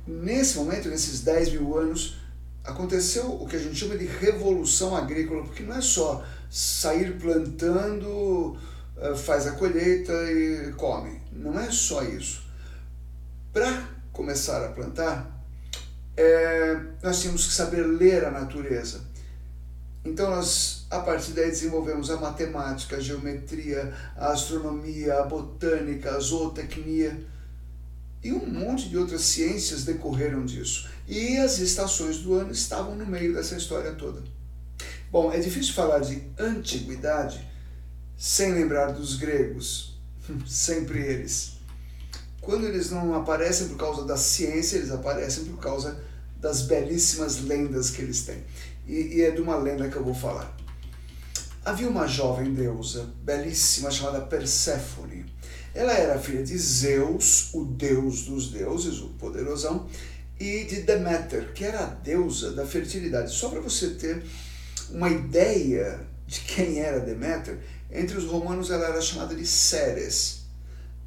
Nesse 0.06 0.56
momento, 0.58 0.88
nesses 0.88 1.20
10 1.20 1.52
mil 1.52 1.78
anos, 1.78 2.18
aconteceu 2.64 3.30
o 3.30 3.46
que 3.46 3.56
a 3.56 3.58
gente 3.58 3.76
chama 3.76 3.96
de 3.96 4.06
revolução 4.06 4.96
agrícola, 4.96 5.44
porque 5.44 5.62
não 5.62 5.76
é 5.76 5.80
só 5.80 6.24
sair 6.50 7.18
plantando, 7.18 8.56
eh, 8.96 9.14
faz 9.14 9.46
a 9.46 9.52
colheita 9.52 10.12
e 10.30 10.72
come. 10.72 11.20
Não 11.32 11.58
é 11.58 11.70
só 11.70 12.02
isso. 12.02 12.46
Para 13.52 13.88
começar 14.12 14.64
a 14.64 14.68
plantar, 14.68 15.42
é, 16.16 16.78
nós 17.02 17.20
tínhamos 17.20 17.46
que 17.46 17.52
saber 17.52 17.82
ler 17.82 18.24
a 18.24 18.30
natureza. 18.30 19.00
Então 20.04 20.30
nós, 20.30 20.86
a 20.90 20.98
partir 20.98 21.32
daí, 21.32 21.50
desenvolvemos 21.50 22.10
a 22.10 22.16
matemática, 22.16 22.96
a 22.96 23.00
geometria, 23.00 23.94
a 24.16 24.32
astronomia, 24.32 25.20
a 25.20 25.24
botânica, 25.24 26.16
a 26.16 26.20
zootecnia 26.20 27.24
e 28.22 28.32
um 28.32 28.46
monte 28.46 28.88
de 28.88 28.96
outras 28.96 29.22
ciências 29.22 29.84
decorreram 29.84 30.44
disso. 30.44 30.88
E 31.06 31.36
as 31.38 31.58
estações 31.58 32.18
do 32.18 32.34
ano 32.34 32.52
estavam 32.52 32.94
no 32.94 33.06
meio 33.06 33.34
dessa 33.34 33.56
história 33.56 33.92
toda. 33.92 34.22
Bom, 35.10 35.32
é 35.32 35.38
difícil 35.38 35.74
falar 35.74 35.98
de 36.00 36.22
antiguidade 36.38 37.46
sem 38.16 38.52
lembrar 38.52 38.92
dos 38.92 39.16
gregos, 39.16 40.00
sempre 40.46 41.00
eles. 41.00 41.58
Quando 42.40 42.66
eles 42.66 42.90
não 42.90 43.14
aparecem 43.14 43.68
por 43.68 43.76
causa 43.76 44.04
da 44.04 44.16
ciência, 44.16 44.76
eles 44.76 44.90
aparecem 44.90 45.44
por 45.44 45.58
causa 45.58 46.02
das 46.40 46.62
belíssimas 46.62 47.40
lendas 47.42 47.90
que 47.90 48.02
eles 48.02 48.22
têm. 48.22 48.42
E, 48.86 49.16
e 49.16 49.22
é 49.22 49.30
de 49.30 49.40
uma 49.40 49.56
lenda 49.56 49.88
que 49.88 49.96
eu 49.96 50.04
vou 50.04 50.14
falar. 50.14 50.56
Havia 51.64 51.88
uma 51.88 52.06
jovem 52.06 52.52
deusa 52.52 53.08
belíssima 53.22 53.90
chamada 53.90 54.20
Perséfone 54.22 55.24
ela 55.74 55.92
era 55.92 56.18
filha 56.18 56.42
de 56.42 56.56
Zeus, 56.58 57.52
o 57.54 57.64
deus 57.64 58.22
dos 58.22 58.50
deuses, 58.50 59.00
o 59.00 59.08
poderosão, 59.10 59.88
e 60.38 60.64
de 60.64 60.82
Deméter, 60.82 61.52
que 61.54 61.64
era 61.64 61.80
a 61.80 61.86
deusa 61.86 62.52
da 62.52 62.66
fertilidade. 62.66 63.32
Só 63.32 63.48
para 63.48 63.60
você 63.60 63.90
ter 63.90 64.22
uma 64.90 65.08
ideia 65.08 66.00
de 66.26 66.40
quem 66.40 66.80
era 66.80 67.00
Deméter, 67.00 67.58
entre 67.90 68.18
os 68.18 68.24
romanos 68.24 68.70
ela 68.70 68.86
era 68.86 69.00
chamada 69.00 69.34
de 69.34 69.46
Ceres. 69.46 70.42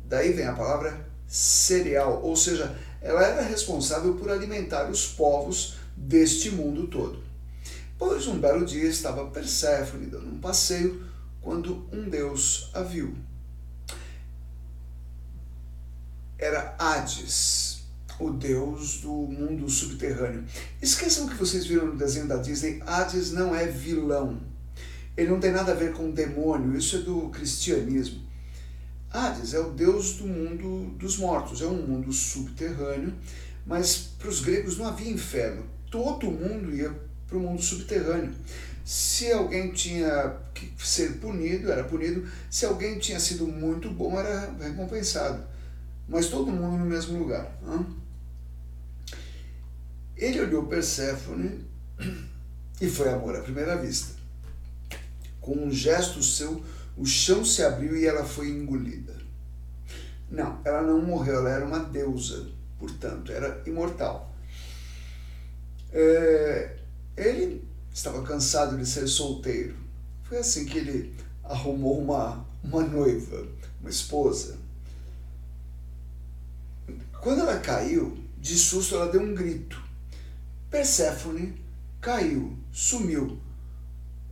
Daí 0.06 0.34
vem 0.34 0.48
a 0.48 0.54
palavra 0.54 1.08
cereal, 1.28 2.22
ou 2.24 2.36
seja, 2.36 2.76
ela 3.02 3.24
era 3.24 3.42
responsável 3.42 4.16
por 4.16 4.32
alimentar 4.32 4.90
os 4.90 5.06
povos 5.06 5.76
deste 5.96 6.50
mundo 6.50 6.88
todo. 6.88 7.24
Pois 7.98 8.28
um 8.28 8.40
belo 8.40 8.66
dia 8.66 8.90
estava 8.90 9.30
Perséfone 9.30 10.08
dando 10.08 10.28
um 10.28 10.40
passeio 10.40 11.04
quando 11.42 11.88
um 11.92 12.10
deus 12.10 12.70
a 12.74 12.82
viu 12.82 13.16
era 16.38 16.76
Hades, 16.78 17.84
o 18.20 18.30
deus 18.30 19.02
do 19.02 19.10
mundo 19.10 19.70
subterrâneo. 19.70 20.46
Esqueçam 20.82 21.28
que 21.28 21.36
vocês 21.36 21.66
viram 21.66 21.88
no 21.88 21.96
desenho 21.96 22.28
da 22.28 22.38
Disney, 22.38 22.82
Hades 22.86 23.32
não 23.32 23.56
é 23.56 23.66
vilão. 23.68 24.42
Ele 25.16 25.30
não 25.30 25.40
tem 25.40 25.52
nada 25.52 25.72
a 25.72 25.76
ver 25.76 25.94
com 25.94 26.12
demônio, 26.12 26.78
isso 26.78 26.98
é 26.98 27.00
do 27.00 27.30
cristianismo. 27.30 28.22
Hades 29.10 29.54
é 29.54 29.60
o 29.60 29.72
deus 29.72 30.16
do 30.16 30.28
mundo 30.28 30.92
dos 30.98 31.18
mortos, 31.18 31.62
é 31.62 31.66
um 31.66 31.88
mundo 31.88 32.12
subterrâneo, 32.12 33.14
mas 33.66 33.98
para 34.20 34.28
os 34.28 34.42
gregos 34.42 34.78
não 34.78 34.88
havia 34.88 35.10
inferno. 35.10 35.66
Todo 35.90 36.30
mundo 36.30 36.76
ia 36.76 36.94
para 37.28 37.38
o 37.38 37.42
mundo 37.42 37.62
subterrâneo. 37.62 38.34
Se 38.84 39.32
alguém 39.32 39.72
tinha 39.72 40.36
que 40.54 40.72
ser 40.78 41.14
punido, 41.14 41.72
era 41.72 41.84
punido. 41.84 42.28
Se 42.50 42.66
alguém 42.66 43.00
tinha 43.00 43.20
sido 43.20 43.48
muito 43.48 43.90
bom, 43.90 44.20
era 44.20 44.52
recompensado 44.60 45.56
mas 46.08 46.28
todo 46.28 46.52
mundo 46.52 46.78
no 46.78 46.86
mesmo 46.86 47.18
lugar. 47.18 47.52
Ele 50.16 50.42
olhou 50.42 50.68
Perséfone 50.68 51.66
e 52.80 52.88
foi 52.88 53.10
amor 53.10 53.36
à 53.36 53.42
primeira 53.42 53.76
vista. 53.76 54.16
Com 55.42 55.56
um 55.56 55.72
gesto 55.72 56.24
seu, 56.24 56.64
o 56.98 57.06
chão 57.06 57.44
se 57.44 57.64
abriu 57.64 57.96
e 57.98 58.06
ela 58.06 58.24
foi 58.24 58.50
engolida. 58.50 59.16
Não, 60.30 60.60
ela 60.64 60.82
não 60.82 61.02
morreu, 61.02 61.36
ela 61.36 61.50
era 61.50 61.66
uma 61.66 61.80
deusa, 61.80 62.48
portanto, 62.80 63.32
era 63.32 63.62
imortal. 63.66 64.34
É, 65.92 66.78
ele 67.18 67.64
estava 67.94 68.22
cansado 68.24 68.78
de 68.78 68.86
ser 68.86 69.08
solteiro. 69.08 69.76
Foi 70.24 70.38
assim 70.40 70.66
que 70.66 70.78
ele 70.78 71.16
arrumou 71.44 72.00
uma, 72.00 72.46
uma 72.64 72.82
noiva, 72.84 73.48
uma 73.80 73.90
esposa. 73.90 74.58
Quando 77.22 77.42
ela 77.42 77.60
caiu, 77.60 78.18
de 78.40 78.56
susto 78.56 78.96
ela 78.96 79.12
deu 79.12 79.22
um 79.22 79.34
grito. 79.34 79.82
Perséfone 80.70 81.56
caiu, 82.02 82.58
sumiu. 82.72 83.40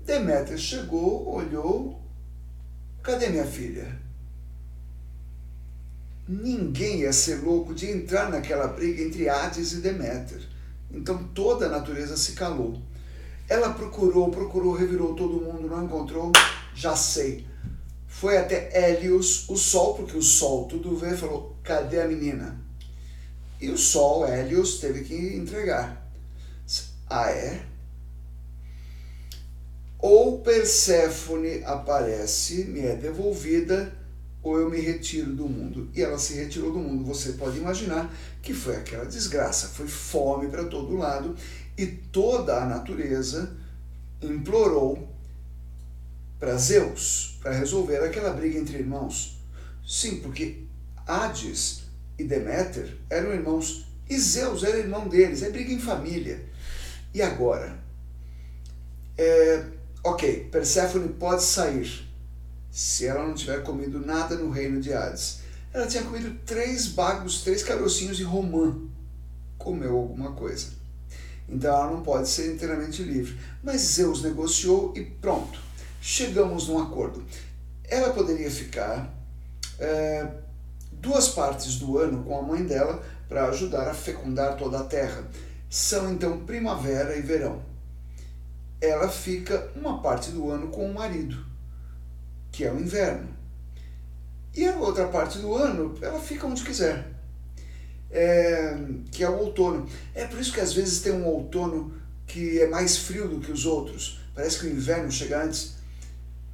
Deméter 0.06 0.58
chegou, 0.58 1.34
olhou. 1.34 2.02
Cadê 3.02 3.30
minha 3.30 3.46
filha? 3.46 4.00
Ninguém 6.28 7.02
ia 7.02 7.12
ser 7.12 7.42
louco 7.42 7.74
de 7.74 7.90
entrar 7.90 8.30
naquela 8.30 8.68
briga 8.68 9.02
entre 9.02 9.28
Hades 9.28 9.74
e 9.74 9.78
Deméter. 9.78 10.53
Então 10.94 11.24
toda 11.34 11.66
a 11.66 11.70
natureza 11.70 12.16
se 12.16 12.34
calou. 12.34 12.80
Ela 13.50 13.74
procurou, 13.74 14.30
procurou, 14.30 14.74
revirou 14.74 15.16
todo 15.16 15.42
mundo, 15.42 15.68
não 15.68 15.84
encontrou. 15.84 16.32
Já 16.76 16.96
sei. 16.96 17.46
foi 18.08 18.38
até 18.38 18.70
Hélios, 18.72 19.50
o 19.50 19.58
Sol, 19.58 19.96
porque 19.96 20.16
o 20.16 20.22
Sol 20.22 20.68
tudo 20.68 20.96
vê, 20.96 21.18
falou: 21.18 21.58
cadê 21.64 22.00
a 22.00 22.08
menina? 22.08 22.62
E 23.60 23.70
o 23.70 23.78
Sol, 23.78 24.26
Hélios, 24.26 24.80
teve 24.80 25.04
que 25.04 25.16
entregar. 25.36 26.04
Ah, 27.10 27.30
é? 27.32 27.66
Ou 30.00 30.42
Perséfone 30.42 31.64
aparece, 31.64 32.66
me 32.66 32.82
é 32.82 32.96
devolvida, 32.96 33.94
ou 34.44 34.60
eu 34.60 34.70
me 34.70 34.80
retiro 34.80 35.34
do 35.34 35.48
mundo. 35.48 35.90
E 35.96 36.02
ela 36.02 36.20
se 36.20 36.34
retirou 36.34 36.72
do 36.72 36.80
mundo. 36.80 37.06
Você 37.06 37.32
pode 37.34 37.58
imaginar 37.58 38.14
que 38.42 38.54
foi 38.54 38.76
aquela 38.76 39.06
desgraça, 39.06 39.70
foi 39.70 39.88
fome 39.88 40.50
para 40.50 40.66
todo 40.66 40.98
lado 40.98 41.36
e 41.78 41.88
toda 41.88 42.62
a 42.62 42.66
natureza 42.66 43.56
implorou 44.22 45.10
para 46.40 46.58
Zeus 46.58 47.40
para 47.42 47.54
resolver 47.54 47.98
aquela 47.98 48.34
briga 48.34 48.60
entre 48.60 48.78
irmãos. 48.78 49.40
Sim, 49.86 50.18
porque 50.18 50.64
Hades 51.08 51.84
e 52.20 52.24
Deméter 52.24 52.98
eram 53.10 53.34
irmãos 53.34 53.86
e 54.10 54.20
Zeus 54.20 54.64
era 54.64 54.78
irmão 54.78 55.08
deles, 55.08 55.42
é 55.42 55.50
briga 55.50 55.72
em 55.72 55.80
família. 55.80 56.44
E 57.14 57.22
agora? 57.22 57.82
É, 59.18 59.66
ok, 60.04 60.50
Perséfone 60.52 61.10
pode 61.10 61.44
sair 61.44 62.08
se 62.74 63.06
ela 63.06 63.26
não 63.26 63.34
tiver 63.34 63.64
comido 63.64 64.06
nada 64.06 64.36
no 64.36 64.50
reino 64.50 64.82
de 64.82 64.92
Hades. 64.92 65.40
Ela 65.72 65.88
tinha 65.88 66.04
comido 66.04 66.38
três 66.46 66.88
bagos, 66.88 67.42
três 67.42 67.64
carocinhos 67.64 68.18
de 68.18 68.24
romã. 68.24 68.76
Comeu 69.58 69.96
alguma 69.96 70.34
coisa. 70.34 70.68
Então 71.48 71.74
ela 71.74 71.92
não 71.92 72.02
pode 72.02 72.28
ser 72.28 72.54
inteiramente 72.54 73.02
livre. 73.02 73.40
Mas 73.64 73.82
Zeus 73.82 74.22
negociou 74.22 74.92
e 74.96 75.02
pronto 75.02 75.64
chegamos 76.04 76.68
num 76.68 76.80
acordo. 76.80 77.24
Ela 77.86 78.12
poderia 78.12 78.52
ficar 78.52 79.10
é, 79.80 80.28
duas 80.92 81.30
partes 81.30 81.80
do 81.80 81.98
ano 81.98 82.24
com 82.26 82.38
a 82.38 82.42
mãe 82.42 82.66
dela 82.66 83.02
para 83.30 83.46
ajudar 83.48 83.88
a 83.88 83.94
fecundar 83.94 84.58
toda 84.58 84.80
a 84.80 84.84
terra. 84.84 85.24
São 85.70 86.12
então 86.12 86.46
primavera 86.46 87.16
e 87.16 87.22
verão. 87.22 87.62
Ela 88.82 89.08
fica 89.08 89.72
uma 89.78 90.02
parte 90.02 90.32
do 90.32 90.52
ano 90.52 90.68
com 90.68 90.86
o 90.86 90.94
marido, 90.94 91.46
que 92.54 92.64
é 92.64 92.72
o 92.72 92.80
inverno. 92.80 93.28
E 94.56 94.66
a 94.66 94.78
outra 94.78 95.08
parte 95.08 95.40
do 95.40 95.56
ano 95.56 95.98
ela 96.02 96.20
fica 96.22 96.48
onde 96.48 96.64
quiser, 96.64 97.06
é, 98.10 98.78
que 99.12 99.24
é 99.24 99.30
o 99.30 99.40
outono. 99.40 99.90
É 100.14 100.26
por 100.26 100.40
isso 100.40 100.54
que 100.54 100.62
às 100.62 100.72
vezes 100.72 101.02
tem 101.02 101.12
um 101.12 101.26
outono 101.26 101.94
que 102.26 102.62
é 102.62 102.68
mais 102.70 102.98
frio 102.98 103.28
do 103.28 103.42
que 103.42 103.52
os 103.52 103.66
outros. 103.66 104.22
Parece 104.34 104.60
que 104.60 104.68
o 104.68 104.70
inverno 104.70 105.12
chega 105.12 105.44
antes 105.44 105.74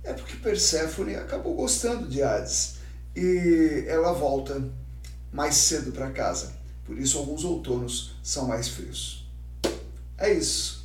é 0.03 0.13
porque 0.13 0.37
Perséfone 0.37 1.15
acabou 1.15 1.53
gostando 1.53 2.07
de 2.07 2.23
Hades 2.23 2.77
e 3.15 3.83
ela 3.87 4.13
volta 4.13 4.63
mais 5.31 5.55
cedo 5.55 5.91
para 5.91 6.09
casa. 6.11 6.53
Por 6.85 6.97
isso 6.97 7.17
alguns 7.17 7.43
outonos 7.43 8.15
são 8.23 8.47
mais 8.47 8.69
frios. 8.69 9.29
É 10.17 10.33
isso. 10.33 10.79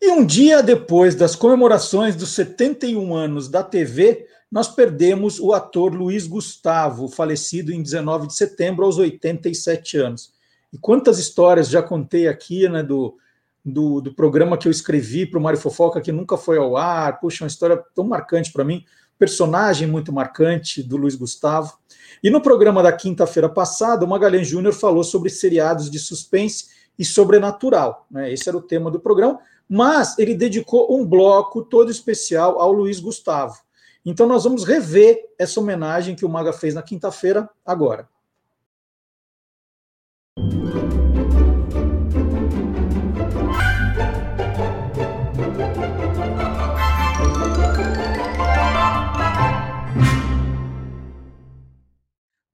E 0.00 0.03
um 0.14 0.24
dia 0.24 0.62
depois 0.62 1.14
das 1.14 1.36
comemorações 1.36 2.16
dos 2.16 2.30
71 2.30 3.14
anos 3.14 3.48
da 3.48 3.62
TV, 3.62 4.26
nós 4.50 4.68
perdemos 4.68 5.40
o 5.40 5.52
ator 5.52 5.92
Luiz 5.92 6.26
Gustavo, 6.26 7.08
falecido 7.08 7.72
em 7.72 7.82
19 7.82 8.28
de 8.28 8.34
setembro 8.34 8.84
aos 8.84 8.98
87 8.98 9.98
anos. 9.98 10.32
E 10.72 10.78
quantas 10.78 11.18
histórias 11.18 11.68
já 11.68 11.82
contei 11.82 12.28
aqui, 12.28 12.68
né, 12.68 12.82
do 12.82 13.16
do, 13.64 14.00
do 14.00 14.12
programa 14.12 14.58
que 14.58 14.68
eu 14.68 14.70
escrevi 14.70 15.24
para 15.24 15.38
o 15.38 15.42
Mário 15.42 15.58
Fofoca, 15.58 16.00
que 16.00 16.12
nunca 16.12 16.36
foi 16.36 16.58
ao 16.58 16.76
ar. 16.76 17.18
Puxa, 17.18 17.44
uma 17.44 17.48
história 17.48 17.82
tão 17.94 18.04
marcante 18.04 18.52
para 18.52 18.64
mim, 18.64 18.84
personagem 19.18 19.88
muito 19.88 20.12
marcante 20.12 20.82
do 20.82 20.96
Luiz 20.96 21.14
Gustavo. 21.14 21.78
E 22.22 22.28
no 22.28 22.40
programa 22.40 22.82
da 22.82 22.92
quinta-feira 22.92 23.48
passada, 23.48 24.04
o 24.04 24.08
Magalhães 24.08 24.46
Júnior 24.46 24.74
falou 24.74 25.02
sobre 25.02 25.30
seriados 25.30 25.90
de 25.90 25.98
suspense 25.98 26.66
e 26.98 27.04
sobrenatural. 27.04 28.06
Né? 28.10 28.32
Esse 28.32 28.48
era 28.48 28.58
o 28.58 28.62
tema 28.62 28.90
do 28.90 29.00
programa, 29.00 29.38
mas 29.74 30.16
ele 30.20 30.36
dedicou 30.36 30.96
um 30.96 31.04
bloco 31.04 31.60
todo 31.64 31.90
especial 31.90 32.60
ao 32.60 32.72
Luiz 32.72 33.00
Gustavo. 33.00 33.58
Então 34.06 34.24
nós 34.24 34.44
vamos 34.44 34.62
rever 34.62 35.18
essa 35.36 35.58
homenagem 35.58 36.14
que 36.14 36.24
o 36.24 36.28
Maga 36.28 36.52
fez 36.52 36.74
na 36.74 36.82
quinta-feira 36.82 37.50
agora. 37.66 38.08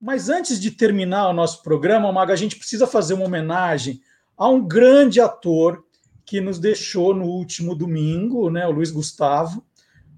Mas 0.01 0.31
antes 0.31 0.59
de 0.59 0.71
terminar 0.71 1.29
o 1.29 1.35
nosso 1.35 1.63
programa, 1.63 2.11
Maga, 2.11 2.33
a 2.33 2.37
gente 2.37 2.57
precisa 2.57 2.87
fazer 2.87 3.13
uma 3.13 3.27
homenagem 3.27 4.01
a 4.39 4.49
um 4.49 4.67
grande 4.67 5.21
ator 5.21 5.85
que 6.31 6.41
nos 6.41 6.61
deixou 6.61 7.13
no 7.13 7.25
último 7.25 7.75
domingo, 7.75 8.49
né, 8.51 8.65
o 8.65 8.71
Luiz 8.71 8.93
Gustavo. 8.93 9.65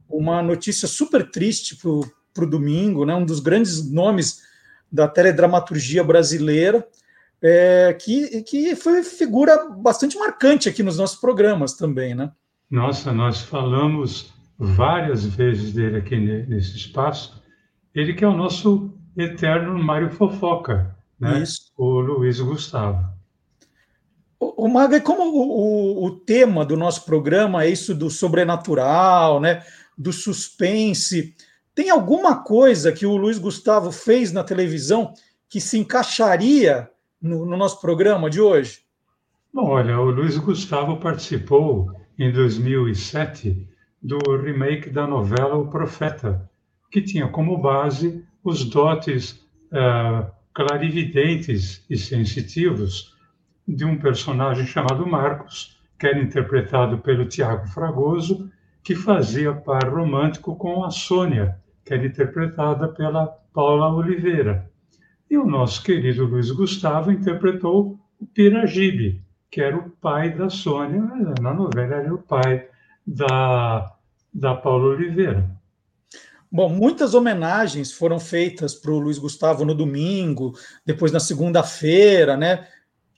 Uma 0.06 0.42
notícia 0.42 0.86
super 0.86 1.30
triste 1.30 1.74
para 2.34 2.44
o 2.44 2.46
domingo, 2.46 3.06
né, 3.06 3.14
um 3.14 3.24
dos 3.24 3.40
grandes 3.40 3.90
nomes 3.90 4.42
da 4.92 5.08
teledramaturgia 5.08 6.04
brasileira, 6.04 6.86
é, 7.40 7.96
que, 7.98 8.42
que 8.42 8.76
foi 8.76 9.02
figura 9.02 9.70
bastante 9.70 10.18
marcante 10.18 10.68
aqui 10.68 10.82
nos 10.82 10.98
nossos 10.98 11.18
programas 11.18 11.72
também, 11.72 12.14
né? 12.14 12.30
Nossa, 12.70 13.10
nós 13.10 13.40
falamos 13.40 14.34
várias 14.58 15.24
vezes 15.24 15.72
dele 15.72 15.96
aqui 15.96 16.18
nesse 16.46 16.76
espaço. 16.76 17.42
Ele 17.94 18.12
que 18.12 18.22
é 18.22 18.28
o 18.28 18.36
nosso 18.36 18.92
eterno 19.16 19.82
Mário 19.82 20.10
Fofoca, 20.10 20.94
né? 21.18 21.42
Isso. 21.42 21.72
o 21.74 22.00
Luiz 22.00 22.38
Gustavo. 22.38 23.02
O, 24.56 24.68
Maga, 24.68 25.00
como 25.00 25.22
o, 25.22 26.02
o, 26.02 26.06
o, 26.06 26.10
tema 26.10 26.64
do 26.64 26.76
nosso 26.76 27.04
programa 27.04 27.64
é 27.64 27.70
isso 27.70 27.94
do 27.94 28.10
sobrenatural, 28.10 29.40
né? 29.40 29.62
do 29.96 30.12
suspense, 30.12 31.36
tem 31.74 31.90
alguma 31.90 32.42
coisa 32.42 32.90
que 32.90 33.06
o 33.06 33.16
Luiz 33.16 33.38
Gustavo 33.38 33.92
fez 33.92 34.32
na 34.32 34.42
televisão 34.42 35.14
que 35.48 35.60
se 35.60 35.78
encaixaria 35.78 36.90
no, 37.20 37.46
no 37.46 37.56
nosso 37.56 37.80
programa 37.80 38.28
de 38.28 38.40
hoje? 38.40 38.80
Bom, 39.54 39.68
olha, 39.68 40.00
o 40.00 40.10
Luiz 40.10 40.36
Gustavo 40.38 40.96
participou 40.96 41.92
em 42.18 42.32
2007 42.32 43.68
do 44.02 44.18
remake 44.38 44.90
da 44.90 45.06
novela 45.06 45.56
O 45.56 45.68
Profeta, 45.68 46.50
que 46.90 47.00
tinha 47.00 47.28
como 47.28 47.58
base 47.58 48.24
os 48.42 48.64
dotes 48.64 49.46
uh, 49.70 50.26
clarividentes 50.52 51.84
e 51.88 51.96
sensitivos 51.96 53.11
de 53.66 53.84
um 53.84 53.98
personagem 53.98 54.66
chamado 54.66 55.06
Marcos, 55.06 55.80
que 55.98 56.06
era 56.06 56.18
interpretado 56.18 56.98
pelo 56.98 57.26
Tiago 57.26 57.66
Fragoso, 57.68 58.50
que 58.82 58.94
fazia 58.94 59.52
par 59.52 59.88
romântico 59.88 60.56
com 60.56 60.84
a 60.84 60.90
Sônia, 60.90 61.56
que 61.84 61.94
era 61.94 62.04
interpretada 62.04 62.88
pela 62.88 63.26
Paula 63.52 63.88
Oliveira. 63.94 64.68
E 65.30 65.38
o 65.38 65.46
nosso 65.46 65.82
querido 65.82 66.24
Luiz 66.26 66.50
Gustavo 66.50 67.10
interpretou 67.10 67.98
o 68.20 68.26
Piragibe, 68.26 69.22
que 69.50 69.60
era 69.60 69.76
o 69.76 69.90
pai 69.90 70.30
da 70.30 70.50
Sônia, 70.50 71.02
na 71.40 71.54
novela 71.54 71.94
era 71.94 72.12
o 72.12 72.18
pai 72.18 72.66
da, 73.06 73.94
da 74.32 74.54
Paula 74.54 74.94
Oliveira. 74.94 75.48
Bom, 76.50 76.68
muitas 76.68 77.14
homenagens 77.14 77.92
foram 77.92 78.20
feitas 78.20 78.74
para 78.74 78.90
o 78.90 78.98
Luiz 78.98 79.18
Gustavo 79.18 79.64
no 79.64 79.74
domingo, 79.74 80.52
depois 80.84 81.10
na 81.10 81.18
segunda-feira, 81.20 82.36
né? 82.36 82.66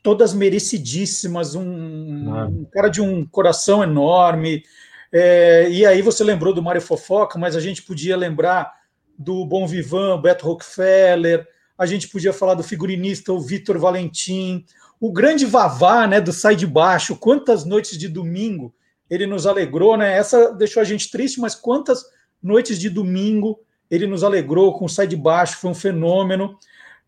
Todas 0.05 0.32
merecidíssimas, 0.32 1.56
um, 1.56 2.32
ah. 2.32 2.47
um, 2.47 2.64
cara 2.66 2.89
de 2.89 3.01
um 3.01 3.26
coração 3.26 3.82
enorme. 3.82 4.62
É, 5.10 5.68
e 5.68 5.85
aí 5.85 6.01
você 6.01 6.22
lembrou 6.22 6.55
do 6.55 6.62
Mário 6.62 6.81
Fofoca, 6.81 7.39
mas 7.39 7.56
a 7.56 7.60
gente 7.60 7.82
podia 7.82 8.16
lembrar 8.16 8.72
do 9.18 9.44
Bom 9.44 9.66
Vivan, 9.66 10.20
Beto 10.20 10.47
Rockefeller, 10.47 11.47
a 11.76 11.86
gente 11.86 12.09
podia 12.09 12.32
falar 12.32 12.55
do 12.55 12.62
figurinista, 12.62 13.32
o 13.32 13.40
Vitor 13.40 13.78
Valentim, 13.78 14.64
o 15.01 15.12
grande 15.12 15.44
Vavá, 15.44 16.06
né, 16.06 16.20
do 16.20 16.32
Sai 16.32 16.55
de 16.55 16.66
Baixo, 16.66 17.16
quantas 17.16 17.64
noites 17.64 17.98
de 17.98 18.09
domingo 18.09 18.74
ele 19.10 19.26
nos 19.26 19.47
alegrou, 19.47 19.97
né? 19.97 20.16
Essa 20.16 20.52
deixou 20.52 20.81
a 20.81 20.85
gente 20.85 21.10
triste, 21.10 21.40
mas 21.40 21.55
quantas 21.55 22.05
noites 22.43 22.78
de 22.78 22.89
domingo, 22.89 23.60
ele 23.90 24.06
nos 24.06 24.24
alegrou 24.24 24.76
com 24.78 24.86
o 24.86 24.89
Sai 24.89 25.06
de 25.06 25.16
Baixo, 25.16 25.59
foi 25.59 25.70
um 25.70 25.74
fenômeno. 25.74 26.59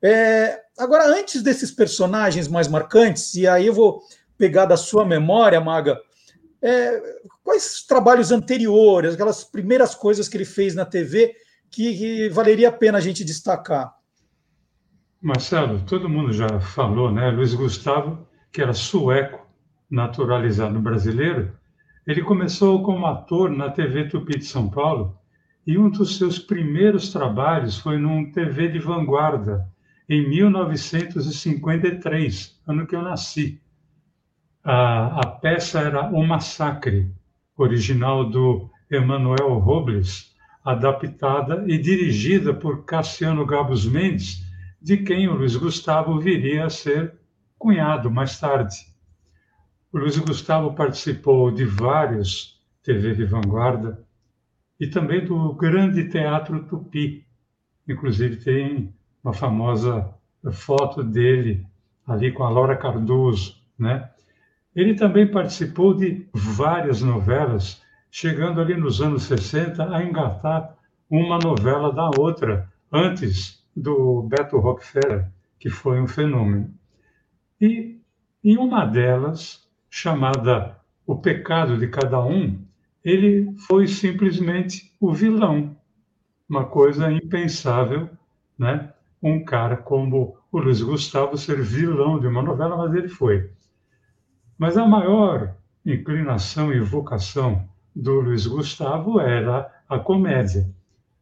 É, 0.08 0.60
agora, 0.78 1.04
antes 1.04 1.42
desses 1.42 1.72
personagens 1.72 2.46
mais 2.46 2.68
marcantes, 2.68 3.34
e 3.34 3.44
aí 3.44 3.66
eu 3.66 3.74
vou 3.74 4.02
pegar 4.38 4.64
da 4.64 4.76
sua 4.76 5.04
memória, 5.04 5.60
Maga, 5.60 6.00
é, 6.62 7.02
quais 7.42 7.84
trabalhos 7.84 8.30
anteriores, 8.30 9.14
aquelas 9.14 9.42
primeiras 9.42 9.96
coisas 9.96 10.28
que 10.28 10.36
ele 10.36 10.44
fez 10.44 10.76
na 10.76 10.84
TV 10.84 11.34
que, 11.68 11.98
que 11.98 12.28
valeria 12.28 12.68
a 12.68 12.72
pena 12.72 12.98
a 12.98 13.00
gente 13.00 13.24
destacar? 13.24 13.92
Marcelo, 15.20 15.82
todo 15.84 16.08
mundo 16.08 16.32
já 16.32 16.60
falou, 16.60 17.10
né? 17.10 17.28
Luiz 17.30 17.52
Gustavo, 17.52 18.24
que 18.52 18.62
era 18.62 18.72
sueco, 18.72 19.44
naturalizado 19.90 20.78
brasileiro, 20.78 21.52
Ele 22.06 22.22
começou 22.22 22.80
como 22.84 23.06
ator 23.06 23.50
na 23.50 23.70
TV 23.70 24.08
Tupi 24.08 24.38
de 24.38 24.44
São 24.44 24.70
Paulo 24.70 25.18
e 25.66 25.76
um 25.76 25.90
dos 25.90 26.16
seus 26.16 26.38
primeiros 26.38 27.12
trabalhos 27.12 27.76
foi 27.76 27.98
num 27.98 28.30
TV 28.30 28.68
de 28.68 28.78
vanguarda, 28.78 29.66
em 30.08 30.28
1953, 30.28 32.60
ano 32.66 32.86
que 32.86 32.94
eu 32.94 33.02
nasci. 33.02 33.60
A, 34.62 35.20
a 35.20 35.26
peça 35.26 35.80
era 35.80 36.08
O 36.10 36.24
Massacre, 36.24 37.10
original 37.56 38.28
do 38.28 38.70
Emanuel 38.90 39.58
Robles, 39.58 40.34
adaptada 40.64 41.64
e 41.66 41.78
dirigida 41.78 42.54
por 42.54 42.84
Cassiano 42.84 43.46
Gabos 43.46 43.86
Mendes, 43.86 44.44
de 44.80 44.98
quem 44.98 45.26
o 45.28 45.34
Luiz 45.34 45.56
Gustavo 45.56 46.20
viria 46.20 46.66
a 46.66 46.70
ser 46.70 47.14
cunhado 47.58 48.10
mais 48.10 48.38
tarde. 48.38 48.76
O 49.92 49.98
Luiz 49.98 50.16
Gustavo 50.18 50.74
participou 50.74 51.50
de 51.50 51.64
vários 51.64 52.60
TV 52.82 53.14
de 53.14 53.24
vanguarda 53.24 54.04
e 54.78 54.86
também 54.86 55.24
do 55.24 55.54
Grande 55.54 56.08
Teatro 56.08 56.64
Tupi. 56.66 57.26
Inclusive 57.88 58.36
tem 58.36 58.94
uma 59.26 59.32
famosa 59.32 60.08
foto 60.52 61.02
dele 61.02 61.66
ali 62.06 62.30
com 62.30 62.44
a 62.44 62.48
Laura 62.48 62.76
Cardoso, 62.76 63.56
né? 63.76 64.08
Ele 64.72 64.94
também 64.94 65.26
participou 65.26 65.94
de 65.94 66.28
várias 66.32 67.02
novelas, 67.02 67.82
chegando 68.08 68.60
ali 68.60 68.76
nos 68.76 69.02
anos 69.02 69.24
60 69.24 69.92
a 69.92 70.04
engatar 70.04 70.76
uma 71.10 71.38
novela 71.38 71.92
da 71.92 72.08
outra, 72.16 72.70
antes 72.92 73.66
do 73.74 74.22
Beto 74.22 74.58
Rockefeller, 74.58 75.28
que 75.58 75.70
foi 75.70 76.00
um 76.00 76.06
fenômeno. 76.06 76.72
E 77.60 77.98
em 78.44 78.56
uma 78.56 78.84
delas, 78.84 79.68
chamada 79.90 80.78
O 81.04 81.16
Pecado 81.16 81.76
de 81.76 81.88
Cada 81.88 82.24
Um, 82.24 82.64
ele 83.04 83.52
foi 83.66 83.88
simplesmente 83.88 84.94
o 85.00 85.12
vilão. 85.12 85.76
Uma 86.48 86.64
coisa 86.64 87.10
impensável, 87.10 88.08
né? 88.56 88.92
Um 89.22 89.44
cara 89.44 89.76
como 89.76 90.36
o 90.52 90.58
Luiz 90.58 90.82
Gustavo 90.82 91.36
ser 91.36 91.60
vilão 91.62 92.18
de 92.18 92.26
uma 92.26 92.42
novela, 92.42 92.76
mas 92.76 92.92
ele 92.94 93.08
foi. 93.08 93.50
Mas 94.58 94.76
a 94.76 94.84
maior 94.86 95.54
inclinação 95.84 96.72
e 96.72 96.80
vocação 96.80 97.68
do 97.94 98.20
Luiz 98.20 98.46
Gustavo 98.46 99.20
era 99.20 99.70
a 99.88 99.98
comédia. 99.98 100.68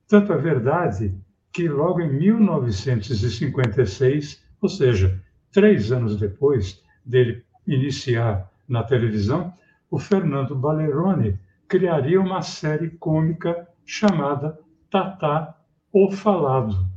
Tanto 0.08 0.32
é 0.32 0.36
verdade 0.36 1.14
que 1.52 1.68
logo 1.68 2.00
em 2.00 2.12
1956, 2.12 4.42
ou 4.60 4.68
seja, 4.68 5.22
três 5.52 5.92
anos 5.92 6.16
depois 6.16 6.82
dele 7.04 7.44
iniciar 7.66 8.50
na 8.68 8.82
televisão, 8.82 9.54
o 9.90 9.98
Fernando 9.98 10.56
Balerone 10.56 11.38
criaria 11.68 12.20
uma 12.20 12.42
série 12.42 12.90
cômica 12.90 13.68
chamada 13.84 14.58
Tatá 14.90 15.56
o 15.92 16.10
Falado, 16.10 16.88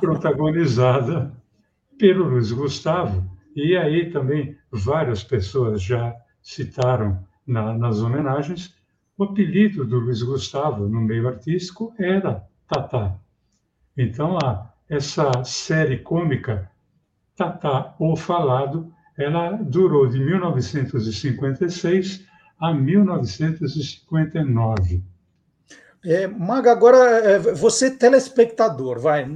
protagonizada 0.00 1.32
pelo 1.98 2.28
Luiz 2.28 2.52
Gustavo. 2.52 3.28
E 3.54 3.76
aí 3.76 4.10
também 4.10 4.56
várias 4.70 5.22
pessoas 5.22 5.82
já 5.82 6.14
citaram 6.42 7.22
na, 7.46 7.76
nas 7.76 8.00
homenagens, 8.02 8.74
o 9.16 9.22
apelido 9.24 9.84
do 9.84 10.00
Luiz 10.00 10.22
Gustavo 10.22 10.88
no 10.88 11.00
meio 11.00 11.28
artístico 11.28 11.94
era 11.98 12.44
Tatá. 12.66 13.16
Então, 13.96 14.36
a, 14.38 14.72
essa 14.88 15.30
série 15.44 15.98
cômica, 15.98 16.68
Tatá 17.36 17.94
o 17.98 18.16
Falado, 18.16 18.92
ela 19.16 19.52
durou 19.52 20.08
de 20.08 20.18
1956 20.18 22.26
a 22.58 22.74
1959. 22.74 25.13
É, 26.04 26.26
Maga, 26.26 26.70
agora 26.70 26.96
é, 27.18 27.38
você 27.38 27.90
telespectador, 27.90 28.98
vai, 28.98 29.26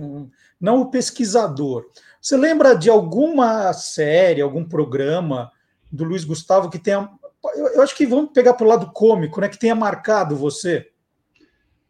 não 0.60 0.80
o 0.80 0.90
pesquisador. 0.90 1.86
Você 2.20 2.36
lembra 2.36 2.74
de 2.74 2.90
alguma 2.90 3.72
série, 3.72 4.42
algum 4.42 4.64
programa 4.64 5.50
do 5.90 6.04
Luiz 6.04 6.24
Gustavo 6.24 6.68
que 6.68 6.78
tenha. 6.78 7.08
Eu, 7.54 7.82
acho 7.82 7.96
que 7.96 8.06
vamos 8.06 8.32
pegar 8.32 8.54
para 8.54 8.66
o 8.66 8.68
lado 8.68 8.90
cômico, 8.92 9.40
né? 9.40 9.48
Que 9.48 9.58
tenha 9.58 9.74
marcado 9.74 10.36
você. 10.36 10.88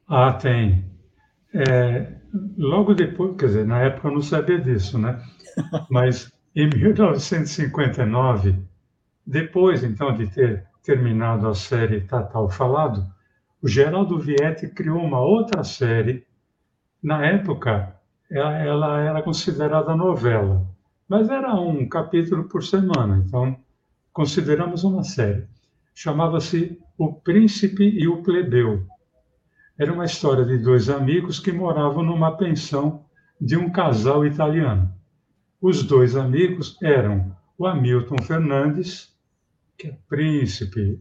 Ah, 0.06 0.32
tem. 0.32 0.84
É, 1.52 2.12
logo 2.56 2.94
depois, 2.94 3.36
quer 3.36 3.46
dizer, 3.46 3.66
na 3.66 3.80
época 3.80 4.08
eu 4.08 4.12
não 4.12 4.22
sabia 4.22 4.60
disso, 4.60 4.98
né? 4.98 5.20
Mas 5.90 6.30
em 6.54 6.68
1959, 6.68 8.54
depois 9.26 9.82
então 9.82 10.12
de 10.14 10.26
ter 10.28 10.66
terminado 10.82 11.48
a 11.48 11.54
série 11.54 12.02
Tatal 12.02 12.48
Falado, 12.48 13.06
o 13.62 13.68
Geraldo 13.68 14.18
Vietti 14.18 14.68
criou 14.68 14.98
uma 14.98 15.20
outra 15.20 15.64
série. 15.64 16.26
Na 17.02 17.24
época, 17.24 17.96
ela, 18.30 18.56
ela 18.58 19.00
era 19.00 19.22
considerada 19.22 19.94
novela, 19.96 20.66
mas 21.08 21.28
era 21.28 21.54
um 21.54 21.88
capítulo 21.88 22.44
por 22.44 22.62
semana, 22.62 23.22
então 23.26 23.58
consideramos 24.12 24.84
uma 24.84 25.02
série. 25.02 25.46
Chamava-se 25.94 26.78
O 26.96 27.12
Príncipe 27.12 27.84
e 27.84 28.06
o 28.06 28.22
Plebeu. 28.22 28.86
Era 29.78 29.92
uma 29.92 30.04
história 30.04 30.44
de 30.44 30.58
dois 30.58 30.88
amigos 30.88 31.38
que 31.40 31.52
moravam 31.52 32.02
numa 32.02 32.36
pensão 32.36 33.04
de 33.40 33.56
um 33.56 33.70
casal 33.70 34.26
italiano. 34.26 34.92
Os 35.60 35.82
dois 35.82 36.16
amigos 36.16 36.76
eram 36.82 37.36
o 37.56 37.66
Hamilton 37.66 38.18
Fernandes 38.22 39.16
que 39.78 39.86
é 39.86 39.96
príncipe, 40.08 41.00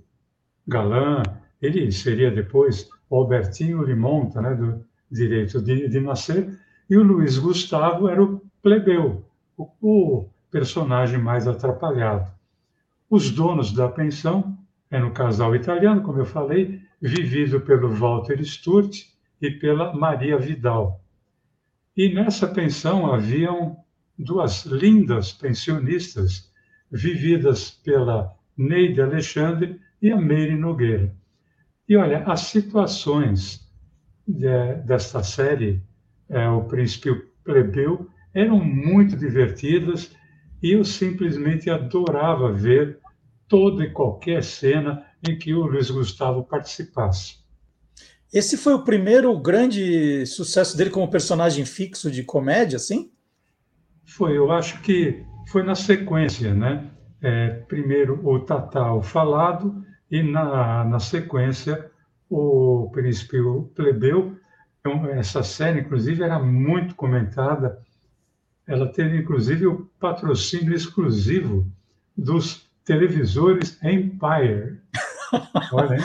galã, 0.67 1.23
ele 1.61 1.91
seria 1.91 2.31
depois 2.31 2.89
o 3.09 3.15
Albertinho 3.15 3.83
Limonta, 3.83 4.41
né, 4.41 4.53
do 4.55 4.85
direito 5.09 5.61
de, 5.61 5.87
de 5.87 5.99
nascer, 5.99 6.57
e 6.89 6.97
o 6.97 7.03
Luiz 7.03 7.37
Gustavo 7.37 8.07
era 8.07 8.23
o 8.23 8.41
plebeu, 8.61 9.25
o, 9.57 9.69
o 9.81 10.29
personagem 10.51 11.19
mais 11.19 11.47
atrapalhado. 11.47 12.31
Os 13.09 13.31
donos 13.31 13.71
da 13.71 13.87
pensão 13.87 14.57
eram 14.89 15.07
um 15.07 15.13
casal 15.13 15.55
italiano, 15.55 16.01
como 16.01 16.19
eu 16.19 16.25
falei, 16.25 16.81
vivido 17.01 17.61
pelo 17.61 17.89
Walter 17.89 18.41
Sturt 18.43 19.05
e 19.41 19.51
pela 19.51 19.93
Maria 19.93 20.37
Vidal. 20.37 21.01
E 21.95 22.13
nessa 22.13 22.47
pensão 22.47 23.11
haviam 23.11 23.77
duas 24.17 24.65
lindas 24.65 25.31
pensionistas, 25.31 26.51
vividas 26.91 27.71
pela 27.71 28.33
Neide 28.57 29.01
Alexandre 29.01 29.79
e 30.01 30.11
a 30.11 30.17
Meire 30.17 30.55
Nogueira. 30.55 31.13
E 31.87 31.95
olha, 31.95 32.23
as 32.23 32.41
situações 32.41 33.65
de, 34.27 34.75
desta 34.85 35.23
série, 35.23 35.81
é, 36.29 36.47
O 36.49 36.65
Príncipe 36.65 37.13
Plebeu, 37.43 38.09
eram 38.33 38.63
muito 38.63 39.15
divertidas 39.15 40.11
e 40.61 40.71
eu 40.71 40.83
simplesmente 40.83 41.69
adorava 41.69 42.51
ver 42.51 42.99
toda 43.47 43.83
e 43.83 43.91
qualquer 43.91 44.43
cena 44.43 45.05
em 45.27 45.37
que 45.37 45.53
o 45.53 45.65
Luiz 45.65 45.89
Gustavo 45.89 46.43
participasse. 46.43 47.37
Esse 48.33 48.57
foi 48.57 48.73
o 48.73 48.83
primeiro 48.83 49.37
grande 49.39 50.25
sucesso 50.25 50.75
dele 50.75 50.89
como 50.89 51.09
personagem 51.09 51.63
fixo 51.63 52.11
de 52.11 52.23
comédia, 52.23 52.77
sim? 52.77 53.09
Foi, 54.05 54.37
eu 54.37 54.51
acho 54.51 54.81
que 54.81 55.23
foi 55.47 55.63
na 55.63 55.75
sequência, 55.75 56.53
né? 56.53 56.91
é, 57.21 57.49
primeiro 57.67 58.19
o 58.27 58.39
Tatal 58.39 59.01
falado 59.01 59.83
e, 60.09 60.23
na, 60.23 60.83
na 60.85 60.99
sequência, 60.99 61.89
o 62.29 62.89
Príncipe 62.91 63.37
Plebeu. 63.75 64.37
Então, 64.79 65.05
essa 65.07 65.43
série, 65.43 65.81
inclusive, 65.81 66.23
era 66.23 66.39
muito 66.39 66.95
comentada. 66.95 67.79
Ela 68.65 68.87
teve, 68.87 69.17
inclusive, 69.17 69.67
o 69.67 69.89
patrocínio 69.99 70.73
exclusivo 70.73 71.65
dos 72.15 72.69
televisores 72.83 73.77
Empire. 73.83 74.79
Olha, 75.73 75.97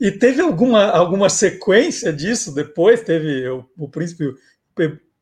e 0.00 0.10
teve 0.12 0.40
alguma, 0.40 0.84
alguma 0.86 1.28
sequência 1.28 2.12
disso 2.12 2.54
depois? 2.54 3.02
Teve 3.02 3.48
o, 3.48 3.64
o 3.76 3.88
Príncipe 3.88 4.34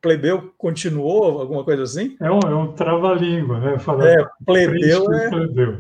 plebeu 0.00 0.54
continuou, 0.56 1.40
alguma 1.40 1.64
coisa 1.64 1.82
assim? 1.82 2.16
É 2.20 2.30
um, 2.30 2.40
é 2.40 2.54
um 2.54 2.72
trava-língua, 2.72 3.58
né? 3.58 3.78
Falar 3.78 4.08
é, 4.08 4.26
plebeu 4.46 5.12
é... 5.12 5.30
plebeu. 5.30 5.78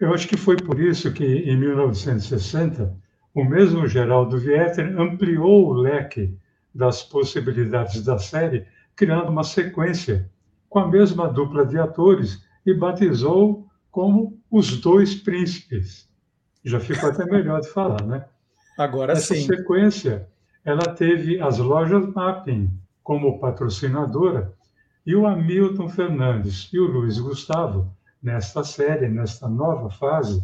Eu 0.00 0.14
acho 0.14 0.28
que 0.28 0.36
foi 0.36 0.56
por 0.56 0.80
isso 0.80 1.12
que, 1.12 1.24
em 1.24 1.56
1960, 1.56 2.96
o 3.34 3.44
mesmo 3.44 3.86
Geraldo 3.88 4.38
Vietter 4.38 4.98
ampliou 4.98 5.68
o 5.68 5.72
leque 5.72 6.36
das 6.74 7.02
possibilidades 7.02 8.04
da 8.04 8.18
série, 8.18 8.66
criando 8.94 9.30
uma 9.30 9.42
sequência 9.42 10.30
com 10.68 10.78
a 10.78 10.88
mesma 10.88 11.28
dupla 11.28 11.66
de 11.66 11.78
atores 11.78 12.44
e 12.64 12.72
batizou 12.72 13.66
como 13.90 14.40
Os 14.50 14.80
Dois 14.80 15.14
Príncipes. 15.14 16.08
Já 16.64 16.78
ficou 16.78 17.10
até 17.10 17.24
melhor 17.24 17.60
de 17.60 17.68
falar, 17.68 18.02
né? 18.04 18.24
Agora 18.78 19.12
Essa 19.12 19.34
sim. 19.34 19.42
Essa 19.42 19.56
sequência, 19.56 20.28
ela 20.64 20.94
teve 20.94 21.40
as 21.40 21.58
lojas 21.58 22.06
Mapping, 22.14 22.70
como 23.02 23.40
patrocinadora, 23.40 24.54
e 25.04 25.16
o 25.16 25.26
Hamilton 25.26 25.88
Fernandes 25.88 26.68
e 26.72 26.78
o 26.78 26.86
Luiz 26.86 27.18
Gustavo 27.18 27.90
nesta 28.22 28.64
série, 28.64 29.08
nesta 29.08 29.48
nova 29.48 29.90
fase, 29.90 30.42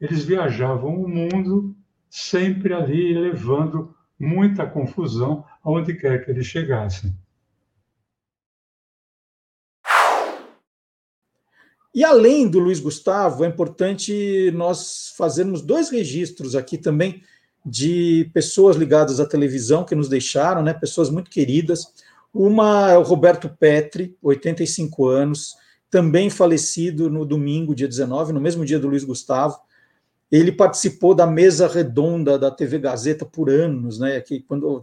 eles 0.00 0.24
viajavam 0.24 1.02
o 1.02 1.08
mundo 1.08 1.74
sempre 2.10 2.72
ali 2.72 3.12
levando 3.14 3.94
muita 4.18 4.66
confusão 4.66 5.44
aonde 5.62 5.94
quer 5.94 6.24
que 6.24 6.30
eles 6.30 6.46
chegassem. 6.46 7.14
E 11.94 12.02
além 12.02 12.48
do 12.48 12.58
Luiz 12.58 12.80
Gustavo, 12.80 13.44
é 13.44 13.48
importante 13.48 14.50
nós 14.52 15.14
fazermos 15.16 15.62
dois 15.62 15.90
registros 15.90 16.56
aqui 16.56 16.76
também 16.76 17.22
de 17.64 18.28
pessoas 18.34 18.76
ligadas 18.76 19.20
à 19.20 19.26
televisão 19.26 19.84
que 19.84 19.94
nos 19.94 20.08
deixaram, 20.08 20.62
né, 20.62 20.74
pessoas 20.74 21.08
muito 21.08 21.30
queridas. 21.30 21.86
Uma 22.32 22.90
é 22.90 22.98
o 22.98 23.02
Roberto 23.02 23.48
Petri, 23.48 24.16
85 24.20 25.06
anos, 25.06 25.56
também 25.94 26.28
falecido 26.28 27.08
no 27.08 27.24
domingo, 27.24 27.72
dia 27.72 27.86
19, 27.86 28.32
no 28.32 28.40
mesmo 28.40 28.64
dia 28.64 28.80
do 28.80 28.88
Luiz 28.88 29.04
Gustavo. 29.04 29.60
Ele 30.28 30.50
participou 30.50 31.14
da 31.14 31.24
mesa 31.24 31.68
redonda 31.68 32.36
da 32.36 32.50
TV 32.50 32.80
Gazeta 32.80 33.24
por 33.24 33.48
anos, 33.48 34.00
né? 34.00 34.20
Que 34.20 34.40
quando 34.40 34.68
o 34.68 34.82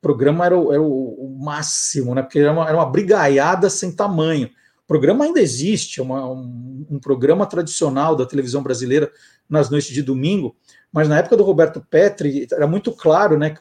programa 0.00 0.46
era 0.46 0.56
o, 0.56 0.72
era 0.72 0.80
o 0.80 1.36
máximo, 1.36 2.14
né? 2.14 2.22
Porque 2.22 2.38
era 2.38 2.52
uma, 2.52 2.68
era 2.68 2.76
uma 2.76 2.86
brigaiada 2.86 3.68
sem 3.68 3.90
tamanho. 3.90 4.46
O 4.84 4.86
programa 4.86 5.24
ainda 5.24 5.40
existe, 5.40 5.98
é 5.98 6.04
um, 6.04 6.86
um, 6.88 7.00
programa 7.00 7.44
tradicional 7.44 8.14
da 8.14 8.24
televisão 8.24 8.62
brasileira 8.62 9.10
nas 9.48 9.68
noites 9.68 9.92
de 9.92 10.00
domingo, 10.00 10.54
mas 10.92 11.08
na 11.08 11.18
época 11.18 11.36
do 11.36 11.42
Roberto 11.42 11.84
Petri 11.90 12.46
era 12.52 12.68
muito 12.68 12.92
claro, 12.92 13.36
né? 13.36 13.56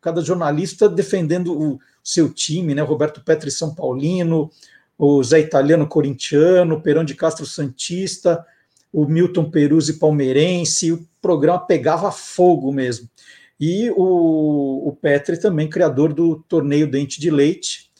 Cada 0.00 0.20
jornalista 0.20 0.88
defendendo 0.88 1.60
o 1.60 1.80
seu 2.00 2.32
time, 2.32 2.76
né? 2.76 2.82
Roberto 2.82 3.24
Petri 3.24 3.50
São 3.50 3.74
Paulino, 3.74 4.52
o 4.98 5.22
Zé 5.22 5.40
Italiano 5.40 5.86
corintiano, 5.86 6.76
o 6.76 6.80
Perão 6.80 7.04
de 7.04 7.14
Castro 7.14 7.44
Santista, 7.44 8.44
o 8.92 9.04
Milton 9.04 9.50
Peruzzi 9.50 9.98
palmeirense, 9.98 10.92
o 10.92 11.06
programa 11.20 11.60
pegava 11.60 12.10
fogo 12.10 12.72
mesmo. 12.72 13.08
E 13.58 13.90
o, 13.96 14.88
o 14.88 14.92
Petri 15.00 15.38
também, 15.38 15.68
criador 15.68 16.12
do 16.12 16.36
torneio 16.48 16.90
Dente 16.90 17.20
de 17.20 17.30
Leite, 17.30 17.90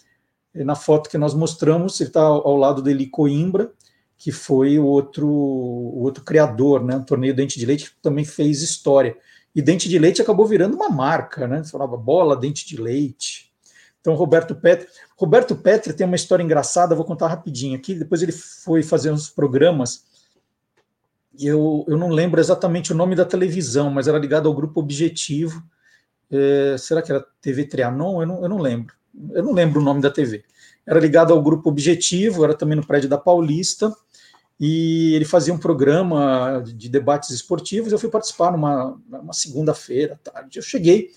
na 0.55 0.75
foto 0.75 1.11
que 1.11 1.19
nós 1.19 1.35
mostramos, 1.35 2.01
ele 2.01 2.09
está 2.09 2.23
ao 2.23 2.57
lado 2.57 2.81
do 2.81 2.91
Eli 2.91 3.07
Coimbra, 3.07 3.71
que 4.17 4.33
foi 4.33 4.79
o 4.79 4.85
outro, 4.87 5.29
o 5.29 6.03
outro 6.03 6.25
criador, 6.25 6.83
né? 6.83 6.97
O 6.97 7.05
torneio 7.05 7.35
Dente 7.35 7.59
de 7.59 7.67
Leite 7.67 7.95
também 8.01 8.25
fez 8.25 8.63
história. 8.63 9.17
E 9.55 9.61
Dente 9.61 9.89
de 9.89 9.99
Leite 9.99 10.23
acabou 10.23 10.47
virando 10.47 10.77
uma 10.77 10.89
marca, 10.89 11.47
né? 11.47 11.63
Falava 11.65 11.97
bola, 11.97 12.37
dente 12.37 12.67
de 12.67 12.81
leite. 12.81 13.46
Então, 14.07 14.15
Roberto 14.15 14.55
Petri. 14.55 14.87
Roberto 15.17 15.57
Petri 15.57 15.93
tem 15.93 16.07
uma 16.07 16.15
história 16.15 16.43
engraçada, 16.43 16.95
vou 16.95 17.05
contar 17.05 17.27
rapidinho 17.27 17.77
aqui. 17.77 17.93
Depois 17.93 18.23
ele 18.23 18.31
foi 18.31 18.83
fazer 18.83 19.11
uns 19.11 19.29
programas. 19.29 20.05
E 21.37 21.47
eu, 21.47 21.85
eu 21.89 21.99
não 21.99 22.11
lembro 22.11 22.41
exatamente 22.41 22.93
o 22.93 22.95
nome 22.95 23.17
da 23.17 23.25
televisão, 23.25 23.91
mas 23.91 24.07
era 24.07 24.19
ligado 24.19 24.49
ao 24.49 24.55
grupo 24.55 24.79
Objetivo. 24.79 25.61
É, 26.31 26.77
será 26.79 27.03
que 27.03 27.11
era 27.11 27.27
TV 27.41 27.65
Trianon? 27.65 28.23
Eu 28.23 28.27
não, 28.27 28.43
eu 28.43 28.49
não 28.49 28.59
lembro 28.59 28.95
eu 29.33 29.43
não 29.43 29.53
lembro 29.53 29.81
o 29.81 29.85
nome 29.85 30.01
da 30.01 30.11
TV. 30.11 30.45
Era 30.87 31.01
ligado 31.01 31.33
ao 31.33 31.43
grupo 31.43 31.69
Objetivo, 31.69 32.45
era 32.45 32.55
também 32.55 32.77
no 32.77 32.87
prédio 32.87 33.09
da 33.09 33.19
Paulista, 33.19 33.93
e 34.59 35.15
ele 35.15 35.25
fazia 35.25 35.53
um 35.53 35.59
programa 35.59 36.63
de 36.65 36.89
debates 36.89 37.31
esportivos. 37.31 37.93
Eu 37.93 37.99
fui 37.99 38.09
participar 38.09 38.53
numa, 38.53 38.99
numa 39.09 39.33
segunda-feira 39.33 40.19
tarde. 40.23 40.59
Eu 40.59 40.63
cheguei, 40.63 41.11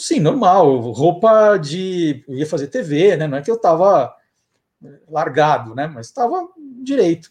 assim, 0.00 0.20
normal, 0.20 0.78
roupa 0.90 1.56
de. 1.56 2.24
Eu 2.28 2.34
ia 2.34 2.46
fazer 2.46 2.68
TV, 2.68 3.16
né? 3.16 3.26
Não 3.26 3.38
é 3.38 3.42
que 3.42 3.50
eu 3.50 3.56
estava 3.56 4.14
largado, 5.08 5.74
né? 5.74 5.86
Mas 5.86 6.06
estava 6.06 6.48
direito. 6.82 7.30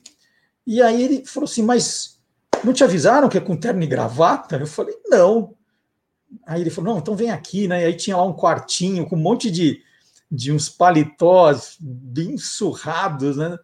E 0.66 0.82
aí 0.82 1.02
ele 1.02 1.26
falou 1.26 1.46
assim: 1.46 1.64
Mas 1.64 2.20
não 2.64 2.74
te 2.74 2.84
avisaram 2.84 3.30
que 3.30 3.38
é 3.38 3.42
com 3.42 3.58
terno 3.58 3.84
e 3.84 3.88
gravata? 3.88 4.58
Eu 4.58 4.68
falei: 4.68 4.96
Não. 5.08 5.56
Aí 6.46 6.62
ele 6.62 6.70
falou: 6.70 6.94
não, 6.94 7.00
então 7.00 7.16
vem 7.16 7.32
aqui, 7.32 7.68
né? 7.68 7.82
E 7.82 7.86
aí 7.86 7.94
tinha 7.96 8.18
lá 8.18 8.24
um 8.24 8.34
quartinho 8.34 9.08
com 9.08 9.16
um 9.16 9.20
monte 9.20 9.50
de, 9.50 9.82
de 10.32 10.52
uns 10.52 10.70
paletós 10.70 11.78
bem 11.80 12.38
surrados, 12.38 13.38
né? 13.38 13.58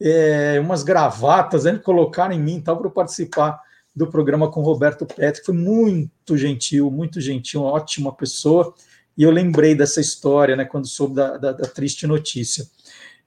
É, 0.00 0.60
umas 0.60 0.82
gravatas, 0.82 1.64
né? 1.64 1.78
Colocaram 1.78 2.32
em 2.32 2.40
mim 2.40 2.60
tal 2.60 2.78
para 2.78 2.90
participar 2.90 3.60
do 3.98 4.06
programa 4.06 4.50
com 4.50 4.62
Roberto 4.62 5.04
Petri. 5.04 5.44
Foi 5.44 5.54
muito 5.54 6.36
gentil, 6.36 6.90
muito 6.90 7.20
gentil, 7.20 7.62
uma 7.62 7.72
ótima 7.72 8.14
pessoa. 8.14 8.72
E 9.16 9.24
eu 9.24 9.30
lembrei 9.30 9.74
dessa 9.74 10.00
história, 10.00 10.54
né? 10.54 10.64
Quando 10.64 10.86
soube 10.86 11.16
da, 11.16 11.36
da, 11.36 11.52
da 11.52 11.66
triste 11.66 12.06
notícia. 12.06 12.64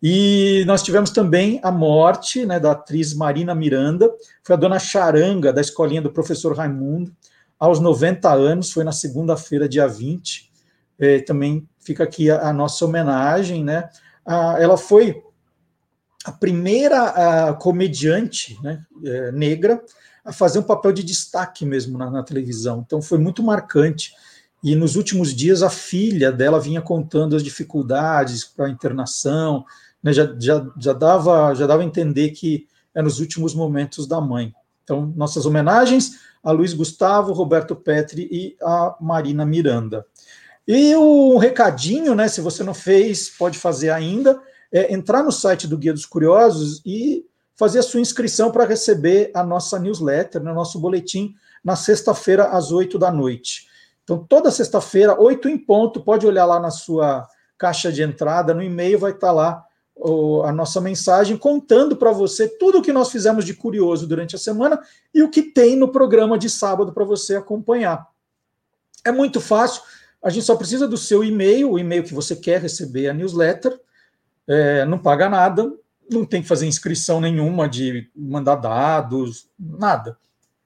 E 0.01 0.63
nós 0.65 0.81
tivemos 0.81 1.11
também 1.11 1.59
a 1.61 1.71
morte 1.71 2.43
né, 2.43 2.59
da 2.59 2.71
atriz 2.71 3.13
Marina 3.13 3.53
Miranda, 3.53 4.11
foi 4.43 4.55
a 4.55 4.57
dona 4.57 4.79
Charanga, 4.79 5.53
da 5.53 5.61
escolinha 5.61 6.01
do 6.01 6.11
professor 6.11 6.57
Raimundo 6.57 7.13
aos 7.59 7.79
90 7.79 8.33
anos, 8.33 8.71
foi 8.71 8.83
na 8.83 8.91
segunda-feira, 8.91 9.69
dia 9.69 9.87
20. 9.87 10.49
É, 10.97 11.19
também 11.19 11.69
fica 11.79 12.03
aqui 12.03 12.31
a, 12.31 12.49
a 12.49 12.53
nossa 12.53 12.83
homenagem, 12.83 13.63
né? 13.63 13.89
ela 14.57 14.77
foi 14.77 15.21
a 16.25 16.31
primeira 16.31 17.49
a, 17.49 17.53
comediante 17.53 18.57
né, 18.63 18.83
é, 19.05 19.31
negra 19.31 19.83
a 20.23 20.31
fazer 20.31 20.59
um 20.59 20.63
papel 20.63 20.91
de 20.91 21.03
destaque 21.03 21.65
mesmo 21.65 21.97
na, 21.97 22.09
na, 22.09 22.23
televisão. 22.23 22.83
Então 22.85 23.01
foi 23.01 23.17
muito 23.17 23.41
marcante. 23.41 24.13
E 24.63 24.75
nos 24.75 24.95
últimos 24.95 25.33
dias 25.33 25.63
a 25.63 25.69
filha 25.69 26.31
dela 26.31 26.59
vinha 26.59 26.81
contando 26.81 27.35
as 27.35 27.43
dificuldades 27.43 28.43
para 28.43 28.67
a 28.67 28.69
internação, 28.69 29.65
né, 30.03 30.13
já, 30.13 30.35
já, 30.39 30.65
já, 30.77 30.93
dava, 30.93 31.53
já 31.55 31.65
dava 31.65 31.81
a 31.81 31.85
entender 31.85 32.29
que 32.31 32.67
é 32.93 33.01
nos 33.01 33.19
últimos 33.19 33.55
momentos 33.55 34.05
da 34.07 34.21
mãe. 34.21 34.53
Então, 34.83 35.13
nossas 35.15 35.45
homenagens 35.45 36.19
a 36.43 36.51
Luiz 36.51 36.73
Gustavo, 36.73 37.33
Roberto 37.33 37.75
Petri 37.75 38.27
e 38.31 38.55
a 38.61 38.95
Marina 38.99 39.45
Miranda. 39.45 40.05
E 40.67 40.95
um 40.95 41.37
recadinho, 41.37 42.15
né? 42.15 42.27
Se 42.27 42.41
você 42.41 42.63
não 42.63 42.73
fez, 42.73 43.29
pode 43.29 43.57
fazer 43.57 43.89
ainda, 43.89 44.41
é 44.71 44.93
entrar 44.93 45.23
no 45.23 45.31
site 45.31 45.67
do 45.67 45.77
Guia 45.77 45.93
dos 45.93 46.05
Curiosos 46.05 46.81
e 46.85 47.25
fazer 47.61 47.77
a 47.77 47.83
sua 47.83 47.99
inscrição 47.99 48.51
para 48.51 48.65
receber 48.65 49.29
a 49.35 49.43
nossa 49.43 49.77
newsletter, 49.77 50.41
né, 50.41 50.51
nosso 50.51 50.79
boletim, 50.79 51.35
na 51.63 51.75
sexta-feira, 51.75 52.45
às 52.45 52.71
oito 52.71 52.97
da 52.97 53.11
noite. 53.11 53.67
Então, 54.03 54.17
toda 54.17 54.49
sexta-feira, 54.49 55.21
oito 55.21 55.47
em 55.47 55.59
ponto, 55.59 56.01
pode 56.01 56.25
olhar 56.25 56.45
lá 56.45 56.59
na 56.59 56.71
sua 56.71 57.27
caixa 57.59 57.91
de 57.91 58.01
entrada, 58.01 58.51
no 58.51 58.63
e-mail 58.63 58.97
vai 58.97 59.11
estar 59.11 59.31
lá 59.31 59.63
a 60.43 60.51
nossa 60.51 60.81
mensagem 60.81 61.37
contando 61.37 61.95
para 61.95 62.11
você 62.11 62.47
tudo 62.47 62.79
o 62.79 62.81
que 62.81 62.91
nós 62.91 63.11
fizemos 63.11 63.45
de 63.45 63.53
curioso 63.53 64.07
durante 64.07 64.35
a 64.35 64.39
semana 64.39 64.81
e 65.13 65.21
o 65.21 65.29
que 65.29 65.43
tem 65.43 65.75
no 65.75 65.91
programa 65.91 66.39
de 66.39 66.49
sábado 66.49 66.91
para 66.91 67.05
você 67.05 67.35
acompanhar. 67.35 68.07
É 69.05 69.11
muito 69.11 69.39
fácil, 69.39 69.83
a 70.23 70.31
gente 70.31 70.47
só 70.47 70.55
precisa 70.55 70.87
do 70.87 70.97
seu 70.97 71.23
e-mail, 71.23 71.69
o 71.69 71.77
e-mail 71.77 72.03
que 72.03 72.15
você 72.15 72.35
quer 72.35 72.59
receber 72.59 73.07
a 73.07 73.13
newsletter, 73.13 73.79
é, 74.47 74.83
não 74.85 74.97
paga 74.97 75.29
nada, 75.29 75.71
não 76.11 76.25
tem 76.25 76.41
que 76.41 76.47
fazer 76.47 76.67
inscrição 76.67 77.21
nenhuma 77.21 77.67
de 77.67 78.09
mandar 78.15 78.55
dados, 78.55 79.47
nada. 79.57 80.17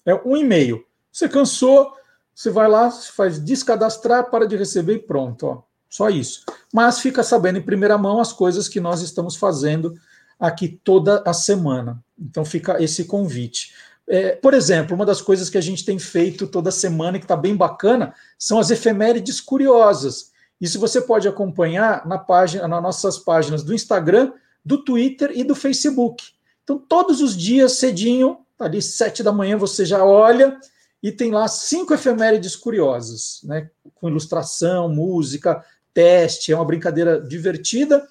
É 0.06 0.14
um 0.14 0.36
e-mail. 0.36 0.84
Você 1.12 1.30
cansou, 1.30 1.94
você 2.34 2.50
vai 2.50 2.68
lá, 2.68 2.92
faz 2.92 3.40
descadastrar, 3.40 4.30
para 4.30 4.48
de 4.48 4.58
receber 4.58 4.96
e 4.96 5.00
pronto. 5.00 5.48
Ó. 5.48 5.62
Só 5.90 6.10
isso. 6.10 6.44
Mas 6.74 7.00
fica 7.00 7.24
sabendo 7.24 7.58
em 7.58 7.62
primeira 7.62 7.98
mão 7.98 8.20
as 8.20 8.34
coisas 8.34 8.68
que 8.68 8.82
nós 8.82 9.02
estamos 9.02 9.36
fazendo 9.36 9.94
aqui 10.40 10.80
toda 10.84 11.24
a 11.26 11.34
semana. 11.34 12.04
Então 12.20 12.44
fica 12.44 12.84
esse 12.84 13.06
convite. 13.06 13.74
É, 14.08 14.36
por 14.36 14.54
exemplo, 14.54 14.96
uma 14.96 15.06
das 15.06 15.22
coisas 15.22 15.50
que 15.50 15.58
a 15.58 15.62
gente 15.62 15.86
tem 15.86 15.98
feito 15.98 16.48
toda 16.48 16.70
semana 16.70 17.18
e 17.18 17.20
que 17.20 17.26
está 17.26 17.36
bem 17.36 17.56
bacana 17.56 18.14
são 18.38 18.60
as 18.60 18.70
efemérides 18.70 19.40
curiosas. 19.40 20.32
Isso 20.60 20.80
você 20.80 21.02
pode 21.02 21.28
acompanhar 21.28 22.06
na 22.06 22.18
página, 22.18 22.68
nas 22.68 22.84
nossas 22.84 23.18
páginas 23.18 23.64
do 23.64 23.74
Instagram, 23.74 24.34
do 24.66 24.84
Twitter 24.84 25.32
e 25.36 25.44
do 25.44 25.54
Facebook. 25.54 26.24
Então, 26.64 26.80
todos 26.80 27.22
os 27.22 27.38
dias, 27.38 27.74
cedinho, 27.74 28.40
ali 28.60 28.82
sete 28.82 29.22
da 29.22 29.32
manhã, 29.32 29.58
você 29.58 29.86
já 29.86 30.04
olha 30.04 30.60
e 31.04 31.12
tem 31.12 31.30
lá 31.30 31.48
cinco 31.48 31.94
efemérides 31.94 32.56
curiosas, 32.56 33.42
né? 33.44 33.70
Com 33.94 34.10
ilustração, 34.10 34.90
música, 34.90 35.64
teste, 35.94 36.52
é 36.52 36.56
uma 36.56 36.66
brincadeira 36.66 37.22
divertida. 37.22 38.08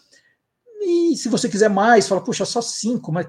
E 0.81 1.17
se 1.17 1.29
você 1.29 1.49
quiser 1.49 1.71
mais, 1.71 2.07
fala, 2.07 2.23
puxa, 2.23 2.45
só 2.45 2.63
cinco, 2.63 3.11
mas 3.11 3.27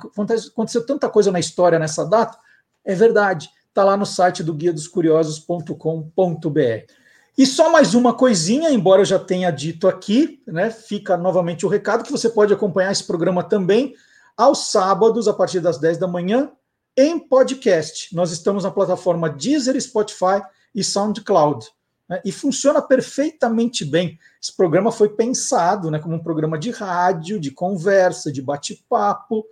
aconteceu 0.47 0.85
tanta 0.85 1.09
coisa 1.09 1.31
na 1.31 1.39
história 1.39 1.79
nessa 1.79 2.05
data. 2.05 2.37
É 2.83 2.93
verdade, 2.93 3.49
está 3.67 3.83
lá 3.83 3.97
no 3.97 4.05
site 4.05 4.43
do 4.43 4.53
guia 4.53 4.71
dos 4.71 4.87
curiosos.com.br. 4.87 6.93
E 7.37 7.45
só 7.45 7.69
mais 7.69 7.93
uma 7.93 8.13
coisinha, 8.13 8.69
embora 8.69 9.01
eu 9.01 9.05
já 9.05 9.19
tenha 9.19 9.51
dito 9.51 9.87
aqui, 9.87 10.41
né? 10.47 10.69
Fica 10.69 11.17
novamente 11.17 11.65
o 11.65 11.69
recado 11.69 12.03
que 12.03 12.11
você 12.11 12.29
pode 12.29 12.53
acompanhar 12.53 12.91
esse 12.91 13.03
programa 13.03 13.43
também 13.43 13.93
aos 14.37 14.71
sábados, 14.71 15.27
a 15.27 15.33
partir 15.33 15.59
das 15.59 15.77
10 15.77 15.97
da 15.97 16.07
manhã, 16.07 16.51
em 16.95 17.19
podcast. 17.19 18.15
Nós 18.15 18.31
estamos 18.31 18.63
na 18.63 18.71
plataforma 18.71 19.29
Deezer, 19.29 19.79
Spotify 19.81 20.41
e 20.73 20.83
SoundCloud 20.83 21.67
né, 22.07 22.21
e 22.23 22.31
funciona 22.31 22.81
perfeitamente 22.81 23.83
bem. 23.83 24.17
Esse 24.41 24.55
programa 24.55 24.91
foi 24.91 25.09
pensado 25.09 25.91
né, 25.91 25.99
como 25.99 26.15
um 26.15 26.23
programa 26.23 26.57
de 26.57 26.71
rádio, 26.71 27.39
de 27.39 27.51
conversa, 27.51 28.31
de 28.31 28.41
bate-papo, 28.41 29.45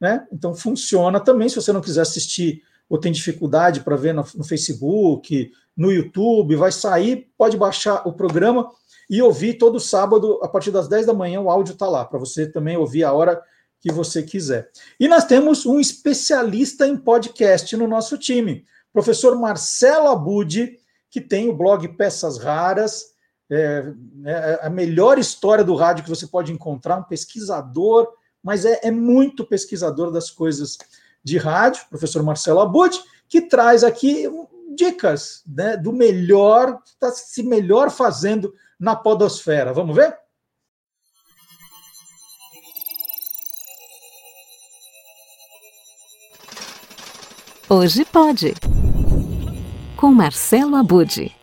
né? 0.00 0.26
Então 0.32 0.54
funciona 0.54 1.20
também. 1.20 1.48
Se 1.48 1.56
você 1.56 1.72
não 1.72 1.80
quiser 1.80 2.02
assistir 2.02 2.62
ou 2.88 2.98
tem 2.98 3.12
dificuldade 3.12 3.80
para 3.80 3.96
ver 3.96 4.14
no, 4.14 4.24
no, 4.34 4.44
Facebook, 4.44 5.50
no 5.76 5.92
YouTube, 5.92 6.56
vai 6.56 6.72
sair, 6.72 7.28
pode 7.36 7.56
baixar 7.56 8.06
o 8.06 8.12
programa 8.12 8.70
e 9.08 9.22
ouvir 9.22 9.54
todo 9.54 9.78
sábado, 9.78 10.40
a 10.42 10.48
partir 10.48 10.70
das 10.70 10.88
10 10.88 11.06
da 11.06 11.14
manhã, 11.14 11.40
o 11.40 11.50
áudio 11.50 11.74
está 11.74 11.88
lá, 11.88 12.04
para 12.04 12.18
você 12.18 12.50
também 12.50 12.76
ouvir 12.76 13.04
a 13.04 13.12
hora 13.12 13.40
que 13.80 13.92
você 13.92 14.22
quiser. 14.22 14.70
E 14.98 15.06
nós 15.06 15.24
temos 15.24 15.64
um 15.64 15.78
especialista 15.78 16.86
em 16.86 16.96
podcast 16.96 17.76
no 17.76 17.86
nosso 17.86 18.18
time, 18.18 18.64
professor 18.92 19.38
Marcelo 19.38 20.08
Abud, 20.08 20.76
que 21.10 21.20
tem 21.20 21.48
o 21.48 21.56
blog 21.56 21.86
Peças 21.96 22.38
Raras, 22.38 23.14
é, 23.48 23.92
é, 24.24 24.60
a 24.62 24.70
melhor 24.70 25.18
história 25.18 25.62
do 25.62 25.76
rádio 25.76 26.02
que 26.02 26.10
você 26.10 26.26
pode 26.26 26.52
encontrar, 26.52 26.96
um 26.96 27.04
pesquisador, 27.04 28.08
mas 28.42 28.64
é, 28.64 28.80
é 28.82 28.90
muito 28.90 29.46
pesquisador 29.46 30.10
das 30.10 30.30
coisas 30.30 30.76
de 31.22 31.38
rádio, 31.38 31.84
professor 31.88 32.22
Marcelo 32.22 32.60
Abud, 32.60 33.00
que 33.28 33.42
traz 33.42 33.84
aqui 33.84 34.28
dicas 34.76 35.42
né, 35.46 35.76
do 35.76 35.92
melhor, 35.92 36.78
está 36.84 37.10
se 37.10 37.42
melhor 37.42 37.90
fazendo 37.90 38.54
na 38.78 38.94
podosfera. 38.94 39.72
Vamos 39.72 39.96
ver? 39.96 40.16
Hoje 47.68 48.04
pode. 48.04 48.54
Com 49.96 50.12
Marcelo 50.12 50.76
Abud. 50.76 51.34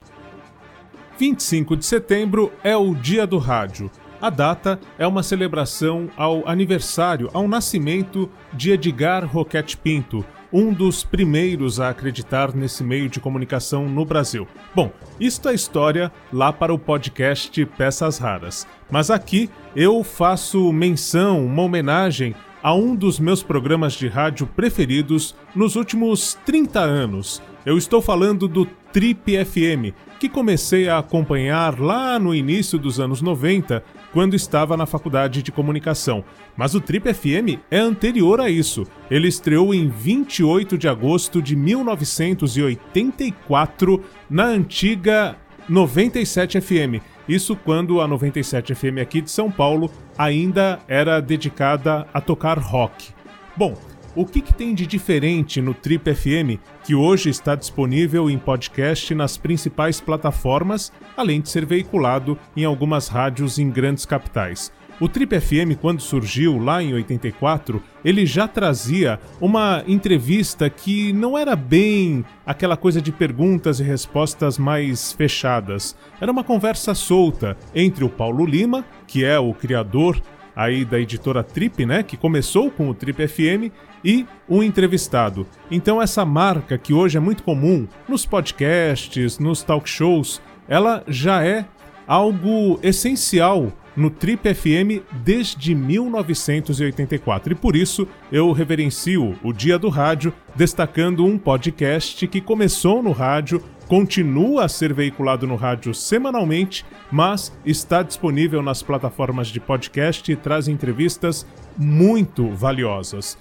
25 1.19 1.75
de 1.75 1.85
setembro 1.85 2.53
é 2.63 2.77
o 2.77 2.95
Dia 2.95 3.27
do 3.27 3.37
Rádio. 3.37 3.91
A 4.21 4.29
data 4.29 4.79
é 4.97 5.05
uma 5.05 5.21
celebração 5.21 6.09
ao 6.15 6.47
aniversário, 6.47 7.29
ao 7.33 7.45
nascimento 7.45 8.31
de 8.53 8.71
Edgar 8.71 9.25
Roquette 9.25 9.75
Pinto, 9.75 10.25
um 10.53 10.71
dos 10.71 11.03
primeiros 11.03 11.79
a 11.79 11.89
acreditar 11.89 12.53
nesse 12.53 12.83
meio 12.83 13.09
de 13.09 13.19
comunicação 13.19 13.89
no 13.89 14.05
Brasil. 14.05 14.47
Bom, 14.75 14.91
isto 15.19 15.49
é 15.49 15.55
história 15.55 16.11
lá 16.31 16.53
para 16.53 16.71
o 16.71 16.77
podcast 16.77 17.65
Peças 17.75 18.19
Raras. 18.19 18.67
Mas 18.91 19.09
aqui 19.09 19.49
eu 19.75 20.03
faço 20.03 20.71
menção, 20.71 21.43
uma 21.43 21.63
homenagem 21.63 22.35
a 22.61 22.73
um 22.75 22.95
dos 22.95 23.19
meus 23.19 23.41
programas 23.41 23.93
de 23.93 24.07
rádio 24.07 24.45
preferidos 24.45 25.35
nos 25.55 25.75
últimos 25.75 26.37
30 26.45 26.79
anos. 26.79 27.41
Eu 27.65 27.77
estou 27.77 28.01
falando 28.01 28.47
do 28.47 28.65
Trip 28.93 29.43
FM, 29.43 29.95
que 30.23 30.29
comecei 30.29 30.87
a 30.87 30.99
acompanhar 30.99 31.77
lá 31.77 32.17
no 32.17 32.33
início 32.33 32.79
dos 32.79 32.97
anos 32.97 33.21
90, 33.21 33.83
quando 34.13 34.37
estava 34.37 34.77
na 34.77 34.85
faculdade 34.85 35.43
de 35.43 35.51
comunicação. 35.51 36.23
Mas 36.55 36.73
o 36.73 36.79
Trip 36.79 37.13
FM 37.13 37.59
é 37.69 37.77
anterior 37.77 38.39
a 38.39 38.49
isso. 38.49 38.87
Ele 39.11 39.27
estreou 39.27 39.73
em 39.73 39.89
28 39.89 40.77
de 40.77 40.87
agosto 40.87 41.41
de 41.41 41.57
1984 41.57 44.01
na 44.29 44.45
antiga 44.45 45.35
97 45.67 46.61
FM. 46.61 47.03
Isso 47.27 47.53
quando 47.57 47.99
a 47.99 48.07
97 48.07 48.73
FM 48.73 48.99
aqui 49.01 49.19
de 49.19 49.29
São 49.29 49.51
Paulo 49.51 49.91
ainda 50.17 50.79
era 50.87 51.19
dedicada 51.19 52.07
a 52.13 52.21
tocar 52.21 52.57
rock. 52.57 53.09
Bom, 53.57 53.75
o 54.15 54.25
que, 54.25 54.41
que, 54.41 54.53
tem 54.53 54.73
de 54.73 54.85
diferente 54.85 55.61
no 55.61 55.73
Trip 55.73 56.13
FM, 56.13 56.59
que 56.83 56.93
hoje 56.93 57.29
está 57.29 57.55
disponível 57.55 58.29
em 58.29 58.37
podcast 58.37 59.13
nas 59.15 59.37
principais 59.37 59.99
plataformas, 59.99 60.91
além 61.17 61.41
de 61.41 61.49
ser 61.49 61.65
veiculado 61.65 62.37
em 62.55 62.63
algumas 62.63 63.07
rádios 63.07 63.57
em 63.57 63.69
grandes 63.69 64.05
capitais? 64.05 64.71
O 64.99 65.09
Trip 65.09 65.39
FM, 65.39 65.75
quando 65.81 66.01
surgiu 66.01 66.59
lá 66.59 66.81
em 66.81 66.93
84, 66.93 67.81
ele 68.05 68.25
já 68.25 68.47
trazia 68.47 69.19
uma 69.41 69.83
entrevista 69.87 70.69
que 70.69 71.11
não 71.11 71.37
era 71.37 71.55
bem 71.55 72.23
aquela 72.45 72.77
coisa 72.77 73.01
de 73.01 73.11
perguntas 73.11 73.79
e 73.79 73.83
respostas 73.83 74.57
mais 74.57 75.11
fechadas. 75.11 75.95
Era 76.21 76.31
uma 76.31 76.43
conversa 76.43 76.93
solta 76.93 77.57
entre 77.73 78.03
o 78.03 78.09
Paulo 78.09 78.45
Lima, 78.45 78.85
que 79.07 79.25
é 79.25 79.37
o 79.39 79.53
criador 79.53 80.21
aí 80.55 80.85
da 80.85 80.99
editora 80.99 81.43
Trip, 81.43 81.85
né, 81.85 82.03
que 82.03 82.15
começou 82.15 82.69
com 82.69 82.87
o 82.87 82.93
Trip 82.93 83.27
FM, 83.27 83.73
e 84.03 84.25
um 84.49 84.61
entrevistado. 84.61 85.47
Então 85.71 86.01
essa 86.01 86.25
marca 86.25 86.77
que 86.77 86.93
hoje 86.93 87.17
é 87.17 87.21
muito 87.21 87.43
comum 87.43 87.87
nos 88.07 88.25
podcasts, 88.25 89.39
nos 89.39 89.63
talk 89.63 89.89
shows, 89.89 90.41
ela 90.67 91.03
já 91.07 91.43
é 91.45 91.65
algo 92.07 92.79
essencial 92.83 93.71
no 93.95 94.09
Trip 94.09 94.53
FM 94.53 95.05
desde 95.23 95.75
1984 95.75 97.53
e 97.53 97.55
por 97.55 97.75
isso 97.75 98.07
eu 98.31 98.51
reverencio 98.51 99.35
o 99.43 99.53
Dia 99.53 99.77
do 99.77 99.89
Rádio 99.89 100.33
destacando 100.55 101.25
um 101.25 101.37
podcast 101.37 102.27
que 102.27 102.41
começou 102.41 103.03
no 103.03 103.11
rádio, 103.11 103.63
continua 103.87 104.65
a 104.65 104.69
ser 104.69 104.93
veiculado 104.93 105.45
no 105.45 105.55
rádio 105.55 105.93
semanalmente, 105.93 106.85
mas 107.11 107.55
está 107.65 108.01
disponível 108.01 108.61
nas 108.61 108.81
plataformas 108.81 109.47
de 109.47 109.59
podcast 109.59 110.31
e 110.31 110.35
traz 110.35 110.67
entrevistas 110.67 111.45
muito 111.77 112.49
valiosas. 112.49 113.37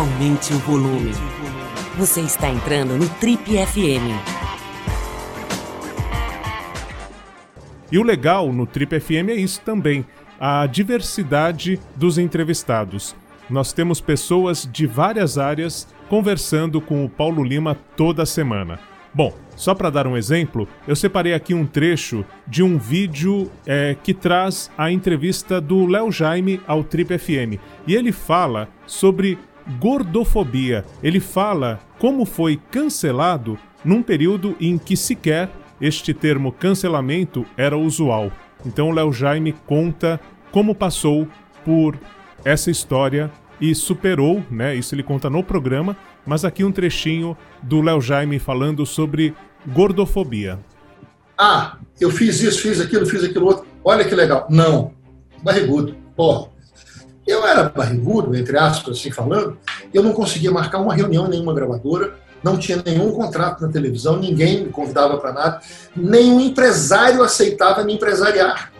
Aumente 0.00 0.54
o 0.54 0.58
volume. 0.60 1.10
Você 1.98 2.22
está 2.22 2.48
entrando 2.48 2.96
no 2.96 3.06
Trip 3.06 3.44
FM. 3.44 4.08
E 7.92 7.98
o 7.98 8.02
legal 8.02 8.50
no 8.50 8.64
Trip 8.64 8.98
FM 8.98 9.28
é 9.28 9.34
isso 9.34 9.60
também, 9.60 10.06
a 10.40 10.66
diversidade 10.66 11.78
dos 11.94 12.16
entrevistados. 12.16 13.14
Nós 13.50 13.74
temos 13.74 14.00
pessoas 14.00 14.66
de 14.72 14.86
várias 14.86 15.36
áreas 15.36 15.86
conversando 16.08 16.80
com 16.80 17.04
o 17.04 17.10
Paulo 17.10 17.44
Lima 17.44 17.76
toda 17.94 18.24
semana. 18.24 18.80
Bom, 19.12 19.34
só 19.54 19.74
para 19.74 19.90
dar 19.90 20.06
um 20.06 20.16
exemplo, 20.16 20.66
eu 20.88 20.96
separei 20.96 21.34
aqui 21.34 21.52
um 21.52 21.66
trecho 21.66 22.24
de 22.46 22.62
um 22.62 22.78
vídeo 22.78 23.50
é, 23.66 23.94
que 24.02 24.14
traz 24.14 24.70
a 24.78 24.90
entrevista 24.90 25.60
do 25.60 25.84
Léo 25.84 26.10
Jaime 26.10 26.58
ao 26.66 26.82
Trip 26.82 27.18
FM. 27.18 27.60
E 27.86 27.94
ele 27.94 28.12
fala 28.12 28.66
sobre 28.86 29.36
gordofobia. 29.78 30.84
Ele 31.02 31.20
fala 31.20 31.80
como 31.98 32.24
foi 32.24 32.60
cancelado 32.70 33.58
num 33.84 34.02
período 34.02 34.56
em 34.60 34.76
que 34.78 34.96
sequer 34.96 35.50
este 35.80 36.12
termo 36.12 36.52
cancelamento 36.52 37.46
era 37.56 37.76
usual. 37.76 38.30
Então 38.64 38.90
Léo 38.90 39.12
Jaime 39.12 39.54
conta 39.66 40.20
como 40.50 40.74
passou 40.74 41.26
por 41.64 41.98
essa 42.44 42.70
história 42.70 43.30
e 43.60 43.74
superou, 43.74 44.42
né? 44.50 44.74
Isso 44.74 44.94
ele 44.94 45.02
conta 45.02 45.28
no 45.28 45.42
programa, 45.42 45.96
mas 46.26 46.44
aqui 46.44 46.64
um 46.64 46.72
trechinho 46.72 47.36
do 47.62 47.80
Léo 47.80 48.00
Jaime 48.00 48.38
falando 48.38 48.84
sobre 48.86 49.34
gordofobia. 49.66 50.58
Ah, 51.38 51.78
eu 52.00 52.10
fiz 52.10 52.40
isso, 52.40 52.60
fiz 52.60 52.80
aquilo, 52.80 53.06
fiz 53.06 53.24
aquilo 53.24 53.46
outro. 53.46 53.66
Olha 53.84 54.04
que 54.04 54.14
legal. 54.14 54.46
Não, 54.50 54.92
barrigudo. 55.42 55.94
Porra, 56.14 56.50
eu 57.26 57.46
era 57.46 57.64
barrigudo, 57.68 58.34
entre 58.34 58.56
aspas, 58.58 58.98
assim 58.98 59.10
falando, 59.10 59.58
eu 59.92 60.02
não 60.02 60.12
conseguia 60.12 60.50
marcar 60.50 60.78
uma 60.78 60.94
reunião 60.94 61.26
em 61.26 61.30
nenhuma 61.30 61.54
gravadora, 61.54 62.14
não 62.42 62.56
tinha 62.56 62.82
nenhum 62.84 63.12
contrato 63.12 63.60
na 63.62 63.68
televisão, 63.68 64.16
ninguém 64.16 64.64
me 64.64 64.70
convidava 64.70 65.18
para 65.18 65.32
nada, 65.32 65.60
nenhum 65.94 66.40
empresário 66.40 67.22
aceitava 67.22 67.84
me 67.84 67.94
empresariar. 67.94 68.72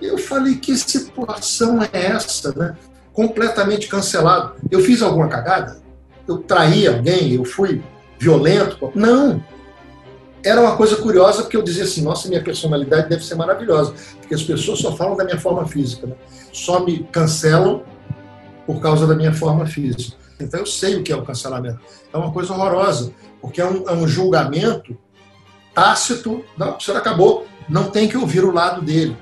Eu 0.00 0.18
falei, 0.18 0.56
que 0.56 0.76
situação 0.76 1.80
é 1.82 2.06
essa, 2.06 2.52
né? 2.56 2.76
Completamente 3.12 3.88
cancelado. 3.88 4.54
Eu 4.70 4.80
fiz 4.80 5.02
alguma 5.02 5.28
cagada? 5.28 5.80
Eu 6.26 6.38
traí 6.38 6.86
alguém? 6.86 7.34
Eu 7.34 7.44
fui 7.44 7.82
violento? 8.18 8.90
Não! 8.94 9.42
Era 10.44 10.60
uma 10.60 10.76
coisa 10.76 10.96
curiosa, 10.96 11.42
porque 11.42 11.56
eu 11.56 11.62
dizia 11.62 11.84
assim, 11.84 12.02
nossa, 12.02 12.28
minha 12.28 12.42
personalidade 12.42 13.08
deve 13.08 13.24
ser 13.24 13.36
maravilhosa, 13.36 13.94
porque 14.18 14.34
as 14.34 14.42
pessoas 14.42 14.80
só 14.80 14.96
falam 14.96 15.16
da 15.16 15.24
minha 15.24 15.38
forma 15.38 15.66
física. 15.68 16.08
Né? 16.08 16.14
Só 16.52 16.84
me 16.84 17.00
cancelam 17.04 17.82
por 18.66 18.80
causa 18.80 19.06
da 19.06 19.14
minha 19.14 19.32
forma 19.32 19.66
física. 19.66 20.16
Então 20.40 20.60
eu 20.60 20.66
sei 20.66 20.96
o 20.96 21.02
que 21.02 21.12
é 21.12 21.16
o 21.16 21.24
cancelamento. 21.24 21.80
É 22.12 22.16
uma 22.16 22.32
coisa 22.32 22.52
horrorosa, 22.52 23.12
porque 23.40 23.60
é 23.60 23.64
um, 23.64 23.88
é 23.88 23.92
um 23.92 24.06
julgamento 24.06 24.96
tácito. 25.74 26.44
Não, 26.56 26.76
o 26.76 26.80
senhor 26.80 26.98
acabou, 26.98 27.46
não 27.68 27.90
tem 27.90 28.08
que 28.08 28.16
ouvir 28.16 28.44
o 28.44 28.52
lado 28.52 28.82
dele. 28.82 29.16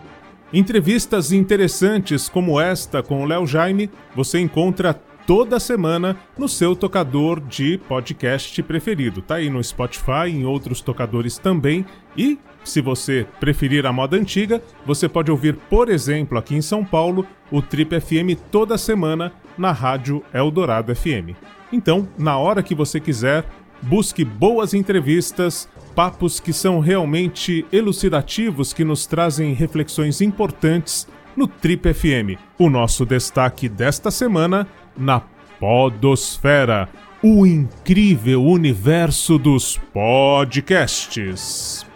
Entrevistas 0.53 1.31
interessantes 1.31 2.29
como 2.29 2.61
esta 2.61 3.03
com 3.03 3.23
o 3.23 3.25
Léo 3.25 3.47
Jaime 3.47 3.89
você 4.17 4.41
encontra 4.41 4.93
toda 5.27 5.61
semana 5.61 6.17
no 6.37 6.49
seu 6.49 6.75
tocador 6.75 7.41
de 7.41 7.79
podcast 7.89 8.61
preferido. 8.65 9.23
Tá 9.23 9.37
aí 9.37 9.49
no 9.49 9.63
Spotify, 9.63 10.27
em 10.27 10.45
outros 10.45 10.81
tocadores 10.81 11.39
também. 11.39 11.87
E, 12.17 12.37
se 12.65 12.81
você 12.81 13.27
preferir 13.39 13.87
a 13.87 13.93
moda 13.93 14.17
antiga, 14.17 14.63
você 14.85 15.09
pode 15.09 15.31
ouvir, 15.31 15.57
por 15.69 15.89
exemplo, 15.89 16.39
aqui 16.39 16.55
em 16.55 16.63
São 16.63 16.85
Paulo, 16.85 17.27
o 17.51 17.61
Trip 17.61 18.01
FM 18.01 18.39
toda 18.51 18.79
semana 18.79 19.33
na 19.57 19.73
rádio 19.73 20.23
Eldorado 20.33 20.95
FM. 20.95 21.37
Então, 21.73 22.09
na 22.19 22.37
hora 22.37 22.63
que 22.63 22.75
você 22.75 22.99
quiser, 22.99 23.45
Busque 23.83 24.25
boas 24.25 24.75
entrevistas, 24.75 25.67
papos 25.95 26.39
que 26.39 26.53
são 26.53 26.81
realmente 26.81 27.65
elucidativos, 27.73 28.75
que 28.75 28.85
nos 28.85 29.07
trazem 29.07 29.55
reflexões 29.55 30.21
importantes 30.21 31.09
no 31.35 31.47
Trip 31.47 31.95
FM. 31.95 32.39
O 32.59 32.69
nosso 32.69 33.07
destaque 33.07 33.69
desta 33.69 34.11
semana 34.11 34.67
na 34.97 35.23
Podosfera 35.59 36.89
o 37.23 37.47
incrível 37.47 38.43
universo 38.43 39.39
dos 39.39 39.79
podcasts. 39.93 41.90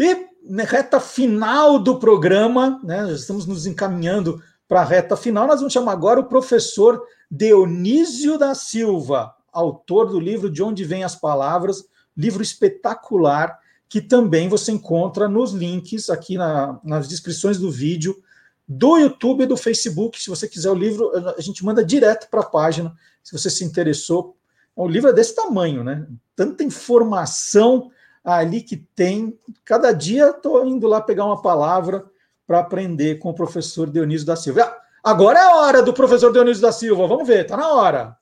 E 0.00 0.28
na 0.42 0.64
reta 0.64 0.98
final 0.98 1.78
do 1.78 1.98
programa, 1.98 2.80
né, 2.82 3.12
estamos 3.12 3.44
nos 3.44 3.66
encaminhando 3.66 4.42
para 4.66 4.80
a 4.80 4.84
reta 4.84 5.14
final, 5.14 5.46
nós 5.46 5.60
vamos 5.60 5.74
chamar 5.74 5.92
agora 5.92 6.20
o 6.20 6.24
professor 6.24 7.02
Dionísio 7.30 8.38
da 8.38 8.54
Silva, 8.54 9.34
autor 9.52 10.08
do 10.08 10.18
livro 10.18 10.48
De 10.48 10.62
Onde 10.62 10.84
Vêm 10.84 11.04
as 11.04 11.14
Palavras, 11.14 11.84
livro 12.16 12.42
espetacular, 12.42 13.58
que 13.90 14.00
também 14.00 14.48
você 14.48 14.72
encontra 14.72 15.28
nos 15.28 15.52
links 15.52 16.08
aqui 16.08 16.38
na, 16.38 16.80
nas 16.82 17.06
descrições 17.06 17.58
do 17.58 17.70
vídeo, 17.70 18.22
do 18.66 18.96
YouTube 18.96 19.42
e 19.42 19.46
do 19.46 19.56
Facebook. 19.56 20.22
Se 20.22 20.30
você 20.30 20.48
quiser 20.48 20.70
o 20.70 20.74
livro, 20.74 21.10
a 21.36 21.42
gente 21.42 21.62
manda 21.62 21.84
direto 21.84 22.30
para 22.30 22.40
a 22.40 22.46
página, 22.46 22.96
se 23.22 23.36
você 23.36 23.50
se 23.50 23.64
interessou. 23.64 24.34
O 24.74 24.88
livro 24.88 25.10
é 25.10 25.12
desse 25.12 25.34
tamanho, 25.34 25.84
né? 25.84 26.06
Tanta 26.34 26.64
informação 26.64 27.90
ali 28.24 28.60
que 28.62 28.76
tem. 28.76 29.38
Cada 29.64 29.92
dia 29.92 30.30
estou 30.30 30.66
indo 30.66 30.86
lá 30.86 31.00
pegar 31.00 31.24
uma 31.24 31.40
palavra 31.40 32.04
para 32.46 32.60
aprender 32.60 33.18
com 33.18 33.30
o 33.30 33.34
professor 33.34 33.90
Dionísio 33.90 34.26
da 34.26 34.36
Silva. 34.36 34.62
Ah, 34.62 34.80
agora 35.04 35.38
é 35.38 35.42
a 35.42 35.56
hora 35.56 35.82
do 35.82 35.92
professor 35.92 36.32
Dionísio 36.32 36.62
da 36.62 36.72
Silva. 36.72 37.06
Vamos 37.06 37.26
ver, 37.26 37.46
tá 37.46 37.56
na 37.56 37.72
hora. 37.72 38.16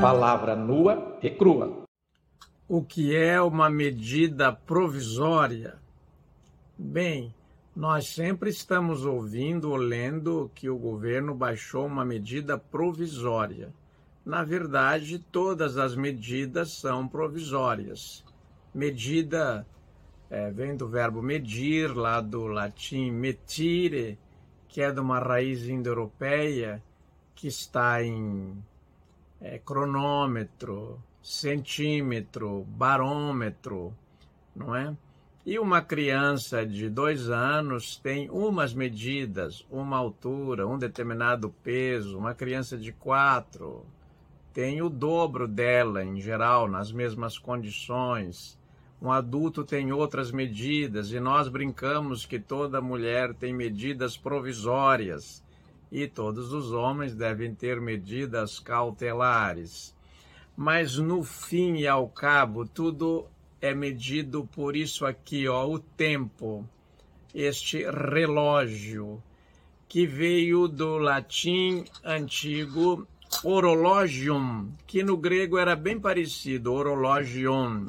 Palavra 0.00 0.54
nua 0.54 1.18
e 1.22 1.30
crua. 1.30 1.84
O 2.68 2.82
que 2.82 3.14
é 3.14 3.40
uma 3.40 3.68
medida 3.68 4.52
provisória? 4.52 5.76
Bem, 6.78 7.33
nós 7.74 8.06
sempre 8.08 8.50
estamos 8.50 9.04
ouvindo 9.04 9.70
ou 9.70 9.76
lendo 9.76 10.50
que 10.54 10.70
o 10.70 10.78
governo 10.78 11.34
baixou 11.34 11.86
uma 11.86 12.04
medida 12.04 12.56
provisória. 12.56 13.74
Na 14.24 14.44
verdade, 14.44 15.18
todas 15.18 15.76
as 15.76 15.96
medidas 15.96 16.72
são 16.72 17.08
provisórias. 17.08 18.24
Medida 18.72 19.66
é, 20.30 20.50
vem 20.52 20.76
do 20.76 20.88
verbo 20.88 21.20
medir, 21.20 21.94
lá 21.94 22.20
do 22.20 22.46
latim 22.46 23.10
metire, 23.10 24.18
que 24.68 24.80
é 24.80 24.92
de 24.92 25.00
uma 25.00 25.18
raiz 25.18 25.64
indo-europeia 25.64 26.80
que 27.34 27.48
está 27.48 28.02
em 28.02 28.56
é, 29.40 29.58
cronômetro, 29.58 31.02
centímetro, 31.20 32.64
barômetro, 32.68 33.92
não 34.54 34.74
é? 34.74 34.96
E 35.46 35.58
uma 35.58 35.82
criança 35.82 36.64
de 36.64 36.88
dois 36.88 37.28
anos 37.28 37.96
tem 37.96 38.30
umas 38.30 38.72
medidas, 38.72 39.62
uma 39.70 39.98
altura, 39.98 40.66
um 40.66 40.78
determinado 40.78 41.50
peso. 41.62 42.16
Uma 42.16 42.34
criança 42.34 42.78
de 42.78 42.92
quatro 42.92 43.84
tem 44.54 44.80
o 44.80 44.88
dobro 44.88 45.46
dela, 45.46 46.02
em 46.02 46.18
geral, 46.18 46.66
nas 46.66 46.90
mesmas 46.90 47.36
condições. 47.36 48.58
Um 49.02 49.12
adulto 49.12 49.64
tem 49.64 49.92
outras 49.92 50.30
medidas 50.30 51.12
e 51.12 51.20
nós 51.20 51.46
brincamos 51.46 52.24
que 52.24 52.40
toda 52.40 52.80
mulher 52.80 53.34
tem 53.34 53.52
medidas 53.52 54.16
provisórias 54.16 55.44
e 55.92 56.06
todos 56.06 56.54
os 56.54 56.72
homens 56.72 57.14
devem 57.14 57.54
ter 57.54 57.82
medidas 57.82 58.58
cautelares. 58.58 59.94
Mas 60.56 60.96
no 60.96 61.22
fim 61.22 61.74
e 61.74 61.86
ao 61.86 62.08
cabo, 62.08 62.64
tudo 62.64 63.26
é 63.64 63.74
medido 63.74 64.44
por 64.44 64.76
isso 64.76 65.06
aqui, 65.06 65.48
ó, 65.48 65.66
o 65.66 65.78
tempo, 65.78 66.68
este 67.34 67.82
relógio 67.90 69.22
que 69.88 70.06
veio 70.06 70.68
do 70.68 70.98
latim 70.98 71.82
antigo 72.04 73.08
orologium, 73.42 74.70
que 74.86 75.02
no 75.02 75.16
grego 75.16 75.56
era 75.56 75.74
bem 75.74 75.98
parecido, 75.98 76.74
orologion, 76.74 77.86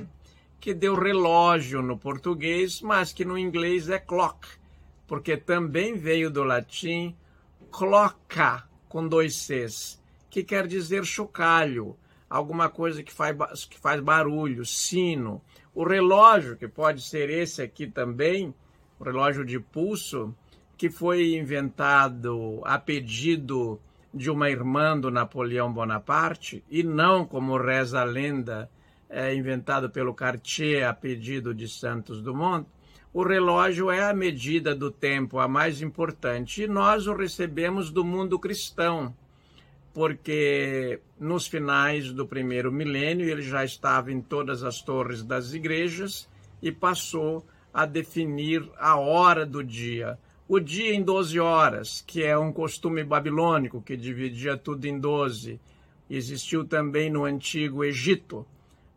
que 0.61 0.73
deu 0.73 0.95
relógio 0.95 1.81
no 1.81 1.97
português, 1.97 2.79
mas 2.79 3.11
que 3.11 3.25
no 3.25 3.37
inglês 3.37 3.89
é 3.89 3.99
clock, 3.99 4.47
porque 5.05 5.35
também 5.35 5.95
veio 5.95 6.29
do 6.29 6.45
latim 6.45 7.13
cloca, 7.69 8.63
com 8.87 9.05
dois 9.05 9.35
Cs, 9.35 10.01
que 10.29 10.41
quer 10.41 10.67
dizer 10.67 11.03
chocalho, 11.03 11.97
alguma 12.29 12.69
coisa 12.69 13.03
que 13.03 13.11
faz, 13.11 13.65
que 13.65 13.77
faz 13.77 13.99
barulho, 13.99 14.65
sino. 14.65 15.41
O 15.75 15.83
relógio, 15.83 16.55
que 16.55 16.69
pode 16.69 17.01
ser 17.01 17.29
esse 17.29 17.61
aqui 17.61 17.85
também, 17.85 18.55
o 18.97 19.03
relógio 19.03 19.43
de 19.43 19.59
pulso, 19.59 20.33
que 20.77 20.89
foi 20.89 21.35
inventado 21.35 22.61
a 22.63 22.79
pedido 22.79 23.77
de 24.13 24.31
uma 24.31 24.49
irmã 24.49 24.97
do 24.97 25.11
Napoleão 25.11 25.73
Bonaparte, 25.73 26.63
e 26.69 26.81
não, 26.81 27.25
como 27.25 27.57
reza 27.57 27.99
a 27.99 28.05
lenda, 28.05 28.69
é, 29.09 29.35
inventado 29.35 29.89
pelo 29.89 30.13
Cartier 30.13 30.87
a 30.87 30.93
pedido 30.93 31.53
de 31.53 31.67
Santos 31.67 32.21
Dumont, 32.21 32.65
o 33.13 33.23
relógio 33.23 33.91
é 33.91 34.09
a 34.09 34.13
medida 34.13 34.73
do 34.73 34.89
tempo 34.89 35.39
a 35.39 35.47
mais 35.47 35.81
importante 35.81 36.63
e 36.63 36.67
nós 36.67 37.05
o 37.07 37.13
recebemos 37.13 37.91
do 37.91 38.03
mundo 38.03 38.39
cristão, 38.39 39.15
porque 39.95 40.99
nos 41.17 41.47
finais 41.47 42.11
do 42.11 42.27
primeiro 42.27 42.69
milênio 42.69 43.29
ele 43.29 43.41
já 43.41 43.63
estava 43.63 44.11
em 44.11 44.19
todas 44.19 44.61
as 44.61 44.81
torres 44.81 45.23
das 45.23 45.53
igrejas 45.53 46.27
e 46.61 46.69
passou 46.69 47.47
a 47.73 47.85
definir 47.85 48.69
a 48.77 48.97
hora 48.97 49.45
do 49.45 49.63
dia 49.63 50.19
o 50.47 50.59
dia 50.59 50.93
em 50.93 51.01
12 51.01 51.39
horas, 51.39 52.03
que 52.05 52.21
é 52.21 52.37
um 52.37 52.51
costume 52.51 53.05
babilônico 53.05 53.81
que 53.81 53.95
dividia 53.95 54.57
tudo 54.57 54.85
em 54.85 54.99
12. 54.99 55.59
Existiu 56.09 56.65
também 56.65 57.09
no 57.09 57.23
antigo 57.23 57.83
Egito, 57.83 58.45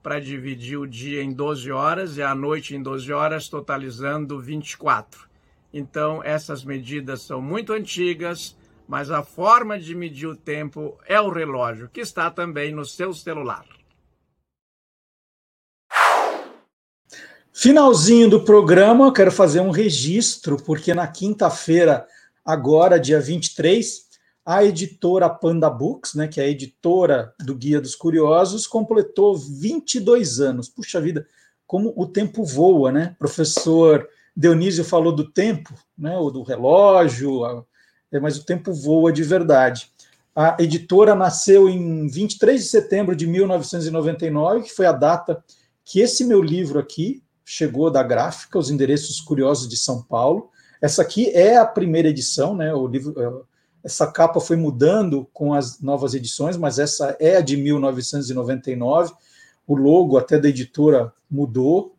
para 0.02 0.18
dividir 0.18 0.78
o 0.78 0.86
dia 0.86 1.22
em 1.22 1.32
12 1.32 1.70
horas 1.70 2.16
e 2.16 2.22
a 2.22 2.34
noite 2.34 2.74
em 2.74 2.82
12 2.82 3.12
horas, 3.12 3.48
totalizando 3.48 4.38
24. 4.40 5.28
Então, 5.72 6.22
essas 6.24 6.64
medidas 6.64 7.22
são 7.22 7.40
muito 7.40 7.72
antigas, 7.72 8.57
mas 8.88 9.10
a 9.10 9.22
forma 9.22 9.78
de 9.78 9.94
medir 9.94 10.26
o 10.26 10.34
tempo 10.34 10.98
é 11.06 11.20
o 11.20 11.28
relógio, 11.28 11.90
que 11.92 12.00
está 12.00 12.30
também 12.30 12.72
no 12.72 12.86
seu 12.86 13.12
celular. 13.12 13.66
Finalzinho 17.52 18.30
do 18.30 18.44
programa, 18.44 19.12
quero 19.12 19.30
fazer 19.30 19.60
um 19.60 19.70
registro, 19.70 20.56
porque 20.56 20.94
na 20.94 21.06
quinta-feira, 21.06 22.06
agora, 22.44 22.98
dia 22.98 23.20
23, 23.20 24.08
a 24.46 24.64
editora 24.64 25.28
Panda 25.28 25.68
Books, 25.68 26.14
né, 26.14 26.26
que 26.26 26.40
é 26.40 26.44
a 26.44 26.48
editora 26.48 27.34
do 27.40 27.54
Guia 27.54 27.80
dos 27.80 27.94
Curiosos, 27.94 28.66
completou 28.66 29.36
22 29.36 30.40
anos. 30.40 30.68
Puxa 30.68 31.00
vida, 31.00 31.26
como 31.66 31.92
o 31.94 32.06
tempo 32.06 32.44
voa, 32.44 32.90
né? 32.90 33.14
Professor 33.18 34.08
Dionísio 34.34 34.84
falou 34.84 35.12
do 35.12 35.30
tempo, 35.30 35.74
né, 35.98 36.16
ou 36.16 36.30
do 36.30 36.42
relógio, 36.42 37.66
mas 38.12 38.38
o 38.38 38.44
tempo 38.44 38.72
voa 38.72 39.12
de 39.12 39.22
verdade. 39.22 39.90
A 40.34 40.56
editora 40.60 41.14
nasceu 41.14 41.68
em 41.68 42.06
23 42.06 42.62
de 42.62 42.68
setembro 42.68 43.16
de 43.16 43.26
1999, 43.26 44.62
que 44.62 44.72
foi 44.72 44.86
a 44.86 44.92
data 44.92 45.42
que 45.84 46.00
esse 46.00 46.24
meu 46.24 46.40
livro 46.40 46.78
aqui, 46.78 47.22
chegou 47.44 47.90
da 47.90 48.02
gráfica, 48.02 48.58
Os 48.58 48.70
Endereços 48.70 49.20
Curiosos 49.20 49.66
de 49.68 49.76
São 49.76 50.02
Paulo. 50.02 50.50
Essa 50.82 51.02
aqui 51.02 51.30
é 51.30 51.56
a 51.56 51.66
primeira 51.66 52.08
edição, 52.08 52.54
né? 52.54 52.74
O 52.74 52.86
livro, 52.86 53.14
é, 53.20 53.42
essa 53.82 54.06
capa 54.06 54.38
foi 54.38 54.54
mudando 54.56 55.26
com 55.32 55.54
as 55.54 55.80
novas 55.80 56.12
edições, 56.12 56.56
mas 56.56 56.78
essa 56.78 57.16
é 57.18 57.36
a 57.36 57.40
de 57.40 57.56
1999. 57.56 59.12
O 59.66 59.74
logo 59.74 60.18
até 60.18 60.38
da 60.38 60.48
editora 60.48 61.12
mudou, 61.30 61.96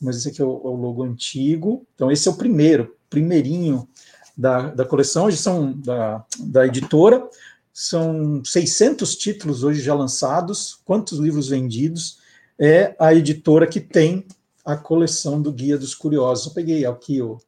mas 0.00 0.16
esse 0.16 0.28
aqui 0.28 0.40
é 0.40 0.44
o, 0.44 0.62
é 0.64 0.68
o 0.68 0.76
logo 0.76 1.02
antigo. 1.02 1.84
Então, 1.94 2.10
esse 2.10 2.28
é 2.28 2.30
o 2.30 2.36
primeiro, 2.36 2.96
primeirinho 3.10 3.88
da, 4.36 4.70
da 4.70 4.84
coleção, 4.84 5.28
edição 5.28 5.72
da, 5.72 6.24
da 6.38 6.66
editora. 6.66 7.28
São 7.72 8.44
600 8.44 9.16
títulos 9.16 9.64
hoje 9.64 9.80
já 9.80 9.94
lançados. 9.94 10.78
Quantos 10.84 11.18
livros 11.18 11.48
vendidos? 11.48 12.18
É 12.58 12.94
a 12.98 13.14
editora 13.14 13.66
que 13.66 13.80
tem 13.80 14.26
a 14.64 14.76
coleção 14.76 15.40
do 15.40 15.52
Guia 15.52 15.78
dos 15.78 15.94
Curiosos. 15.94 16.46
Eu 16.46 16.52
peguei 16.52 16.84
aqui 16.84 17.22
o, 17.22 17.38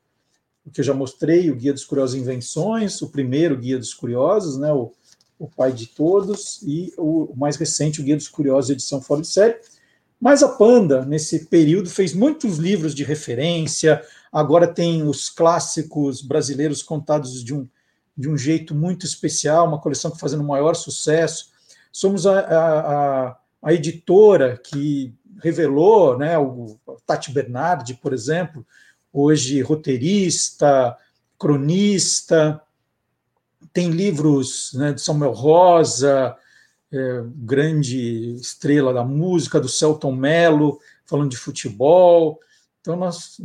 o 0.65 0.71
que 0.71 0.81
eu 0.81 0.85
já 0.85 0.95
mostrei, 0.95 1.51
o 1.51 1.57
Guia 1.57 1.73
dos 1.73 1.85
Curiosos 1.85 2.15
Invenções, 2.15 3.03
o 3.03 3.09
primeiro 3.09 3.57
Guia 3.57 3.79
dos 3.79 3.93
Curiosos, 3.93 4.59
né, 4.59 4.73
o, 4.73 4.93
o 5.39 5.49
pai 5.49 5.73
de 5.73 5.87
todos, 5.87 6.61
e 6.63 6.93
o, 6.97 7.33
o 7.33 7.37
mais 7.37 7.57
recente, 7.57 8.01
o 8.01 8.05
Guia 8.05 8.17
dos 8.17 8.29
Curiosos, 8.29 8.71
edição 8.71 9.01
fora 9.01 9.23
de 9.23 9.29
série. 9.29 9.57
Mas 10.21 10.43
a 10.43 10.49
Panda, 10.49 11.05
nesse 11.05 11.47
período, 11.47 11.89
fez 11.89 12.13
muitos 12.13 12.59
livros 12.59 12.95
de 12.95 13.05
referência, 13.05 14.03
Agora 14.33 14.67
tem 14.67 15.03
os 15.03 15.29
clássicos 15.29 16.21
brasileiros 16.23 16.83
contados 16.83 17.43
de 17.43 17.55
um, 17.55 17.69
de 18.17 18.29
um 18.29 18.37
jeito 18.37 18.75
muito 18.75 19.07
especial, 19.07 19.67
uma 19.67 19.81
coleção 19.81 20.11
que 20.11 20.17
está 20.17 20.27
fazendo 20.27 20.45
maior 20.45 20.75
sucesso. 20.75 21.51
Somos 21.93 22.27
a, 22.27 22.41
a, 22.41 23.37
a 23.63 23.73
editora 23.73 24.59
que 24.59 25.15
revelou, 25.43 26.19
né, 26.19 26.37
o 26.37 26.79
Tati 27.07 27.31
Bernardi, 27.31 27.95
por 27.95 28.13
exemplo, 28.13 28.67
hoje 29.13 29.63
roteirista, 29.63 30.97
cronista, 31.39 32.61
tem 33.73 33.91
livros 33.91 34.73
né, 34.75 34.93
de 34.93 35.01
Samuel 35.01 35.33
Rosa, 35.33 36.37
é, 36.91 37.23
grande 37.37 38.35
estrela 38.35 38.93
da 38.93 39.05
música, 39.05 39.61
do 39.61 39.69
Celton 39.69 40.13
Mello, 40.13 40.79
falando 41.05 41.31
de 41.31 41.37
futebol. 41.37 42.41
Então, 42.81 42.97
nós, 42.97 43.41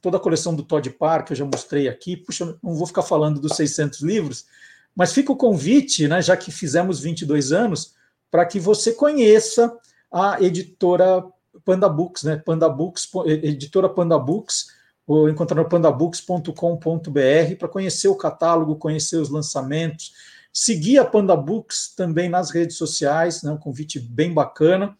toda 0.00 0.16
a 0.16 0.20
coleção 0.20 0.54
do 0.54 0.62
Todd 0.62 0.88
Parker, 0.90 1.32
eu 1.32 1.36
já 1.36 1.44
mostrei 1.44 1.88
aqui. 1.88 2.16
Puxa, 2.16 2.56
não 2.62 2.74
vou 2.74 2.86
ficar 2.86 3.02
falando 3.02 3.40
dos 3.40 3.56
600 3.56 4.00
livros, 4.00 4.46
mas 4.94 5.12
fica 5.12 5.32
o 5.32 5.36
convite, 5.36 6.06
né, 6.08 6.22
já 6.22 6.36
que 6.36 6.50
fizemos 6.50 7.00
22 7.00 7.52
anos, 7.52 7.94
para 8.30 8.46
que 8.46 8.60
você 8.60 8.92
conheça 8.92 9.76
a 10.10 10.40
editora 10.40 11.24
Panda 11.64 11.88
Books, 11.88 12.22
né, 12.22 12.36
Panda 12.36 12.68
Books, 12.68 13.08
editora 13.26 13.88
Panda 13.88 14.18
Books, 14.18 14.66
ou 15.06 15.28
encontrar 15.28 15.62
no 15.62 15.68
pandabooks.com.br 15.68 17.56
para 17.58 17.68
conhecer 17.68 18.08
o 18.08 18.16
catálogo, 18.16 18.76
conhecer 18.76 19.16
os 19.16 19.28
lançamentos, 19.28 20.12
seguir 20.52 20.98
a 20.98 21.04
Panda 21.04 21.36
Books 21.36 21.92
também 21.94 22.28
nas 22.28 22.50
redes 22.50 22.76
sociais, 22.76 23.42
né, 23.42 23.50
um 23.50 23.58
convite 23.58 24.00
bem 24.00 24.32
bacana. 24.32 24.96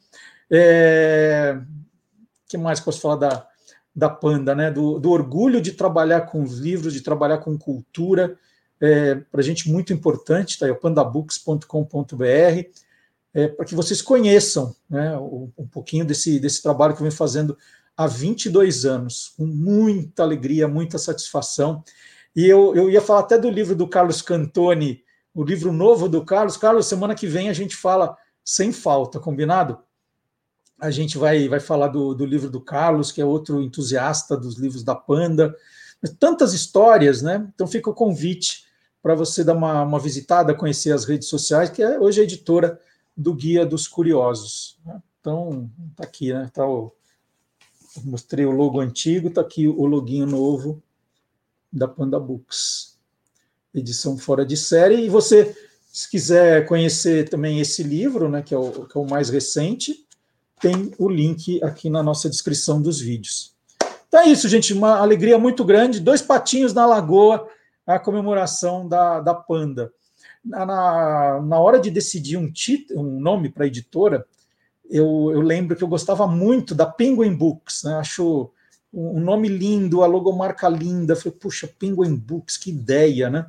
É... 0.51 1.59
O 2.55 2.57
que 2.57 2.63
mais 2.63 2.79
posso 2.79 3.01
falar 3.01 3.17
da, 3.17 3.47
da 3.95 4.09
Panda, 4.09 4.55
né? 4.55 4.71
Do, 4.71 5.01
do, 5.01 5.11
orgulho 5.11 5.61
de 5.61 5.73
trabalhar 5.73 6.23
com 6.23 6.41
os 6.41 6.59
livros, 6.59 6.93
de 6.93 7.01
trabalhar 7.01 7.39
com 7.39 7.59
cultura, 7.59 8.39
é, 8.81 9.17
para 9.17 9.41
a 9.41 9.43
gente 9.43 9.69
muito 9.69 9.93
importante, 9.93 10.59
tá 10.59 10.67
aí, 10.67 10.75
pandabooks.com.br, 10.75 12.25
é, 13.35 13.49
para 13.49 13.65
que 13.65 13.75
vocês 13.75 14.01
conheçam 14.01 14.75
né, 14.89 15.17
um, 15.19 15.51
um 15.59 15.67
pouquinho 15.67 16.05
desse, 16.05 16.39
desse 16.39 16.63
trabalho 16.63 16.95
que 16.95 17.01
eu 17.01 17.05
venho 17.05 17.17
fazendo 17.17 17.59
há 17.97 18.07
22 18.07 18.85
anos, 18.85 19.33
com 19.37 19.45
muita 19.45 20.23
alegria, 20.23 20.69
muita 20.69 20.97
satisfação. 20.97 21.83
E 22.37 22.47
eu, 22.47 22.75
eu 22.77 22.89
ia 22.89 23.01
falar 23.01 23.21
até 23.21 23.37
do 23.37 23.51
livro 23.51 23.75
do 23.75 23.89
Carlos 23.89 24.23
Cantoni, 24.23 25.03
o 25.35 25.43
livro 25.43 25.73
novo 25.73 26.09
do 26.09 26.25
Carlos. 26.25 26.57
Carlos, 26.57 26.87
semana 26.87 27.17
que 27.17 27.27
vem 27.27 27.49
a 27.49 27.53
gente 27.53 27.75
fala 27.75 28.17
sem 28.45 28.73
falta, 28.73 29.19
combinado? 29.19 29.79
A 30.85 30.91
gente 30.91 31.17
vai, 31.17 31.49
vai 31.49 31.61
falar 31.61 31.89
do, 31.89 32.15
do 32.15 32.27
livro 32.27 32.51
do 32.51 32.61
Carlos, 32.61 33.11
que 33.11 33.21
é 33.21 33.25
outro 33.25 33.63
entusiasta 33.63 34.37
dos 34.37 34.57
livros 34.57 34.83
da 34.83 34.95
Panda. 34.95 35.57
Tantas 36.19 36.53
histórias, 36.53 37.23
né? 37.23 37.49
Então 37.55 37.67
fica 37.67 37.89
o 37.89 37.95
convite 37.95 38.67
para 39.03 39.15
você 39.15 39.43
dar 39.43 39.55
uma, 39.55 39.83
uma 39.83 39.99
visitada, 39.99 40.55
conhecer 40.55 40.93
as 40.93 41.05
redes 41.05 41.29
sociais, 41.29 41.71
que 41.71 41.83
é 41.83 41.99
hoje 41.99 42.21
a 42.21 42.25
editora 42.25 42.79
do 43.17 43.33
Guia 43.33 43.65
dos 43.65 43.89
Curiosos. 43.89 44.79
Né? 44.85 45.01
Então, 45.21 45.71
tá 45.97 46.05
aqui, 46.05 46.35
né? 46.35 46.51
Tá 46.53 46.67
o, 46.67 46.93
mostrei 48.03 48.45
o 48.45 48.51
logo 48.51 48.81
antigo, 48.81 49.31
tá 49.31 49.41
aqui 49.41 49.67
o 49.67 49.87
loginho 49.87 50.27
novo 50.27 50.83
da 51.73 51.89
Panda 51.89 52.21
Books. 52.21 52.99
Edição 53.75 54.19
fora 54.19 54.45
de 54.45 54.57
série. 54.57 55.05
E 55.05 55.09
você, 55.09 55.57
se 55.91 56.11
quiser 56.11 56.67
conhecer 56.67 57.29
também 57.29 57.59
esse 57.59 57.83
livro, 57.83 58.29
né, 58.29 58.43
que 58.43 58.55
é 58.55 58.59
o, 58.59 58.87
que 58.87 58.99
é 58.99 59.01
o 59.01 59.09
mais 59.09 59.31
recente, 59.31 60.04
tem 60.61 60.93
o 60.99 61.09
link 61.09 61.63
aqui 61.63 61.91
na 61.91 62.03
nossa 62.03 62.29
descrição 62.29 62.81
dos 62.81 63.01
vídeos. 63.01 63.55
Então 64.09 64.21
é 64.21 64.29
isso, 64.29 64.49
gente. 64.49 64.73
Uma 64.73 64.99
alegria 64.99 65.39
muito 65.39 65.65
grande. 65.65 66.01
Dois 66.01 66.23
patinhos 66.23 66.73
na 66.73 66.87
lagoa, 66.87 67.49
a 67.87 67.99
comemoração 67.99 68.89
da, 68.89 69.21
da 69.21 69.35
Panda. 69.35 69.93
Na, 70.45 70.65
na, 70.65 71.43
na 71.43 71.59
hora 71.59 71.81
de 71.81 71.91
decidir 71.91 72.37
um, 72.37 72.51
título, 72.51 73.01
um 73.01 73.19
nome 73.19 73.49
para 73.49 73.65
a 73.65 73.67
editora, 73.67 74.25
eu, 74.89 75.31
eu, 75.33 75.41
lembro 75.41 75.75
que 75.75 75.83
eu 75.83 75.89
gostava 75.89 76.27
muito 76.27 76.75
da 76.75 76.87
Penguin 76.87 77.35
Books, 77.35 77.83
né? 77.85 77.95
acho 77.95 78.51
um 78.93 79.19
nome 79.19 79.49
lindo, 79.49 80.03
a 80.03 80.07
logomarca 80.07 80.69
linda. 80.69 81.17
falei, 81.17 81.33
puxa, 81.33 81.69
Penguin 81.79 82.15
Books, 82.15 82.57
que 82.57 82.71
ideia, 82.71 83.29
né? 83.29 83.47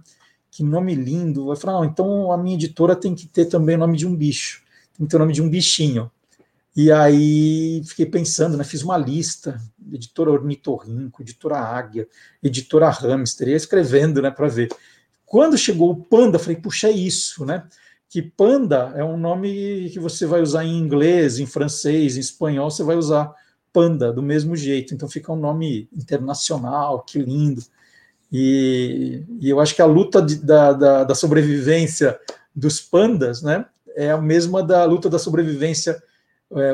Que 0.49 0.63
nome 0.63 0.95
lindo. 0.95 1.51
Eu 1.51 1.55
falei, 1.55 1.75
não, 1.75 1.85
então 1.85 2.31
a 2.31 2.37
minha 2.37 2.55
editora 2.55 2.95
tem 2.95 3.13
que 3.13 3.27
ter 3.27 3.45
também 3.45 3.75
o 3.75 3.79
nome 3.79 3.97
de 3.97 4.07
um 4.07 4.15
bicho, 4.15 4.63
tem 4.97 5.05
que 5.05 5.11
ter 5.11 5.17
o 5.17 5.19
nome 5.19 5.33
de 5.33 5.41
um 5.43 5.49
bichinho. 5.49 6.09
E 6.75 6.91
aí 6.91 7.81
fiquei 7.85 8.05
pensando, 8.05 8.57
né? 8.57 8.63
Fiz 8.63 8.83
uma 8.83 8.97
lista, 8.97 9.61
editora 9.91 10.31
Ornitorrinco, 10.31 11.21
editora 11.21 11.57
Águia, 11.57 12.07
editora 12.43 12.89
Hamster, 12.89 13.47
ia 13.47 13.55
escrevendo, 13.55 14.21
né, 14.21 14.29
para 14.29 14.47
ver. 14.47 14.69
Quando 15.25 15.57
chegou 15.57 15.91
o 15.91 15.95
Panda, 15.95 16.37
falei, 16.37 16.57
puxa, 16.57 16.87
é 16.87 16.91
isso, 16.91 17.45
né? 17.45 17.65
que 18.15 18.21
panda 18.21 18.93
é 18.95 19.03
um 19.03 19.17
nome 19.17 19.89
que 19.89 19.99
você 19.99 20.25
vai 20.25 20.41
usar 20.41 20.63
em 20.63 20.77
inglês, 20.77 21.37
em 21.37 21.45
francês, 21.45 22.15
em 22.15 22.21
espanhol, 22.21 22.71
você 22.71 22.81
vai 22.81 22.95
usar 22.95 23.33
panda 23.73 24.13
do 24.13 24.23
mesmo 24.23 24.55
jeito. 24.55 24.93
Então 24.93 25.09
fica 25.09 25.33
um 25.33 25.35
nome 25.35 25.89
internacional, 25.93 27.03
que 27.03 27.19
lindo. 27.19 27.61
E, 28.31 29.21
e 29.41 29.49
eu 29.49 29.59
acho 29.59 29.75
que 29.75 29.81
a 29.81 29.85
luta 29.85 30.21
de, 30.21 30.37
da, 30.37 30.71
da, 30.71 31.03
da, 31.03 31.13
sobrevivência 31.13 32.17
dos 32.55 32.79
pandas 32.79 33.41
né, 33.41 33.65
é 33.97 34.11
a 34.11 34.17
mesma 34.17 34.63
da 34.63 34.85
luta 34.85 35.09
da 35.09 35.19
sobrevivência 35.19 36.01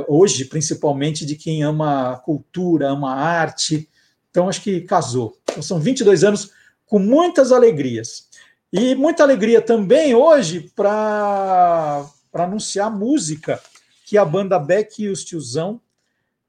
hoje, 0.08 0.46
principalmente 0.46 1.26
de 1.26 1.36
quem 1.36 1.64
ama 1.64 2.22
cultura, 2.24 2.90
ama 2.90 3.14
arte. 3.14 3.90
Então 4.30 4.48
acho 4.48 4.62
que 4.62 4.82
casou. 4.82 5.38
Então, 5.44 5.62
são 5.62 5.80
22 5.80 6.24
anos 6.24 6.52
com 6.86 7.00
muitas 7.00 7.52
alegrias. 7.52 8.30
E 8.72 8.96
muita 8.96 9.24
alegria 9.24 9.62
também 9.62 10.16
hoje 10.16 10.72
para 10.76 12.06
anunciar 12.34 12.90
música 12.90 13.62
que 14.06 14.18
a 14.18 14.26
banda 14.26 14.58
Beck 14.60 15.04
e 15.04 15.10
os 15.10 15.24
Tiozão, 15.24 15.80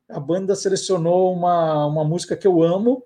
a 0.09 0.21
banda 0.21 0.55
selecionou 0.55 1.33
uma, 1.33 1.87
uma 1.87 2.05
música 2.05 2.37
que 2.37 2.47
eu 2.47 2.63
amo, 2.63 3.05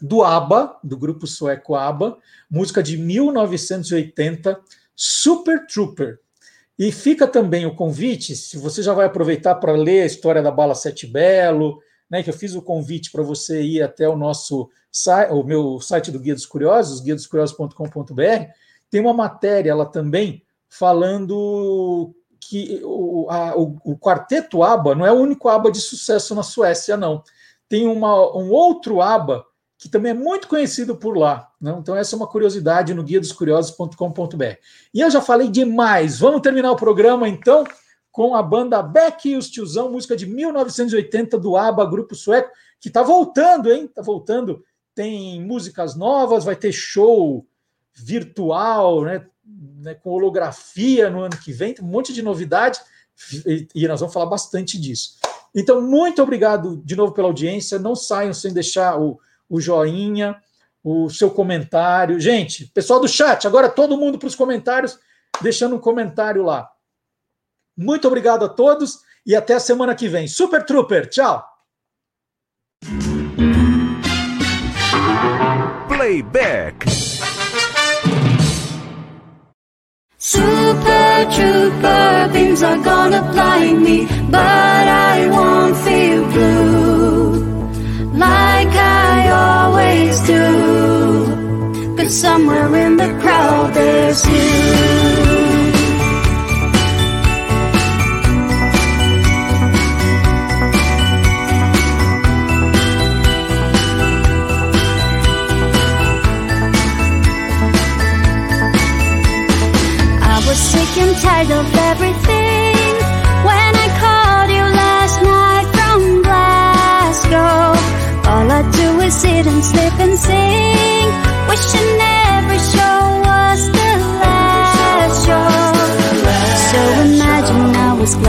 do 0.00 0.22
ABBA, 0.24 0.78
do 0.82 0.96
grupo 0.96 1.26
sueco 1.26 1.74
ABBA, 1.74 2.16
música 2.50 2.82
de 2.82 2.96
1980, 2.96 4.58
Super 4.96 5.66
Trooper. 5.66 6.20
E 6.80 6.90
fica 6.90 7.26
também 7.26 7.66
o 7.66 7.74
convite, 7.74 8.34
se 8.34 8.56
você 8.56 8.82
já 8.82 8.94
vai 8.94 9.04
aproveitar 9.04 9.56
para 9.56 9.72
ler 9.72 10.00
a 10.00 10.06
história 10.06 10.42
da 10.42 10.50
Bala 10.50 10.74
Sete 10.74 11.06
Belo, 11.06 11.78
né, 12.08 12.22
que 12.22 12.30
eu 12.30 12.34
fiz 12.34 12.54
o 12.54 12.62
convite 12.62 13.12
para 13.12 13.22
você 13.22 13.62
ir 13.62 13.82
até 13.82 14.08
o 14.08 14.16
nosso 14.16 14.66
o 15.30 15.42
meu 15.42 15.78
site 15.78 16.10
do 16.10 16.18
Guia 16.18 16.32
dos 16.32 16.46
Curiosos, 16.46 17.02
guiadoscuriosos.com.br, 17.02 18.22
tem 18.90 18.98
uma 18.98 19.12
matéria 19.12 19.74
lá 19.74 19.84
também 19.84 20.42
falando 20.70 22.14
que 22.40 22.80
o, 22.82 23.26
a, 23.28 23.54
o, 23.58 23.76
o, 23.84 23.98
quarteto 23.98 24.62
ABBA 24.62 24.94
não 24.94 25.04
é 25.04 25.12
o 25.12 25.20
único 25.20 25.50
ABBA 25.50 25.70
de 25.70 25.80
sucesso 25.82 26.34
na 26.34 26.42
Suécia, 26.42 26.96
não. 26.96 27.22
Tem 27.68 27.86
uma, 27.86 28.34
um 28.34 28.50
outro 28.50 29.02
ABBA 29.02 29.44
que 29.80 29.88
também 29.88 30.10
é 30.10 30.14
muito 30.14 30.46
conhecido 30.46 30.94
por 30.94 31.16
lá. 31.16 31.50
Não? 31.60 31.80
Então, 31.80 31.96
essa 31.96 32.14
é 32.14 32.16
uma 32.16 32.26
curiosidade 32.26 32.94
no 32.94 33.02
guia 33.02 33.18
dos 33.18 33.32
curiosos.com.br. 33.32 34.56
E 34.94 35.00
eu 35.00 35.10
já 35.10 35.20
falei 35.20 35.48
demais. 35.48 36.18
Vamos 36.18 36.42
terminar 36.42 36.70
o 36.70 36.76
programa, 36.76 37.28
então, 37.28 37.64
com 38.12 38.34
a 38.34 38.42
banda 38.42 38.82
Beck 38.82 39.30
e 39.30 39.36
os 39.36 39.48
Tiozão, 39.48 39.90
música 39.90 40.14
de 40.14 40.26
1980 40.26 41.38
do 41.38 41.56
ABBA, 41.56 41.90
grupo 41.90 42.14
sueco, 42.14 42.50
que 42.78 42.88
está 42.88 43.02
voltando, 43.02 43.72
hein? 43.72 43.86
Está 43.86 44.02
voltando 44.02 44.62
tem 44.94 45.42
músicas 45.42 45.94
novas, 45.94 46.44
vai 46.44 46.56
ter 46.56 46.72
show 46.72 47.46
virtual, 47.94 49.04
né, 49.04 49.26
né, 49.44 49.94
com 49.94 50.10
holografia 50.10 51.08
no 51.08 51.22
ano 51.22 51.36
que 51.36 51.52
vem, 51.52 51.74
um 51.80 51.86
monte 51.86 52.12
de 52.12 52.20
novidade 52.20 52.78
e, 53.46 53.66
e 53.74 53.88
nós 53.88 54.00
vamos 54.00 54.12
falar 54.12 54.26
bastante 54.26 54.78
disso. 54.78 55.16
Então, 55.54 55.80
muito 55.80 56.22
obrigado 56.22 56.76
de 56.84 56.94
novo 56.94 57.12
pela 57.12 57.28
audiência. 57.28 57.78
Não 57.78 57.96
saiam 57.96 58.34
sem 58.34 58.52
deixar 58.52 59.00
o, 59.00 59.18
o 59.50 59.60
joinha, 59.60 60.40
o 60.82 61.10
seu 61.10 61.30
comentário. 61.30 62.20
Gente, 62.20 62.66
pessoal 62.66 63.00
do 63.00 63.08
chat, 63.08 63.46
agora 63.46 63.68
todo 63.68 63.98
mundo 63.98 64.18
para 64.18 64.28
os 64.28 64.36
comentários, 64.36 64.96
deixando 65.42 65.74
um 65.74 65.80
comentário 65.80 66.44
lá. 66.44 66.70
Muito 67.76 68.06
obrigado 68.06 68.44
a 68.44 68.48
todos 68.48 69.00
e 69.26 69.34
até 69.34 69.54
a 69.54 69.60
semana 69.60 69.94
que 69.94 70.08
vem. 70.08 70.28
Super 70.28 70.64
Trooper, 70.64 71.10
tchau! 71.10 71.44
Playback. 75.88 76.88
Super 80.16 81.26
trooper, 81.34 82.30
things 82.32 82.62
are 82.62 82.78
gonna 82.78 83.32
fly 83.32 83.72
me, 83.72 84.06
but 84.30 84.36
I 84.36 85.28
won't 85.30 85.76
feel 85.78 86.24
blue 86.28 87.50
like 88.20 88.76
I 88.76 89.09
always 89.90 90.20
do. 90.20 91.96
Cause 91.96 92.20
somewhere 92.20 92.74
in 92.76 92.96
the 92.96 93.08
crowd 93.20 93.74
there's 93.74 94.24
you. 94.26 94.40
I 110.22 110.44
was 110.46 110.58
sick 110.58 111.02
and 111.02 111.16
tired 111.22 111.50
of 111.50 111.79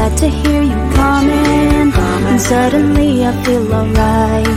glad 0.01 0.17
to 0.17 0.27
hear 0.27 0.61
you 0.63 0.79
coming, 0.93 1.91
and 2.29 2.41
suddenly 2.41 3.25
I 3.25 3.31
feel 3.43 3.73
alright. 3.73 4.47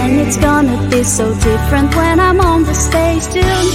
And 0.00 0.20
it's 0.20 0.36
gonna 0.36 0.78
be 0.90 1.02
so 1.02 1.34
different 1.34 1.94
when 1.96 2.20
I'm 2.20 2.40
on 2.40 2.64
the 2.64 2.74
stage 2.74 3.24
tonight. 3.26 3.72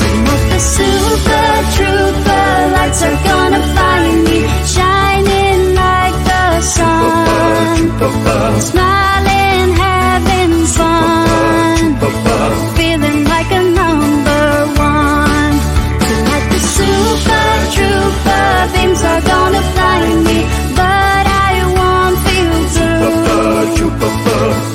Tonight 0.00 0.44
the 0.52 0.60
super 0.76 1.48
trooper 1.76 2.50
lights 2.76 3.02
are 3.08 3.18
gonna 3.30 3.62
find 3.76 4.24
me 4.28 4.38
shining 4.74 5.74
like 5.74 6.16
the 6.30 6.60
sun, 6.76 7.78
smiling, 8.60 8.91
blue 23.90 24.48
like 24.48 24.71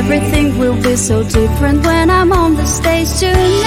Everything 0.00 0.58
will 0.58 0.80
be 0.82 0.96
so 0.96 1.22
different 1.22 1.84
when 1.84 2.10
I'm 2.10 2.32
on 2.32 2.56
the 2.56 2.66
stage 2.66 3.12
tonight. 3.18 3.60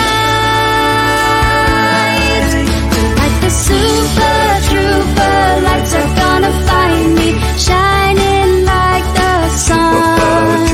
Like 3.19 3.35
the 3.41 3.49
super 3.49 4.37
trooper 4.67 5.61
lights 5.67 5.93
are 6.01 6.11
gonna 6.21 6.53
find 6.67 7.15
me 7.15 7.29
shining 7.67 8.65
like 8.65 9.07
the 9.19 9.33
sun, 9.67 10.67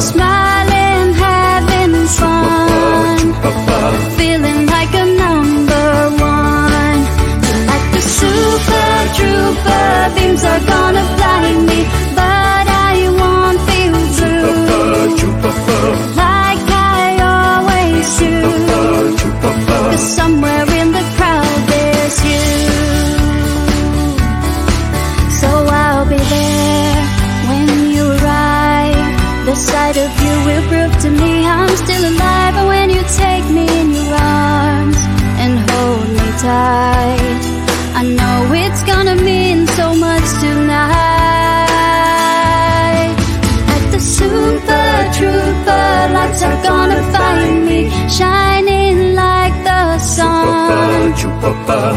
smiling, 0.00 1.14
having 1.26 1.94
fun, 2.20 3.18
feeling 4.18 4.66
like 4.66 4.92
a 4.94 5.06
number 5.24 5.88
one. 6.36 7.00
Like 7.70 7.86
the 7.96 8.02
super 8.18 8.88
trooper 9.16 10.14
beams 10.14 10.44
are 10.44 10.60
gonna 10.72 11.04
blind 11.16 11.23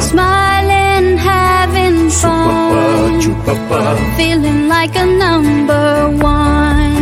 smiling, 0.01 1.17
having 1.17 2.09
fun, 2.09 3.21
feeling 4.17 4.67
like 4.67 4.93
a 4.95 5.05
number 5.05 6.09
one. 6.19 6.95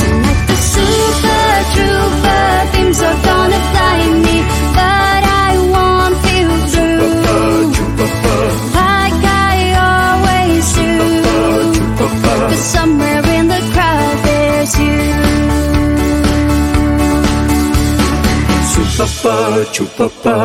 Tonight 0.00 0.46
the 0.48 0.56
super 0.72 1.52
trooper 1.74 2.70
beams 2.72 3.00
are 3.02 3.20
gonna 3.28 3.60
find 3.76 4.14
me, 4.26 4.36
but 4.78 5.22
I 5.46 5.52
won't 5.74 6.16
feel 6.24 6.52
blue 6.70 7.68
like 8.80 9.20
I 9.52 9.56
always 9.90 10.64
do. 10.72 10.92
Cause 12.48 12.64
somewhere 12.76 13.24
in 13.36 13.48
the 13.48 13.60
crowd 13.74 14.16
there's 14.24 14.72
you. 14.78 15.00
Chupapa, 18.72 19.36
chupapa, 19.74 20.36